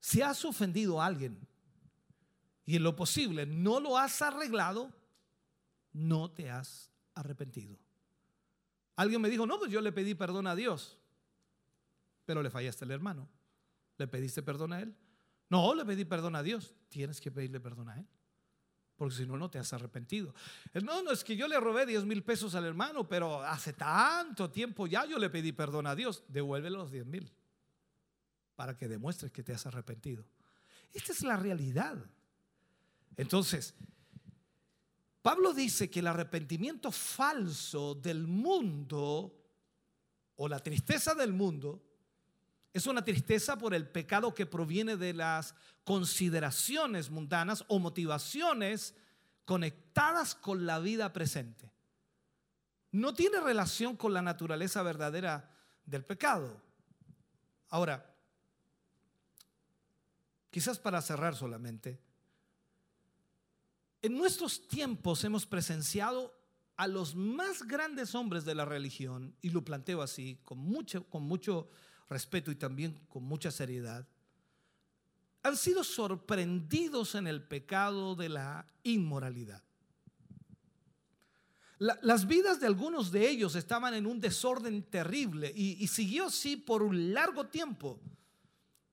Si 0.00 0.22
has 0.22 0.44
ofendido 0.44 1.02
a 1.02 1.06
alguien 1.06 1.38
y 2.64 2.76
en 2.76 2.82
lo 2.82 2.96
posible 2.96 3.44
no 3.44 3.78
lo 3.78 3.98
has 3.98 4.22
arreglado, 4.22 4.90
no 5.92 6.30
te 6.30 6.50
has 6.50 6.90
arrepentido. 7.14 7.78
Alguien 8.96 9.20
me 9.20 9.28
dijo, 9.28 9.46
no, 9.46 9.58
pues 9.58 9.70
yo 9.70 9.80
le 9.80 9.92
pedí 9.92 10.14
perdón 10.14 10.46
a 10.46 10.56
Dios, 10.56 10.98
pero 12.24 12.42
le 12.42 12.50
fallaste 12.50 12.84
al 12.84 12.90
hermano. 12.90 13.28
¿Le 13.98 14.06
pediste 14.06 14.42
perdón 14.42 14.72
a 14.72 14.80
él? 14.80 14.96
No, 15.50 15.74
le 15.74 15.84
pedí 15.84 16.04
perdón 16.04 16.36
a 16.36 16.42
Dios. 16.42 16.74
Tienes 16.88 17.20
que 17.20 17.30
pedirle 17.30 17.60
perdón 17.60 17.88
a 17.88 17.98
él. 17.98 18.06
Porque 18.98 19.14
si 19.14 19.26
no, 19.26 19.36
no 19.36 19.48
te 19.48 19.60
has 19.60 19.72
arrepentido. 19.72 20.34
No, 20.82 21.02
no, 21.02 21.12
es 21.12 21.22
que 21.22 21.36
yo 21.36 21.46
le 21.46 21.58
robé 21.60 21.86
10 21.86 22.04
mil 22.04 22.24
pesos 22.24 22.56
al 22.56 22.64
hermano, 22.64 23.08
pero 23.08 23.40
hace 23.42 23.72
tanto 23.72 24.50
tiempo 24.50 24.88
ya 24.88 25.06
yo 25.06 25.20
le 25.20 25.30
pedí 25.30 25.52
perdón 25.52 25.86
a 25.86 25.94
Dios. 25.94 26.24
Devuelve 26.26 26.68
los 26.68 26.90
10 26.90 27.06
mil 27.06 27.32
para 28.56 28.76
que 28.76 28.88
demuestres 28.88 29.30
que 29.30 29.44
te 29.44 29.52
has 29.54 29.64
arrepentido. 29.66 30.24
Esta 30.92 31.12
es 31.12 31.22
la 31.22 31.36
realidad. 31.36 31.96
Entonces, 33.16 33.72
Pablo 35.22 35.54
dice 35.54 35.88
que 35.88 36.00
el 36.00 36.08
arrepentimiento 36.08 36.90
falso 36.90 37.94
del 37.94 38.26
mundo 38.26 39.32
o 40.34 40.48
la 40.48 40.58
tristeza 40.58 41.14
del 41.14 41.32
mundo 41.32 41.87
es 42.72 42.86
una 42.86 43.04
tristeza 43.04 43.56
por 43.56 43.74
el 43.74 43.88
pecado 43.88 44.34
que 44.34 44.46
proviene 44.46 44.96
de 44.96 45.14
las 45.14 45.54
consideraciones 45.84 47.10
mundanas 47.10 47.64
o 47.68 47.78
motivaciones 47.78 48.94
conectadas 49.44 50.34
con 50.34 50.66
la 50.66 50.78
vida 50.78 51.12
presente. 51.12 51.72
No 52.92 53.14
tiene 53.14 53.40
relación 53.40 53.96
con 53.96 54.12
la 54.12 54.22
naturaleza 54.22 54.82
verdadera 54.82 55.50
del 55.84 56.04
pecado. 56.04 56.60
Ahora, 57.70 58.14
quizás 60.50 60.78
para 60.78 61.00
cerrar 61.02 61.34
solamente, 61.34 62.00
en 64.02 64.16
nuestros 64.16 64.68
tiempos 64.68 65.24
hemos 65.24 65.46
presenciado 65.46 66.38
a 66.76 66.86
los 66.86 67.16
más 67.16 67.64
grandes 67.66 68.14
hombres 68.14 68.44
de 68.44 68.54
la 68.54 68.64
religión, 68.64 69.34
y 69.42 69.50
lo 69.50 69.64
planteo 69.64 70.00
así, 70.00 70.40
con 70.44 70.58
mucho, 70.58 71.04
con 71.08 71.24
mucho 71.24 71.68
respeto 72.08 72.50
y 72.50 72.56
también 72.56 72.98
con 73.08 73.24
mucha 73.24 73.50
seriedad, 73.50 74.06
han 75.42 75.56
sido 75.56 75.84
sorprendidos 75.84 77.14
en 77.14 77.26
el 77.26 77.42
pecado 77.42 78.14
de 78.14 78.28
la 78.28 78.66
inmoralidad. 78.82 79.62
las 81.78 82.26
vidas 82.26 82.58
de 82.58 82.66
algunos 82.66 83.12
de 83.12 83.28
ellos 83.28 83.54
estaban 83.54 83.94
en 83.94 84.04
un 84.04 84.20
desorden 84.20 84.82
terrible 84.82 85.52
y, 85.54 85.82
y 85.82 85.86
siguió 85.86 86.26
así 86.26 86.56
por 86.56 86.82
un 86.82 87.14
largo 87.14 87.46
tiempo. 87.46 88.00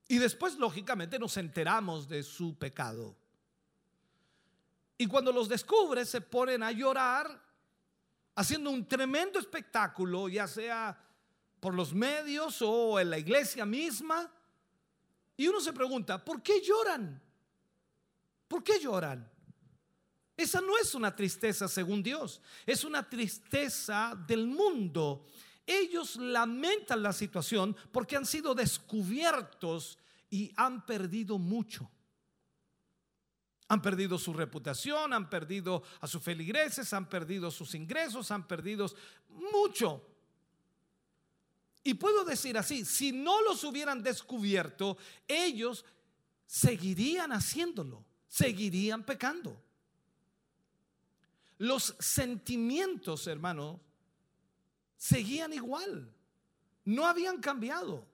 Y 0.08 0.18
después, 0.18 0.56
lógicamente, 0.56 1.18
nos 1.18 1.36
enteramos 1.36 2.08
de 2.08 2.22
su 2.22 2.56
pecado. 2.56 3.16
Y 4.96 5.06
cuando 5.06 5.32
los 5.32 5.48
descubre, 5.48 6.04
se 6.04 6.20
ponen 6.20 6.62
a 6.62 6.70
llorar, 6.70 7.42
haciendo 8.36 8.70
un 8.70 8.86
tremendo 8.86 9.40
espectáculo, 9.40 10.28
ya 10.28 10.46
sea 10.46 10.96
por 11.60 11.74
los 11.74 11.94
medios 11.94 12.62
o 12.62 12.98
en 13.00 13.10
la 13.10 13.18
iglesia 13.18 13.64
misma. 13.64 14.32
Y 15.36 15.48
uno 15.48 15.60
se 15.60 15.72
pregunta, 15.72 16.24
¿por 16.24 16.42
qué 16.42 16.60
lloran? 16.60 17.20
¿Por 18.48 18.62
qué 18.62 18.78
lloran? 18.80 19.30
Esa 20.36 20.60
no 20.60 20.76
es 20.76 20.94
una 20.94 21.14
tristeza 21.14 21.66
según 21.66 22.02
Dios, 22.02 22.42
es 22.66 22.84
una 22.84 23.08
tristeza 23.08 24.14
del 24.26 24.46
mundo. 24.46 25.26
Ellos 25.66 26.16
lamentan 26.16 27.02
la 27.02 27.12
situación 27.12 27.74
porque 27.90 28.16
han 28.16 28.26
sido 28.26 28.54
descubiertos 28.54 29.98
y 30.30 30.52
han 30.56 30.84
perdido 30.84 31.38
mucho. 31.38 31.90
Han 33.68 33.82
perdido 33.82 34.16
su 34.18 34.32
reputación, 34.32 35.12
han 35.12 35.28
perdido 35.28 35.82
a 36.00 36.06
sus 36.06 36.22
feligreses, 36.22 36.92
han 36.92 37.08
perdido 37.08 37.50
sus 37.50 37.74
ingresos, 37.74 38.30
han 38.30 38.46
perdido 38.46 38.88
mucho. 39.28 40.15
Y 41.86 41.94
puedo 41.94 42.24
decir 42.24 42.58
así, 42.58 42.84
si 42.84 43.12
no 43.12 43.40
los 43.42 43.62
hubieran 43.62 44.02
descubierto, 44.02 44.98
ellos 45.28 45.84
seguirían 46.44 47.30
haciéndolo, 47.30 48.04
seguirían 48.26 49.04
pecando. 49.04 49.62
Los 51.58 51.94
sentimientos, 52.00 53.28
hermanos, 53.28 53.78
seguían 54.96 55.52
igual, 55.52 56.12
no 56.84 57.06
habían 57.06 57.40
cambiado. 57.40 58.04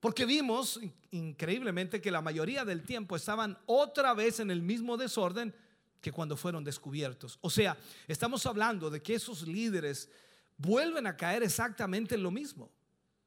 Porque 0.00 0.24
vimos 0.24 0.80
increíblemente 1.12 2.00
que 2.00 2.10
la 2.10 2.20
mayoría 2.20 2.64
del 2.64 2.82
tiempo 2.82 3.14
estaban 3.14 3.56
otra 3.66 4.12
vez 4.12 4.40
en 4.40 4.50
el 4.50 4.60
mismo 4.60 4.96
desorden 4.96 5.54
que 6.00 6.10
cuando 6.10 6.36
fueron 6.36 6.64
descubiertos. 6.64 7.38
O 7.42 7.48
sea, 7.48 7.78
estamos 8.08 8.44
hablando 8.44 8.90
de 8.90 9.00
que 9.00 9.14
esos 9.14 9.46
líderes 9.46 10.10
vuelven 10.58 11.06
a 11.06 11.16
caer 11.16 11.42
exactamente 11.42 12.14
en 12.14 12.22
lo 12.22 12.30
mismo. 12.30 12.70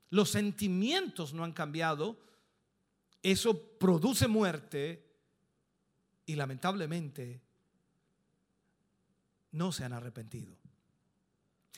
Los 0.09 0.31
sentimientos 0.31 1.33
no 1.33 1.43
han 1.43 1.53
cambiado, 1.53 2.19
eso 3.21 3.61
produce 3.77 4.27
muerte 4.27 5.05
y 6.25 6.35
lamentablemente 6.35 7.41
no 9.51 9.71
se 9.71 9.83
han 9.83 9.93
arrepentido. 9.93 10.55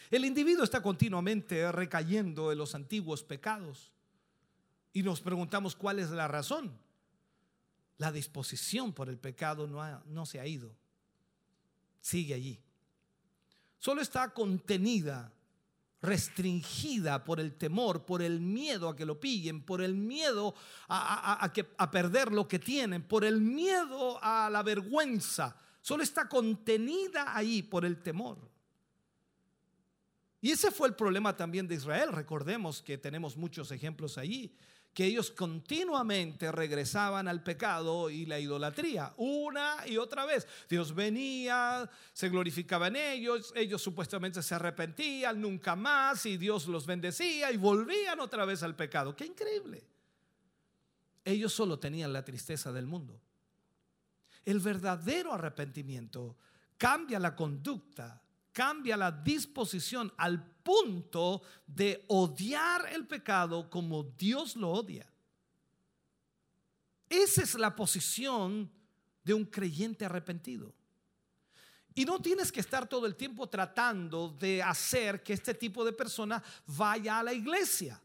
El 0.10 0.26
individuo 0.26 0.64
está 0.64 0.82
continuamente 0.82 1.72
recayendo 1.72 2.52
en 2.52 2.58
los 2.58 2.76
antiguos 2.76 3.24
pecados 3.24 3.92
y 4.94 5.04
nos 5.04 5.22
preguntamos 5.22 5.76
cuál 5.76 6.00
es 6.00 6.10
la 6.10 6.28
razón. 6.28 6.78
La 7.98 8.12
disposición 8.12 8.94
por 8.94 9.10
el 9.10 9.18
pecado 9.18 9.68
no, 9.68 10.04
no 10.06 10.26
se 10.26 10.40
ha 10.40 10.48
ido, 10.48 10.76
sigue 12.02 12.34
allí. 12.34 12.60
Solo 13.78 14.02
está 14.02 14.34
contenida 14.34 15.32
restringida 16.02 17.24
por 17.24 17.40
el 17.40 17.54
temor, 17.54 18.06
por 18.06 18.22
el 18.22 18.40
miedo 18.40 18.90
a 18.90 18.96
que 18.96 19.06
lo 19.06 19.20
pillen, 19.20 19.62
por 19.62 19.82
el 19.82 19.96
miedo 19.96 20.56
a, 20.88 21.44
a, 21.44 21.54
a, 21.78 21.92
perder 21.92 22.32
lo 22.32 22.48
que 22.48 22.60
tienen, 22.60 23.04
por 23.04 23.24
el 23.24 23.40
miedo 23.40 24.20
a 24.22 24.50
la 24.50 24.64
vergüenza. 24.64 25.56
Solo 25.82 26.04
está 26.04 26.28
contenida 26.28 27.36
ahí 27.36 27.62
por 27.62 27.86
el 27.86 28.02
temor. 28.02 28.38
Y 30.42 30.52
ese 30.52 30.72
fue 30.72 30.88
el 30.88 30.96
problema 30.96 31.38
también 31.38 31.68
de 31.68 31.76
Israel. 31.76 32.12
Recordemos 32.12 32.82
que 32.82 32.98
tenemos 32.98 33.38
muchos 33.38 33.72
ejemplos 33.72 34.18
allí 34.18 34.56
que 34.94 35.06
ellos 35.06 35.32
continuamente 35.32 36.52
regresaban 36.52 37.28
al 37.28 37.44
pecado 37.44 38.10
y 38.10 38.26
la 38.26 38.40
idolatría, 38.40 39.14
una 39.18 39.78
y 39.88 39.98
otra 39.98 40.26
vez. 40.26 40.46
Dios 40.70 40.94
venía, 40.94 41.90
se 42.12 42.30
glorificaba 42.30 42.88
en 42.88 42.98
ellos, 42.98 43.54
ellos 43.56 43.82
supuestamente 43.82 44.44
se 44.44 44.56
arrepentían 44.56 45.40
nunca 45.40 45.76
más 45.76 46.26
y 46.26 46.38
Dios 46.38 46.68
los 46.68 46.86
bendecía 46.86 47.52
y 47.52 47.58
volvían 47.58 48.20
otra 48.20 48.44
vez 48.44 48.64
al 48.64 48.76
pecado. 48.76 49.16
Qué 49.16 49.26
increíble. 49.26 49.84
Ellos 51.24 51.54
solo 51.54 51.80
tenían 51.80 52.12
la 52.12 52.26
tristeza 52.26 52.72
del 52.72 52.88
mundo. 52.88 53.22
El 54.44 54.60
verdadero 54.60 55.34
arrepentimiento 55.34 56.36
cambia 56.78 57.20
la 57.20 57.36
conducta, 57.36 58.21
cambia 58.52 58.98
la 58.98 59.12
disposición 59.12 60.12
al 60.18 60.44
punto 60.44 61.42
de 61.66 62.06
odiar 62.08 62.90
el 62.94 63.08
pecado 63.08 63.70
como 63.70 64.04
Dios 64.04 64.56
lo 64.56 64.70
odia. 64.72 65.08
Esa 67.10 67.44
es 67.44 67.56
la 67.56 67.76
posición 67.76 68.72
de 69.24 69.34
un 69.34 69.46
creyente 69.46 70.06
arrepentido. 70.06 70.74
Y 71.94 72.06
no 72.06 72.22
tienes 72.22 72.52
que 72.52 72.62
estar 72.62 72.88
todo 72.88 73.06
el 73.06 73.16
tiempo 73.16 73.50
tratando 73.50 74.30
de 74.30 74.64
hacer 74.64 75.22
que 75.22 75.34
este 75.34 75.54
tipo 75.54 75.84
de 75.84 75.92
persona 75.92 76.42
vaya 76.66 77.20
a 77.20 77.24
la 77.24 77.34
iglesia. 77.34 78.02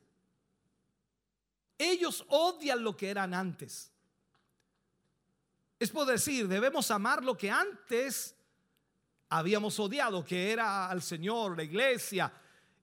Ellos 1.79 2.25
odian 2.29 2.83
lo 2.83 2.97
que 2.97 3.09
eran 3.09 3.33
antes. 3.33 3.93
Es 5.79 5.91
por 5.91 6.07
decir, 6.07 6.49
debemos 6.49 6.91
amar 6.91 7.23
lo 7.23 7.37
que 7.37 7.51
antes 7.51 8.36
habíamos 9.29 9.79
odiado, 9.81 10.25
que 10.25 10.53
era 10.53 10.89
al 10.89 11.03
Señor, 11.03 11.57
la 11.57 11.65
iglesia, 11.65 12.33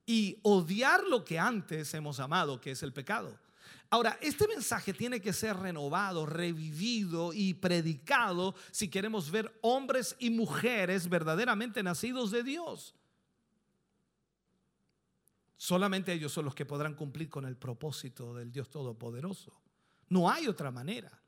y 0.05 0.37
odiar 0.43 1.03
lo 1.03 1.23
que 1.23 1.39
antes 1.39 1.93
hemos 1.93 2.19
amado, 2.19 2.59
que 2.59 2.71
es 2.71 2.83
el 2.83 2.93
pecado. 2.93 3.39
Ahora, 3.89 4.17
este 4.21 4.47
mensaje 4.47 4.91
tiene 4.91 5.21
que 5.21 5.33
ser 5.33 5.55
renovado, 5.55 6.25
revivido 6.25 7.31
y 7.31 7.53
predicado 7.53 8.55
si 8.71 8.89
queremos 8.89 9.29
ver 9.29 9.55
hombres 9.61 10.15
y 10.17 10.31
mujeres 10.31 11.07
verdaderamente 11.07 11.83
nacidos 11.83 12.31
de 12.31 12.43
Dios. 12.43 12.95
Solamente 15.57 16.11
ellos 16.11 16.33
son 16.33 16.45
los 16.45 16.55
que 16.55 16.65
podrán 16.65 16.95
cumplir 16.95 17.29
con 17.29 17.45
el 17.45 17.55
propósito 17.55 18.33
del 18.33 18.51
Dios 18.51 18.69
Todopoderoso. 18.69 19.61
No 20.09 20.29
hay 20.29 20.47
otra 20.47 20.71
manera. 20.71 21.22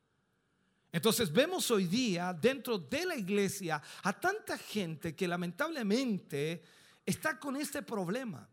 Entonces 0.96 1.30
vemos 1.30 1.70
hoy 1.72 1.88
día 1.88 2.32
dentro 2.32 2.78
de 2.78 3.06
la 3.06 3.18
iglesia 3.18 3.82
a 4.02 4.18
tanta 4.18 4.58
gente 4.58 5.14
que 5.14 5.28
lamentablemente 5.28 6.64
está 7.06 7.38
con 7.38 7.58
este 7.58 7.82
problema. 7.82 8.48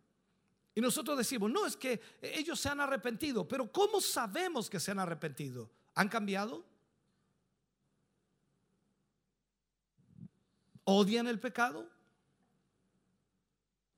Y 0.74 0.80
nosotros 0.80 1.16
decimos, 1.16 1.52
no, 1.52 1.64
es 1.64 1.76
que 1.76 2.00
ellos 2.20 2.58
se 2.58 2.68
han 2.68 2.80
arrepentido, 2.80 3.46
pero 3.46 3.70
¿cómo 3.70 4.00
sabemos 4.00 4.68
que 4.68 4.80
se 4.80 4.90
han 4.90 4.98
arrepentido? 4.98 5.70
¿Han 5.94 6.08
cambiado? 6.08 6.64
¿Odian 10.82 11.28
el 11.28 11.38
pecado? 11.38 11.88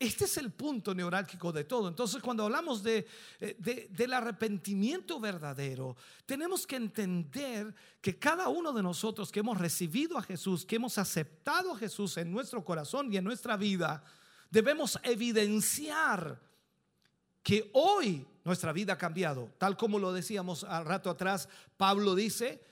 Este 0.05 0.27
es 0.27 0.37
el 0.37 0.53
punto 0.53 0.95
neurálgico 0.95 1.51
de 1.51 1.65
todo. 1.65 1.89
Entonces, 1.89 2.21
cuando 2.23 2.45
hablamos 2.45 2.83
de, 2.83 3.07
eh, 3.41 3.89
del 3.91 4.13
arrepentimiento 4.13 5.19
verdadero, 5.19 5.97
tenemos 6.27 6.67
que 6.67 6.77
entender 6.77 7.75
que 8.03 8.19
cada 8.19 8.49
uno 8.49 8.75
de 8.75 8.83
nosotros 8.83 9.33
que 9.33 9.41
hemos 9.41 9.57
recibido 9.57 10.19
a 10.19 10.23
Jesús, 10.23 10.67
que 10.67 10.77
hemos 10.77 10.99
aceptado 10.99 11.73
a 11.73 11.79
Jesús 11.79 12.19
en 12.19 12.31
nuestro 12.31 12.63
corazón 12.63 13.11
y 13.11 13.17
en 13.17 13.25
nuestra 13.25 13.57
vida, 13.57 14.05
debemos 14.51 14.99
evidenciar 15.03 16.39
que 17.43 17.71
hoy 17.73 18.27
nuestra 18.45 18.75
vida 18.75 18.93
ha 18.93 18.99
cambiado. 18.99 19.55
Tal 19.57 19.75
como 19.75 19.99
lo 19.99 20.13
decíamos 20.13 20.65
al 20.65 20.85
rato 20.85 21.09
atrás, 21.09 21.49
Pablo 21.79 22.15
dice 22.15 22.63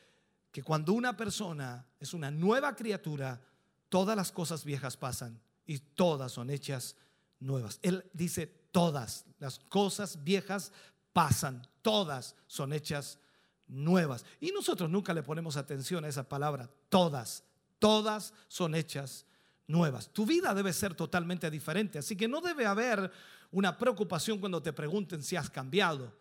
que 0.50 0.62
cuando 0.62 0.92
una 0.92 1.16
persona 1.16 1.86
es 1.98 2.12
una 2.12 2.30
nueva 2.30 2.76
criatura, 2.76 3.40
todas 3.88 4.16
las 4.16 4.32
cosas 4.32 4.66
viejas 4.66 4.98
pasan 4.98 5.40
y 5.64 5.78
todas 5.78 6.32
son 6.32 6.50
hechas 6.50 6.94
nuevas. 7.42 7.78
Él 7.82 8.04
dice 8.12 8.46
todas 8.46 9.26
las 9.38 9.58
cosas 9.58 10.22
viejas 10.24 10.72
pasan, 11.12 11.66
todas 11.82 12.34
son 12.46 12.72
hechas 12.72 13.18
nuevas. 13.66 14.24
Y 14.40 14.50
nosotros 14.50 14.88
nunca 14.88 15.12
le 15.12 15.22
ponemos 15.22 15.56
atención 15.56 16.04
a 16.04 16.08
esa 16.08 16.28
palabra, 16.28 16.70
todas, 16.88 17.44
todas 17.78 18.32
son 18.48 18.74
hechas 18.74 19.26
nuevas. 19.66 20.08
Tu 20.12 20.26
vida 20.26 20.54
debe 20.54 20.72
ser 20.72 20.94
totalmente 20.94 21.50
diferente, 21.50 21.98
así 21.98 22.16
que 22.16 22.28
no 22.28 22.40
debe 22.40 22.66
haber 22.66 23.10
una 23.50 23.76
preocupación 23.76 24.38
cuando 24.38 24.62
te 24.62 24.72
pregunten 24.72 25.22
si 25.22 25.36
has 25.36 25.50
cambiado, 25.50 26.16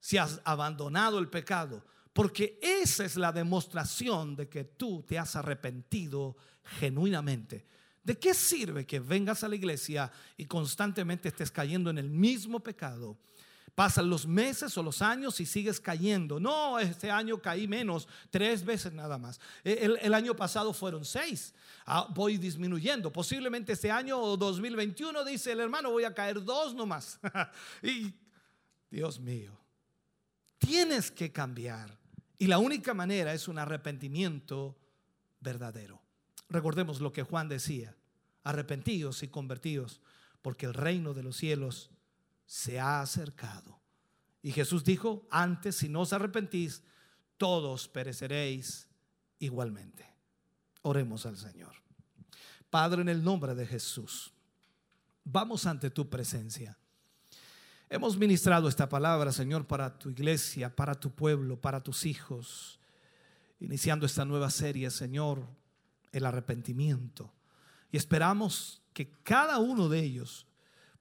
si 0.00 0.18
has 0.18 0.40
abandonado 0.44 1.18
el 1.18 1.28
pecado, 1.28 1.84
porque 2.12 2.58
esa 2.62 3.04
es 3.04 3.16
la 3.16 3.32
demostración 3.32 4.36
de 4.36 4.48
que 4.48 4.64
tú 4.64 5.02
te 5.02 5.18
has 5.18 5.36
arrepentido 5.36 6.36
genuinamente. 6.64 7.66
¿De 8.02 8.18
qué 8.18 8.34
sirve 8.34 8.84
que 8.84 8.98
vengas 8.98 9.44
a 9.44 9.48
la 9.48 9.54
iglesia 9.54 10.10
y 10.36 10.46
constantemente 10.46 11.28
estés 11.28 11.50
cayendo 11.50 11.90
en 11.90 11.98
el 11.98 12.10
mismo 12.10 12.60
pecado? 12.60 13.16
Pasan 13.74 14.10
los 14.10 14.26
meses 14.26 14.76
o 14.76 14.82
los 14.82 15.00
años 15.00 15.40
y 15.40 15.46
sigues 15.46 15.80
cayendo. 15.80 16.38
No, 16.38 16.78
este 16.78 17.10
año 17.10 17.40
caí 17.40 17.66
menos, 17.66 18.06
tres 18.30 18.64
veces 18.64 18.92
nada 18.92 19.16
más. 19.16 19.40
E, 19.64 19.98
el, 20.02 20.14
año 20.14 20.36
pasado 20.36 20.74
fueron 20.74 21.06
seis. 21.06 21.54
Ah, 21.86 22.06
voy 22.14 22.36
disminuyendo. 22.36 23.10
Posiblemente 23.10 23.72
este 23.72 23.90
año 23.90 24.18
2021 24.36 25.24
dice 25.24 25.52
el 25.52 25.60
hermano, 25.60 25.90
voy 25.90 26.04
a 26.04 26.12
caer 26.12 26.44
dos 26.44 26.74
nomás. 26.74 27.18
y 27.82 28.12
Dios 28.90 29.18
mío, 29.20 29.58
tienes 30.58 31.10
que 31.10 31.32
cambiar. 31.32 31.96
Y 32.38 32.48
la 32.48 32.58
única 32.58 32.92
manera 32.92 33.32
es 33.32 33.48
un 33.48 33.58
arrepentimiento 33.58 34.76
verdadero. 35.40 36.01
Recordemos 36.52 37.00
lo 37.00 37.12
que 37.12 37.22
Juan 37.22 37.48
decía, 37.48 37.96
arrepentidos 38.44 39.22
y 39.22 39.28
convertidos, 39.28 40.02
porque 40.42 40.66
el 40.66 40.74
reino 40.74 41.14
de 41.14 41.22
los 41.22 41.36
cielos 41.36 41.90
se 42.44 42.78
ha 42.78 43.00
acercado. 43.00 43.80
Y 44.42 44.52
Jesús 44.52 44.84
dijo, 44.84 45.26
antes 45.30 45.76
si 45.76 45.88
no 45.88 46.02
os 46.02 46.12
arrepentís, 46.12 46.82
todos 47.38 47.88
pereceréis 47.88 48.86
igualmente. 49.38 50.06
Oremos 50.82 51.24
al 51.24 51.38
Señor. 51.38 51.72
Padre, 52.68 53.00
en 53.00 53.08
el 53.08 53.24
nombre 53.24 53.54
de 53.54 53.66
Jesús, 53.66 54.34
vamos 55.24 55.64
ante 55.64 55.88
tu 55.88 56.10
presencia. 56.10 56.76
Hemos 57.88 58.18
ministrado 58.18 58.68
esta 58.68 58.90
palabra, 58.90 59.32
Señor, 59.32 59.66
para 59.66 59.98
tu 59.98 60.10
iglesia, 60.10 60.74
para 60.76 60.94
tu 60.94 61.14
pueblo, 61.14 61.58
para 61.58 61.82
tus 61.82 62.04
hijos, 62.04 62.78
iniciando 63.58 64.04
esta 64.04 64.26
nueva 64.26 64.50
serie, 64.50 64.90
Señor, 64.90 65.46
el 66.12 66.26
arrepentimiento. 66.26 67.32
Y 67.90 67.96
esperamos 67.96 68.82
que 68.92 69.10
cada 69.22 69.58
uno 69.58 69.88
de 69.88 70.00
ellos 70.00 70.46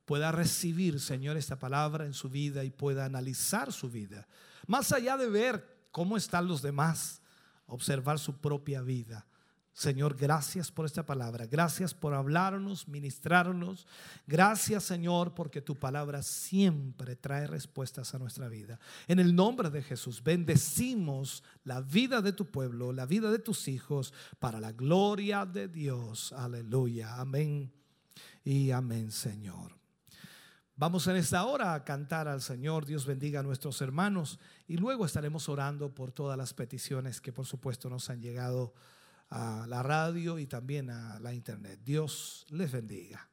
pueda 0.06 0.32
recibir, 0.32 1.00
Señor, 1.00 1.38
esta 1.38 1.60
palabra 1.60 2.06
en 2.06 2.14
su 2.14 2.30
vida 2.30 2.64
y 2.64 2.72
pueda 2.72 3.06
analizar 3.06 3.72
su 3.72 3.90
vida. 3.90 4.28
Más 4.68 4.92
allá 4.92 5.18
de 5.18 5.30
ver 5.30 5.86
cómo 5.92 6.18
están 6.18 6.48
los 6.48 6.62
demás, 6.62 7.22
observar 7.66 8.20
su 8.20 8.38
propia 8.38 8.82
vida. 8.82 9.26
Señor, 9.74 10.18
gracias 10.18 10.70
por 10.70 10.86
esta 10.86 11.06
palabra. 11.06 11.48
Gracias 11.48 11.94
por 11.94 12.14
hablarnos, 12.14 12.88
ministrarnos. 12.90 13.88
Gracias, 14.28 14.84
Señor, 14.84 15.34
porque 15.34 15.62
tu 15.62 15.80
palabra 15.80 16.22
siempre 16.24 17.16
trae 17.16 17.48
respuestas 17.48 18.14
a 18.14 18.20
nuestra 18.20 18.50
vida. 18.50 18.80
En 19.08 19.20
el 19.20 19.34
nombre 19.34 19.70
de 19.70 19.82
Jesús, 19.82 20.22
bendecimos 20.22 21.42
la 21.64 21.80
vida 21.80 22.22
de 22.22 22.34
tu 22.34 22.52
pueblo, 22.52 22.92
la 22.92 23.06
vida 23.06 23.32
de 23.32 23.40
tus 23.40 23.70
hijos, 23.70 24.14
para 24.40 24.60
la 24.60 24.74
gloria 24.74 25.46
de 25.46 25.70
Dios. 25.70 26.34
Aleluya. 26.34 27.16
Amén 27.16 27.72
y 28.44 28.72
amén, 28.72 29.10
Señor. 29.10 29.80
Vamos 30.76 31.06
en 31.08 31.16
esta 31.16 31.46
hora 31.46 31.76
a 31.76 31.84
cantar 31.84 32.28
al 32.28 32.42
Señor, 32.42 32.86
Dios 32.86 33.06
bendiga 33.06 33.42
a 33.42 33.44
nuestros 33.44 33.82
hermanos 33.82 34.40
y 34.68 34.78
luego 34.78 35.06
estaremos 35.06 35.48
orando 35.48 35.94
por 35.94 36.12
todas 36.12 36.38
las 36.38 36.56
peticiones 36.56 37.22
que 37.22 37.32
por 37.32 37.46
supuesto 37.46 37.88
nos 37.88 38.10
han 38.10 38.20
llegado 38.20 38.74
a 39.32 39.66
la 39.68 39.82
radio 39.82 40.38
y 40.38 40.46
también 40.46 40.90
a 40.90 41.20
la 41.20 41.34
internet. 41.34 41.80
Dios 41.84 42.46
les 42.50 42.72
bendiga. 42.72 43.32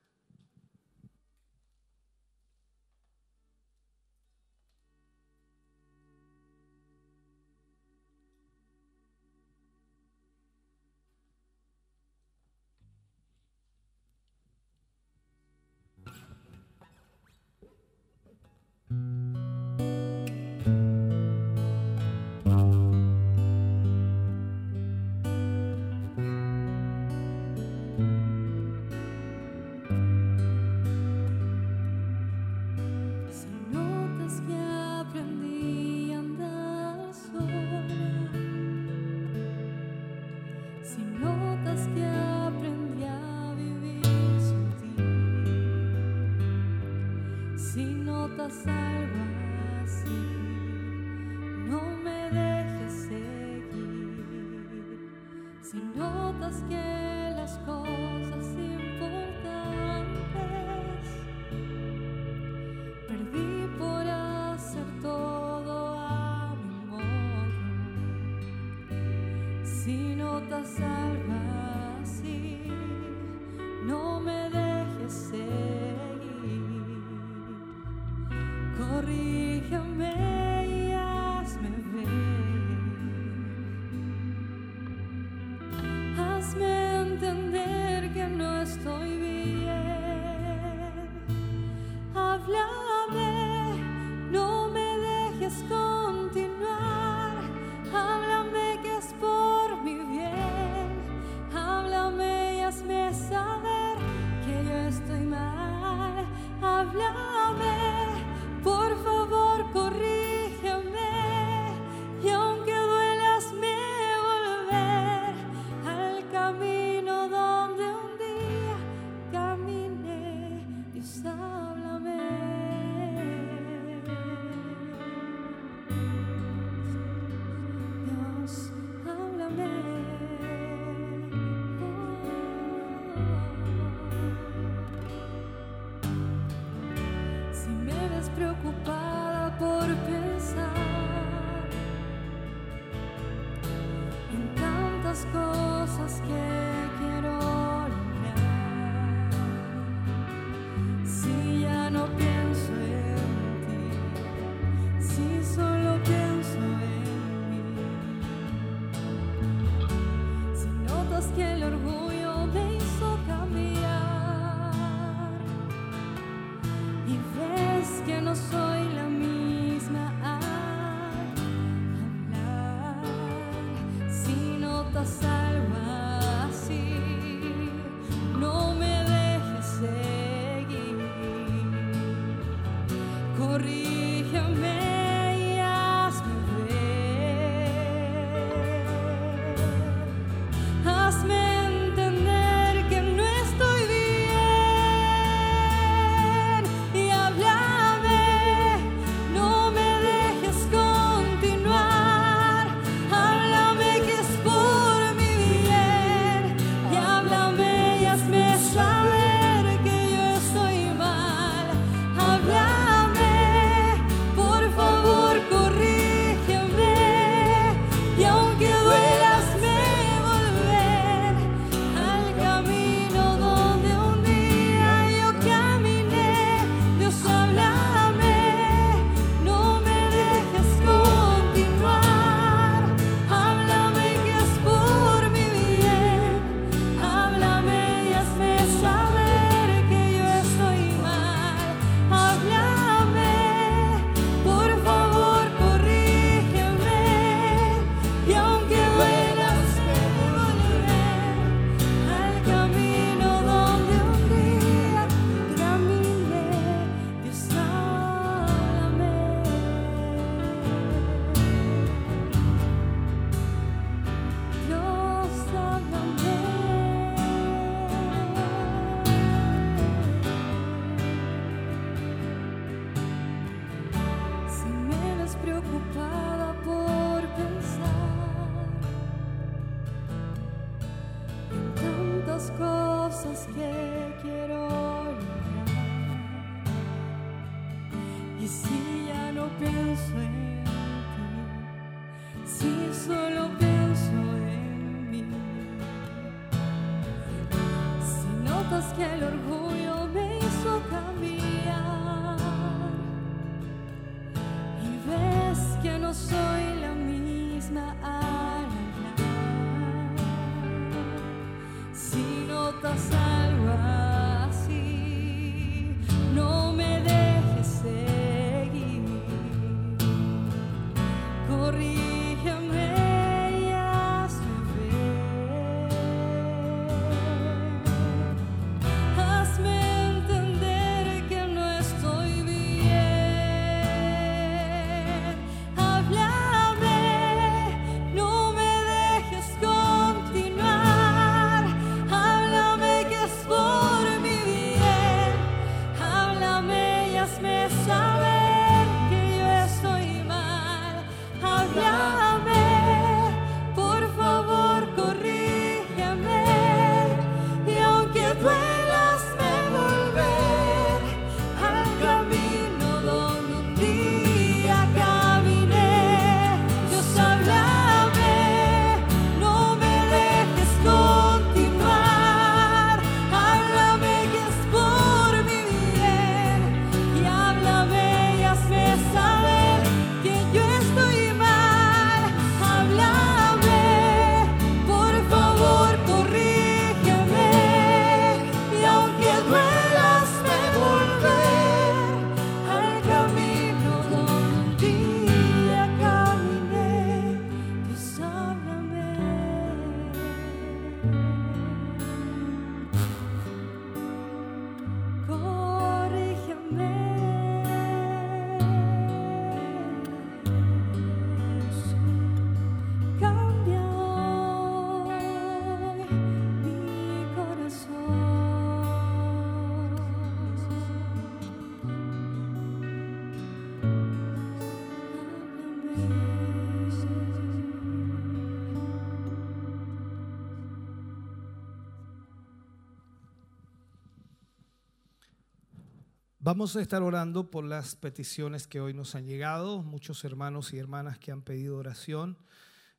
Vamos 436.48 436.74
a 436.76 436.80
estar 436.80 437.02
orando 437.02 437.50
por 437.50 437.62
las 437.62 437.94
peticiones 437.94 438.66
que 438.66 438.80
hoy 438.80 438.94
nos 438.94 439.14
han 439.14 439.26
llegado, 439.26 439.82
muchos 439.82 440.24
hermanos 440.24 440.72
y 440.72 440.78
hermanas 440.78 441.18
que 441.18 441.30
han 441.30 441.42
pedido 441.42 441.76
oración. 441.76 442.38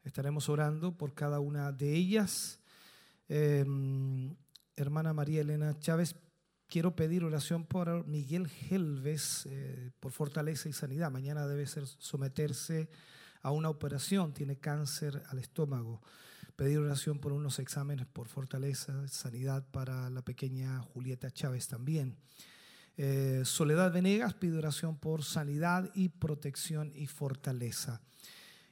Estaremos 0.04 0.50
orando 0.50 0.96
por 0.96 1.16
cada 1.16 1.40
una 1.40 1.72
de 1.72 1.96
ellas. 1.96 2.60
Em, 3.28 4.36
hermana 4.76 5.14
María 5.14 5.42
Elena 5.42 5.80
Chávez, 5.80 6.16
quiero 6.68 6.96
pedir 6.96 7.24
oración 7.24 7.66
por 7.66 8.06
Miguel 8.06 8.48
Helves, 8.70 9.48
eh, 9.48 9.90
por 10.00 10.12
fortaleza 10.12 10.70
y 10.70 10.74
sanidad. 10.74 11.10
Mañana 11.10 11.48
debe 11.48 11.66
ser 11.66 11.88
someterse 11.88 12.88
a 13.42 13.50
una 13.50 13.70
operación, 13.72 14.32
tiene 14.32 14.60
cáncer 14.60 15.24
al 15.28 15.40
estómago. 15.40 16.04
Pedir 16.56 16.78
oración 16.78 17.18
por 17.18 17.34
unos 17.34 17.58
exámenes 17.58 18.06
por 18.06 18.28
fortaleza, 18.28 19.08
sanidad 19.08 19.66
para 19.72 20.12
la 20.12 20.22
pequeña 20.22 20.82
Julieta 20.82 21.32
Chávez 21.32 21.68
también. 21.68 22.16
Eh, 23.02 23.44
Soledad 23.46 23.94
Venegas 23.94 24.34
pide 24.34 24.58
oración 24.58 24.98
por 24.98 25.24
sanidad 25.24 25.90
y 25.94 26.10
protección 26.10 26.92
y 26.94 27.08
fortaleza. 27.08 28.02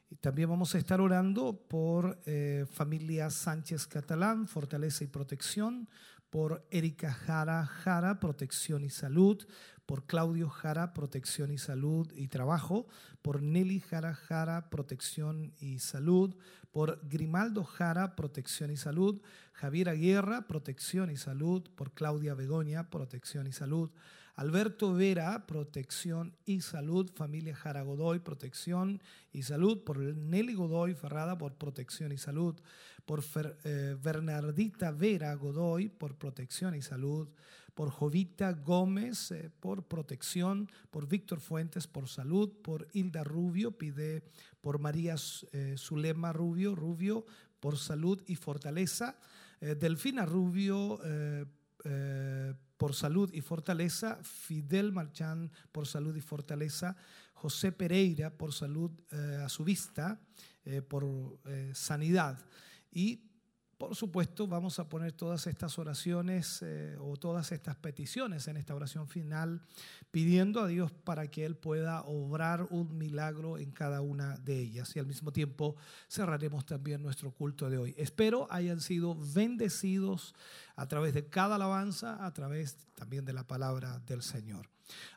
Y 0.09 0.17
también 0.17 0.49
vamos 0.49 0.75
a 0.75 0.79
estar 0.79 0.99
orando 0.99 1.55
por 1.69 2.19
eh, 2.25 2.65
familia 2.69 3.29
Sánchez 3.29 3.87
Catalán, 3.87 4.49
fortaleza 4.49 5.05
y 5.05 5.07
protección, 5.07 5.87
por 6.29 6.67
Erika 6.71 7.13
Jara 7.13 7.65
Jara, 7.65 8.19
protección 8.19 8.83
y 8.83 8.89
salud, 8.89 9.47
por 9.85 10.05
Claudio 10.05 10.49
Jara, 10.49 10.93
protección 10.93 11.49
y 11.53 11.57
salud 11.57 12.11
y 12.13 12.27
trabajo, 12.27 12.85
por 13.21 13.41
Nelly 13.41 13.79
Jara 13.79 14.13
Jara, 14.13 14.69
protección 14.69 15.53
y 15.61 15.79
salud, 15.79 16.35
por 16.73 16.99
Grimaldo 17.07 17.63
Jara, 17.63 18.17
protección 18.17 18.71
y 18.71 18.75
salud, 18.75 19.21
Javier 19.53 19.97
Guerra, 19.97 20.47
protección 20.47 21.11
y 21.11 21.15
salud, 21.15 21.63
por 21.75 21.93
Claudia 21.93 22.33
Begoña, 22.33 22.89
protección 22.89 23.47
y 23.47 23.53
salud, 23.53 23.89
Alberto 24.37 24.93
Vera, 24.93 25.47
protección 25.47 26.31
y 26.45 26.61
salud, 26.61 27.09
familia 27.15 27.55
Jara 27.55 27.81
Godoy, 27.81 28.19
protección 28.19 29.01
y 29.33 29.41
salud, 29.41 29.83
por 29.83 29.97
Nelly 29.97 30.53
Godoy 30.53 30.93
Ferrada, 30.93 31.39
por 31.39 31.55
protección 31.55 32.11
y 32.11 32.19
salud, 32.19 32.55
por 33.07 33.23
eh, 33.63 33.97
Bernardita 33.99 34.91
Vera 34.91 35.33
Godoy, 35.33 35.89
por 35.89 36.19
protección 36.19 36.75
y 36.75 36.83
salud, 36.83 37.27
por 37.73 37.89
Jovita 37.89 38.51
Gómez, 38.51 39.31
eh, 39.31 39.49
por 39.59 39.87
protección, 39.87 40.69
por 40.91 41.07
Víctor 41.07 41.39
Fuentes, 41.39 41.87
por 41.87 42.07
salud, 42.07 42.53
por 42.61 42.87
Hilda 42.93 43.23
Rubio, 43.23 43.71
pide 43.71 44.21
por 44.61 44.77
María 44.77 45.15
eh, 45.51 45.73
Zulema 45.79 46.31
Rubio, 46.31 46.75
Rubio, 46.75 47.25
por 47.59 47.79
salud 47.79 48.21
y 48.27 48.35
fortaleza, 48.35 49.17
Delfina 49.59 50.23
Rubio, 50.27 50.99
por 52.77 52.93
salud 52.93 53.29
y 53.33 53.41
fortaleza, 53.41 54.19
Fidel 54.23 54.91
Marchán 54.91 55.51
por 55.71 55.87
salud 55.87 56.15
y 56.15 56.21
fortaleza, 56.21 56.95
José 57.33 57.71
Pereira 57.71 58.29
por 58.29 58.53
salud 58.53 58.91
a 59.43 59.49
su 59.49 59.63
vista, 59.63 60.19
por 60.87 61.39
sanidad. 61.73 62.39
Y 62.91 63.26
por 63.77 63.95
supuesto, 63.95 64.47
vamos 64.47 64.79
a 64.79 64.89
poner 64.89 65.11
todas 65.11 65.45
estas 65.45 65.77
oraciones 65.77 66.63
eh, 66.63 66.97
o 66.99 67.15
todas 67.15 67.51
estas 67.51 67.75
peticiones 67.75 68.47
en 68.47 68.57
esta 68.57 68.73
oración 68.73 69.07
final, 69.07 69.61
pidiendo 70.09 70.61
a 70.61 70.67
Dios 70.67 70.91
para 70.91 71.27
que 71.29 71.45
Él 71.45 71.55
pueda 71.55 72.01
obrar 72.01 72.65
un 72.71 72.97
milagro 72.97 73.59
en 73.59 73.71
cada 73.71 74.01
una 74.01 74.37
de 74.37 74.59
ellas. 74.59 74.95
Y 74.95 74.99
al 74.99 75.05
mismo 75.05 75.31
tiempo 75.31 75.75
cerraremos 76.09 76.65
también 76.65 77.03
nuestro 77.03 77.31
culto 77.31 77.69
de 77.69 77.77
hoy. 77.77 77.93
Espero 77.97 78.47
hayan 78.49 78.81
sido 78.81 79.15
bendecidos 79.15 80.33
a 80.75 80.87
través 80.87 81.13
de 81.13 81.27
cada 81.27 81.55
alabanza, 81.55 82.25
a 82.25 82.33
través 82.33 82.77
también 82.95 83.25
de 83.25 83.33
la 83.33 83.45
palabra 83.45 83.99
del 84.07 84.23
Señor. 84.23 84.69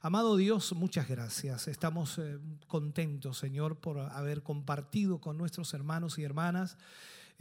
Amado 0.03 0.37
Dios, 0.37 0.75
muchas 0.75 1.09
gracias. 1.09 1.67
Estamos 1.67 2.19
eh, 2.19 2.39
contentos, 2.67 3.39
Señor, 3.39 3.77
por 3.77 4.01
haber 4.01 4.43
compartido 4.43 5.19
con 5.19 5.39
nuestros 5.39 5.73
hermanos 5.73 6.19
y 6.19 6.25
hermanas 6.25 6.77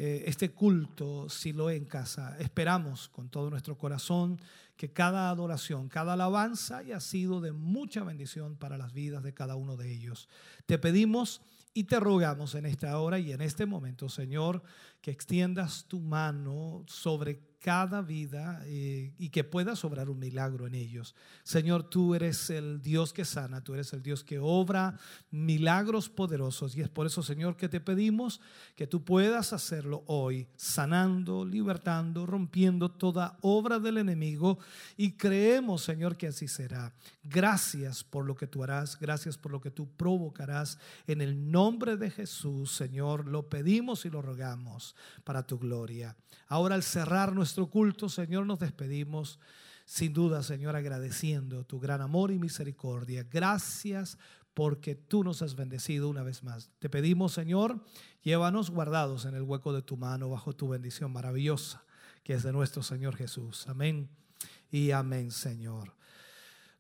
eh, 0.01 0.23
este 0.27 0.51
culto, 0.51 1.27
si 1.27 1.51
lo 1.51 1.69
en 1.69 1.84
casa. 1.84 2.38
Esperamos 2.39 3.09
con 3.09 3.27
todo 3.27 3.49
nuestro 3.49 3.77
corazón 3.77 4.39
que 4.77 4.93
cada 4.93 5.30
adoración, 5.30 5.89
cada 5.89 6.13
alabanza 6.13 6.77
haya 6.77 7.01
sido 7.01 7.41
de 7.41 7.51
mucha 7.51 8.05
bendición 8.05 8.55
para 8.55 8.77
las 8.77 8.93
vidas 8.93 9.23
de 9.23 9.34
cada 9.34 9.57
uno 9.57 9.76
de 9.76 9.91
ellos. 9.91 10.30
Te 10.65 10.77
pedimos 10.77 11.41
y 11.73 11.84
te 11.84 11.99
rogamos 11.99 12.55
en 12.55 12.65
esta 12.65 12.97
hora 12.97 13.19
y 13.19 13.34
en 13.34 13.41
este 13.41 13.65
momento, 13.65 14.07
Señor, 14.07 14.63
que 15.01 15.11
extiendas 15.11 15.84
tu 15.89 15.99
mano 15.99 16.85
sobre 16.88 17.41
cada 17.60 18.02
vida 18.02 18.61
eh, 18.65 19.14
y 19.18 19.30
que 19.30 19.44
puedas 19.44 19.84
obrar 19.84 20.10
un 20.10 20.18
milagro 20.18 20.65
en 20.65 20.76
ellos. 20.76 21.14
Señor, 21.44 21.84
tú 21.84 22.15
eres 22.15 22.49
el 22.49 22.81
Dios 22.81 23.11
que 23.11 23.26
sana, 23.26 23.61
tú 23.61 23.73
eres 23.73 23.91
el 23.91 24.02
Dios 24.02 24.23
que 24.23 24.40
obra 24.40 24.98
milagros 25.30 26.07
poderosos 26.07 26.76
y 26.76 26.81
es 26.81 26.90
por 26.90 27.06
eso, 27.06 27.22
Señor, 27.22 27.57
que 27.57 27.68
te 27.68 27.81
pedimos 27.81 28.40
que 28.76 28.88
tú 28.88 29.03
puedas 29.03 29.52
hacerlo 29.52 30.03
hoy, 30.07 30.48
sanando, 30.56 31.44
libertando, 31.44 32.26
rompiendo 32.26 32.90
toda 32.91 33.38
obra 33.41 33.77
del 33.80 33.98
enemigo 33.98 34.60
y 34.95 35.14
creemos, 35.14 35.84
Señor, 35.84 36.15
que 36.15 36.27
así 36.27 36.48
será. 36.48 36.94
Gracias 37.23 38.06
por 38.06 38.26
lo 38.26 38.36
que 38.36 38.48
tú 38.48 38.64
harás, 38.64 38.98
gracias 38.98 39.38
por 39.38 39.52
lo 39.52 39.60
que 39.60 39.69
tú 39.69 39.90
provocarás. 39.98 40.80
En 41.07 41.19
el 41.22 41.52
nombre 41.52 41.98
de 41.98 42.10
Jesús, 42.10 42.72
Señor, 42.72 43.27
lo 43.27 43.49
pedimos 43.49 44.06
y 44.06 44.10
lo 44.10 44.22
rogamos 44.22 44.95
para 45.26 45.45
tu 45.45 45.60
gloria. 45.60 46.15
Ahora 46.48 46.76
al 46.76 46.84
cerrar 46.84 47.34
nuestro 47.34 47.48
culto, 47.69 48.09
Señor, 48.09 48.45
nos 48.45 48.59
despedimos. 48.59 49.39
Sin 49.85 50.13
duda, 50.13 50.43
Señor, 50.43 50.76
agradeciendo 50.76 51.63
tu 51.65 51.80
gran 51.80 52.01
amor 52.01 52.31
y 52.31 52.38
misericordia. 52.38 53.23
Gracias 53.23 54.17
porque 54.53 54.93
tú 54.95 55.23
nos 55.23 55.41
has 55.41 55.55
bendecido 55.55 56.09
una 56.09 56.21
vez 56.21 56.43
más. 56.43 56.69
Te 56.80 56.89
pedimos, 56.89 57.34
Señor, 57.34 57.84
llévanos 58.21 58.69
guardados 58.69 59.26
en 59.26 59.35
el 59.35 59.41
hueco 59.41 59.73
de 59.73 59.81
tu 59.81 59.97
mano 59.97 60.30
bajo 60.30 60.53
tu 60.53 60.67
bendición 60.67 61.11
maravillosa, 61.11 61.84
que 62.23 62.34
es 62.34 62.43
de 62.43 62.51
nuestro 62.51 62.84
Señor 62.84 63.15
Jesús. 63.15 63.67
Amén 63.67 64.09
y 64.69 64.91
amén, 64.91 65.31
Señor. 65.31 65.98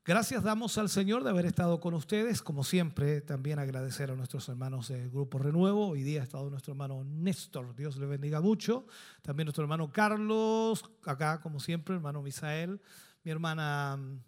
Gracias 0.05 0.43
damos 0.43 0.77
al 0.77 0.89
Señor 0.89 1.23
de 1.23 1.29
haber 1.29 1.45
estado 1.45 1.79
con 1.79 1.93
ustedes. 1.93 2.41
Como 2.41 2.63
siempre, 2.63 3.21
también 3.21 3.59
agradecer 3.59 4.09
a 4.09 4.15
nuestros 4.15 4.47
hermanos 4.49 4.87
del 4.87 5.09
Grupo 5.09 5.37
Renuevo. 5.37 5.89
Hoy 5.89 6.03
día 6.03 6.21
ha 6.21 6.23
estado 6.23 6.49
nuestro 6.49 6.71
hermano 6.71 7.03
Néstor. 7.03 7.75
Dios 7.75 7.97
le 7.97 8.05
bendiga 8.05 8.39
mucho. 8.39 8.87
También 9.21 9.45
nuestro 9.45 9.63
hermano 9.63 9.91
Carlos, 9.91 10.89
acá 11.05 11.41
como 11.41 11.59
siempre, 11.59 11.95
hermano 11.95 12.21
Misael. 12.23 12.81
Mi 13.23 13.31
hermana 13.31 13.97
mm, 13.97 14.19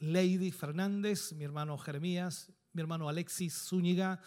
Lady 0.00 0.50
Fernández, 0.50 1.32
mi 1.34 1.44
hermano 1.44 1.76
Jeremías, 1.76 2.50
mi 2.72 2.80
hermano 2.80 3.08
Alexis 3.08 3.54
Zúñiga. 3.54 4.20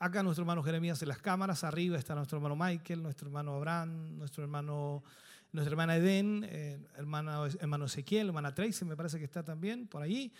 Acá 0.00 0.22
nuestro 0.22 0.42
hermano 0.42 0.62
Jeremías 0.64 1.00
en 1.00 1.08
las 1.08 1.18
cámaras. 1.18 1.62
Arriba 1.64 1.96
está 1.96 2.16
nuestro 2.16 2.36
hermano 2.38 2.56
Michael, 2.56 3.02
nuestro 3.02 3.28
hermano 3.28 3.54
Abraham, 3.54 4.18
nuestro 4.18 4.42
hermano 4.42 5.04
nuestra 5.52 5.72
hermana 5.72 5.96
Eden, 5.96 6.44
eh, 6.48 6.78
hermano, 6.96 7.46
hermano 7.46 7.86
Ezequiel, 7.86 8.28
hermana 8.28 8.54
Tracy, 8.54 8.84
me 8.84 8.96
parece 8.96 9.18
que 9.18 9.24
está 9.24 9.42
también 9.42 9.86
por 9.86 10.02
allí. 10.02 10.32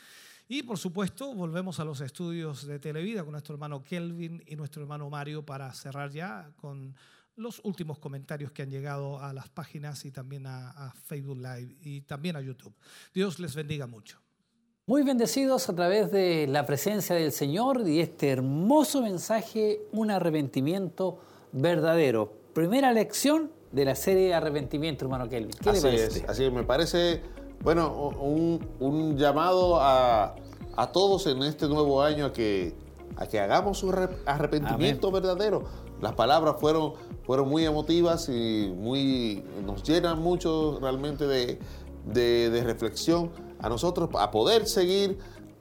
Y 0.49 0.63
por 0.63 0.79
supuesto, 0.79 1.35
volvemos 1.35 1.79
a 1.81 1.85
los 1.85 2.01
estudios 2.01 2.67
de 2.67 2.79
Televida 2.79 3.23
con 3.23 3.33
nuestro 3.33 3.55
hermano 3.55 3.85
Kelvin 3.85 4.43
y 4.47 4.57
nuestro 4.57 4.83
hermano 4.83 5.11
Mario 5.11 5.45
para 5.45 5.73
cerrar 5.75 6.11
ya 6.11 6.51
con 6.57 6.95
los 7.37 7.61
últimos 7.65 7.99
comentarios 7.99 8.51
que 8.51 8.63
han 8.63 8.71
llegado 8.71 9.21
a 9.21 9.33
las 9.33 9.49
páginas 9.49 10.05
y 10.05 10.11
también 10.11 10.47
a, 10.47 10.71
a 10.71 10.93
Facebook 10.93 11.37
Live 11.37 11.77
y 11.83 12.01
también 12.03 12.37
a 12.37 12.41
YouTube. 12.41 12.75
Dios 13.15 13.39
les 13.39 13.55
bendiga 13.55 13.87
mucho. 13.87 14.19
Muy 14.87 15.03
bendecidos 15.03 15.69
a 15.69 15.75
través 15.75 16.11
de 16.11 16.47
la 16.47 16.65
presencia 16.65 17.15
del 17.15 17.31
Señor 17.31 17.87
y 17.87 18.01
este 18.01 18.31
hermoso 18.31 19.03
mensaje, 19.03 19.83
un 19.93 20.11
arrepentimiento 20.11 21.21
verdadero. 21.53 22.33
Primera 22.55 22.91
lección 22.93 23.53
de 23.73 23.85
la 23.85 23.95
serie 23.95 24.29
de 24.29 24.35
arrepentimiento, 24.35 25.05
hermano 25.05 25.29
Kelvin. 25.29 25.53
¿Qué 25.61 25.71
así 25.71 25.83
le 25.83 25.91
parece? 25.91 26.19
Es, 26.21 26.29
así 26.29 26.45
es, 26.45 26.53
me 26.53 26.63
parece, 26.65 27.23
bueno, 27.63 27.93
un, 28.21 29.17
llamado 29.17 29.79
a, 29.81 30.35
todos 30.93 31.27
en 31.27 31.43
este 31.43 31.69
nuevo 31.69 32.03
año 32.03 32.27
a 32.27 32.33
que, 32.33 32.75
a 33.17 33.27
que 33.27 33.41
hagamos 33.41 33.83
un 33.83 33.95
arrepentimiento 34.27 35.11
verdadero. 35.11 35.65
Las 36.01 36.13
palabras 36.13 36.57
fueron, 36.61 36.93
fueron 37.25 37.49
muy 37.49 37.65
emotivas 37.65 38.29
y 38.29 38.73
muy, 38.77 39.45
nos 39.67 39.83
llenan 39.83 40.21
mucho 40.21 40.79
realmente 40.81 41.27
de, 41.27 41.59
de 42.05 42.63
reflexión 42.65 43.31
a 43.59 43.69
nosotros, 43.69 44.11
a 44.19 44.31
poder 44.31 44.67
seguir 44.67 45.19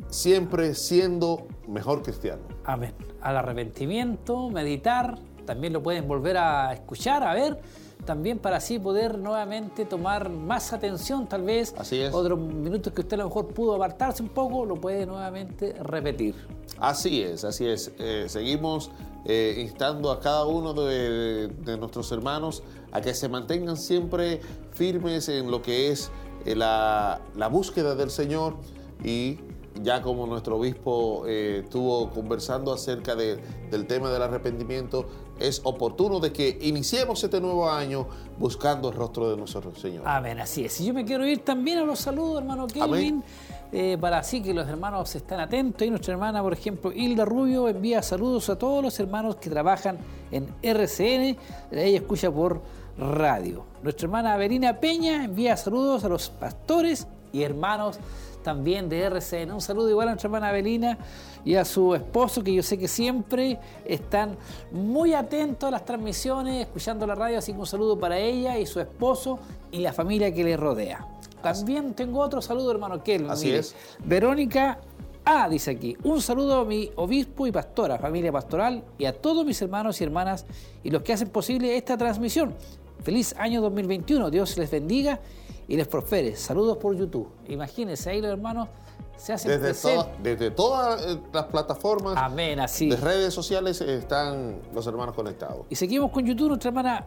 siempre 0.09 0.75
siendo 0.75 1.47
mejor 1.67 2.03
cristiano. 2.03 2.43
Amén. 2.63 2.93
Al 3.21 3.37
arrepentimiento, 3.37 4.49
meditar, 4.49 5.17
también 5.45 5.73
lo 5.73 5.81
pueden 5.81 6.07
volver 6.07 6.37
a 6.37 6.73
escuchar, 6.73 7.23
a 7.23 7.33
ver 7.33 7.59
también 8.07 8.39
para 8.39 8.57
así 8.57 8.79
poder 8.79 9.19
nuevamente 9.19 9.85
tomar 9.85 10.29
más 10.31 10.73
atención, 10.73 11.27
tal 11.27 11.43
vez 11.43 11.75
así 11.77 12.01
es. 12.01 12.11
otros 12.11 12.39
minutos 12.39 12.91
que 12.93 13.01
usted 13.01 13.13
a 13.15 13.17
lo 13.23 13.25
mejor 13.25 13.49
pudo 13.49 13.75
apartarse 13.75 14.23
un 14.23 14.29
poco, 14.29 14.65
lo 14.65 14.75
puede 14.75 15.05
nuevamente 15.05 15.73
repetir. 15.83 16.33
Así 16.79 17.21
es, 17.21 17.43
así 17.43 17.67
es. 17.67 17.91
Eh, 17.99 18.25
seguimos 18.27 18.89
eh, 19.25 19.57
instando 19.59 20.09
a 20.11 20.19
cada 20.19 20.45
uno 20.45 20.73
de, 20.73 21.51
nuestros 21.79 22.11
hermanos 22.11 22.63
a 22.91 23.01
que 23.01 23.13
se 23.13 23.29
mantengan 23.29 23.77
siempre 23.77 24.39
firmes 24.71 25.29
en 25.29 25.51
lo 25.51 25.61
que 25.61 25.91
es 25.91 26.09
eh, 26.45 26.55
la, 26.55 27.21
la 27.35 27.47
búsqueda 27.49 27.93
del 27.93 28.09
Señor 28.09 28.55
y 29.03 29.37
ya 29.83 30.01
como 30.01 30.25
nuestro 30.25 30.57
obispo 30.57 31.27
estuvo 31.27 32.09
conversando 32.09 32.73
acerca 32.73 33.15
de- 33.15 33.37
del 33.69 33.85
tema 33.85 34.09
del 34.09 34.23
arrepentimiento, 34.23 35.05
es 35.39 35.61
oportuno 35.63 36.19
de 36.19 36.31
que 36.31 36.57
iniciemos 36.61 37.23
este 37.23 37.39
nuevo 37.39 37.69
año 37.69 38.07
buscando 38.37 38.89
el 38.89 38.95
rostro 38.95 39.29
de 39.29 39.37
nuestro 39.37 39.75
Señor. 39.75 40.03
Amén, 40.05 40.39
así 40.39 40.65
es. 40.65 40.79
Y 40.81 40.85
yo 40.85 40.93
me 40.93 41.05
quiero 41.05 41.25
ir 41.25 41.39
también 41.39 41.79
a 41.79 41.83
los 41.83 41.99
saludos, 41.99 42.41
hermano 42.41 42.67
Kelvin, 42.67 43.23
eh, 43.71 43.97
para 43.99 44.19
así 44.19 44.41
que 44.41 44.53
los 44.53 44.67
hermanos 44.67 45.15
estén 45.15 45.39
atentos. 45.39 45.85
Y 45.85 45.89
nuestra 45.89 46.13
hermana, 46.13 46.41
por 46.41 46.53
ejemplo, 46.53 46.91
Hilda 46.91 47.25
Rubio, 47.25 47.67
envía 47.67 48.01
saludos 48.01 48.49
a 48.49 48.57
todos 48.57 48.83
los 48.83 48.99
hermanos 48.99 49.37
que 49.37 49.49
trabajan 49.49 49.97
en 50.31 50.47
RCN. 50.61 51.37
Ella 51.71 51.97
escucha 51.97 52.31
por 52.31 52.61
radio. 52.97 53.65
Nuestra 53.83 54.05
hermana 54.05 54.33
Avelina 54.33 54.79
Peña 54.79 55.23
envía 55.23 55.55
saludos 55.55 56.03
a 56.03 56.09
los 56.09 56.29
pastores 56.29 57.07
y 57.31 57.43
hermanos 57.43 57.99
también 58.47 58.87
de 58.87 59.01
RCN. 59.01 59.51
Un 59.51 59.59
saludo 59.59 59.89
igual 59.89 60.07
a 60.07 60.11
nuestra 60.11 60.27
hermana 60.27 60.47
Avelina 60.47 60.97
y 61.43 61.55
a 61.55 61.65
su 61.65 61.93
esposo, 61.93 62.41
que 62.41 62.53
yo 62.53 62.63
sé 62.63 62.77
que 62.77 62.87
siempre 62.87 63.59
están 63.83 64.37
muy 64.71 65.13
atentos 65.13 65.67
a 65.67 65.71
las 65.71 65.83
transmisiones, 65.83 66.61
escuchando 66.61 67.05
la 67.05 67.13
radio, 67.13 67.39
así 67.39 67.51
que 67.51 67.59
un 67.59 67.65
saludo 67.65 67.99
para 67.99 68.17
ella 68.17 68.57
y 68.57 68.65
su 68.65 68.79
esposo 68.79 69.37
y 69.69 69.79
la 69.79 69.91
familia 69.91 70.33
que 70.33 70.45
le 70.45 70.55
rodea. 70.55 71.05
También 71.41 71.93
tengo 71.93 72.21
otro 72.21 72.41
saludo, 72.41 72.71
hermano 72.71 73.03
Kelvin. 73.03 73.31
Así 73.31 73.47
mire. 73.47 73.59
es. 73.59 73.75
Verónica 74.05 74.79
A 75.25 75.49
dice 75.49 75.71
aquí, 75.71 75.97
un 76.05 76.21
saludo 76.21 76.61
a 76.61 76.63
mi 76.63 76.89
obispo 76.95 77.47
y 77.47 77.51
pastora, 77.51 77.97
familia 77.99 78.31
pastoral 78.31 78.81
y 78.97 79.03
a 79.03 79.11
todos 79.11 79.45
mis 79.45 79.61
hermanos 79.61 79.99
y 79.99 80.05
hermanas 80.05 80.45
y 80.85 80.89
los 80.89 81.01
que 81.01 81.11
hacen 81.11 81.27
posible 81.27 81.75
esta 81.75 81.97
transmisión. 81.97 82.55
Feliz 83.03 83.35
año 83.37 83.59
2021, 83.59 84.31
Dios 84.31 84.57
les 84.57 84.71
bendiga 84.71 85.19
y 85.67 85.75
les 85.77 85.87
prospere. 85.87 86.35
Saludos 86.35 86.77
por 86.77 86.95
YouTube. 86.95 87.27
Imagínense, 87.47 88.09
ahí 88.09 88.21
los 88.21 88.31
hermanos 88.31 88.69
se 89.17 89.33
hacen 89.33 89.59
Desde, 89.59 89.73
toda- 89.73 90.09
desde 90.21 90.51
todas 90.51 91.05
eh, 91.05 91.19
las 91.33 91.45
plataformas 91.45 92.13
Amén, 92.17 92.59
así. 92.59 92.89
de 92.89 92.97
redes 92.97 93.33
sociales 93.33 93.81
están 93.81 94.59
los 94.73 94.85
hermanos 94.87 95.15
conectados. 95.15 95.65
Y 95.69 95.75
seguimos 95.75 96.11
con 96.11 96.25
YouTube, 96.25 96.49
nuestra 96.49 96.69
hermana 96.69 97.05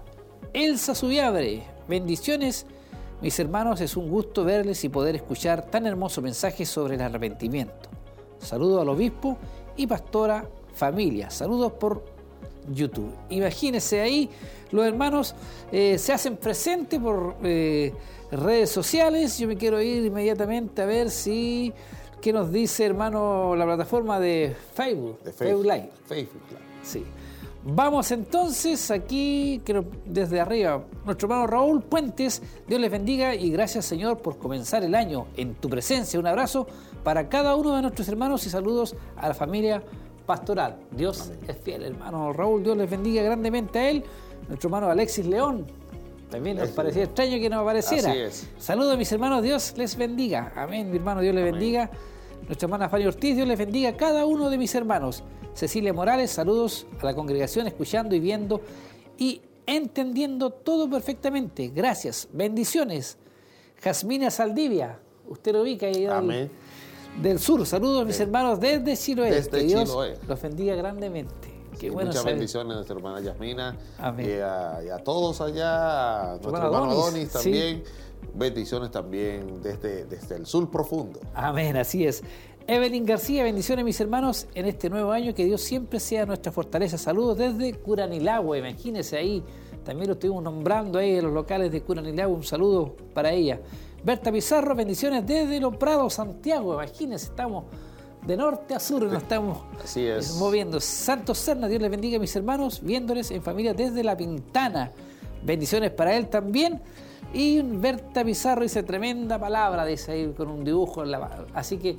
Elsa 0.53 0.95
Subiabre. 0.95 1.63
Bendiciones, 1.89 2.67
mis 3.23 3.39
hermanos, 3.39 3.81
es 3.81 3.97
un 3.97 4.09
gusto 4.11 4.45
verles 4.45 4.83
y 4.85 4.89
poder 4.89 5.17
escuchar 5.17 5.67
tan 5.71 5.87
hermoso 5.87 6.21
mensaje 6.21 6.67
sobre 6.67 6.97
el 6.97 7.01
arrepentimiento. 7.03 7.89
Saludos 8.39 8.83
al 8.83 8.89
obispo 8.89 9.37
y 9.77 9.87
pastora 9.87 10.49
familia. 10.75 11.31
Saludos 11.31 11.73
por 11.73 12.05
YouTube. 12.71 13.13
Imagínense 13.29 14.01
ahí, 14.01 14.31
los 14.71 14.85
hermanos 14.85 15.35
eh, 15.71 15.99
se 15.99 16.13
hacen 16.13 16.37
presentes 16.37 16.99
por 17.01 17.37
eh, 17.43 17.93
redes 18.31 18.71
sociales. 18.71 19.39
Yo 19.39 19.49
me 19.49 19.57
quiero 19.57 19.81
ir 19.81 20.05
inmediatamente 20.05 20.83
a 20.83 20.87
ver 20.87 21.11
si, 21.11 21.73
¿qué 22.21 22.33
nos 22.33 22.53
dice, 22.53 22.85
hermano, 22.85 23.55
la 23.57 23.65
plataforma 23.65 24.21
de 24.21 24.55
Facebook? 24.75 25.19
De 25.23 25.33
Facebook 25.33 25.63
Facebook, 25.63 25.65
Live. 25.65 25.91
Facebook 26.07 26.43
Live. 26.51 26.63
Sí. 26.83 27.05
Vamos 27.63 28.11
entonces 28.11 28.91
aquí, 28.91 29.61
creo, 29.63 29.85
desde 30.07 30.41
arriba, 30.41 30.83
nuestro 31.05 31.27
hermano 31.27 31.47
Raúl 31.47 31.83
Puentes, 31.83 32.41
Dios 32.67 32.81
les 32.81 32.91
bendiga 32.91 33.35
y 33.35 33.51
gracias 33.51 33.85
Señor 33.85 34.17
por 34.17 34.39
comenzar 34.39 34.83
el 34.83 34.95
año 34.95 35.27
en 35.37 35.55
tu 35.57 35.69
presencia. 35.69 36.19
Un 36.19 36.27
abrazo 36.27 36.67
para 37.05 37.29
cada 37.29 37.55
uno 37.57 37.77
de 37.77 37.83
nuestros 37.83 38.09
hermanos 38.09 38.47
y 38.47 38.51
saludos 38.51 38.97
a 39.15 39.29
la 39.29 39.35
familia 39.35 39.83
pastoral. 40.25 40.79
Dios 40.91 41.33
es 41.47 41.57
fiel, 41.59 41.83
hermano 41.85 42.33
Raúl, 42.33 42.63
Dios 42.63 42.79
les 42.79 42.89
bendiga 42.89 43.23
grandemente 43.23 43.79
a 43.79 43.91
él. 43.91 44.05
Nuestro 44.49 44.69
hermano 44.69 44.89
Alexis 44.91 45.27
León, 45.27 45.67
también 46.31 46.57
nos 46.57 46.71
parecía 46.71 47.05
extraño 47.05 47.39
que 47.39 47.51
no 47.51 47.61
apareciera. 47.61 48.11
Así 48.11 48.19
es. 48.21 48.49
Saludos 48.59 48.95
a 48.95 48.97
mis 48.97 49.11
hermanos, 49.13 49.43
Dios 49.43 49.75
les 49.77 49.97
bendiga. 49.97 50.53
Amén, 50.57 50.91
mi 50.91 50.97
hermano, 50.97 51.21
Dios 51.21 51.35
les 51.35 51.45
bendiga. 51.45 51.91
Nuestra 52.47 52.67
hermana 52.67 52.89
Fanny 52.89 53.07
Ortiz, 53.07 53.37
Dios 53.37 53.47
les 53.47 53.59
bendiga 53.59 53.91
a 53.91 53.97
cada 53.97 54.25
uno 54.27 54.49
de 54.49 54.57
mis 54.59 54.75
hermanos. 54.75 55.23
Cecilia 55.55 55.93
Morales, 55.93 56.31
saludos 56.31 56.87
a 57.01 57.05
la 57.05 57.15
congregación, 57.15 57.67
escuchando 57.67 58.15
y 58.15 58.21
viendo 58.21 58.61
y 59.19 59.43
entendiendo 59.67 60.51
todo 60.51 60.89
perfectamente. 60.89 61.69
Gracias, 61.69 62.29
bendiciones. 62.33 63.19
Jasmina 63.83 64.31
Saldivia, 64.31 64.99
usted 65.29 65.53
lo 65.53 65.63
ubica 65.63 65.87
ahí 65.87 66.07
Amén. 66.07 66.51
del 67.21 67.39
sur. 67.39 67.67
Saludos, 67.67 68.07
mis 68.07 68.19
hermanos, 68.21 68.61
desde 68.61 68.97
Chiloé. 68.97 69.31
Desde 69.33 69.51
que 69.51 69.65
Dios 69.65 69.85
Chiloé. 69.89 70.17
los 70.27 70.43
bendiga 70.43 70.75
grandemente. 70.75 71.50
Qué 71.81 71.87
Y 71.87 71.91
bueno 71.91 72.09
Muchas 72.09 72.23
saber. 72.23 72.35
bendiciones 72.37 72.73
a 72.73 72.75
nuestra 72.77 72.97
hermana 72.97 73.21
Yasmina 73.21 73.77
Amén. 73.99 74.27
y 74.29 74.33
a, 74.35 74.81
y 74.87 74.89
a 74.91 74.99
todos 74.99 75.41
allá, 75.41 76.23
a 76.25 76.39
nuestro 76.39 76.57
hermano 76.57 76.91
Adonis, 76.91 77.29
sí. 77.29 77.33
también. 77.33 77.85
Bendiciones 78.35 78.91
también 78.91 79.63
desde, 79.63 80.05
desde 80.05 80.37
el 80.37 80.45
sur 80.47 80.71
profundo. 80.71 81.19
Amén, 81.35 81.77
así 81.79 82.07
es. 82.07 82.23
Evelyn 82.67 83.05
García, 83.07 83.43
bendiciones 83.43 83.85
mis 83.85 83.99
hermanos 84.01 84.47
en 84.55 84.67
este 84.67 84.91
nuevo 84.91 85.11
año, 85.11 85.35
que 85.35 85.45
Dios 85.47 85.63
siempre 85.63 85.99
sea 85.99 86.27
nuestra 86.27 86.53
fortaleza. 86.53 86.99
Saludos 86.99 87.39
desde 87.39 87.75
Curanilagua, 87.79 88.59
imagínense 88.59 89.17
ahí, 89.17 89.43
también 89.83 90.07
lo 90.09 90.13
estuvimos 90.13 90.43
nombrando 90.45 90.99
ahí 90.99 91.17
en 91.17 91.25
los 91.25 91.33
locales 91.33 91.73
de 91.73 91.83
Curanilagua, 91.83 92.37
un 92.37 92.45
saludo 92.45 92.95
para 93.15 93.33
ella. 93.33 93.59
Berta 94.05 94.31
Pizarro, 94.31 94.75
bendiciones 94.75 95.27
desde 95.27 95.59
Los 95.59 95.77
Prados, 95.79 96.15
Santiago, 96.15 96.75
imagínense, 96.75 97.25
estamos 97.27 97.65
de 98.27 98.37
norte 98.37 98.75
a 98.75 98.81
sur, 98.81 99.03
nos 99.03 99.23
estamos 99.23 99.59
Así 99.83 100.07
es. 100.07 100.37
moviendo. 100.37 100.79
Santos 100.81 101.39
Serna, 101.39 101.69
Dios 101.69 101.81
les 101.81 101.91
bendiga 101.91 102.17
a 102.17 102.21
mis 102.21 102.35
hermanos, 102.37 102.81
viéndoles 102.83 103.31
en 103.31 103.43
familia 103.43 103.75
desde 103.75 104.03
La 104.05 104.17
Pintana. 104.17 104.93
Bendiciones 105.43 105.91
para 105.91 106.15
él 106.17 106.29
también. 106.29 106.81
Y 107.33 107.61
Berta 107.63 108.25
Pizarro 108.25 108.63
dice 108.63 108.83
tremenda 108.83 109.39
palabra, 109.39 109.85
dice 109.85 110.13
ahí 110.13 110.33
con 110.37 110.49
un 110.49 110.65
dibujo. 110.65 111.03
en 111.05 111.13
la- 111.13 111.47
Así 111.55 111.79
que, 111.79 111.97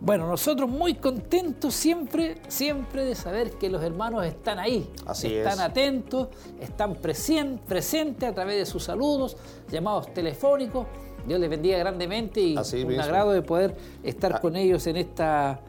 bueno, 0.00 0.28
nosotros 0.28 0.68
muy 0.68 0.94
contentos 0.94 1.74
siempre, 1.74 2.36
siempre 2.48 3.04
de 3.04 3.14
saber 3.14 3.52
que 3.52 3.68
los 3.70 3.82
hermanos 3.82 4.24
están 4.26 4.58
ahí. 4.58 4.88
Así 5.06 5.34
están 5.34 5.54
es. 5.54 5.60
atentos, 5.60 6.28
están 6.60 6.94
presentes 6.96 8.28
a 8.28 8.34
través 8.34 8.56
de 8.58 8.66
sus 8.66 8.84
saludos, 8.84 9.36
llamados 9.70 10.12
telefónicos. 10.12 10.86
Dios 11.26 11.40
les 11.40 11.50
bendiga 11.50 11.78
grandemente 11.78 12.40
y 12.40 12.56
Así 12.56 12.82
un 12.82 12.88
mismo. 12.88 13.02
agrado 13.02 13.32
de 13.32 13.42
poder 13.42 13.76
estar 14.02 14.34
Ah. 14.36 14.40
con 14.40 14.56
ellos 14.56 14.86
en 14.86 14.96
esta, 14.96 15.60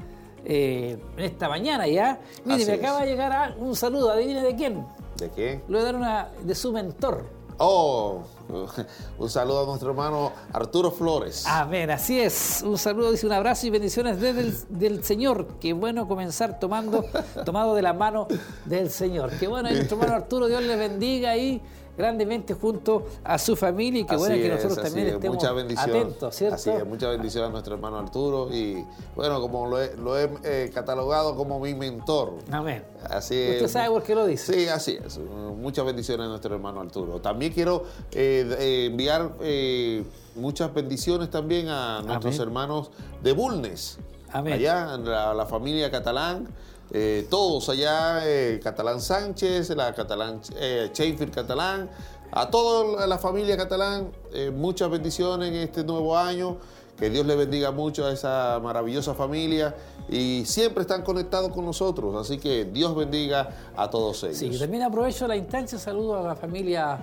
eh, 0.46 0.98
en 1.18 1.24
esta 1.24 1.50
mañana 1.50 1.88
ya. 1.88 2.20
Mire, 2.46 2.66
me 2.66 2.74
acaba 2.74 3.02
de 3.02 3.08
llegar 3.08 3.32
a- 3.32 3.56
un 3.58 3.76
saludo, 3.76 4.12
adivine 4.12 4.42
de 4.44 4.56
quién. 4.56 4.86
¿De 5.18 5.30
qué? 5.32 5.62
Le 5.68 5.74
voy 5.74 5.80
a 5.80 5.84
dar 5.84 5.96
una 5.96 6.30
de 6.44 6.54
su 6.56 6.72
mentor. 6.72 7.24
Oh, 7.60 8.22
un 9.18 9.30
saludo 9.32 9.64
a 9.64 9.66
nuestro 9.66 9.90
hermano 9.90 10.32
Arturo 10.54 10.92
Flores. 10.92 11.44
Amén, 11.48 11.90
así 11.90 12.20
es. 12.20 12.62
Un 12.64 12.78
saludo, 12.78 13.10
dice 13.12 13.26
un 13.26 13.34
abrazo 13.34 13.66
y 13.66 13.72
bendiciones 13.72 14.22
desde 14.22 14.42
el 14.42 14.54
del 14.70 15.04
Señor. 15.04 15.48
Qué 15.60 15.74
bueno 15.74 16.08
comenzar 16.08 16.60
tomando, 16.60 17.04
tomado 17.46 17.74
de 17.74 17.82
la 17.82 17.94
mano 17.94 18.28
del 18.66 18.92
Señor. 18.92 19.32
Qué 19.40 19.48
bueno, 19.48 19.72
nuestro 19.72 19.98
hermano 19.98 20.18
Arturo, 20.18 20.46
Dios 20.46 20.62
le 20.62 20.76
bendiga 20.76 21.32
ahí 21.32 21.60
grandemente 21.98 22.53
junto 22.53 23.07
a 23.24 23.38
su 23.40 23.56
familia 23.56 24.02
y 24.02 24.06
qué 24.06 24.15
bueno 24.15 24.36
que 24.36 24.49
nosotros 24.49 24.84
también 24.84 25.07
es. 25.07 25.14
estemos 25.15 25.44
atentos, 25.44 26.36
¿cierto? 26.36 26.56
Así 26.56 26.69
es, 26.69 26.86
mucha 26.86 27.10
bendición 27.10 27.45
a 27.45 27.49
nuestro 27.49 27.76
hermano 27.76 27.98
Arturo 27.98 28.49
y 28.53 28.86
bueno, 29.15 29.41
como 29.41 29.65
lo 29.65 29.82
he, 29.82 29.95
lo 29.98 30.18
he, 30.18 30.30
eh, 30.44 30.72
catalogado 30.74 31.36
como 31.36 31.60
mi 31.60 31.74
mentor. 31.74 32.36
Amén. 32.52 32.84
Así 33.10 33.36
es. 33.36 33.56
Usted 33.56 33.68
sabe 33.68 33.90
por 33.90 34.03
qué 34.03 34.15
lo 34.15 34.26
dice. 34.26 34.53
Sí, 34.53 34.68
así 34.68 34.99
es. 35.03 35.18
Muchas 35.18 35.86
bendiciones 35.86 36.26
a 36.28 36.30
nuestro 36.30 36.56
hermano 36.56 36.82
Arturo. 36.82 37.19
También 37.19 37.52
quiero 37.52 37.86
eh, 38.11 38.56
eh, 38.60 38.86
enviar 38.91 39.32
eh, 39.41 40.03
muchas 40.36 40.74
bendiciones 40.74 41.30
también 41.30 41.68
a 41.69 42.02
nuestros 42.03 42.36
Amén. 42.36 42.48
hermanos 42.48 42.91
de 43.24 43.32
Bulnes. 43.34 43.98
Amén. 44.32 44.53
Allá, 44.53 44.98
la, 44.98 45.34
la 45.34 45.45
familia 45.45 45.90
catalán. 45.90 46.48
Eh, 46.92 47.28
todos 47.30 47.70
allá, 47.70 48.22
eh, 48.24 48.60
Catalán 48.64 49.02
Sánchez, 49.02 49.70
la 49.72 49.94
Catalán, 49.94 50.42
eh, 50.56 50.90
Sheffield 50.94 51.34
Catalán, 51.34 51.90
a 52.32 52.50
toda 52.50 53.08
la 53.08 53.18
familia 53.18 53.56
catalán, 53.56 54.12
eh, 54.34 54.52
muchas 54.52 54.90
bendiciones 54.90 55.50
en 55.50 55.56
este 55.56 55.84
nuevo 55.84 56.18
año. 56.18 56.58
Que 56.98 57.12
Dios 57.12 57.28
le 57.28 57.36
bendiga 57.36 57.70
mucho 57.72 58.08
a 58.08 58.12
esa 58.12 58.60
maravillosa 58.60 59.14
familia 59.14 59.76
y 60.10 60.44
siempre 60.46 60.82
están 60.82 61.04
conectados 61.04 61.52
con 61.52 61.64
nosotros. 61.64 62.16
Así 62.16 62.40
que 62.40 62.66
Dios 62.66 62.96
bendiga 62.96 63.50
a 63.76 63.88
todos 63.88 64.24
ellos. 64.24 64.38
Sí, 64.38 64.58
también 64.58 64.82
aprovecho 64.82 65.28
la 65.28 65.36
instancia, 65.36 65.78
saludo 65.78 66.18
a 66.18 66.24
la 66.24 66.36
familia 66.36 66.98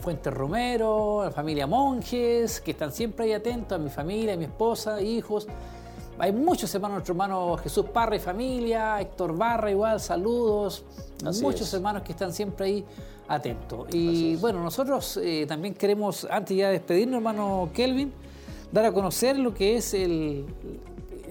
Fuentes 0.00 0.34
Romero, 0.34 1.20
a 1.20 1.26
la 1.26 1.30
familia 1.30 1.68
Monjes, 1.68 2.60
que 2.60 2.72
están 2.72 2.90
siempre 2.90 3.26
ahí 3.26 3.32
atentos, 3.34 3.78
a 3.78 3.78
mi 3.78 3.88
familia, 3.88 4.34
a 4.34 4.36
mi 4.36 4.46
esposa, 4.46 5.00
hijos. 5.00 5.46
Hay 6.18 6.32
muchos 6.32 6.74
hermanos, 6.74 6.96
nuestro 6.96 7.12
hermano 7.12 7.56
Jesús 7.58 7.86
Parra 7.92 8.16
y 8.16 8.20
familia, 8.20 9.00
Héctor 9.00 9.36
Barra 9.36 9.70
igual, 9.70 10.00
saludos. 10.00 10.82
Así 11.24 11.42
muchos 11.42 11.68
es. 11.68 11.74
hermanos 11.74 12.02
que 12.02 12.12
están 12.12 12.32
siempre 12.32 12.66
ahí 12.66 12.84
atentos. 13.28 13.86
Y 13.92 14.36
bueno, 14.36 14.62
nosotros 14.62 15.18
eh, 15.22 15.44
también 15.46 15.74
queremos, 15.74 16.26
antes 16.30 16.56
ya 16.56 16.68
de 16.68 16.74
despedirnos, 16.74 17.16
hermano 17.18 17.68
Kelvin, 17.74 18.12
dar 18.72 18.86
a 18.86 18.92
conocer 18.92 19.38
lo 19.38 19.52
que 19.52 19.76
es 19.76 19.92
el... 19.92 20.46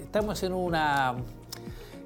Estamos 0.03 0.43
en 0.43 0.53
una, 0.53 1.15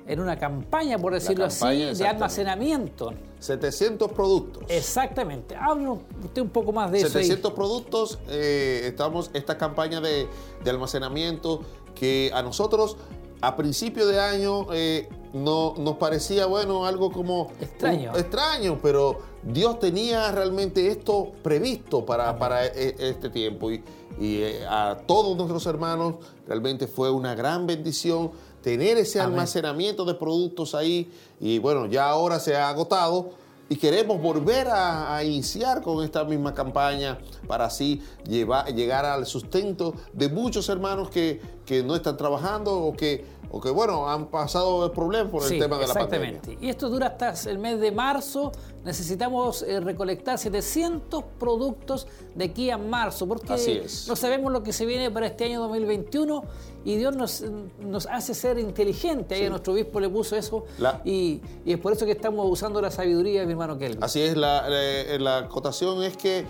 en 0.07 0.19
una 0.19 0.37
campaña, 0.37 0.97
por 0.97 1.13
decirlo 1.13 1.45
así, 1.45 1.93
de 1.93 2.07
almacenamiento. 2.07 3.13
700 3.39 4.11
productos. 4.11 4.63
Exactamente. 4.67 5.55
Hable 5.55 5.89
usted 6.23 6.41
un 6.41 6.49
poco 6.49 6.71
más 6.71 6.91
de 6.91 6.99
eso. 6.99 7.17
ahí. 7.17 7.25
700 7.25 7.53
productos, 7.53 8.19
eh, 8.29 8.81
estamos 8.85 9.29
esta 9.33 9.57
campaña 9.57 10.01
de, 10.01 10.27
de 10.63 10.69
almacenamiento 10.69 11.61
que 11.99 12.31
a 12.33 12.41
nosotros 12.41 12.95
a 13.41 13.55
principio 13.55 14.05
de 14.07 14.19
año 14.19 14.67
eh, 14.73 15.07
no, 15.33 15.73
nos 15.77 15.95
parecía, 15.97 16.45
bueno, 16.45 16.85
algo 16.85 17.11
como... 17.11 17.51
Extraño. 17.61 18.11
un- 18.11 18.19
extraño, 18.19 18.79
pero 18.81 19.19
Dios 19.43 19.79
tenía 19.79 20.31
realmente 20.31 20.87
esto 20.87 21.31
previsto 21.41 22.05
para, 22.05 22.37
para 22.37 22.65
e- 22.65 22.95
este 22.99 23.29
tiempo. 23.29 23.71
Y, 23.71 23.83
y, 24.19 24.41
eh, 24.41 24.65
a 24.67 24.97
todos 25.07 25.37
nuestros 25.37 25.65
hermanos 25.67 26.15
realmente 26.47 26.87
fue 26.87 27.09
una 27.11 27.33
gran 27.35 27.65
bendición 27.65 28.31
tener 28.61 28.97
ese 28.97 29.21
Amén. 29.21 29.33
almacenamiento 29.35 30.03
de 30.03 30.15
productos 30.15 30.75
ahí. 30.75 31.09
Y 31.39 31.59
bueno, 31.59 31.85
ya 31.85 32.09
ahora 32.09 32.39
se 32.39 32.57
ha 32.57 32.67
agotado. 32.67 33.29
Y 33.71 33.75
queremos 33.75 34.19
volver 34.19 34.67
a, 34.67 35.23
iniciar 35.23 35.83
con 35.83 36.03
esta 36.03 36.23
misma 36.23 36.55
campaña 36.55 37.19
para 37.47 37.65
así 37.65 38.01
llevar, 38.27 38.65
llegar 38.73 39.05
al 39.05 39.27
sustento 39.27 39.93
de 40.11 40.27
muchos 40.27 40.69
hermanos 40.69 41.09
que, 41.11 41.39
que 41.67 41.83
no 41.83 41.95
están 41.95 42.17
trabajando 42.17 42.73
o 42.73 42.95
que, 42.95 43.25
o 43.51 43.59
que, 43.59 43.69
bueno, 43.71 44.07
han 44.09 44.27
pasado 44.27 44.91
problemas 44.93 45.31
por 45.31 45.43
el 45.43 45.49
Sí, 45.49 45.59
tema 45.59 45.77
de 45.79 45.87
la 45.87 45.93
pandemia. 45.93 46.29
exactamente. 46.29 46.65
Y 46.65 46.69
esto 46.69 46.89
dura 46.89 47.07
hasta 47.19 47.49
el 47.49 47.57
mes 47.57 47.79
de 47.79 47.91
marzo. 47.91 48.51
Necesitamos 48.85 49.63
eh, 49.63 49.79
recolectar 49.79 50.37
700 50.37 51.23
productos 51.39 52.07
de 52.35 52.45
aquí 52.45 52.69
a 52.69 52.77
marzo, 52.77 53.27
porque 53.27 53.53
Así 53.53 53.71
es. 53.71 54.07
no 54.07 54.15
sabemos 54.15 54.51
lo 54.51 54.63
que 54.63 54.71
se 54.73 54.85
viene 54.85 55.11
para 55.11 55.27
este 55.27 55.45
año 55.45 55.61
2021 55.61 56.43
y 56.85 56.95
Dios 56.95 57.15
nos, 57.15 57.43
nos 57.81 58.05
hace 58.07 58.33
ser 58.33 58.57
inteligentes. 58.59 59.37
Ahí 59.39 59.45
a 59.45 59.49
nuestro 59.49 59.73
obispo 59.73 59.99
le 59.99 60.09
puso 60.09 60.35
eso 60.35 60.65
La- 60.77 61.01
y, 61.03 61.41
y 61.65 61.73
es 61.73 61.79
por 61.79 61.91
eso 61.93 62.05
que 62.05 62.11
estamos 62.13 62.45
usando 62.49 62.81
la 62.81 62.89
sabiduría 62.91 63.41
de 63.41 63.45
mi 63.47 63.51
hermano 63.53 63.77
Kelvin. 63.77 64.03
Así 64.03 64.21
es, 64.21 64.37
la, 64.37 64.67
la, 64.69 65.17
la 65.19 65.37
acotación 65.39 66.01
es 66.03 66.15
que 66.15 66.45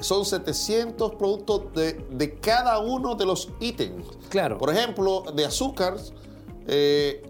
son 0.00 0.24
700 0.24 1.14
productos 1.16 1.72
de, 1.74 1.92
de 2.10 2.34
cada 2.40 2.78
uno 2.80 3.14
de 3.14 3.26
los 3.26 3.50
ítems. 3.60 4.06
Claro. 4.28 4.58
Por 4.58 4.70
ejemplo, 4.70 5.22
de 5.34 5.44
azúcar, 5.44 5.96
eh, 6.66 7.22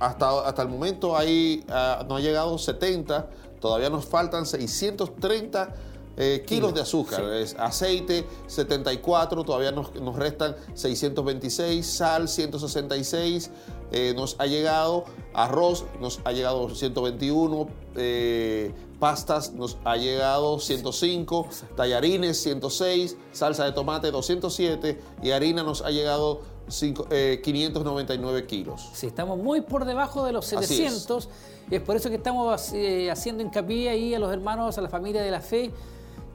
hasta, 0.00 0.46
hasta 0.46 0.62
el 0.62 0.68
momento 0.68 1.16
ahí 1.16 1.64
ah, 1.68 2.04
no 2.08 2.16
ha 2.16 2.20
llegado 2.20 2.58
70, 2.58 3.28
todavía 3.60 3.90
nos 3.90 4.06
faltan 4.06 4.46
630 4.46 5.74
eh, 6.16 6.44
kilos 6.46 6.72
de 6.74 6.80
azúcar. 6.80 7.24
Es 7.32 7.56
aceite 7.58 8.24
74, 8.46 9.44
todavía 9.44 9.72
nos, 9.72 9.94
nos 9.94 10.14
restan 10.14 10.54
626, 10.74 11.84
sal 11.84 12.28
166, 12.28 13.50
eh, 13.90 14.12
nos 14.14 14.36
ha 14.38 14.46
llegado 14.46 15.04
arroz, 15.32 15.84
nos 16.00 16.20
ha 16.24 16.32
llegado 16.32 16.72
121, 16.72 17.68
eh, 17.96 18.72
pastas 19.00 19.52
nos 19.52 19.76
ha 19.84 19.96
llegado 19.96 20.60
105, 20.60 21.48
tallarines 21.76 22.40
106, 22.42 23.16
salsa 23.32 23.64
de 23.64 23.72
tomate 23.72 24.12
207 24.12 25.00
y 25.22 25.32
harina 25.32 25.64
nos 25.64 25.82
ha 25.82 25.90
llegado 25.90 26.42
cinco- 26.68 27.06
eh, 27.10 27.40
599 27.42 28.46
kilos. 28.46 28.90
Sí, 28.92 29.06
estamos 29.06 29.38
muy 29.38 29.60
por 29.60 29.84
debajo 29.84 30.24
de 30.24 30.32
los 30.32 30.46
Así 30.52 30.56
es. 30.56 30.68
700 30.68 31.28
y 31.70 31.76
es 31.76 31.82
por 31.82 31.96
eso 31.96 32.08
que 32.10 32.16
estamos 32.16 32.72
eh, 32.72 33.10
haciendo 33.10 33.42
hincapié 33.42 33.88
ahí 33.90 34.14
a 34.14 34.18
los 34.18 34.32
hermanos, 34.32 34.76
a 34.78 34.80
la 34.82 34.88
familia 34.88 35.22
de 35.22 35.30
la 35.30 35.40
fe 35.40 35.70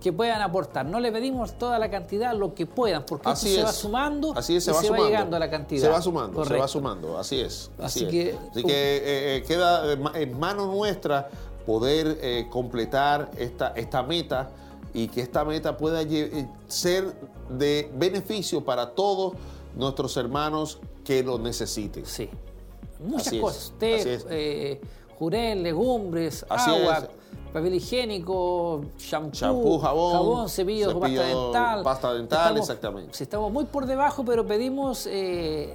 que 0.02 0.14
puedan 0.14 0.42
aportar. 0.42 0.86
No 0.86 1.00
le 1.02 1.12
pedimos 1.12 1.58
toda 1.60 1.78
la 1.78 1.90
cantidad, 1.92 2.34
lo 2.34 2.54
que 2.56 2.66
puedan, 2.66 3.06
porque 3.06 3.30
Así 3.30 3.50
esto 3.50 3.60
se 3.60 3.66
va 3.66 3.74
sumando 3.74 4.34
Así 4.36 4.56
es, 4.56 4.64
se 4.64 4.72
y 4.72 4.74
va 4.74 4.80
se 4.80 4.88
sumando. 4.88 5.04
va 5.04 5.10
llegando 5.10 5.36
a 5.36 5.40
la 5.40 5.50
cantidad. 5.50 5.82
Se 5.82 5.90
va 5.90 6.02
sumando, 6.02 6.46
se 6.46 6.58
va 6.58 6.68
sumando, 6.70 7.18
así 7.20 7.42
es. 7.42 7.70
Así, 7.78 8.06
Así 8.06 8.06
es. 8.06 8.10
que- 8.12 8.38
Así 8.52 8.64
que 8.64 8.72
eh, 8.98 9.38
eh, 9.38 9.44
queda 9.46 9.92
en 9.92 10.02
ma- 10.02 10.14
en 10.16 10.40
mano 10.40 10.68
nuestra 10.68 11.28
poder 11.66 12.18
eh, 12.22 12.48
completar 12.50 13.30
esta, 13.38 13.74
esta 13.76 14.02
meta 14.02 14.50
y 14.94 15.08
que 15.10 15.22
esta 15.22 15.44
meta 15.44 15.76
pueda 15.78 16.02
eh, 16.02 16.48
ser 16.70 17.14
de 17.50 17.92
beneficio 17.94 18.64
para 18.64 18.92
todos 18.92 19.34
nuestros 19.76 20.16
hermanos 20.18 20.80
que 21.04 21.24
lo 21.24 21.38
necesiten. 21.40 22.06
Sí. 22.06 22.30
Muchas 23.00 23.28
Así 23.28 23.36
es, 23.38 23.42
cosas. 23.42 23.74
Té, 23.80 23.96
así 23.96 24.26
eh, 24.30 24.82
jurel, 25.18 25.64
legumbres, 25.64 26.46
Así 26.50 26.70
agua, 26.70 26.98
es. 26.98 27.10
papel 27.54 27.76
higiénico, 27.76 28.82
shampoo, 28.98 29.32
Shampoo, 29.34 29.80
jabón, 29.80 30.50
cepillo, 30.50 30.92
cepillo, 30.92 31.22
pasta 31.22 31.24
dental. 31.44 31.84
pasta 31.84 32.14
dental, 32.14 32.58
exactamente. 32.58 33.14
sí, 33.14 33.24
estamos 33.24 33.52
muy 33.52 33.66
por 33.66 33.86
debajo, 33.86 34.24
pero 34.26 34.46
pedimos 34.46 35.08
eh, 35.08 35.74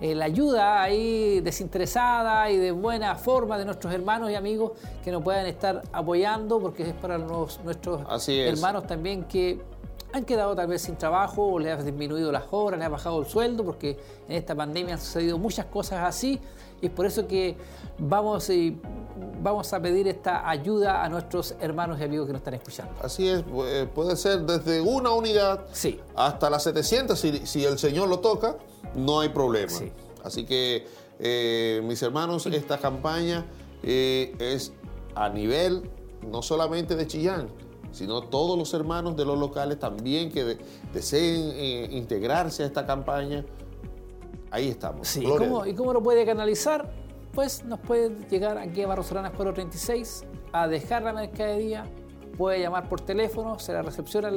eh, 0.00 0.14
la 0.14 0.24
ayuda 0.24 0.82
ahí 0.82 1.40
desinteresada 1.40 2.50
y 2.50 2.56
de 2.56 2.72
buena 2.72 3.14
forma 3.16 3.56
de 3.58 3.64
nuestros 3.66 3.92
hermanos 3.92 4.30
y 4.30 4.34
amigos 4.34 4.72
que 5.04 5.12
nos 5.12 5.22
puedan 5.22 5.46
estar 5.46 5.82
apoyando, 5.92 6.58
porque 6.58 6.82
es 6.82 6.94
para 6.94 7.16
los- 7.18 7.60
nuestros 7.64 8.00
Así 8.08 8.38
es. 8.40 8.52
hermanos 8.54 8.86
también 8.86 9.24
que 9.24 9.60
han 10.12 10.24
quedado 10.24 10.54
tal 10.56 10.66
vez 10.66 10.82
sin 10.82 10.96
trabajo 10.96 11.44
o 11.44 11.58
le 11.58 11.70
ha 11.70 11.76
disminuido 11.76 12.32
las 12.32 12.44
horas, 12.50 12.78
le 12.78 12.84
ha 12.84 12.88
bajado 12.88 13.20
el 13.20 13.26
sueldo, 13.26 13.64
porque 13.64 13.98
en 14.28 14.36
esta 14.36 14.54
pandemia 14.54 14.94
han 14.94 15.00
sucedido 15.00 15.38
muchas 15.38 15.66
cosas 15.66 16.04
así 16.04 16.40
y 16.82 16.86
es 16.86 16.92
por 16.92 17.04
eso 17.06 17.26
que 17.28 17.56
vamos, 17.98 18.48
y 18.50 18.80
vamos 19.42 19.72
a 19.72 19.80
pedir 19.80 20.08
esta 20.08 20.48
ayuda 20.48 21.04
a 21.04 21.08
nuestros 21.10 21.54
hermanos 21.60 22.00
y 22.00 22.04
amigos 22.04 22.26
que 22.26 22.32
nos 22.32 22.40
están 22.40 22.54
escuchando. 22.54 22.92
Así 23.02 23.28
es, 23.28 23.44
pu- 23.44 23.86
puede 23.88 24.16
ser 24.16 24.40
desde 24.42 24.80
una 24.80 25.10
unidad 25.10 25.64
Sí. 25.72 26.00
hasta 26.16 26.48
las 26.48 26.62
700, 26.64 27.18
si, 27.20 27.46
si 27.46 27.64
el 27.64 27.78
Señor 27.78 28.08
lo 28.08 28.20
toca, 28.20 28.56
no 28.94 29.20
hay 29.20 29.28
problema. 29.28 29.68
Sí. 29.70 29.92
Así 30.24 30.44
que, 30.46 30.86
eh, 31.18 31.80
mis 31.84 32.02
hermanos, 32.02 32.46
esta 32.46 32.78
campaña 32.78 33.44
eh, 33.82 34.34
es 34.38 34.72
a 35.14 35.28
nivel 35.28 35.90
no 36.30 36.40
solamente 36.42 36.96
de 36.96 37.06
Chillán, 37.06 37.48
sino 37.92 38.22
todos 38.22 38.58
los 38.58 38.72
hermanos 38.74 39.16
de 39.16 39.24
los 39.24 39.38
locales 39.38 39.78
también 39.78 40.30
que 40.30 40.44
de- 40.44 40.58
deseen 40.92 41.50
eh, 41.54 41.88
integrarse 41.92 42.62
a 42.62 42.66
esta 42.66 42.86
campaña. 42.86 43.44
Ahí 44.50 44.68
estamos. 44.68 45.06
Sí, 45.08 45.20
¿y 45.20 45.24
cómo, 45.24 45.62
Dios. 45.62 45.68
¿y 45.68 45.74
cómo 45.74 45.92
lo 45.92 46.02
puede 46.02 46.24
canalizar? 46.26 46.90
Pues 47.32 47.64
nos 47.64 47.78
puede 47.80 48.10
llegar 48.28 48.58
aquí 48.58 48.82
a 48.82 48.86
Barros 48.88 49.06
Solanas 49.06 49.30
436 49.32 50.24
a 50.52 50.66
dejar 50.66 51.02
la 51.02 51.12
mercadería, 51.12 51.84
puede 52.36 52.60
llamar 52.60 52.88
por 52.88 53.00
teléfono, 53.00 53.58
se 53.60 53.72
la 53.72 53.82
recepciona 53.82 54.32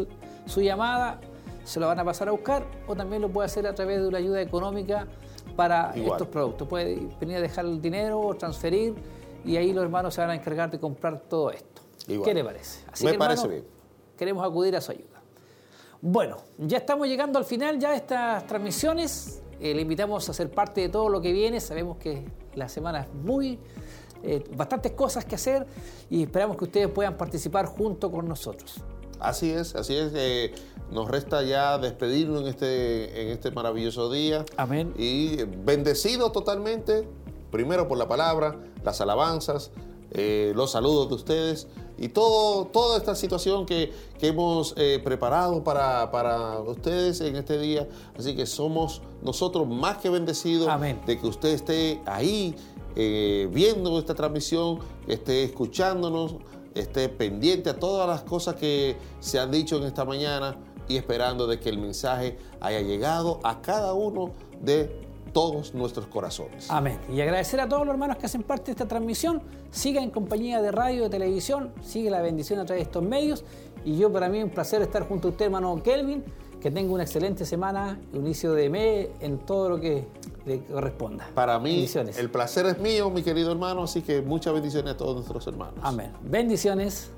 su 0.45 0.61
llamada, 0.61 1.19
se 1.63 1.79
lo 1.79 1.87
van 1.87 1.99
a 1.99 2.05
pasar 2.05 2.27
a 2.27 2.31
buscar 2.31 2.65
o 2.87 2.95
también 2.95 3.21
lo 3.23 3.29
puede 3.29 3.47
hacer 3.47 3.65
a 3.65 3.73
través 3.73 4.01
de 4.01 4.07
una 4.07 4.19
ayuda 4.19 4.41
económica 4.41 5.07
para 5.55 5.91
Igual. 5.95 6.11
estos 6.13 6.27
productos. 6.27 6.67
Puede 6.67 7.07
venir 7.19 7.37
a 7.37 7.41
dejar 7.41 7.65
el 7.65 7.81
dinero 7.81 8.19
o 8.19 8.35
transferir 8.35 8.93
y 9.43 9.57
ahí 9.57 9.73
los 9.73 9.83
hermanos 9.83 10.13
se 10.13 10.21
van 10.21 10.29
a 10.29 10.35
encargar 10.35 10.69
de 10.69 10.79
comprar 10.79 11.19
todo 11.21 11.49
esto. 11.49 11.72
Igual. 12.07 12.27
¿Qué 12.27 12.33
le 12.33 12.43
parece? 12.43 12.79
Me 13.03 13.13
parece 13.13 13.43
hermano, 13.43 13.47
bien. 13.49 13.65
Queremos 14.17 14.45
acudir 14.45 14.75
a 14.75 14.81
su 14.81 14.91
ayuda. 14.91 15.21
Bueno, 16.01 16.37
ya 16.57 16.77
estamos 16.77 17.07
llegando 17.07 17.39
al 17.39 17.45
final 17.45 17.79
ya 17.79 17.91
de 17.91 17.97
estas 17.97 18.45
transmisiones. 18.45 19.41
Eh, 19.59 19.73
le 19.73 19.81
invitamos 19.81 20.27
a 20.27 20.33
ser 20.33 20.51
parte 20.51 20.81
de 20.81 20.89
todo 20.89 21.07
lo 21.07 21.21
que 21.21 21.31
viene. 21.31 21.61
Sabemos 21.61 21.97
que 21.97 22.25
la 22.55 22.67
semana 22.67 23.01
es 23.01 23.13
muy, 23.13 23.57
eh, 24.21 24.43
bastantes 24.55 24.93
cosas 24.93 25.25
que 25.25 25.35
hacer 25.35 25.65
y 26.09 26.23
esperamos 26.23 26.57
que 26.57 26.65
ustedes 26.65 26.87
puedan 26.89 27.17
participar 27.17 27.65
junto 27.65 28.11
con 28.11 28.27
nosotros. 28.27 28.75
Así 29.19 29.51
es, 29.51 29.75
así 29.75 29.95
es. 29.95 30.11
eh, 30.15 30.53
nos 30.91 31.09
resta 31.09 31.41
ya 31.43 31.77
despedirnos 31.77 32.41
en 32.41 32.47
este, 32.47 33.21
en 33.21 33.27
este 33.29 33.51
maravilloso 33.51 34.11
día. 34.11 34.45
Amén. 34.57 34.93
Y 34.97 35.43
bendecido 35.43 36.31
totalmente, 36.31 37.07
primero 37.51 37.87
por 37.87 37.97
la 37.97 38.07
palabra, 38.07 38.57
las 38.83 39.01
alabanzas, 39.01 39.71
eh, 40.11 40.51
los 40.55 40.71
saludos 40.71 41.09
de 41.09 41.15
ustedes 41.15 41.67
y 41.97 42.09
todo, 42.09 42.65
toda 42.65 42.97
esta 42.97 43.15
situación 43.15 43.65
que, 43.65 43.91
que 44.19 44.27
hemos 44.27 44.73
eh, 44.77 44.99
preparado 45.03 45.63
para, 45.63 46.09
para 46.11 46.59
ustedes 46.59 47.21
en 47.21 47.35
este 47.35 47.59
día. 47.59 47.87
Así 48.17 48.35
que 48.35 48.45
somos 48.45 49.01
nosotros 49.21 49.67
más 49.67 49.97
que 49.97 50.09
bendecidos 50.09 50.67
Amén. 50.67 51.01
de 51.05 51.19
que 51.19 51.27
usted 51.27 51.49
esté 51.49 52.01
ahí 52.05 52.55
eh, 52.95 53.47
viendo 53.51 53.97
esta 53.99 54.13
transmisión, 54.13 54.79
esté 55.07 55.43
escuchándonos, 55.43 56.35
esté 56.75 57.09
pendiente 57.09 57.69
a 57.69 57.79
todas 57.79 58.07
las 58.07 58.23
cosas 58.23 58.55
que 58.55 58.97
se 59.19 59.39
han 59.39 59.51
dicho 59.51 59.77
en 59.77 59.83
esta 59.83 60.05
mañana 60.05 60.57
y 60.87 60.97
esperando 60.97 61.47
de 61.47 61.59
que 61.59 61.69
el 61.69 61.77
mensaje 61.77 62.37
haya 62.59 62.81
llegado 62.81 63.39
a 63.43 63.61
cada 63.61 63.93
uno 63.93 64.31
de 64.61 65.12
todos 65.33 65.73
nuestros 65.73 66.07
corazones. 66.07 66.69
Amén. 66.69 66.99
Y 67.11 67.19
agradecer 67.19 67.59
a 67.59 67.67
todos 67.67 67.85
los 67.85 67.93
hermanos 67.93 68.17
que 68.17 68.27
hacen 68.27 68.43
parte 68.43 68.65
de 68.65 68.71
esta 68.71 68.87
transmisión. 68.87 69.41
Siga 69.71 70.01
en 70.01 70.11
compañía 70.11 70.61
de 70.61 70.71
radio, 70.71 71.03
de 71.03 71.09
televisión, 71.09 71.73
sigue 71.81 72.09
la 72.09 72.21
bendición 72.21 72.59
a 72.59 72.65
través 72.65 72.83
de 72.83 72.89
estos 72.89 73.03
medios. 73.03 73.43
Y 73.83 73.97
yo 73.97 74.11
para 74.13 74.29
mí 74.29 74.41
un 74.41 74.51
placer 74.51 74.81
estar 74.81 75.07
junto 75.07 75.27
a 75.27 75.31
usted, 75.31 75.45
hermano 75.45 75.81
Kelvin. 75.83 76.23
Que 76.61 76.71
tenga 76.71 76.93
una 76.93 77.03
excelente 77.03 77.45
semana, 77.45 77.99
inicio 78.13 78.53
de 78.53 78.69
mes 78.69 79.09
en 79.19 79.39
todo 79.39 79.67
lo 79.67 79.81
que 79.81 80.07
le 80.45 80.63
corresponda. 80.63 81.27
Para 81.35 81.59
mí, 81.59 81.85
el 82.17 82.29
placer 82.29 82.65
es 82.67 82.79
mío, 82.79 83.09
mi 83.09 83.21
querido 83.21 83.51
hermano, 83.51 83.83
así 83.83 84.01
que 84.01 84.21
muchas 84.21 84.53
bendiciones 84.53 84.93
a 84.93 84.97
todos 84.97 85.15
nuestros 85.15 85.45
hermanos. 85.47 85.75
Amén. 85.81 86.13
Bendiciones. 86.21 87.11